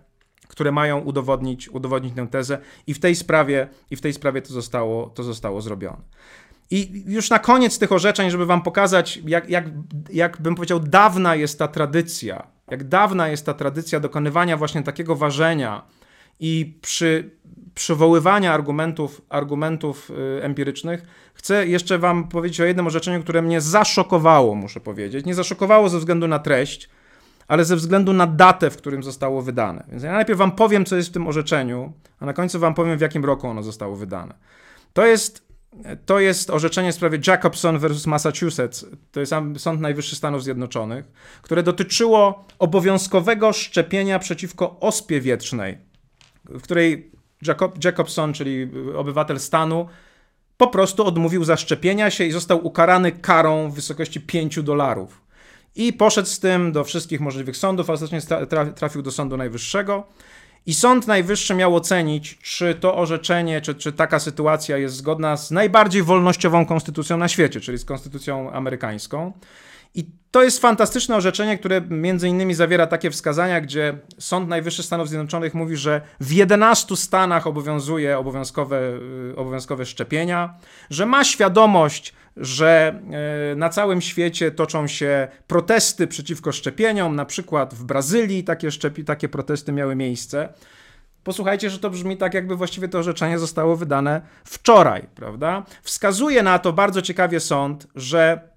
które 0.47 0.71
mają 0.71 0.99
udowodnić, 0.99 1.69
udowodnić 1.69 2.15
tę 2.15 2.27
tezę 2.27 2.57
i 2.87 2.93
w 2.93 2.99
tej 2.99 3.15
sprawie, 3.15 3.67
i 3.91 3.95
w 3.95 4.01
tej 4.01 4.13
sprawie 4.13 4.41
to, 4.41 4.53
zostało, 4.53 5.09
to 5.09 5.23
zostało 5.23 5.61
zrobione. 5.61 6.01
I 6.71 7.03
już 7.07 7.29
na 7.29 7.39
koniec 7.39 7.79
tych 7.79 7.91
orzeczeń, 7.91 8.29
żeby 8.29 8.45
wam 8.45 8.61
pokazać, 8.61 9.19
jak, 9.25 9.49
jak, 9.49 9.65
jak 10.13 10.41
bym 10.41 10.55
powiedział, 10.55 10.79
dawna 10.79 11.35
jest 11.35 11.59
ta 11.59 11.67
tradycja, 11.67 12.47
jak 12.71 12.83
dawna 12.83 13.27
jest 13.27 13.45
ta 13.45 13.53
tradycja 13.53 13.99
dokonywania 13.99 14.57
właśnie 14.57 14.83
takiego 14.83 15.15
ważenia 15.15 15.81
i 16.39 16.79
przy 16.81 17.29
przywoływania 17.75 18.53
argumentów, 18.53 19.21
argumentów 19.29 20.11
y, 20.39 20.43
empirycznych, 20.43 21.03
chcę 21.33 21.67
jeszcze 21.67 21.97
Wam 21.97 22.27
powiedzieć 22.27 22.61
o 22.61 22.65
jednym 22.65 22.87
orzeczeniu, 22.87 23.23
które 23.23 23.41
mnie 23.41 23.61
zaszokowało, 23.61 24.55
muszę 24.55 24.79
powiedzieć. 24.79 25.25
Nie 25.25 25.35
zaszokowało 25.35 25.89
ze 25.89 25.99
względu 25.99 26.27
na 26.27 26.39
treść, 26.39 26.89
ale 27.47 27.65
ze 27.65 27.75
względu 27.75 28.13
na 28.13 28.27
datę, 28.27 28.69
w 28.69 28.77
którym 28.77 29.03
zostało 29.03 29.41
wydane. 29.41 29.83
Więc 29.91 30.03
ja 30.03 30.11
najpierw 30.11 30.39
Wam 30.39 30.51
powiem, 30.51 30.85
co 30.85 30.95
jest 30.95 31.09
w 31.09 31.11
tym 31.11 31.27
orzeczeniu, 31.27 31.93
a 32.19 32.25
na 32.25 32.33
końcu 32.33 32.59
Wam 32.59 32.73
powiem, 32.73 32.97
w 32.97 33.01
jakim 33.01 33.25
roku 33.25 33.47
ono 33.47 33.63
zostało 33.63 33.95
wydane. 33.95 34.33
To 34.93 35.05
jest 35.05 35.51
to 36.05 36.19
jest 36.19 36.49
orzeczenie 36.49 36.91
w 36.91 36.95
sprawie 36.95 37.19
Jacobson 37.27 37.79
versus 37.79 38.07
Massachusetts, 38.07 38.85
to 39.11 39.19
jest 39.19 39.33
Sąd 39.57 39.81
Najwyższy 39.81 40.15
Stanów 40.15 40.43
Zjednoczonych, 40.43 41.05
które 41.41 41.63
dotyczyło 41.63 42.45
obowiązkowego 42.59 43.53
szczepienia 43.53 44.19
przeciwko 44.19 44.79
ospie 44.79 45.21
wietrznej, 45.21 45.77
w 46.45 46.61
której 46.61 47.11
Jacob, 47.47 47.83
Jacobson, 47.83 48.33
czyli 48.33 48.69
obywatel 48.95 49.39
stanu, 49.39 49.87
po 50.57 50.67
prostu 50.67 51.05
odmówił 51.05 51.43
zaszczepienia 51.43 52.09
się 52.09 52.25
i 52.25 52.31
został 52.31 52.67
ukarany 52.67 53.11
karą 53.11 53.69
w 53.69 53.75
wysokości 53.75 54.21
5 54.21 54.63
dolarów. 54.63 55.21
I 55.75 55.93
poszedł 55.93 56.27
z 56.27 56.39
tym 56.39 56.71
do 56.71 56.83
wszystkich 56.83 57.21
możliwych 57.21 57.57
sądów, 57.57 57.89
a 57.89 57.93
ostatecznie 57.93 58.21
trafił 58.75 59.01
do 59.01 59.11
Sądu 59.11 59.37
Najwyższego. 59.37 60.03
I 60.65 60.73
Sąd 60.73 61.07
Najwyższy 61.07 61.55
miał 61.55 61.75
ocenić, 61.75 62.37
czy 62.37 62.75
to 62.75 62.95
orzeczenie, 62.95 63.61
czy, 63.61 63.75
czy 63.75 63.93
taka 63.93 64.19
sytuacja 64.19 64.77
jest 64.77 64.95
zgodna 64.95 65.37
z 65.37 65.51
najbardziej 65.51 66.03
wolnościową 66.03 66.65
konstytucją 66.65 67.17
na 67.17 67.27
świecie, 67.27 67.61
czyli 67.61 67.77
z 67.77 67.85
konstytucją 67.85 68.51
amerykańską. 68.51 69.33
I 69.95 70.05
to 70.31 70.43
jest 70.43 70.59
fantastyczne 70.59 71.15
orzeczenie, 71.15 71.57
które 71.57 71.81
między 71.89 72.27
innymi 72.27 72.53
zawiera 72.53 72.87
takie 72.87 73.11
wskazania, 73.11 73.61
gdzie 73.61 73.97
Sąd 74.19 74.49
Najwyższy 74.49 74.83
Stanów 74.83 75.09
Zjednoczonych 75.09 75.53
mówi, 75.53 75.77
że 75.77 76.01
w 76.19 76.31
11 76.31 76.95
stanach 76.95 77.47
obowiązuje 77.47 78.17
obowiązkowe, 78.17 78.79
y, 79.31 79.35
obowiązkowe 79.35 79.85
szczepienia, 79.85 80.57
że 80.89 81.05
ma 81.05 81.23
świadomość, 81.23 82.13
że 82.37 83.01
y, 83.53 83.55
na 83.55 83.69
całym 83.69 84.01
świecie 84.01 84.51
toczą 84.51 84.87
się 84.87 85.27
protesty 85.47 86.07
przeciwko 86.07 86.51
szczepieniom, 86.51 87.15
na 87.15 87.25
przykład 87.25 87.73
w 87.73 87.83
Brazylii 87.83 88.43
takie, 88.43 88.71
szczepi, 88.71 89.03
takie 89.03 89.29
protesty 89.29 89.71
miały 89.71 89.95
miejsce. 89.95 90.53
Posłuchajcie, 91.23 91.69
że 91.69 91.79
to 91.79 91.89
brzmi 91.89 92.17
tak, 92.17 92.33
jakby 92.33 92.55
właściwie 92.55 92.87
to 92.87 92.99
orzeczenie 92.99 93.39
zostało 93.39 93.75
wydane 93.75 94.21
wczoraj, 94.43 95.07
prawda? 95.15 95.63
Wskazuje 95.81 96.43
na 96.43 96.59
to 96.59 96.73
bardzo 96.73 97.01
ciekawie 97.01 97.39
sąd, 97.39 97.87
że 97.95 98.50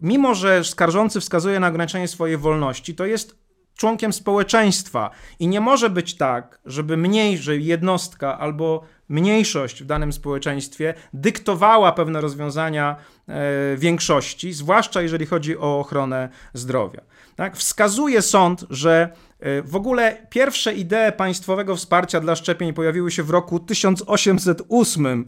mimo 0.00 0.34
że 0.34 0.64
skarżący 0.64 1.20
wskazuje 1.20 1.60
na 1.60 1.68
ograniczenie 1.68 2.08
swojej 2.08 2.36
wolności, 2.36 2.94
to 2.94 3.06
jest 3.06 3.44
członkiem 3.76 4.12
społeczeństwa 4.12 5.10
i 5.38 5.48
nie 5.48 5.60
może 5.60 5.90
być 5.90 6.16
tak, 6.16 6.60
żeby 6.64 6.96
mniej, 6.96 7.38
że 7.38 7.56
jednostka 7.56 8.38
albo 8.38 8.84
mniejszość 9.08 9.82
w 9.82 9.86
danym 9.86 10.12
społeczeństwie 10.12 10.94
dyktowała 11.12 11.92
pewne 11.92 12.20
rozwiązania 12.20 12.96
e, 13.28 13.76
większości, 13.76 14.52
zwłaszcza 14.52 15.02
jeżeli 15.02 15.26
chodzi 15.26 15.58
o 15.58 15.78
ochronę 15.80 16.28
zdrowia. 16.54 17.00
Tak? 17.36 17.56
Wskazuje 17.56 18.22
sąd, 18.22 18.64
że 18.70 19.08
e, 19.40 19.62
w 19.62 19.76
ogóle 19.76 20.26
pierwsze 20.30 20.74
idee 20.74 21.12
państwowego 21.16 21.76
wsparcia 21.76 22.20
dla 22.20 22.36
szczepień 22.36 22.72
pojawiły 22.72 23.10
się 23.10 23.22
w 23.22 23.30
roku 23.30 23.60
1808 23.60 25.26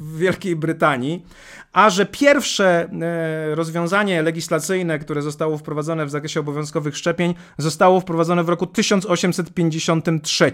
w 0.00 0.18
Wielkiej 0.18 0.56
Brytanii, 0.56 1.26
a 1.72 1.90
że 1.90 2.06
pierwsze 2.06 2.88
e, 3.02 3.54
rozwiązanie 3.54 4.22
legislacyjne, 4.22 4.98
które 4.98 5.22
zostało 5.22 5.58
wprowadzone 5.58 6.06
w 6.06 6.10
zakresie 6.10 6.40
obowiązkowych 6.40 6.96
szczepień, 6.96 7.34
zostało 7.58 8.00
wprowadzone 8.00 8.44
w 8.44 8.48
roku 8.48 8.66
1853. 8.66 10.52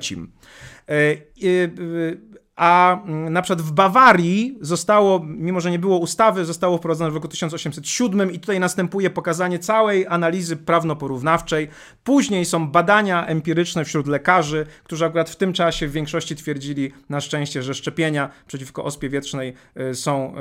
A 2.62 3.02
mm, 3.04 3.32
na 3.32 3.42
przykład 3.42 3.62
w 3.62 3.72
Bawarii 3.72 4.58
zostało, 4.60 5.20
mimo 5.24 5.60
że 5.60 5.70
nie 5.70 5.78
było 5.78 5.98
ustawy, 5.98 6.44
zostało 6.44 6.78
wprowadzone 6.78 7.10
w 7.10 7.14
roku 7.14 7.28
1807 7.28 8.32
i 8.32 8.38
tutaj 8.40 8.60
następuje 8.60 9.10
pokazanie 9.10 9.58
całej 9.58 10.06
analizy 10.06 10.56
prawno-porównawczej. 10.56 11.68
Później 12.04 12.44
są 12.44 12.70
badania 12.70 13.26
empiryczne 13.26 13.84
wśród 13.84 14.06
lekarzy, 14.06 14.66
którzy 14.84 15.04
akurat 15.04 15.30
w 15.30 15.36
tym 15.36 15.52
czasie 15.52 15.88
w 15.88 15.92
większości 15.92 16.36
twierdzili 16.36 16.92
na 17.08 17.20
szczęście, 17.20 17.62
że 17.62 17.74
szczepienia 17.74 18.30
przeciwko 18.46 18.84
ospie 18.84 19.08
wietrznej 19.08 19.54
y, 19.90 19.94
są 19.94 20.34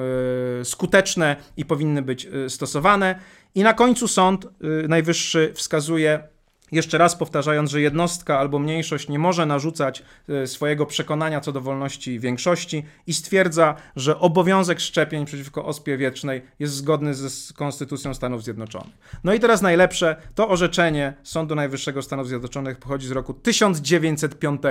y, 0.62 0.66
skuteczne 0.66 1.36
i 1.58 1.66
powinny 1.66 2.02
być 2.02 2.26
y, 2.26 2.50
stosowane. 2.50 3.16
I 3.56 3.64
na 3.64 3.74
końcu 3.74 4.08
Sąd 4.08 4.48
Najwyższy 4.88 5.52
wskazuje 5.56 6.31
jeszcze 6.72 6.98
raz 6.98 7.16
powtarzając, 7.16 7.72
że 7.72 7.82
jednostka 7.82 8.40
albo 8.40 8.60
mniejszość 8.60 9.10
nie 9.10 9.20
może 9.20 9.46
narzucać 9.46 10.04
e, 10.30 10.48
swojego 10.48 10.86
przekonania 10.86 11.42
co 11.42 11.52
do 11.52 11.62
wolności 11.62 12.20
większości 12.20 12.84
i 13.08 13.14
stwierdza, 13.14 13.76
że 13.96 14.20
obowiązek 14.20 14.80
szczepień 14.80 15.26
przeciwko 15.26 15.66
ospie 15.66 15.98
wiecznej 15.98 16.42
jest 16.60 16.74
zgodny 16.74 17.14
z 17.14 17.54
Konstytucją 17.54 18.14
Stanów 18.14 18.44
Zjednoczonych. 18.44 18.94
No 19.24 19.34
i 19.34 19.40
teraz 19.40 19.62
najlepsze, 19.62 20.16
to 20.36 20.50
orzeczenie 20.50 21.14
Sądu 21.24 21.56
Najwyższego 21.56 22.02
Stanów 22.02 22.28
Zjednoczonych 22.28 22.78
pochodzi 22.78 23.08
z 23.08 23.12
roku 23.12 23.34
1905. 23.34 24.62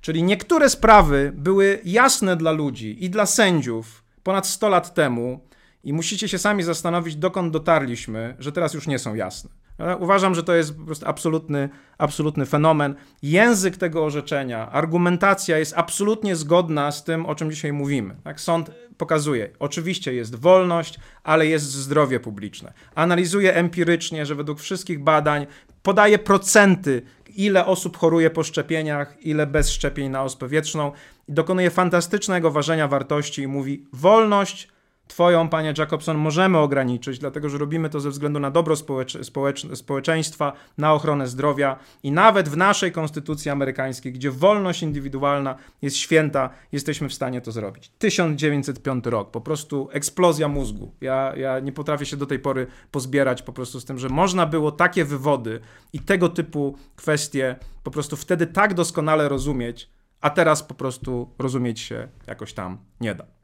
Czyli 0.00 0.22
niektóre 0.22 0.68
sprawy 0.70 1.32
były 1.34 1.80
jasne 1.84 2.36
dla 2.36 2.50
ludzi 2.52 3.04
i 3.04 3.10
dla 3.10 3.26
sędziów 3.26 4.04
ponad 4.22 4.46
100 4.46 4.68
lat 4.68 4.94
temu 4.94 5.40
i 5.84 5.92
musicie 5.92 6.28
się 6.28 6.38
sami 6.38 6.62
zastanowić, 6.62 7.16
dokąd 7.16 7.52
dotarliśmy, 7.52 8.36
że 8.38 8.52
teraz 8.52 8.74
już 8.74 8.86
nie 8.86 8.98
są 8.98 9.14
jasne. 9.14 9.59
Uważam, 9.98 10.34
że 10.34 10.42
to 10.42 10.54
jest 10.54 10.78
po 10.78 10.84
prostu 10.84 11.06
absolutny, 11.08 11.68
absolutny 11.98 12.46
fenomen. 12.46 12.94
Język 13.22 13.76
tego 13.76 14.04
orzeczenia, 14.04 14.70
argumentacja 14.70 15.58
jest 15.58 15.74
absolutnie 15.76 16.36
zgodna 16.36 16.92
z 16.92 17.04
tym, 17.04 17.26
o 17.26 17.34
czym 17.34 17.50
dzisiaj 17.50 17.72
mówimy. 17.72 18.16
Tak? 18.24 18.40
Sąd 18.40 18.70
pokazuje, 18.96 19.50
oczywiście 19.58 20.14
jest 20.14 20.34
wolność, 20.34 21.00
ale 21.24 21.46
jest 21.46 21.64
zdrowie 21.64 22.20
publiczne. 22.20 22.72
Analizuje 22.94 23.54
empirycznie, 23.54 24.26
że 24.26 24.34
według 24.34 24.60
wszystkich 24.60 25.02
badań 25.02 25.46
podaje 25.82 26.18
procenty, 26.18 27.02
ile 27.36 27.66
osób 27.66 27.96
choruje 27.96 28.30
po 28.30 28.42
szczepieniach, 28.42 29.16
ile 29.20 29.46
bez 29.46 29.70
szczepień 29.70 30.10
na 30.10 30.22
ospę 30.22 30.48
wietrzną 30.48 30.92
dokonuje 31.28 31.70
fantastycznego 31.70 32.50
ważenia 32.50 32.88
wartości 32.88 33.42
i 33.42 33.48
mówi 33.48 33.86
wolność 33.92 34.68
Twoją, 35.10 35.48
panie 35.48 35.74
Jacobson, 35.78 36.18
możemy 36.18 36.58
ograniczyć, 36.58 37.18
dlatego 37.18 37.48
że 37.48 37.58
robimy 37.58 37.90
to 37.90 38.00
ze 38.00 38.10
względu 38.10 38.40
na 38.40 38.50
dobro 38.50 38.76
społecz 38.76 39.24
społecz 39.24 39.66
społeczeństwa, 39.74 40.52
na 40.78 40.92
ochronę 40.92 41.26
zdrowia 41.26 41.76
i 42.02 42.12
nawet 42.12 42.48
w 42.48 42.56
naszej 42.56 42.92
konstytucji 42.92 43.50
amerykańskiej, 43.50 44.12
gdzie 44.12 44.30
wolność 44.30 44.82
indywidualna 44.82 45.54
jest 45.82 45.96
święta, 45.96 46.50
jesteśmy 46.72 47.08
w 47.08 47.14
stanie 47.14 47.40
to 47.40 47.52
zrobić. 47.52 47.90
1905 47.98 49.06
rok, 49.06 49.30
po 49.30 49.40
prostu 49.40 49.88
eksplozja 49.92 50.48
mózgu. 50.48 50.94
Ja, 51.00 51.32
ja 51.36 51.60
nie 51.60 51.72
potrafię 51.72 52.06
się 52.06 52.16
do 52.16 52.26
tej 52.26 52.38
pory 52.38 52.66
pozbierać 52.90 53.42
po 53.42 53.52
prostu 53.52 53.80
z 53.80 53.84
tym, 53.84 53.98
że 53.98 54.08
można 54.08 54.46
było 54.46 54.72
takie 54.72 55.04
wywody 55.04 55.60
i 55.92 56.00
tego 56.00 56.28
typu 56.28 56.76
kwestie 56.96 57.56
po 57.82 57.90
prostu 57.90 58.16
wtedy 58.16 58.46
tak 58.46 58.74
doskonale 58.74 59.28
rozumieć, 59.28 59.90
a 60.20 60.30
teraz 60.30 60.62
po 60.62 60.74
prostu 60.74 61.30
rozumieć 61.38 61.80
się 61.80 62.08
jakoś 62.26 62.52
tam 62.52 62.78
nie 63.00 63.14
da. 63.14 63.39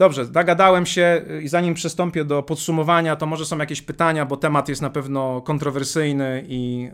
Dobrze, 0.00 0.26
nagadałem 0.34 0.86
się 0.86 1.22
i 1.42 1.48
zanim 1.48 1.74
przystąpię 1.74 2.24
do 2.24 2.42
podsumowania, 2.42 3.16
to 3.16 3.26
może 3.26 3.46
są 3.46 3.58
jakieś 3.58 3.82
pytania, 3.82 4.26
bo 4.26 4.36
temat 4.36 4.68
jest 4.68 4.82
na 4.82 4.90
pewno 4.90 5.40
kontrowersyjny 5.40 6.44
i, 6.48 6.90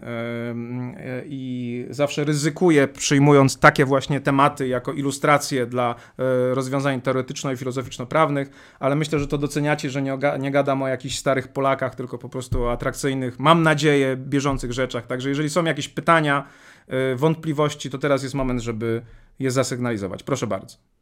yy, 1.86 1.94
zawsze 1.94 2.24
ryzykuję 2.24 2.88
przyjmując 2.88 3.58
takie 3.58 3.84
właśnie 3.84 4.20
tematy 4.20 4.68
jako 4.68 4.92
ilustracje 4.92 5.66
dla 5.66 5.94
yy, 6.18 6.54
rozwiązań 6.54 7.00
teoretyczno- 7.00 7.52
i 7.52 7.56
filozoficzno-prawnych, 7.56 8.50
ale 8.80 8.96
myślę, 8.96 9.18
że 9.18 9.26
to 9.26 9.38
doceniacie, 9.38 9.90
że 9.90 10.02
nie, 10.02 10.18
nie 10.38 10.50
gadam 10.50 10.82
o 10.82 10.88
jakichś 10.88 11.16
starych 11.18 11.48
Polakach, 11.48 11.94
tylko 11.94 12.18
po 12.18 12.28
prostu 12.28 12.64
o 12.64 12.72
atrakcyjnych, 12.72 13.38
mam 13.38 13.62
nadzieję, 13.62 14.16
bieżących 14.16 14.72
rzeczach. 14.72 15.06
Także 15.06 15.28
jeżeli 15.28 15.50
są 15.50 15.64
jakieś 15.64 15.88
pytania, 15.88 16.44
yy, 16.88 17.16
wątpliwości, 17.16 17.90
to 17.90 17.98
teraz 17.98 18.22
jest 18.22 18.34
moment, 18.34 18.60
żeby 18.60 19.02
je 19.38 19.50
zasygnalizować. 19.50 20.22
Proszę 20.22 20.46
bardzo. 20.46 20.95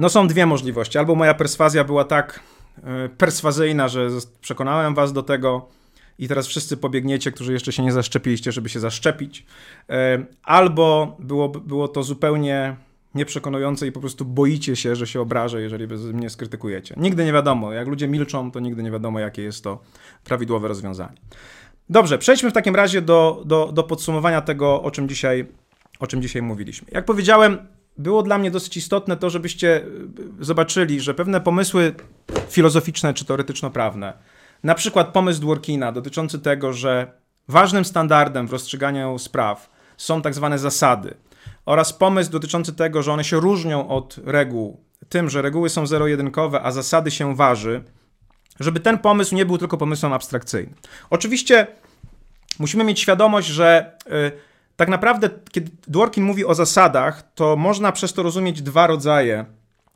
No 0.00 0.08
są 0.08 0.28
dwie 0.28 0.46
możliwości. 0.46 0.98
Albo 0.98 1.14
moja 1.14 1.34
perswazja 1.34 1.84
była 1.84 2.04
tak 2.04 2.40
e, 2.84 3.08
perswazyjna, 3.08 3.88
że 3.88 4.08
przekonałem 4.40 4.94
was 4.94 5.12
do 5.12 5.22
tego 5.22 5.68
i 6.18 6.28
teraz 6.28 6.46
wszyscy 6.46 6.76
pobiegniecie, 6.76 7.32
którzy 7.32 7.52
jeszcze 7.52 7.72
się 7.72 7.82
nie 7.82 7.92
zaszczepiliście, 7.92 8.52
żeby 8.52 8.68
się 8.68 8.80
zaszczepić. 8.80 9.46
E, 9.90 10.24
albo 10.42 11.16
było, 11.18 11.48
było 11.48 11.88
to 11.88 12.02
zupełnie 12.02 12.76
nieprzekonujące 13.14 13.86
i 13.86 13.92
po 13.92 14.00
prostu 14.00 14.24
boicie 14.24 14.76
się, 14.76 14.96
że 14.96 15.06
się 15.06 15.20
obrażę, 15.20 15.62
jeżeli 15.62 15.86
mnie 16.12 16.30
skrytykujecie. 16.30 16.94
Nigdy 16.98 17.24
nie 17.24 17.32
wiadomo. 17.32 17.72
Jak 17.72 17.88
ludzie 17.88 18.08
milczą, 18.08 18.50
to 18.50 18.60
nigdy 18.60 18.82
nie 18.82 18.90
wiadomo, 18.90 19.18
jakie 19.18 19.42
jest 19.42 19.64
to 19.64 19.80
prawidłowe 20.24 20.68
rozwiązanie. 20.68 21.16
Dobrze, 21.90 22.18
przejdźmy 22.18 22.50
w 22.50 22.52
takim 22.52 22.76
razie 22.76 23.02
do, 23.02 23.42
do, 23.44 23.72
do 23.72 23.82
podsumowania 23.82 24.40
tego, 24.40 24.82
o 24.82 24.90
czym, 24.90 25.08
dzisiaj, 25.08 25.46
o 25.98 26.06
czym 26.06 26.22
dzisiaj 26.22 26.42
mówiliśmy. 26.42 26.88
Jak 26.92 27.04
powiedziałem, 27.04 27.58
było 28.00 28.22
dla 28.22 28.38
mnie 28.38 28.50
dosyć 28.50 28.76
istotne 28.76 29.16
to, 29.16 29.30
żebyście 29.30 29.76
e, 29.76 29.84
zobaczyli, 30.40 31.00
że 31.00 31.14
pewne 31.14 31.40
pomysły 31.40 31.94
filozoficzne 32.48 33.14
czy 33.14 33.24
teoretyczno-prawne, 33.24 34.12
na 34.62 34.74
przykład 34.74 35.08
pomysł 35.08 35.40
Dworkina 35.40 35.92
dotyczący 35.92 36.38
tego, 36.38 36.72
że 36.72 37.12
ważnym 37.48 37.84
standardem 37.84 38.48
w 38.48 38.52
rozstrzyganiu 38.52 39.18
spraw 39.18 39.70
są 39.96 40.22
tak 40.22 40.34
zwane 40.34 40.58
zasady, 40.58 41.14
oraz 41.66 41.92
pomysł 41.92 42.30
dotyczący 42.30 42.72
tego, 42.72 43.02
że 43.02 43.12
one 43.12 43.24
się 43.24 43.40
różnią 43.40 43.88
od 43.88 44.16
reguł, 44.24 44.84
tym, 45.08 45.30
że 45.30 45.42
reguły 45.42 45.68
są 45.68 45.86
zero-jedynkowe, 45.86 46.62
a 46.62 46.72
zasady 46.72 47.10
się 47.10 47.36
waży, 47.36 47.84
żeby 48.60 48.80
ten 48.80 48.98
pomysł 48.98 49.34
nie 49.34 49.46
był 49.46 49.58
tylko 49.58 49.76
pomysłem 49.76 50.12
abstrakcyjnym. 50.12 50.74
Oczywiście 51.10 51.66
musimy 52.58 52.84
mieć 52.84 53.00
świadomość, 53.00 53.48
że. 53.48 53.96
Yy, 54.06 54.49
tak 54.80 54.88
naprawdę, 54.88 55.30
kiedy 55.50 55.70
Dworkin 55.88 56.24
mówi 56.24 56.44
o 56.44 56.54
zasadach, 56.54 57.32
to 57.34 57.56
można 57.56 57.92
przez 57.92 58.12
to 58.12 58.22
rozumieć 58.22 58.62
dwa 58.62 58.86
rodzaje 58.86 59.44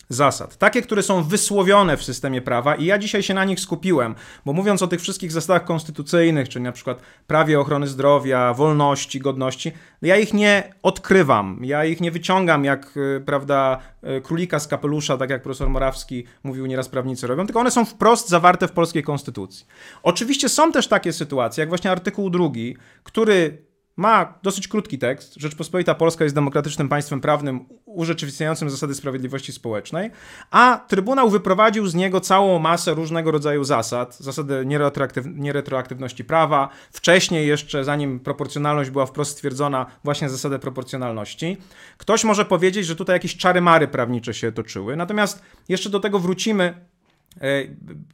zasad. 0.09 0.57
Takie, 0.57 0.83
które 0.83 1.03
są 1.03 1.23
wysłowione 1.23 1.97
w 1.97 2.05
systemie 2.05 2.43
prawa 2.43 2.75
i 2.75 2.85
ja 2.85 2.99
dzisiaj 2.99 3.23
się 3.23 3.35
na 3.35 3.45
nich 3.45 3.61
skupiłem, 3.61 4.15
bo 4.47 4.53
mówiąc 4.53 4.83
o 4.83 4.87
tych 4.87 5.01
wszystkich 5.01 5.33
zasadach 5.33 5.65
konstytucyjnych, 5.65 6.49
czyli 6.49 6.63
na 6.63 6.73
przykład 6.73 6.99
prawie 7.27 7.61
ochrony 7.61 7.87
zdrowia, 7.87 8.55
wolności, 8.55 9.21
godności, 9.21 9.73
ja 10.03 10.17
ich 10.17 10.35
nie 10.35 10.75
odkrywam, 10.83 11.61
ja 11.63 11.85
ich 11.85 12.01
nie 12.01 12.11
wyciągam 12.11 12.65
jak, 12.65 12.97
y, 12.97 13.23
prawda, 13.27 13.79
y, 14.19 14.21
królika 14.21 14.59
z 14.59 14.69
kapelusza, 14.69 15.17
tak 15.17 15.31
jak 15.31 15.43
profesor 15.43 15.71
Morawski 15.71 16.25
mówił, 16.43 16.67
nieraz 16.67 16.89
prawnicy 16.89 17.27
robią, 17.27 17.47
tylko 17.47 17.61
one 17.61 17.71
są 17.71 17.85
wprost 17.85 18.29
zawarte 18.29 18.69
w 18.69 18.73
polskiej 18.73 19.03
konstytucji. 19.03 19.67
Oczywiście 20.03 20.49
są 20.49 20.73
też 20.73 20.89
takie 20.89 21.13
sytuacje, 21.13 21.63
jak 21.63 21.69
właśnie 21.69 21.91
artykuł 21.91 22.31
drugi, 22.31 22.77
który 23.03 23.65
ma 23.97 24.39
dosyć 24.43 24.69
krótki 24.69 24.99
tekst. 24.99 25.35
Rzeczpospolita 25.37 25.95
Polska 25.95 26.25
jest 26.25 26.35
demokratycznym 26.35 26.89
państwem 26.89 27.21
prawnym 27.21 27.67
urzeczywistniającym 27.85 28.71
zasady 28.71 28.95
sprawiedliwości 28.95 29.53
społecznej, 29.53 30.11
a 30.51 30.85
Trybunał 30.89 31.31
wyprowadził 31.31 31.87
z 31.87 31.95
niego 31.95 32.21
całą 32.21 32.59
masę 32.59 32.95
różnego 32.95 33.31
rodzaju 33.31 33.65
zasad. 33.65 34.17
Zasadę 34.17 34.65
nieretroaktyw 34.65 35.27
nieretroaktywności 35.27 36.25
prawa, 36.25 36.69
wcześniej 36.93 37.49
jeszcze, 37.49 37.85
zanim 37.85 38.21
proporcjonalność 38.21 38.91
była 38.91 39.07
wprost 39.07 39.31
stwierdzona, 39.31 39.87
właśnie 40.05 40.29
zasadę 40.29 40.59
proporcjonalności. 40.59 41.57
Ktoś 41.99 42.25
może 42.25 42.45
powiedzieć, 42.45 42.87
że 42.87 42.97
tutaj 42.97 43.17
jakieś 43.17 43.37
czary-mary 43.37 43.89
prawnicze 43.89 44.35
się 44.35 44.53
toczyły, 44.53 44.97
natomiast 44.97 45.43
jeszcze 45.69 45.91
do 45.91 46.01
tego 46.01 46.19
wrócimy 46.19 46.94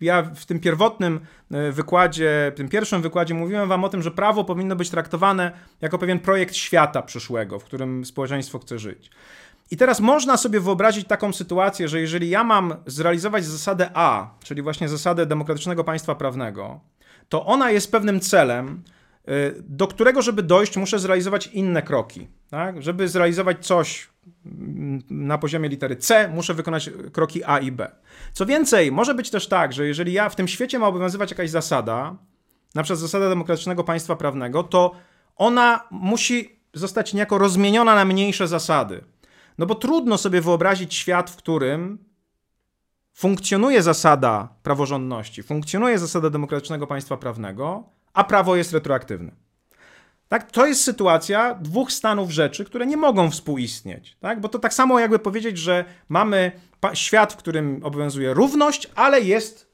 ja 0.00 0.22
w 0.22 0.46
tym 0.46 0.60
pierwotnym 0.60 1.20
e, 1.50 1.72
wykładzie, 1.72 2.52
w 2.54 2.56
tym 2.56 2.68
pierwszym 2.68 3.02
wykładzie 3.02 3.34
mówiłem 3.34 3.68
wam 3.68 3.84
o 3.84 3.88
tym, 3.88 4.02
że 4.02 4.10
prawo 4.10 4.44
powinno 4.44 4.76
być 4.76 4.90
traktowane 4.90 5.52
jako 5.80 5.98
pewien 5.98 6.18
projekt 6.18 6.54
świata 6.54 7.02
przyszłego, 7.02 7.58
w 7.58 7.64
którym 7.64 8.04
społeczeństwo 8.04 8.58
chce 8.58 8.78
żyć. 8.78 9.10
I 9.70 9.76
teraz 9.76 10.00
można 10.00 10.36
sobie 10.36 10.60
wyobrazić 10.60 11.06
taką 11.06 11.32
sytuację, 11.32 11.88
że 11.88 12.00
jeżeli 12.00 12.30
ja 12.30 12.44
mam 12.44 12.74
zrealizować 12.86 13.44
zasadę 13.44 13.90
A, 13.94 14.30
czyli 14.42 14.62
właśnie 14.62 14.88
zasadę 14.88 15.26
demokratycznego 15.26 15.84
państwa 15.84 16.14
prawnego, 16.14 16.80
to 17.28 17.46
ona 17.46 17.70
jest 17.70 17.92
pewnym 17.92 18.20
celem, 18.20 18.82
y, 19.28 19.54
do 19.68 19.86
którego, 19.86 20.22
żeby 20.22 20.42
dojść, 20.42 20.76
muszę 20.76 20.98
zrealizować 20.98 21.46
inne 21.46 21.82
kroki. 21.82 22.28
Tak? 22.50 22.82
Żeby 22.82 23.08
zrealizować 23.08 23.66
coś 23.66 24.09
na 25.10 25.38
poziomie 25.38 25.68
litery 25.68 25.96
C, 25.96 26.28
muszę 26.28 26.54
wykonać 26.54 26.90
kroki 27.12 27.44
A 27.44 27.58
i 27.58 27.72
B. 27.72 27.90
Co 28.32 28.46
więcej, 28.46 28.92
może 28.92 29.14
być 29.14 29.30
też 29.30 29.48
tak, 29.48 29.72
że 29.72 29.86
jeżeli 29.86 30.12
ja 30.12 30.28
w 30.28 30.36
tym 30.36 30.48
świecie 30.48 30.78
ma 30.78 30.86
obowiązywać 30.86 31.30
jakaś 31.30 31.50
zasada, 31.50 32.16
na 32.74 32.82
przykład 32.82 33.00
zasada 33.00 33.28
demokratycznego 33.28 33.84
państwa 33.84 34.16
prawnego, 34.16 34.62
to 34.62 34.92
ona 35.36 35.80
musi 35.90 36.60
zostać 36.74 37.14
niejako 37.14 37.38
rozmieniona 37.38 37.94
na 37.94 38.04
mniejsze 38.04 38.48
zasady. 38.48 39.04
No 39.58 39.66
bo 39.66 39.74
trudno 39.74 40.18
sobie 40.18 40.40
wyobrazić 40.40 40.94
świat, 40.94 41.30
w 41.30 41.36
którym 41.36 41.98
funkcjonuje 43.12 43.82
zasada 43.82 44.48
praworządności, 44.62 45.42
funkcjonuje 45.42 45.98
zasada 45.98 46.30
demokratycznego 46.30 46.86
państwa 46.86 47.16
prawnego, 47.16 47.84
a 48.12 48.24
prawo 48.24 48.56
jest 48.56 48.72
retroaktywne. 48.72 49.32
Tak? 50.30 50.50
To 50.50 50.66
jest 50.66 50.84
sytuacja 50.84 51.54
dwóch 51.54 51.92
stanów 51.92 52.30
rzeczy, 52.30 52.64
które 52.64 52.86
nie 52.86 52.96
mogą 52.96 53.30
współistnieć. 53.30 54.16
Tak? 54.20 54.40
Bo 54.40 54.48
to 54.48 54.58
tak 54.58 54.74
samo 54.74 55.00
jakby 55.00 55.18
powiedzieć, 55.18 55.58
że 55.58 55.84
mamy 56.08 56.52
świat, 56.94 57.32
w 57.32 57.36
którym 57.36 57.80
obowiązuje 57.84 58.34
równość, 58.34 58.88
ale 58.94 59.20
jest 59.20 59.69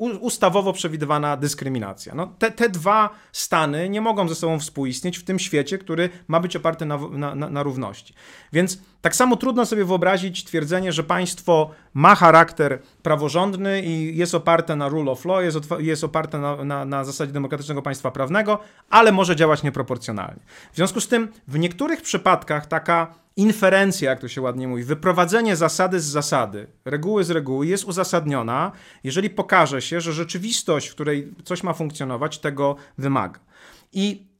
ustawowo 0.00 0.72
przewidywana 0.72 1.36
dyskryminacja. 1.36 2.14
No, 2.14 2.32
te, 2.38 2.50
te 2.50 2.68
dwa 2.68 3.10
stany 3.32 3.88
nie 3.88 4.00
mogą 4.00 4.28
ze 4.28 4.34
sobą 4.34 4.58
współistnieć 4.58 5.18
w 5.18 5.24
tym 5.24 5.38
świecie, 5.38 5.78
który 5.78 6.08
ma 6.28 6.40
być 6.40 6.56
oparty 6.56 6.86
na, 6.86 6.98
na, 7.10 7.34
na, 7.34 7.62
równości. 7.62 8.14
Więc 8.52 8.78
tak 9.00 9.16
samo 9.16 9.36
trudno 9.36 9.66
sobie 9.66 9.84
wyobrazić 9.84 10.44
twierdzenie, 10.44 10.92
że 10.92 11.04
państwo 11.04 11.70
ma 11.94 12.14
charakter 12.14 12.82
praworządny 13.02 13.82
i 13.82 14.16
jest 14.16 14.34
oparte 14.34 14.76
na 14.76 14.88
rule 14.88 15.10
of 15.10 15.24
law, 15.24 15.42
jest, 15.42 15.58
jest 15.78 16.04
oparte 16.04 16.38
na, 16.38 16.64
na, 16.64 16.84
na 16.84 17.04
zasadzie 17.04 17.32
demokratycznego 17.32 17.82
państwa 17.82 18.10
prawnego, 18.10 18.58
ale 18.90 19.12
może 19.12 19.36
działać 19.36 19.62
nieproporcjonalnie. 19.62 20.40
W 20.72 20.76
związku 20.76 21.00
z 21.00 21.08
tym 21.08 21.28
w 21.48 21.58
niektórych 21.58 22.02
przypadkach 22.02 22.66
taka 22.66 23.14
inferencja, 23.36 24.10
jak 24.10 24.20
to 24.20 24.28
się 24.28 24.40
ładnie 24.40 24.68
mówi, 24.68 24.82
wyprowadzenie 24.82 25.56
zasady 25.56 26.00
z 26.00 26.04
zasady, 26.04 26.66
reguły 26.84 27.24
z 27.24 27.30
reguły 27.30 27.66
jest 27.66 27.84
uzasadniona, 27.84 28.72
jeżeli 29.04 29.30
pokaże 29.30 29.82
się, 29.82 30.00
że 30.00 30.12
rzeczywistość, 30.12 30.88
w 30.88 30.94
której 30.94 31.34
coś 31.44 31.62
ma 31.62 31.72
funkcjonować, 31.72 32.38
tego 32.38 32.76
wymaga. 32.98 33.40
I 33.92 34.30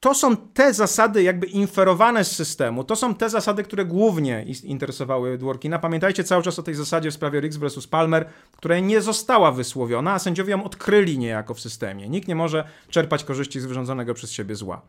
to 0.00 0.14
są 0.14 0.36
te 0.36 0.74
zasady 0.74 1.22
jakby 1.22 1.46
inferowane 1.46 2.24
z 2.24 2.32
systemu, 2.32 2.84
to 2.84 2.96
są 2.96 3.14
te 3.14 3.30
zasady, 3.30 3.62
które 3.62 3.84
głównie 3.84 4.44
interesowały 4.64 5.38
Dworkina. 5.38 5.78
Pamiętajcie 5.78 6.24
cały 6.24 6.42
czas 6.42 6.58
o 6.58 6.62
tej 6.62 6.74
zasadzie 6.74 7.10
w 7.10 7.14
sprawie 7.14 7.40
Riggs 7.40 7.56
vs. 7.56 7.86
Palmer, 7.86 8.28
która 8.52 8.78
nie 8.78 9.00
została 9.00 9.52
wysłowiona, 9.52 10.12
a 10.12 10.18
sędziowie 10.18 10.50
ją 10.50 10.64
odkryli 10.64 11.18
niejako 11.18 11.54
w 11.54 11.60
systemie. 11.60 12.08
Nikt 12.08 12.28
nie 12.28 12.34
może 12.34 12.64
czerpać 12.88 13.24
korzyści 13.24 13.60
z 13.60 13.66
wyrządzonego 13.66 14.14
przez 14.14 14.32
siebie 14.32 14.54
zła. 14.54 14.82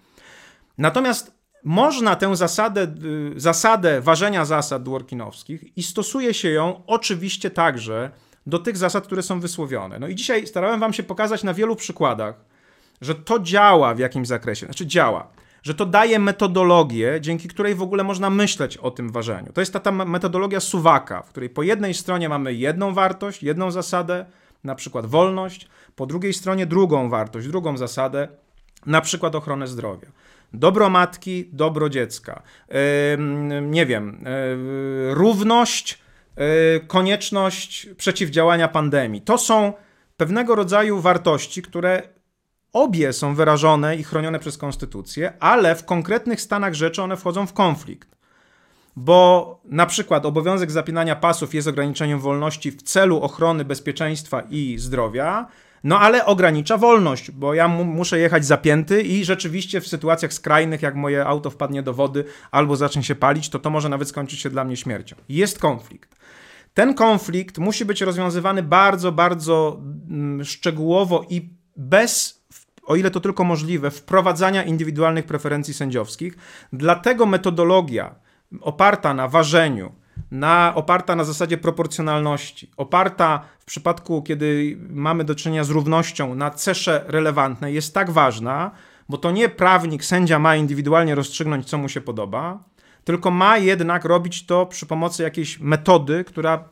Natomiast 0.78 1.45
można 1.66 2.16
tę 2.16 2.36
zasadę, 2.36 2.88
y, 3.36 3.40
zasadę 3.40 4.02
ważenia 4.02 4.46
zasad 4.46 4.84
dworkinowskich 4.84 5.78
i 5.78 5.84
stosuje 5.84 6.34
się 6.34 6.50
ją 6.50 6.82
oczywiście 6.88 7.50
także 7.50 8.12
do 8.48 8.60
tych 8.60 8.78
zasad, 8.78 9.06
które 9.06 9.24
są 9.24 9.40
wysłowione. 9.40 10.00
No 10.00 10.08
i 10.08 10.16
dzisiaj 10.16 10.48
starałem 10.48 10.80
wam 10.80 10.94
się 10.94 11.04
pokazać 11.04 11.44
na 11.44 11.54
wielu 11.54 11.76
przykładach, 11.76 12.36
że 13.02 13.16
to 13.16 13.40
działa 13.40 13.96
w 13.96 14.00
jakimś 14.00 14.28
zakresie, 14.28 14.66
znaczy 14.66 14.86
działa, 14.86 15.28
że 15.64 15.74
to 15.74 15.86
daje 15.86 16.20
metodologię, 16.20 17.18
dzięki 17.22 17.48
której 17.48 17.76
w 17.76 17.82
ogóle 17.82 18.04
można 18.04 18.30
myśleć 18.30 18.78
o 18.78 18.92
tym 18.92 19.12
ważeniu. 19.12 19.54
To 19.54 19.62
jest 19.62 19.74
ta, 19.74 19.80
ta 19.80 19.92
metodologia 19.92 20.60
suwaka, 20.60 21.22
w 21.22 21.30
której 21.30 21.50
po 21.50 21.64
jednej 21.64 21.94
stronie 21.94 22.30
mamy 22.30 22.54
jedną 22.54 22.94
wartość, 22.94 23.44
jedną 23.44 23.72
zasadę, 23.72 24.26
na 24.64 24.76
przykład 24.76 25.06
wolność, 25.06 25.68
po 25.96 26.06
drugiej 26.06 26.34
stronie 26.34 26.66
drugą 26.66 27.10
wartość, 27.10 27.48
drugą 27.48 27.78
zasadę, 27.78 28.28
na 28.86 29.02
przykład 29.02 29.36
ochronę 29.36 29.68
zdrowia. 29.68 30.08
Dobro 30.60 30.90
matki, 30.90 31.50
dobro 31.54 31.90
dziecka. 31.90 32.44
Nie 33.62 33.86
wiem, 33.86 34.26
yy, 35.08 35.14
równość, 35.14 36.00
yy, 36.38 36.44
konieczność 36.88 37.90
przeciwdziałania 37.98 38.68
pandemii. 38.68 39.22
To 39.22 39.38
są 39.38 39.74
pewnego 40.18 40.56
rodzaju 40.56 41.00
wartości, 41.00 41.62
które 41.62 42.02
obie 42.74 43.14
są 43.14 43.36
wyrażone 43.36 43.96
i 43.96 44.04
chronione 44.04 44.40
przez 44.40 44.58
konstytucję, 44.58 45.34
ale 45.40 45.76
w 45.76 45.86
konkretnych 45.86 46.42
stanach 46.42 46.74
rzeczy 46.74 47.02
one 47.02 47.18
wchodzą 47.18 47.48
w 47.48 47.54
konflikt. 47.54 48.16
Bo 48.96 49.60
na 49.66 49.86
przykład 49.86 50.26
obowiązek 50.26 50.72
zapinania 50.72 51.16
pasów 51.16 51.54
jest 51.54 51.68
ograniczeniem 51.68 52.20
wolności 52.20 52.72
w 52.72 52.82
celu 52.82 53.22
ochrony 53.22 53.66
bezpieczeństwa 53.66 54.42
i 54.50 54.76
zdrowia, 54.78 55.48
no 55.86 56.00
ale 56.00 56.26
ogranicza 56.26 56.78
wolność, 56.78 57.32
bo 57.32 57.54
ja 57.54 57.68
muszę 57.68 58.20
jechać 58.20 58.46
zapięty 58.46 59.02
i 59.02 59.26
rzeczywiście 59.26 59.82
w 59.82 59.88
sytuacjach 59.88 60.34
skrajnych, 60.34 60.82
jak 60.82 60.96
moje 60.96 61.26
auto 61.26 61.50
wpadnie 61.50 61.84
do 61.84 61.94
wody 61.94 62.26
albo 62.52 62.76
zacznie 62.76 63.04
się 63.04 63.16
palić, 63.16 63.50
to 63.50 63.60
to 63.60 63.70
może 63.70 63.90
nawet 63.90 64.08
skończyć 64.08 64.40
się 64.40 64.50
dla 64.50 64.64
mnie 64.64 64.78
śmiercią. 64.78 65.16
Jest 65.30 65.60
konflikt. 65.60 66.16
Ten 66.74 66.94
konflikt 66.94 67.58
musi 67.58 67.86
być 67.86 68.02
rozwiązywany 68.02 68.64
bardzo, 68.64 69.12
bardzo 69.12 69.82
mm, 70.10 70.46
szczegółowo 70.46 71.26
i 71.30 71.50
bez, 71.78 72.44
o 72.86 72.96
ile 72.96 73.12
to 73.12 73.20
tylko 73.20 73.44
możliwe, 73.44 73.92
wprowadzania 73.92 74.64
indywidualnych 74.64 75.26
preferencji 75.26 75.74
sędziowskich. 75.74 76.38
Dlatego 76.74 77.26
metodologia 77.26 78.16
oparta 78.62 79.14
na 79.14 79.28
ważeniu, 79.28 79.92
na, 80.40 80.74
oparta 80.76 81.16
na 81.16 81.24
zasadzie 81.24 81.58
proporcjonalności, 81.58 82.72
oparta 82.78 83.42
w 83.60 83.66
przypadku, 83.66 84.24
kiedy 84.24 84.78
mamy 84.90 85.24
do 85.24 85.36
czynienia 85.36 85.64
z 85.64 85.70
równością 85.70 86.36
na 86.36 86.52
cesze 86.52 87.04
relevantnej, 87.08 87.74
jest 87.74 87.94
tak 87.94 88.12
ważna, 88.12 88.72
bo 89.10 89.18
to 89.18 89.32
nie 89.32 89.50
prawnik, 89.50 90.06
sędzia 90.06 90.40
ma 90.40 90.56
indywidualnie 90.56 91.16
rozstrzygnąć, 91.16 91.66
co 91.66 91.78
mu 91.78 91.90
się 91.90 92.02
podoba, 92.02 92.64
tylko 93.04 93.32
ma 93.32 93.58
jednak 93.58 94.06
robić 94.06 94.46
to 94.46 94.66
przy 94.66 94.86
pomocy 94.86 95.24
jakiejś 95.24 95.60
metody, 95.60 96.24
która 96.24 96.70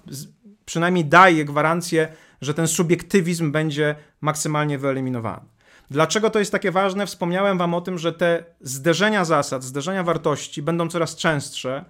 przynajmniej 0.66 1.06
daje 1.06 1.46
gwarancję, 1.46 2.08
że 2.42 2.54
ten 2.54 2.68
subiektywizm 2.68 3.52
będzie 3.52 3.96
maksymalnie 4.22 4.78
wyeliminowany. 4.78 5.46
Dlaczego 5.92 6.30
to 6.30 6.40
jest 6.40 6.52
takie 6.52 6.72
ważne? 6.72 7.06
Wspomniałem 7.06 7.58
Wam 7.58 7.74
o 7.74 7.82
tym, 7.82 7.98
że 7.98 8.14
te 8.14 8.44
zderzenia 8.62 9.26
zasad, 9.26 9.64
zderzenia 9.64 10.04
wartości 10.04 10.62
będą 10.62 10.90
coraz 10.90 11.16
częstsze 11.16 11.86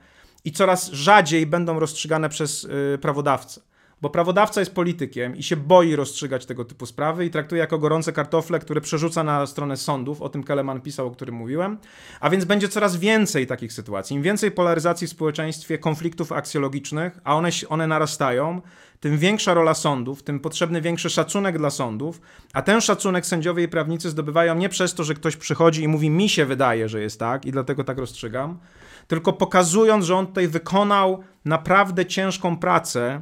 i 0.46 0.52
coraz 0.52 0.92
rzadziej 0.92 1.46
będą 1.46 1.80
rozstrzygane 1.80 2.30
przez 2.30 2.64
yy, 2.64 2.98
prawodawcę. 3.02 3.62
Bo 4.04 4.10
prawodawca 4.10 4.60
jest 4.60 4.76
politykiem 4.76 5.36
i 5.36 5.44
się 5.44 5.58
boi 5.58 5.96
rozstrzygać 5.96 6.46
tego 6.46 6.66
typu 6.66 6.86
sprawy 6.86 7.26
i 7.26 7.30
traktuje 7.30 7.60
jako 7.60 7.80
gorące 7.80 8.14
kartofle, 8.14 8.60
które 8.60 8.82
przerzuca 8.82 9.24
na 9.24 9.46
stronę 9.46 9.78
sądów. 9.78 10.22
O 10.22 10.30
tym 10.30 10.44
Keleman 10.44 10.82
pisał, 10.82 11.08
o 11.08 11.12
którym 11.12 11.36
mówiłem. 11.36 11.78
A 12.20 12.30
więc 12.30 12.46
będzie 12.46 12.70
coraz 12.70 12.98
więcej 12.98 13.48
takich 13.48 13.74
sytuacji. 13.74 14.16
Im 14.16 14.22
więcej 14.22 14.52
polaryzacji 14.52 15.08
w 15.08 15.10
społeczeństwie, 15.10 15.78
konfliktów 15.78 16.32
aksjologicznych, 16.32 17.20
a 17.24 17.36
one, 17.36 17.50
one 17.70 17.88
narastają, 17.88 18.62
tym 19.00 19.18
większa 19.18 19.54
rola 19.54 19.74
sądów, 19.74 20.24
tym 20.24 20.40
potrzebny 20.40 20.82
większy 20.82 21.10
szacunek 21.10 21.58
dla 21.58 21.70
sądów, 21.70 22.22
a 22.54 22.62
ten 22.62 22.82
szacunek 22.82 23.26
sędziowie 23.26 23.64
i 23.64 23.68
prawnicy 23.68 24.10
zdobywają 24.10 24.56
nie 24.56 24.70
przez 24.70 24.94
to, 24.94 25.04
że 25.04 25.14
ktoś 25.14 25.36
przychodzi 25.36 25.84
i 25.84 25.88
mówi 25.88 26.10
mi 26.10 26.30
się 26.30 26.46
wydaje, 26.46 26.90
że 26.90 27.02
jest 27.02 27.20
tak 27.20 27.46
i 27.46 27.52
dlatego 27.52 27.84
tak 27.84 27.98
rozstrzygam, 27.98 28.60
tylko 29.08 29.34
pokazując, 29.34 30.06
że 30.06 30.16
on 30.16 30.28
tutaj 30.28 30.48
wykonał 30.48 31.24
naprawdę 31.46 32.06
ciężką 32.06 32.58
pracę, 32.58 33.22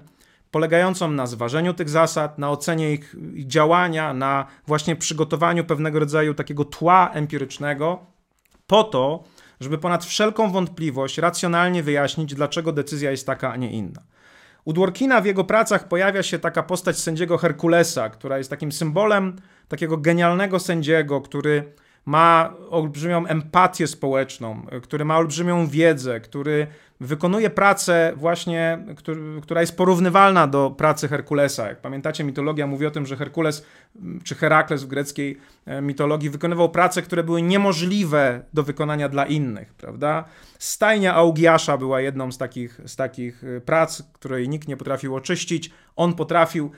polegającą 0.52 1.12
na 1.12 1.28
zważeniu 1.28 1.74
tych 1.74 1.90
zasad, 1.90 2.38
na 2.38 2.52
ocenie 2.52 2.94
ich 2.94 3.16
działania, 3.34 4.14
na 4.14 4.46
właśnie 4.68 4.96
przygotowaniu 4.96 5.64
pewnego 5.64 6.00
rodzaju 6.00 6.34
takiego 6.34 6.66
tła 6.66 7.10
empirycznego, 7.14 8.00
po 8.68 8.84
to, 8.84 9.24
żeby 9.60 9.78
ponad 9.78 10.06
wszelką 10.06 10.52
wątpliwość 10.52 11.18
racjonalnie 11.18 11.84
wyjaśnić, 11.84 12.36
dlaczego 12.36 12.72
decyzja 12.72 13.12
jest 13.12 13.26
taka, 13.26 13.52
a 13.52 13.56
nie 13.56 13.72
inna. 13.72 14.02
U 14.66 14.74
Dworkina 14.74 15.22
w 15.22 15.26
jego 15.26 15.44
pracach 15.44 15.88
pojawia 15.88 16.24
się 16.24 16.40
taka 16.40 16.64
postać 16.64 17.00
sędziego 17.00 17.38
Herkulesa, 17.38 18.10
która 18.10 18.38
jest 18.38 18.50
takim 18.50 18.72
symbolem 18.72 19.36
takiego 19.68 19.98
genialnego 19.98 20.60
sędziego, 20.60 21.22
który 21.22 21.74
ma 22.06 22.54
olbrzymią 22.70 23.26
empatię 23.26 23.88
społeczną, 23.88 24.66
który 24.82 25.06
ma 25.06 25.18
olbrzymią 25.18 25.68
wiedzę, 25.68 26.20
który 26.20 26.68
wykonuje 27.02 27.50
pracę 27.50 28.14
właśnie, 28.16 28.86
która 29.42 29.62
jest 29.62 29.78
porównywalna 29.78 30.48
do 30.48 30.72
pracy 30.78 31.08
Herkulesa. 31.08 31.68
Jak 31.68 31.82
pamiętacie, 31.82 32.24
mitologia 32.24 32.68
mówi 32.68 32.86
o 32.86 32.92
tym, 32.92 33.06
że 33.06 33.18
Herkules 33.18 33.66
czy 34.24 34.36
Herakles 34.36 34.84
w 34.84 34.88
greckiej 34.88 35.38
e, 35.66 35.82
mitologii 35.82 36.30
wykonywał 36.30 36.70
prace, 36.70 37.02
które 37.02 37.24
były 37.24 37.42
niemożliwe 37.42 38.42
do 38.54 38.64
wykonania 38.64 39.10
dla 39.10 39.26
innych, 39.26 39.74
prawda? 39.74 40.26
Stajnia 40.60 41.16
Augiasza 41.16 41.78
była 41.78 42.02
jedną 42.02 42.32
z 42.32 42.38
takich, 42.38 42.82
z 42.86 42.96
takich 42.96 43.44
e, 43.44 43.62
prac, 43.62 44.04
której 44.14 44.50
nikt 44.50 44.68
nie 44.68 44.78
potrafił 44.78 45.16
oczyścić. 45.16 45.72
On 45.96 46.14
potrafił 46.14 46.72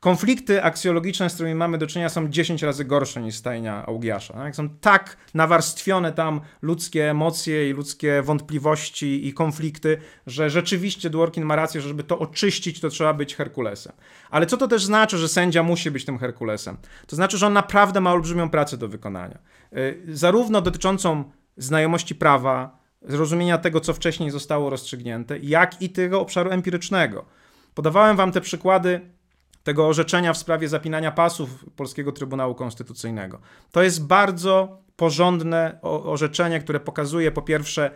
konflikty 0.00 0.62
aksjologiczne, 0.62 1.30
z 1.30 1.34
którymi 1.34 1.54
mamy 1.54 1.78
do 1.78 1.86
czynienia, 1.86 2.08
są 2.08 2.28
10 2.28 2.62
razy 2.62 2.84
gorsze 2.84 3.22
niż 3.22 3.34
stajnia 3.34 3.86
Augiasza. 3.86 4.52
Są 4.52 4.68
tak 4.68 5.16
nawarstwione 5.34 6.12
tam 6.12 6.40
ludzkie 6.62 7.10
emocje 7.10 7.70
i 7.70 7.72
ludzkie 7.72 8.22
wątpliwości 8.22 9.28
i 9.28 9.32
konflikty, 9.32 9.98
że 10.26 10.50
rzeczywiście 10.50 11.10
Dworkin 11.10 11.44
ma 11.44 11.56
rację, 11.56 11.80
że 11.80 11.88
żeby 11.88 12.04
to 12.04 12.18
oczyścić, 12.18 12.80
to 12.80 12.88
trzeba 12.88 13.14
być 13.14 13.36
Herkulesem. 13.36 13.92
Ale 14.30 14.46
co 14.46 14.56
to 14.56 14.68
też 14.68 14.84
znaczy, 14.84 15.18
że 15.18 15.28
sędzia 15.28 15.62
musi 15.62 15.90
być 15.90 16.04
tym 16.04 16.18
Herkulesem? 16.18 16.76
To 17.06 17.16
znaczy, 17.16 17.38
że 17.38 17.46
on 17.46 17.52
naprawdę 17.52 18.00
ma 18.00 18.12
olbrzymią 18.12 18.50
pracę 18.50 18.76
do 18.76 18.88
wykonania. 18.88 19.38
Y, 19.76 20.02
zarówno 20.08 20.60
dotyczącą 20.60 21.24
znajomości 21.56 22.14
prawa, 22.14 22.80
zrozumienia 23.02 23.58
tego, 23.58 23.80
co 23.80 23.94
wcześniej 23.94 24.30
zostało 24.30 24.70
rozstrzygnięte, 24.70 25.38
jak 25.38 25.82
i 25.82 25.90
tego 25.90 26.20
obszaru 26.20 26.50
empirycznego. 26.50 27.24
Podawałem 27.74 28.16
wam 28.16 28.32
te 28.32 28.40
przykłady 28.40 29.00
tego 29.62 29.88
orzeczenia 29.88 30.32
w 30.32 30.38
sprawie 30.38 30.68
zapinania 30.68 31.12
pasów 31.12 31.64
Polskiego 31.76 32.12
Trybunału 32.12 32.54
Konstytucyjnego. 32.54 33.40
To 33.72 33.82
jest 33.82 34.06
bardzo 34.06 34.78
porządne 34.96 35.78
orzeczenie, 35.82 36.60
które 36.60 36.80
pokazuje 36.80 37.32
po 37.32 37.42
pierwsze, 37.42 37.90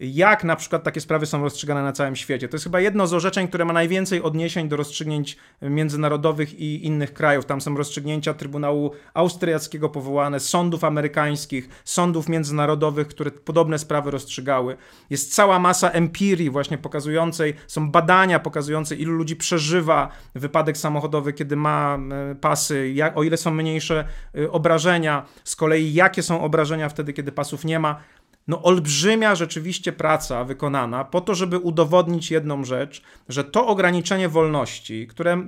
jak 0.00 0.44
na 0.44 0.56
przykład 0.56 0.82
takie 0.82 1.00
sprawy 1.00 1.26
są 1.26 1.42
rozstrzygane 1.42 1.82
na 1.82 1.92
całym 1.92 2.16
świecie. 2.16 2.48
To 2.48 2.54
jest 2.54 2.64
chyba 2.64 2.80
jedno 2.80 3.06
z 3.06 3.14
orzeczeń, 3.14 3.48
które 3.48 3.64
ma 3.64 3.72
najwięcej 3.72 4.22
odniesień 4.22 4.68
do 4.68 4.76
rozstrzygnięć 4.76 5.36
międzynarodowych 5.62 6.60
i 6.60 6.86
innych 6.86 7.14
krajów. 7.14 7.46
Tam 7.46 7.60
są 7.60 7.76
rozstrzygnięcia 7.76 8.34
Trybunału 8.34 8.90
Austriackiego 9.14 9.88
powołane, 9.88 10.40
sądów 10.40 10.84
amerykańskich, 10.84 11.68
sądów 11.84 12.28
międzynarodowych, 12.28 13.08
które 13.08 13.30
podobne 13.30 13.78
sprawy 13.78 14.10
rozstrzygały. 14.10 14.76
Jest 15.10 15.34
cała 15.34 15.58
masa 15.58 15.90
empirii 15.90 16.50
właśnie 16.50 16.78
pokazującej, 16.78 17.54
są 17.66 17.90
badania 17.90 18.38
pokazujące, 18.38 18.96
ilu 18.96 19.12
ludzi 19.12 19.36
przeżywa 19.36 20.08
wypadek 20.34 20.76
samochodowy, 20.76 21.32
kiedy 21.32 21.56
ma 21.56 21.98
e, 22.30 22.34
pasy, 22.34 22.90
jak, 22.94 23.16
o 23.16 23.22
ile 23.22 23.36
są 23.36 23.50
mniejsze 23.50 24.04
e, 24.38 24.50
obrażenia, 24.50 25.26
z 25.44 25.56
kolei 25.56 25.94
jakie 25.94 26.22
są 26.22 26.42
obrażenia 26.42 26.88
wtedy, 26.88 27.12
kiedy 27.12 27.32
pasów 27.32 27.64
nie 27.64 27.78
ma 27.78 28.00
no 28.48 28.62
olbrzymia 28.62 29.34
rzeczywiście 29.34 29.92
praca 29.92 30.44
wykonana 30.44 31.04
po 31.04 31.20
to, 31.20 31.34
żeby 31.34 31.58
udowodnić 31.58 32.30
jedną 32.30 32.64
rzecz, 32.64 33.02
że 33.28 33.44
to 33.44 33.66
ograniczenie 33.66 34.28
wolności, 34.28 35.06
które 35.06 35.46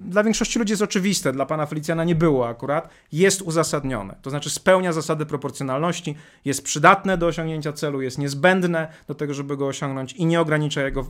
dla 0.00 0.24
większości 0.24 0.58
ludzi 0.58 0.72
jest 0.72 0.82
oczywiste, 0.82 1.32
dla 1.32 1.46
pana 1.46 1.66
Felicjana 1.66 2.04
nie 2.04 2.14
było 2.14 2.48
akurat, 2.48 2.88
jest 3.12 3.42
uzasadnione. 3.42 4.16
To 4.22 4.30
znaczy 4.30 4.50
spełnia 4.50 4.92
zasady 4.92 5.26
proporcjonalności, 5.26 6.16
jest 6.44 6.64
przydatne 6.64 7.18
do 7.18 7.26
osiągnięcia 7.26 7.72
celu, 7.72 8.02
jest 8.02 8.18
niezbędne 8.18 8.88
do 9.08 9.14
tego, 9.14 9.34
żeby 9.34 9.56
go 9.56 9.66
osiągnąć 9.66 10.12
i 10.12 10.26
nie 10.26 10.40
ogranicza 10.40 10.82
jego, 10.82 11.00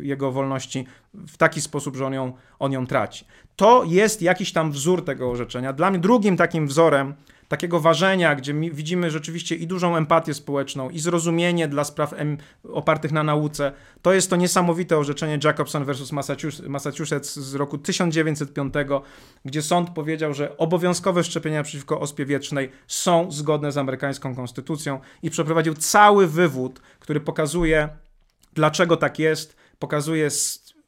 y, 0.00 0.04
jego 0.04 0.32
wolności 0.32 0.86
w 1.14 1.36
taki 1.36 1.60
sposób, 1.60 1.96
że 1.96 2.06
on 2.06 2.12
ją, 2.12 2.32
on 2.58 2.72
ją 2.72 2.86
traci. 2.86 3.24
To 3.56 3.84
jest 3.86 4.22
jakiś 4.22 4.52
tam 4.52 4.72
wzór 4.72 5.04
tego 5.04 5.30
orzeczenia. 5.30 5.72
Dla 5.72 5.90
mnie 5.90 5.98
drugim 5.98 6.36
takim 6.36 6.66
wzorem 6.66 7.14
takiego 7.48 7.80
ważenia, 7.80 8.34
gdzie 8.34 8.54
widzimy 8.54 9.10
rzeczywiście 9.10 9.54
i 9.54 9.66
dużą 9.66 9.96
empatię 9.96 10.34
społeczną, 10.34 10.90
i 10.90 10.98
zrozumienie 10.98 11.68
dla 11.68 11.84
spraw 11.84 12.14
opartych 12.72 13.12
na 13.12 13.22
nauce. 13.22 13.72
To 14.02 14.12
jest 14.12 14.30
to 14.30 14.36
niesamowite 14.36 14.98
orzeczenie 14.98 15.38
Jacobson 15.44 15.84
versus 15.84 16.12
Massachusetts 16.68 17.36
z 17.36 17.54
roku 17.54 17.78
1905, 17.78 18.74
gdzie 19.44 19.62
sąd 19.62 19.90
powiedział, 19.90 20.34
że 20.34 20.56
obowiązkowe 20.56 21.24
szczepienia 21.24 21.62
przeciwko 21.62 22.00
ospie 22.00 22.26
wiecznej 22.26 22.70
są 22.86 23.30
zgodne 23.32 23.72
z 23.72 23.78
amerykańską 23.78 24.34
konstytucją 24.36 25.00
i 25.22 25.30
przeprowadził 25.30 25.74
cały 25.74 26.26
wywód, 26.26 26.80
który 27.00 27.20
pokazuje, 27.20 27.88
dlaczego 28.54 28.96
tak 28.96 29.18
jest, 29.18 29.56
pokazuje 29.78 30.30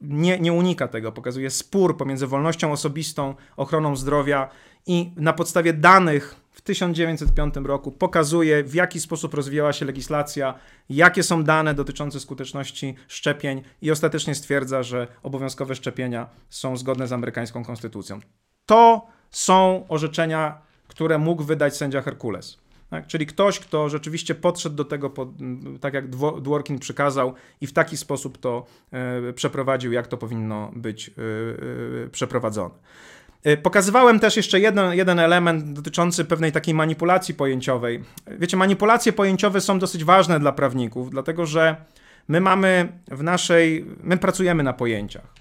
nie, 0.01 0.39
nie 0.39 0.52
unika 0.52 0.89
tego, 0.89 1.12
pokazuje 1.12 1.51
spór 1.51 1.97
pomiędzy 1.97 2.26
wolnością 2.26 2.72
osobistą, 2.72 3.35
ochroną 3.56 3.97
zdrowia 3.97 4.48
i 4.86 5.12
na 5.16 5.32
podstawie 5.32 5.72
danych 5.72 6.36
w 6.59 6.60
1905 6.60 7.55
roku 7.56 7.93
pokazuje, 7.93 8.64
w 8.64 8.74
jaki 8.74 9.01
sposób 9.01 9.35
rozwijała 9.35 9.72
się 9.72 9.86
legislacja, 9.86 10.55
jakie 10.89 11.22
są 11.22 11.44
dane 11.44 11.74
dotyczące 11.74 12.20
skuteczności 12.20 12.94
szczepień 13.09 13.62
i 13.82 13.90
ostatecznie 13.90 14.35
stwierdza, 14.35 14.82
że 14.82 15.06
obowiązkowe 15.22 15.74
szczepienia 15.74 16.28
są 16.51 16.76
zgodne 16.76 17.06
z 17.06 17.12
amerykańską 17.12 17.64
konstytucją. 17.64 18.20
To 18.66 19.06
są 19.30 19.85
orzeczenia, 19.89 20.59
które 20.89 21.18
mógł 21.18 21.44
wydać 21.44 21.76
sędzia 21.76 22.02
Herkules. 22.02 22.59
Tak? 22.90 23.06
Czyli 23.06 23.26
ktoś, 23.26 23.60
kto 23.60 23.89
rzeczywiście 23.89 24.35
podszedł 24.35 24.76
do 24.76 24.85
tego, 24.85 25.10
pod, 25.10 25.28
tak 25.80 25.94
jak 25.94 26.10
Dworkin 26.40 26.78
przykazał, 26.78 27.35
i 27.60 27.66
w 27.66 27.72
taki 27.72 27.97
sposób 27.97 28.39
to 28.39 28.66
e, 28.93 29.32
przeprowadził, 29.32 29.93
jak 29.93 30.06
to 30.06 30.16
powinno 30.16 30.70
być 30.76 31.09
e, 31.09 31.12
e, 32.05 32.09
przeprowadzone. 32.09 32.74
Y, 33.47 33.56
pokazywałem 33.56 34.20
też 34.20 34.36
jeszcze 34.36 34.60
jeden, 34.60 34.93
jeden 34.93 35.19
element 35.19 35.73
dotyczący 35.73 36.24
pewnej 36.24 36.52
takiej 36.52 36.74
manipulacji 36.74 37.35
pojęciowej. 37.35 38.05
Wiecie, 38.39 38.56
manipulacje 38.56 39.12
pojęciowe 39.12 39.60
są 39.60 39.78
dosyć 39.78 40.05
ważne 40.05 40.40
dla 40.40 40.52
prawników, 40.52 41.10
dlatego 41.10 41.47
że 41.47 41.77
my 42.28 42.40
mamy 42.40 42.93
w 43.09 43.23
naszej, 43.23 43.86
my 44.02 44.16
pracujemy 44.16 44.62
na 44.62 44.73
pojęciach. 44.73 45.35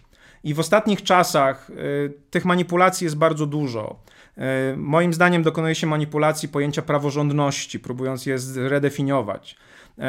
I 0.43 0.53
w 0.53 0.59
ostatnich 0.59 1.03
czasach 1.03 1.69
y, 1.69 2.13
tych 2.29 2.45
manipulacji 2.45 3.05
jest 3.05 3.17
bardzo 3.17 3.45
dużo. 3.45 3.99
Y, 4.73 4.77
moim 4.77 5.13
zdaniem 5.13 5.43
dokonuje 5.43 5.75
się 5.75 5.87
manipulacji 5.87 6.49
pojęcia 6.49 6.81
praworządności, 6.81 7.79
próbując 7.79 8.25
je 8.25 8.39
zredefiniować. 8.39 9.55
Y, 9.97 10.01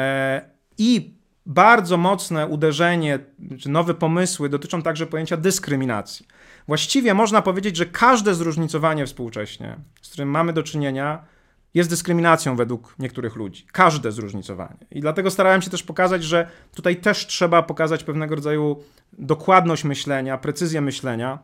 I 0.77 1.13
bardzo 1.45 1.97
mocne 1.97 2.47
uderzenie, 2.47 3.19
czy 3.59 3.69
nowe 3.69 3.93
pomysły 3.93 4.49
dotyczą 4.49 4.81
także 4.81 5.07
pojęcia 5.07 5.37
dyskryminacji. 5.37 6.25
Właściwie 6.69 7.13
można 7.13 7.41
powiedzieć, 7.41 7.75
że 7.75 7.85
każde 7.85 8.35
zróżnicowanie 8.35 9.05
współcześnie, 9.05 9.77
z 10.01 10.09
którym 10.09 10.29
mamy 10.29 10.53
do 10.53 10.63
czynienia, 10.63 11.23
jest 11.73 11.89
dyskryminacją 11.89 12.55
według 12.55 12.95
niektórych 12.99 13.35
ludzi. 13.35 13.65
Każde 13.71 14.11
zróżnicowanie. 14.11 14.85
I 14.91 15.01
dlatego 15.01 15.31
starałem 15.31 15.61
się 15.61 15.69
też 15.69 15.83
pokazać, 15.83 16.23
że 16.23 16.49
tutaj 16.75 16.95
też 16.95 17.27
trzeba 17.27 17.63
pokazać 17.63 18.03
pewnego 18.03 18.35
rodzaju 18.35 18.83
dokładność 19.13 19.83
myślenia, 19.83 20.37
precyzję 20.37 20.81
myślenia, 20.81 21.39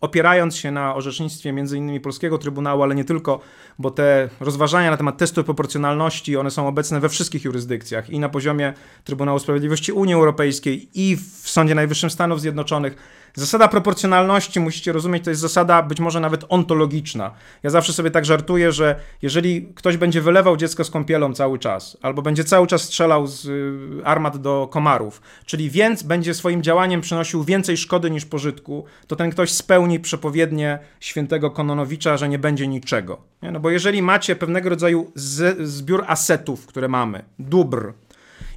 opierając 0.00 0.56
się 0.56 0.70
na 0.70 0.94
orzecznictwie 0.94 1.50
m.in. 1.50 2.00
Polskiego 2.00 2.38
Trybunału, 2.38 2.82
ale 2.82 2.94
nie 2.94 3.04
tylko, 3.04 3.40
bo 3.78 3.90
te 3.90 4.28
rozważania 4.40 4.90
na 4.90 4.96
temat 4.96 5.18
testu 5.18 5.44
proporcjonalności, 5.44 6.36
one 6.36 6.50
są 6.50 6.68
obecne 6.68 7.00
we 7.00 7.08
wszystkich 7.08 7.44
jurysdykcjach 7.44 8.10
i 8.10 8.18
na 8.18 8.28
poziomie 8.28 8.72
Trybunału 9.04 9.38
Sprawiedliwości 9.38 9.92
Unii 9.92 10.14
Europejskiej 10.14 10.88
i 10.94 11.16
w 11.16 11.50
Sądzie 11.50 11.74
Najwyższym 11.74 12.10
Stanów 12.10 12.40
Zjednoczonych 12.40 12.96
Zasada 13.38 13.68
proporcjonalności, 13.68 14.60
musicie 14.60 14.92
rozumieć, 14.92 15.24
to 15.24 15.30
jest 15.30 15.42
zasada 15.42 15.82
być 15.82 16.00
może 16.00 16.20
nawet 16.20 16.44
ontologiczna. 16.48 17.30
Ja 17.62 17.70
zawsze 17.70 17.92
sobie 17.92 18.10
tak 18.10 18.24
żartuję, 18.24 18.72
że 18.72 19.00
jeżeli 19.22 19.68
ktoś 19.74 19.96
będzie 19.96 20.20
wylewał 20.20 20.56
dziecko 20.56 20.84
z 20.84 20.90
kąpielą 20.90 21.34
cały 21.34 21.58
czas, 21.58 21.96
albo 22.02 22.22
będzie 22.22 22.44
cały 22.44 22.66
czas 22.66 22.82
strzelał 22.82 23.26
z 23.26 23.44
y, 23.44 24.04
armat 24.04 24.36
do 24.36 24.68
komarów, 24.72 25.22
czyli 25.46 25.70
więc 25.70 26.02
będzie 26.02 26.34
swoim 26.34 26.62
działaniem 26.62 27.00
przynosił 27.00 27.44
więcej 27.44 27.76
szkody 27.76 28.10
niż 28.10 28.24
pożytku, 28.24 28.84
to 29.06 29.16
ten 29.16 29.30
ktoś 29.30 29.52
spełni 29.52 30.00
przepowiednie 30.00 30.78
świętego 31.00 31.50
Kononowicza, 31.50 32.16
że 32.16 32.28
nie 32.28 32.38
będzie 32.38 32.68
niczego. 32.68 33.18
Nie? 33.42 33.50
No 33.50 33.60
bo 33.60 33.70
jeżeli 33.70 34.02
macie 34.02 34.36
pewnego 34.36 34.68
rodzaju 34.68 35.12
z, 35.14 35.68
zbiór 35.68 36.04
asetów, 36.06 36.66
które 36.66 36.88
mamy, 36.88 37.24
dóbr, 37.38 37.92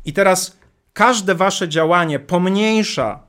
i 0.06 0.14
teraz 0.14 0.57
każde 0.93 1.35
wasze 1.35 1.69
działanie 1.69 2.19
pomniejsza 2.19 3.28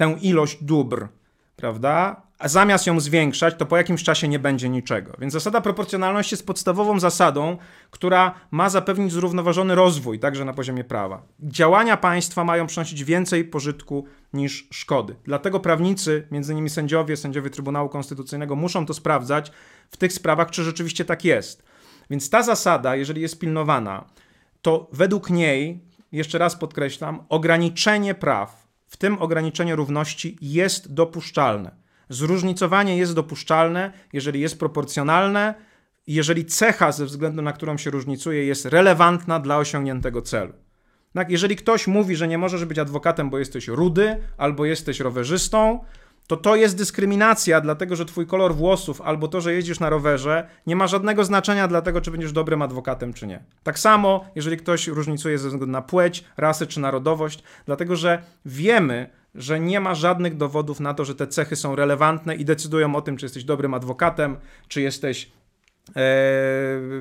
tę 0.00 0.16
ilość 0.20 0.64
dóbr, 0.64 1.08
prawda? 1.56 2.22
A 2.38 2.48
zamiast 2.48 2.86
ją 2.86 3.00
zwiększać, 3.00 3.54
to 3.58 3.66
po 3.66 3.76
jakimś 3.76 4.02
czasie 4.02 4.28
nie 4.28 4.38
będzie 4.38 4.68
niczego. 4.68 5.12
Więc 5.18 5.32
zasada 5.32 5.60
proporcjonalności 5.60 6.34
jest 6.34 6.46
podstawową 6.46 7.00
zasadą, 7.00 7.56
która 7.90 8.34
ma 8.50 8.70
zapewnić 8.70 9.12
zrównoważony 9.12 9.74
rozwój, 9.74 10.18
także 10.18 10.44
na 10.44 10.52
poziomie 10.52 10.84
prawa. 10.84 11.22
Działania 11.40 11.96
państwa 11.96 12.44
mają 12.44 12.66
przynosić 12.66 13.04
więcej 13.04 13.44
pożytku 13.44 14.04
niż 14.32 14.68
szkody. 14.70 15.16
Dlatego 15.24 15.60
prawnicy, 15.60 16.26
między 16.30 16.52
innymi 16.52 16.70
sędziowie, 16.70 17.16
sędziowie 17.16 17.50
Trybunału 17.50 17.88
Konstytucyjnego, 17.88 18.56
muszą 18.56 18.86
to 18.86 18.94
sprawdzać 18.94 19.52
w 19.90 19.96
tych 19.96 20.12
sprawach, 20.12 20.50
czy 20.50 20.64
rzeczywiście 20.64 21.04
tak 21.04 21.24
jest. 21.24 21.62
Więc 22.10 22.30
ta 22.30 22.42
zasada, 22.42 22.96
jeżeli 22.96 23.22
jest 23.22 23.38
pilnowana, 23.38 24.04
to 24.62 24.88
według 24.92 25.30
niej, 25.30 25.80
jeszcze 26.12 26.38
raz 26.38 26.56
podkreślam, 26.56 27.24
ograniczenie 27.28 28.14
praw 28.14 28.59
w 28.90 28.96
tym 28.96 29.18
ograniczenie 29.18 29.76
równości 29.76 30.38
jest 30.40 30.94
dopuszczalne. 30.94 31.70
Zróżnicowanie 32.08 32.96
jest 32.98 33.14
dopuszczalne, 33.14 33.92
jeżeli 34.12 34.40
jest 34.40 34.58
proporcjonalne, 34.58 35.54
jeżeli 36.06 36.44
cecha, 36.44 36.92
ze 36.92 37.04
względu 37.04 37.42
na 37.42 37.52
którą 37.52 37.76
się 37.76 37.90
różnicuje, 37.90 38.44
jest 38.44 38.64
relevantna 38.64 39.40
dla 39.40 39.58
osiągniętego 39.58 40.22
celu. 40.22 40.52
Jeżeli 41.28 41.56
ktoś 41.56 41.86
mówi, 41.86 42.16
że 42.16 42.28
nie 42.28 42.38
możesz 42.38 42.64
być 42.64 42.78
adwokatem, 42.78 43.30
bo 43.30 43.38
jesteś 43.38 43.68
rudy 43.68 44.16
albo 44.38 44.64
jesteś 44.64 45.00
rowerzystą, 45.00 45.84
to 46.26 46.36
to 46.36 46.56
jest 46.56 46.76
dyskryminacja, 46.76 47.60
dlatego 47.60 47.96
że 47.96 48.04
twój 48.04 48.26
kolor 48.26 48.54
włosów 48.54 49.00
albo 49.00 49.28
to, 49.28 49.40
że 49.40 49.52
jeździsz 49.52 49.80
na 49.80 49.90
rowerze, 49.90 50.48
nie 50.66 50.76
ma 50.76 50.86
żadnego 50.86 51.24
znaczenia 51.24 51.68
dla 51.68 51.82
tego, 51.82 52.00
czy 52.00 52.10
będziesz 52.10 52.32
dobrym 52.32 52.62
adwokatem, 52.62 53.12
czy 53.12 53.26
nie. 53.26 53.44
Tak 53.62 53.78
samo, 53.78 54.24
jeżeli 54.34 54.56
ktoś 54.56 54.88
różnicuje 54.88 55.38
ze 55.38 55.48
względu 55.48 55.72
na 55.72 55.82
płeć, 55.82 56.24
rasę 56.36 56.66
czy 56.66 56.80
narodowość, 56.80 57.42
dlatego 57.66 57.96
że 57.96 58.22
wiemy, 58.44 59.10
że 59.34 59.60
nie 59.60 59.80
ma 59.80 59.94
żadnych 59.94 60.36
dowodów 60.36 60.80
na 60.80 60.94
to, 60.94 61.04
że 61.04 61.14
te 61.14 61.26
cechy 61.26 61.56
są 61.56 61.76
relevantne 61.76 62.36
i 62.36 62.44
decydują 62.44 62.96
o 62.96 63.02
tym, 63.02 63.16
czy 63.16 63.24
jesteś 63.24 63.44
dobrym 63.44 63.74
adwokatem, 63.74 64.36
czy 64.68 64.80
jesteś 64.80 65.32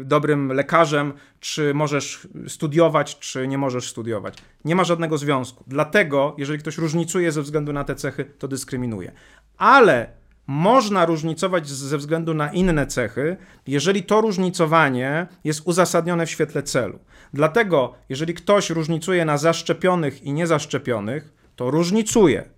dobrym 0.04 0.52
lekarzem, 0.52 1.14
czy 1.40 1.74
możesz 1.74 2.28
studiować, 2.48 3.20
czy 3.20 3.48
nie 3.48 3.58
możesz 3.58 3.90
studiować. 3.90 4.38
Nie 4.66 4.76
ma 4.76 4.84
żadnego 4.84 5.18
związku. 5.18 5.64
Dlatego, 5.68 6.36
jeżeli 6.38 6.60
ktoś 6.60 6.78
różnicuje 6.78 7.32
ze 7.32 7.42
względu 7.42 7.74
na 7.74 7.84
te 7.84 7.96
cechy, 7.96 8.26
to 8.26 8.48
dyskryminuje. 8.48 9.12
Ale 9.58 10.20
można 10.48 11.06
różnicować 11.06 11.68
ze 11.68 11.98
względu 11.98 12.34
na 12.34 12.52
inne 12.52 12.88
cechy, 12.88 13.38
jeżeli 13.68 14.04
to 14.04 14.22
różnicowanie 14.22 15.28
jest 15.44 15.62
uzasadnione 15.66 16.26
w 16.26 16.30
świetle 16.30 16.64
celu. 16.64 17.00
Dlatego, 17.34 17.94
jeżeli 18.10 18.34
ktoś 18.34 18.70
różnicuje 18.70 19.26
na 19.26 19.38
zaszczepionych 19.38 20.24
i 20.24 20.34
niezaszczepionych, 20.34 21.34
to 21.56 21.72
różnicuje. 21.72 22.50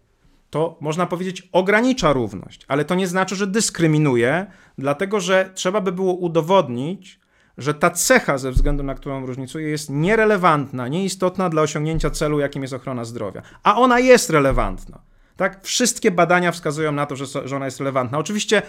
To 0.52 0.78
można 0.82 1.06
powiedzieć 1.06 1.50
ogranicza 1.52 2.14
równość, 2.14 2.66
ale 2.68 2.86
to 2.86 2.96
nie 2.96 3.08
znaczy, 3.08 3.36
że 3.36 3.48
dyskryminuje, 3.48 4.46
dlatego 4.78 5.20
że 5.20 5.52
trzeba 5.54 5.82
by 5.82 5.92
było 5.92 6.14
udowodnić, 6.14 7.20
że 7.58 7.74
ta 7.74 7.90
cecha, 7.90 8.38
ze 8.38 8.52
względu 8.52 8.84
na 8.84 8.96
którą 8.96 9.26
różnicuje, 9.26 9.70
jest 9.70 9.90
nierelewantna, 9.90 10.88
nieistotna 10.88 11.50
dla 11.50 11.62
osiągnięcia 11.62 12.10
celu, 12.10 12.40
jakim 12.40 12.62
jest 12.62 12.74
ochrona 12.74 13.06
zdrowia. 13.06 13.42
A 13.64 13.78
ona 13.78 14.00
jest 14.00 14.30
relevantna. 14.30 15.02
Tak? 15.36 15.64
Wszystkie 15.64 16.12
badania 16.12 16.52
wskazują 16.52 16.92
na 16.92 17.06
to, 17.06 17.16
że, 17.16 17.26
że 17.48 17.56
ona 17.56 17.66
jest 17.66 17.80
relevantna. 17.80 18.18
Oczywiście 18.18 18.62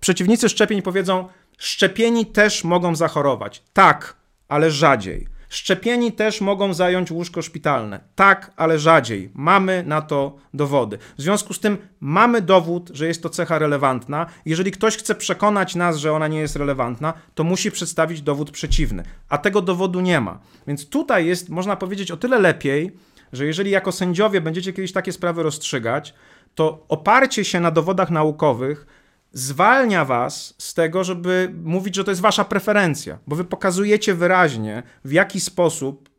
przeciwnicy 0.00 0.48
szczepień 0.48 0.82
powiedzą, 0.82 1.28
szczepieni 1.58 2.26
też 2.26 2.64
mogą 2.64 2.96
zachorować. 2.96 3.62
Tak, 3.72 4.16
ale 4.48 4.70
rzadziej. 4.70 5.26
Szczepieni 5.50 6.12
też 6.12 6.40
mogą 6.40 6.74
zająć 6.74 7.10
łóżko 7.10 7.42
szpitalne. 7.42 8.00
Tak, 8.14 8.52
ale 8.56 8.78
rzadziej. 8.78 9.30
Mamy 9.34 9.84
na 9.86 10.02
to 10.02 10.36
dowody. 10.54 10.98
W 11.18 11.22
związku 11.22 11.54
z 11.54 11.60
tym 11.60 11.78
mamy 12.00 12.42
dowód, 12.42 12.90
że 12.94 13.06
jest 13.06 13.22
to 13.22 13.28
cecha 13.28 13.58
relevantna. 13.58 14.26
Jeżeli 14.44 14.70
ktoś 14.70 14.96
chce 14.96 15.14
przekonać 15.14 15.74
nas, 15.74 15.96
że 15.96 16.12
ona 16.12 16.28
nie 16.28 16.40
jest 16.40 16.56
relevantna, 16.56 17.12
to 17.34 17.44
musi 17.44 17.70
przedstawić 17.70 18.22
dowód 18.22 18.50
przeciwny. 18.50 19.02
A 19.28 19.38
tego 19.38 19.62
dowodu 19.62 20.00
nie 20.00 20.20
ma. 20.20 20.38
Więc 20.66 20.88
tutaj 20.88 21.26
jest, 21.26 21.48
można 21.48 21.76
powiedzieć, 21.76 22.10
o 22.10 22.16
tyle 22.16 22.38
lepiej, 22.38 22.92
że 23.32 23.46
jeżeli 23.46 23.70
jako 23.70 23.92
sędziowie 23.92 24.40
będziecie 24.40 24.72
kiedyś 24.72 24.92
takie 24.92 25.12
sprawy 25.12 25.42
rozstrzygać, 25.42 26.14
to 26.54 26.84
oparcie 26.88 27.44
się 27.44 27.60
na 27.60 27.70
dowodach 27.70 28.10
naukowych 28.10 28.86
zwalnia 29.32 30.04
was 30.04 30.54
z 30.58 30.74
tego, 30.74 31.04
żeby 31.04 31.54
mówić, 31.64 31.96
że 31.96 32.04
to 32.04 32.10
jest 32.10 32.20
wasza 32.20 32.44
preferencja, 32.44 33.18
bo 33.26 33.36
wy 33.36 33.44
pokazujecie 33.44 34.14
wyraźnie, 34.14 34.82
w 35.04 35.12
jaki 35.12 35.40
sposób 35.40 36.10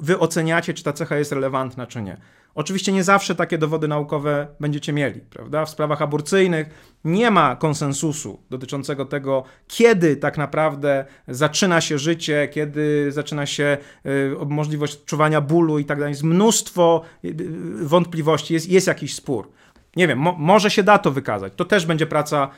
wy 0.00 0.18
oceniacie, 0.18 0.74
czy 0.74 0.84
ta 0.84 0.92
cecha 0.92 1.16
jest 1.16 1.32
relevantna, 1.32 1.86
czy 1.86 2.02
nie. 2.02 2.16
Oczywiście 2.54 2.92
nie 2.92 3.04
zawsze 3.04 3.34
takie 3.34 3.58
dowody 3.58 3.88
naukowe 3.88 4.46
będziecie 4.60 4.92
mieli, 4.92 5.20
prawda? 5.20 5.64
W 5.64 5.70
sprawach 5.70 6.02
aborcyjnych 6.02 6.94
nie 7.04 7.30
ma 7.30 7.56
konsensusu 7.56 8.40
dotyczącego 8.50 9.04
tego, 9.04 9.44
kiedy 9.68 10.16
tak 10.16 10.38
naprawdę 10.38 11.04
zaczyna 11.28 11.80
się 11.80 11.98
życie, 11.98 12.48
kiedy 12.48 13.12
zaczyna 13.12 13.46
się 13.46 13.78
y, 14.06 14.36
możliwość 14.46 14.94
odczuwania 14.94 15.40
bólu 15.40 15.78
i 15.78 15.84
tak 15.84 15.98
dalej. 15.98 16.12
Jest 16.12 16.22
mnóstwo 16.22 17.02
y, 17.24 17.34
wątpliwości, 17.82 18.54
jest, 18.54 18.68
jest 18.68 18.86
jakiś 18.86 19.14
spór. 19.14 19.48
Nie 19.96 20.08
wiem, 20.08 20.18
mo 20.18 20.32
może 20.38 20.70
się 20.70 20.82
da 20.82 20.98
to 20.98 21.10
wykazać. 21.10 21.52
To 21.56 21.64
też 21.64 21.86
będzie 21.86 22.06
praca 22.06 22.48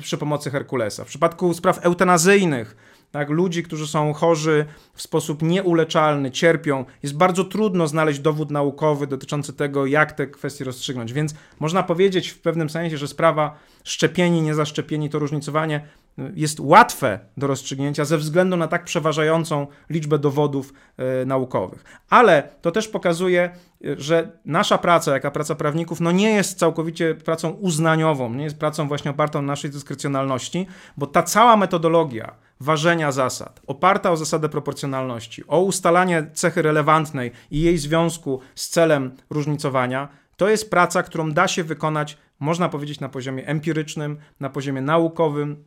przy 0.00 0.18
pomocy 0.18 0.50
Herkulesa. 0.50 1.04
W 1.04 1.08
przypadku 1.08 1.54
spraw 1.54 1.86
eutanazyjnych, 1.86 2.76
tak, 3.10 3.30
ludzi, 3.30 3.62
którzy 3.62 3.86
są 3.86 4.12
chorzy 4.12 4.66
w 4.94 5.02
sposób 5.02 5.42
nieuleczalny, 5.42 6.30
cierpią, 6.30 6.84
jest 7.02 7.16
bardzo 7.16 7.44
trudno 7.44 7.86
znaleźć 7.86 8.18
dowód 8.18 8.50
naukowy 8.50 9.06
dotyczący 9.06 9.52
tego, 9.52 9.86
jak 9.86 10.12
te 10.12 10.26
kwestie 10.26 10.64
rozstrzygnąć. 10.64 11.12
Więc 11.12 11.34
można 11.60 11.82
powiedzieć 11.82 12.28
w 12.28 12.38
pewnym 12.38 12.70
sensie, 12.70 12.98
że 12.98 13.08
sprawa 13.08 13.58
szczepieni, 13.84 14.42
niezaszczepieni, 14.42 15.10
to 15.10 15.18
różnicowanie 15.18 15.86
jest 16.34 16.60
łatwe 16.60 17.18
do 17.36 17.46
rozstrzygnięcia 17.46 18.04
ze 18.04 18.18
względu 18.18 18.56
na 18.56 18.68
tak 18.68 18.84
przeważającą 18.84 19.66
liczbę 19.90 20.18
dowodów 20.18 20.72
e, 20.96 21.24
naukowych. 21.24 21.84
Ale 22.10 22.48
to 22.60 22.70
też 22.70 22.88
pokazuje, 22.88 23.42
e, 23.44 23.50
że 23.98 24.38
nasza 24.44 24.78
praca, 24.78 25.12
jaka 25.12 25.30
praca 25.30 25.54
prawników, 25.54 26.00
no 26.00 26.12
nie 26.12 26.30
jest 26.30 26.58
całkowicie 26.58 27.14
pracą 27.14 27.50
uznaniową, 27.50 28.34
nie 28.34 28.44
jest 28.44 28.58
pracą 28.58 28.88
właśnie 28.88 29.10
opartą 29.10 29.42
na 29.42 29.46
naszej 29.46 29.70
dyskrecjonalności, 29.70 30.66
bo 30.96 31.06
ta 31.06 31.22
cała 31.22 31.56
metodologia 31.56 32.34
ważenia 32.60 33.12
zasad, 33.12 33.60
oparta 33.66 34.10
o 34.10 34.16
zasadę 34.16 34.48
proporcjonalności, 34.48 35.46
o 35.48 35.60
ustalanie 35.60 36.30
cechy 36.34 36.62
relevantnej 36.62 37.32
i 37.50 37.60
jej 37.60 37.78
związku 37.78 38.40
z 38.54 38.68
celem 38.68 39.16
różnicowania, 39.30 40.08
to 40.36 40.48
jest 40.48 40.70
praca, 40.70 41.02
którą 41.02 41.32
da 41.32 41.48
się 41.48 41.64
wykonać, 41.64 42.18
można 42.40 42.68
powiedzieć, 42.68 43.00
na 43.00 43.08
poziomie 43.08 43.46
empirycznym, 43.46 44.18
na 44.40 44.50
poziomie 44.50 44.80
naukowym, 44.80 45.64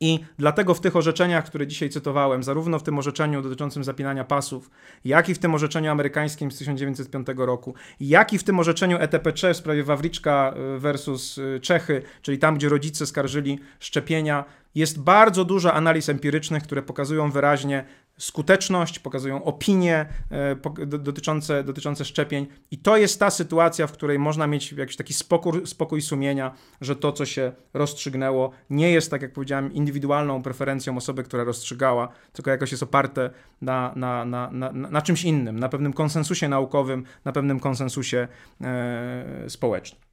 i 0.00 0.20
dlatego 0.38 0.74
w 0.74 0.80
tych 0.80 0.96
orzeczeniach, 0.96 1.44
które 1.44 1.66
dzisiaj 1.66 1.90
cytowałem, 1.90 2.42
zarówno 2.42 2.78
w 2.78 2.82
tym 2.82 2.98
orzeczeniu 2.98 3.42
dotyczącym 3.42 3.84
zapinania 3.84 4.24
pasów, 4.24 4.70
jak 5.04 5.28
i 5.28 5.34
w 5.34 5.38
tym 5.38 5.54
orzeczeniu 5.54 5.90
amerykańskim 5.90 6.50
z 6.50 6.58
1905 6.58 7.26
roku, 7.36 7.74
jak 8.00 8.32
i 8.32 8.38
w 8.38 8.44
tym 8.44 8.58
orzeczeniu 8.58 8.96
ETPC 9.00 9.54
w 9.54 9.56
sprawie 9.56 9.84
Wawriczka 9.84 10.54
y, 10.76 10.78
versus 10.78 11.38
y, 11.38 11.60
Czechy, 11.62 12.02
czyli 12.22 12.38
tam, 12.38 12.54
gdzie 12.54 12.68
rodzice 12.68 13.06
skarżyli 13.06 13.58
szczepienia, 13.80 14.44
jest 14.74 15.00
bardzo 15.00 15.44
dużo 15.44 15.74
analiz 15.74 16.08
empirycznych, 16.08 16.62
które 16.62 16.82
pokazują 16.82 17.30
wyraźnie 17.30 17.84
skuteczność, 18.20 18.98
pokazują 18.98 19.44
opinie 19.44 20.06
e, 20.30 20.56
dotyczące, 20.98 21.64
dotyczące 21.64 22.04
szczepień. 22.04 22.46
I 22.70 22.78
to 22.78 22.96
jest 22.96 23.20
ta 23.20 23.30
sytuacja, 23.30 23.86
w 23.86 23.92
której 23.92 24.18
można 24.18 24.46
mieć 24.46 24.72
jakiś 24.72 24.96
taki 24.96 25.14
spokój, 25.14 25.66
spokój 25.66 26.02
sumienia, 26.02 26.54
że 26.80 26.96
to, 26.96 27.12
co 27.12 27.26
się 27.26 27.52
rozstrzygnęło, 27.74 28.50
nie 28.70 28.90
jest, 28.90 29.10
tak 29.10 29.22
jak 29.22 29.32
powiedziałem, 29.32 29.72
indywidualną 29.72 30.42
preferencją 30.42 30.96
osoby, 30.96 31.22
która 31.22 31.44
rozstrzygała, 31.44 32.08
tylko 32.32 32.50
jakoś 32.50 32.70
jest 32.70 32.82
oparte 32.82 33.30
na, 33.62 33.92
na, 33.96 34.24
na, 34.24 34.50
na, 34.50 34.72
na 34.72 35.02
czymś 35.02 35.24
innym, 35.24 35.58
na 35.58 35.68
pewnym 35.68 35.92
konsensusie 35.92 36.48
naukowym, 36.48 37.04
na 37.24 37.32
pewnym 37.32 37.60
konsensusie 37.60 38.28
e, 38.60 39.44
społecznym. 39.48 40.09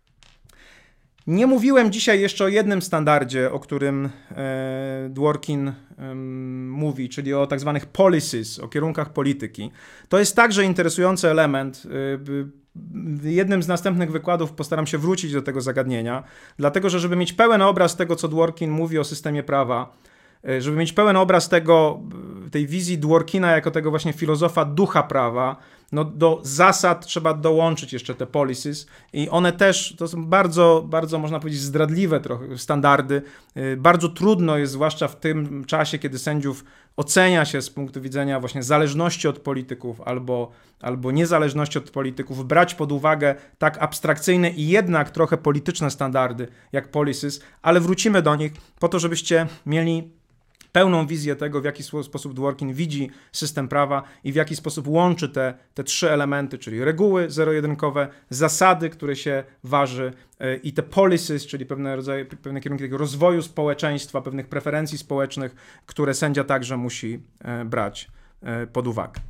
Nie 1.28 1.48
mówiłem 1.48 1.92
dzisiaj 1.92 2.22
jeszcze 2.22 2.46
o 2.46 2.48
jednym 2.48 2.82
standardzie, 2.82 3.52
o 3.52 3.60
którym 3.60 4.10
e, 4.32 5.10
Dworkin 5.10 5.68
e, 5.68 5.74
mówi, 6.70 7.10
czyli 7.10 7.34
o 7.34 7.48
tak 7.48 7.60
zwanych 7.60 7.86
policies, 7.86 8.60
o 8.60 8.68
kierunkach 8.68 9.14
polityki. 9.14 9.72
To 10.10 10.20
jest 10.20 10.36
także 10.36 10.64
interesujący 10.64 11.30
element. 11.30 11.84
E, 11.86 11.90
w 12.96 13.26
jednym 13.26 13.64
z 13.64 13.68
następnych 13.68 14.12
wykładów 14.12 14.52
postaram 14.52 14.88
się 14.88 14.98
wrócić 14.98 15.34
do 15.34 15.42
tego 15.42 15.62
zagadnienia, 15.62 16.24
dlatego 16.58 16.90
że 16.90 17.00
żeby 17.00 17.16
mieć 17.16 17.34
pełen 17.34 17.62
obraz 17.62 17.96
tego, 17.96 18.16
co 18.16 18.28
Dworkin 18.28 18.72
mówi 18.72 19.00
o 19.00 19.04
systemie 19.04 19.44
prawa, 19.44 19.98
e, 20.50 20.62
żeby 20.62 20.78
mieć 20.78 20.94
pełen 20.94 21.18
obraz 21.18 21.50
tego, 21.50 22.00
tej 22.52 22.68
wizji 22.68 22.98
Dworkina 22.98 23.52
jako 23.52 23.72
tego 23.72 23.90
właśnie 23.90 24.14
filozofa 24.14 24.66
ducha 24.66 25.04
prawa, 25.04 25.56
no 25.92 26.06
do 26.06 26.40
zasad 26.44 27.06
trzeba 27.06 27.34
dołączyć 27.34 27.94
jeszcze 27.94 28.16
te 28.16 28.26
policies 28.26 28.88
i 29.14 29.30
one 29.30 29.52
też, 29.52 29.96
to 29.98 30.08
są 30.08 30.26
bardzo, 30.26 30.86
bardzo 30.88 31.20
można 31.20 31.40
powiedzieć 31.40 31.62
zdradliwe 31.62 32.20
trochę 32.20 32.58
standardy. 32.58 33.22
Y, 33.58 33.78
bardzo 33.78 34.10
trudno 34.10 34.58
jest, 34.58 34.74
zwłaszcza 34.74 35.08
w 35.08 35.20
tym 35.20 35.66
czasie, 35.66 36.00
kiedy 36.00 36.20
sędziów 36.20 36.64
ocenia 36.98 37.46
się 37.46 37.62
z 37.62 37.70
punktu 37.70 38.02
widzenia 38.02 38.40
właśnie 38.40 38.64
zależności 38.64 39.28
od 39.28 39.40
polityków 39.40 40.02
albo, 40.02 40.52
albo 40.82 41.12
niezależności 41.12 41.78
od 41.78 41.90
polityków, 41.90 42.48
brać 42.48 42.76
pod 42.76 42.92
uwagę 42.92 43.36
tak 43.58 43.78
abstrakcyjne 43.78 44.50
i 44.50 44.68
jednak 44.68 45.10
trochę 45.10 45.38
polityczne 45.38 45.92
standardy 45.92 46.48
jak 46.72 46.92
policies, 46.92 47.42
ale 47.62 47.80
wrócimy 47.80 48.22
do 48.22 48.36
nich 48.36 48.52
po 48.80 48.90
to, 48.90 49.00
żebyście 49.00 49.48
mieli 49.66 50.18
pełną 50.78 51.08
wizję 51.08 51.36
tego, 51.36 51.62
w 51.62 51.66
jaki 51.66 51.84
sposób 51.84 52.34
Dworkin 52.34 52.74
widzi 52.74 53.10
system 53.32 53.68
prawa 53.68 54.04
i 54.24 54.32
w 54.32 54.36
jaki 54.36 54.56
sposób 54.56 54.88
łączy 54.88 55.30
te, 55.30 55.54
te 55.74 55.84
trzy 55.84 56.12
elementy, 56.12 56.58
czyli 56.58 56.84
reguły 56.84 57.30
zero-jedynkowe, 57.30 58.08
zasady, 58.30 58.90
które 58.90 59.16
się 59.16 59.44
waży 59.64 60.14
e, 60.40 60.56
i 60.56 60.74
te 60.74 60.84
policies, 60.84 61.46
czyli 61.46 61.66
pewne, 61.66 61.96
rodzaje, 61.96 62.26
pewne 62.26 62.62
kierunki 62.62 62.84
takiego 62.84 62.98
rozwoju 62.98 63.42
społeczeństwa, 63.42 64.22
pewnych 64.22 64.48
preferencji 64.48 64.98
społecznych, 64.98 65.56
które 65.86 66.14
sędzia 66.14 66.44
także 66.44 66.78
musi 66.78 67.24
e, 67.42 67.66
brać 67.66 68.08
e, 68.42 68.68
pod 68.68 68.88
uwagę. 68.88 69.22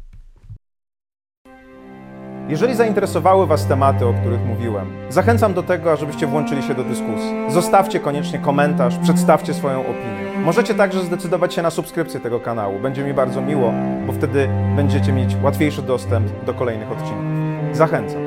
Jeżeli 2.50 2.76
zainteresowały 2.76 3.48
Was 3.48 3.68
tematy, 3.68 4.06
o 4.06 4.14
których 4.14 4.42
mówiłem, 4.42 4.92
zachęcam 5.10 5.54
do 5.54 5.64
tego, 5.64 5.98
żebyście 5.98 6.28
włączyli 6.28 6.64
się 6.64 6.76
do 6.76 6.84
dyskusji. 6.84 7.32
Zostawcie 7.50 8.00
koniecznie 8.00 8.40
komentarz, 8.40 8.98
przedstawcie 8.98 9.54
swoją 9.54 9.82
opinię. 9.82 10.27
Możecie 10.44 10.76
także 10.76 11.04
zdecydować 11.04 11.54
się 11.54 11.62
na 11.62 11.70
subskrypcję 11.70 12.20
tego 12.20 12.40
kanału. 12.40 12.80
Będzie 12.80 13.04
mi 13.04 13.14
bardzo 13.14 13.42
miło, 13.42 13.74
bo 14.08 14.14
wtedy 14.14 14.50
będziecie 14.76 15.14
mieć 15.14 15.36
łatwiejszy 15.44 15.82
dostęp 15.82 16.46
do 16.46 16.54
kolejnych 16.54 16.92
odcinków. 16.92 17.26
Zachęcam. 17.74 18.27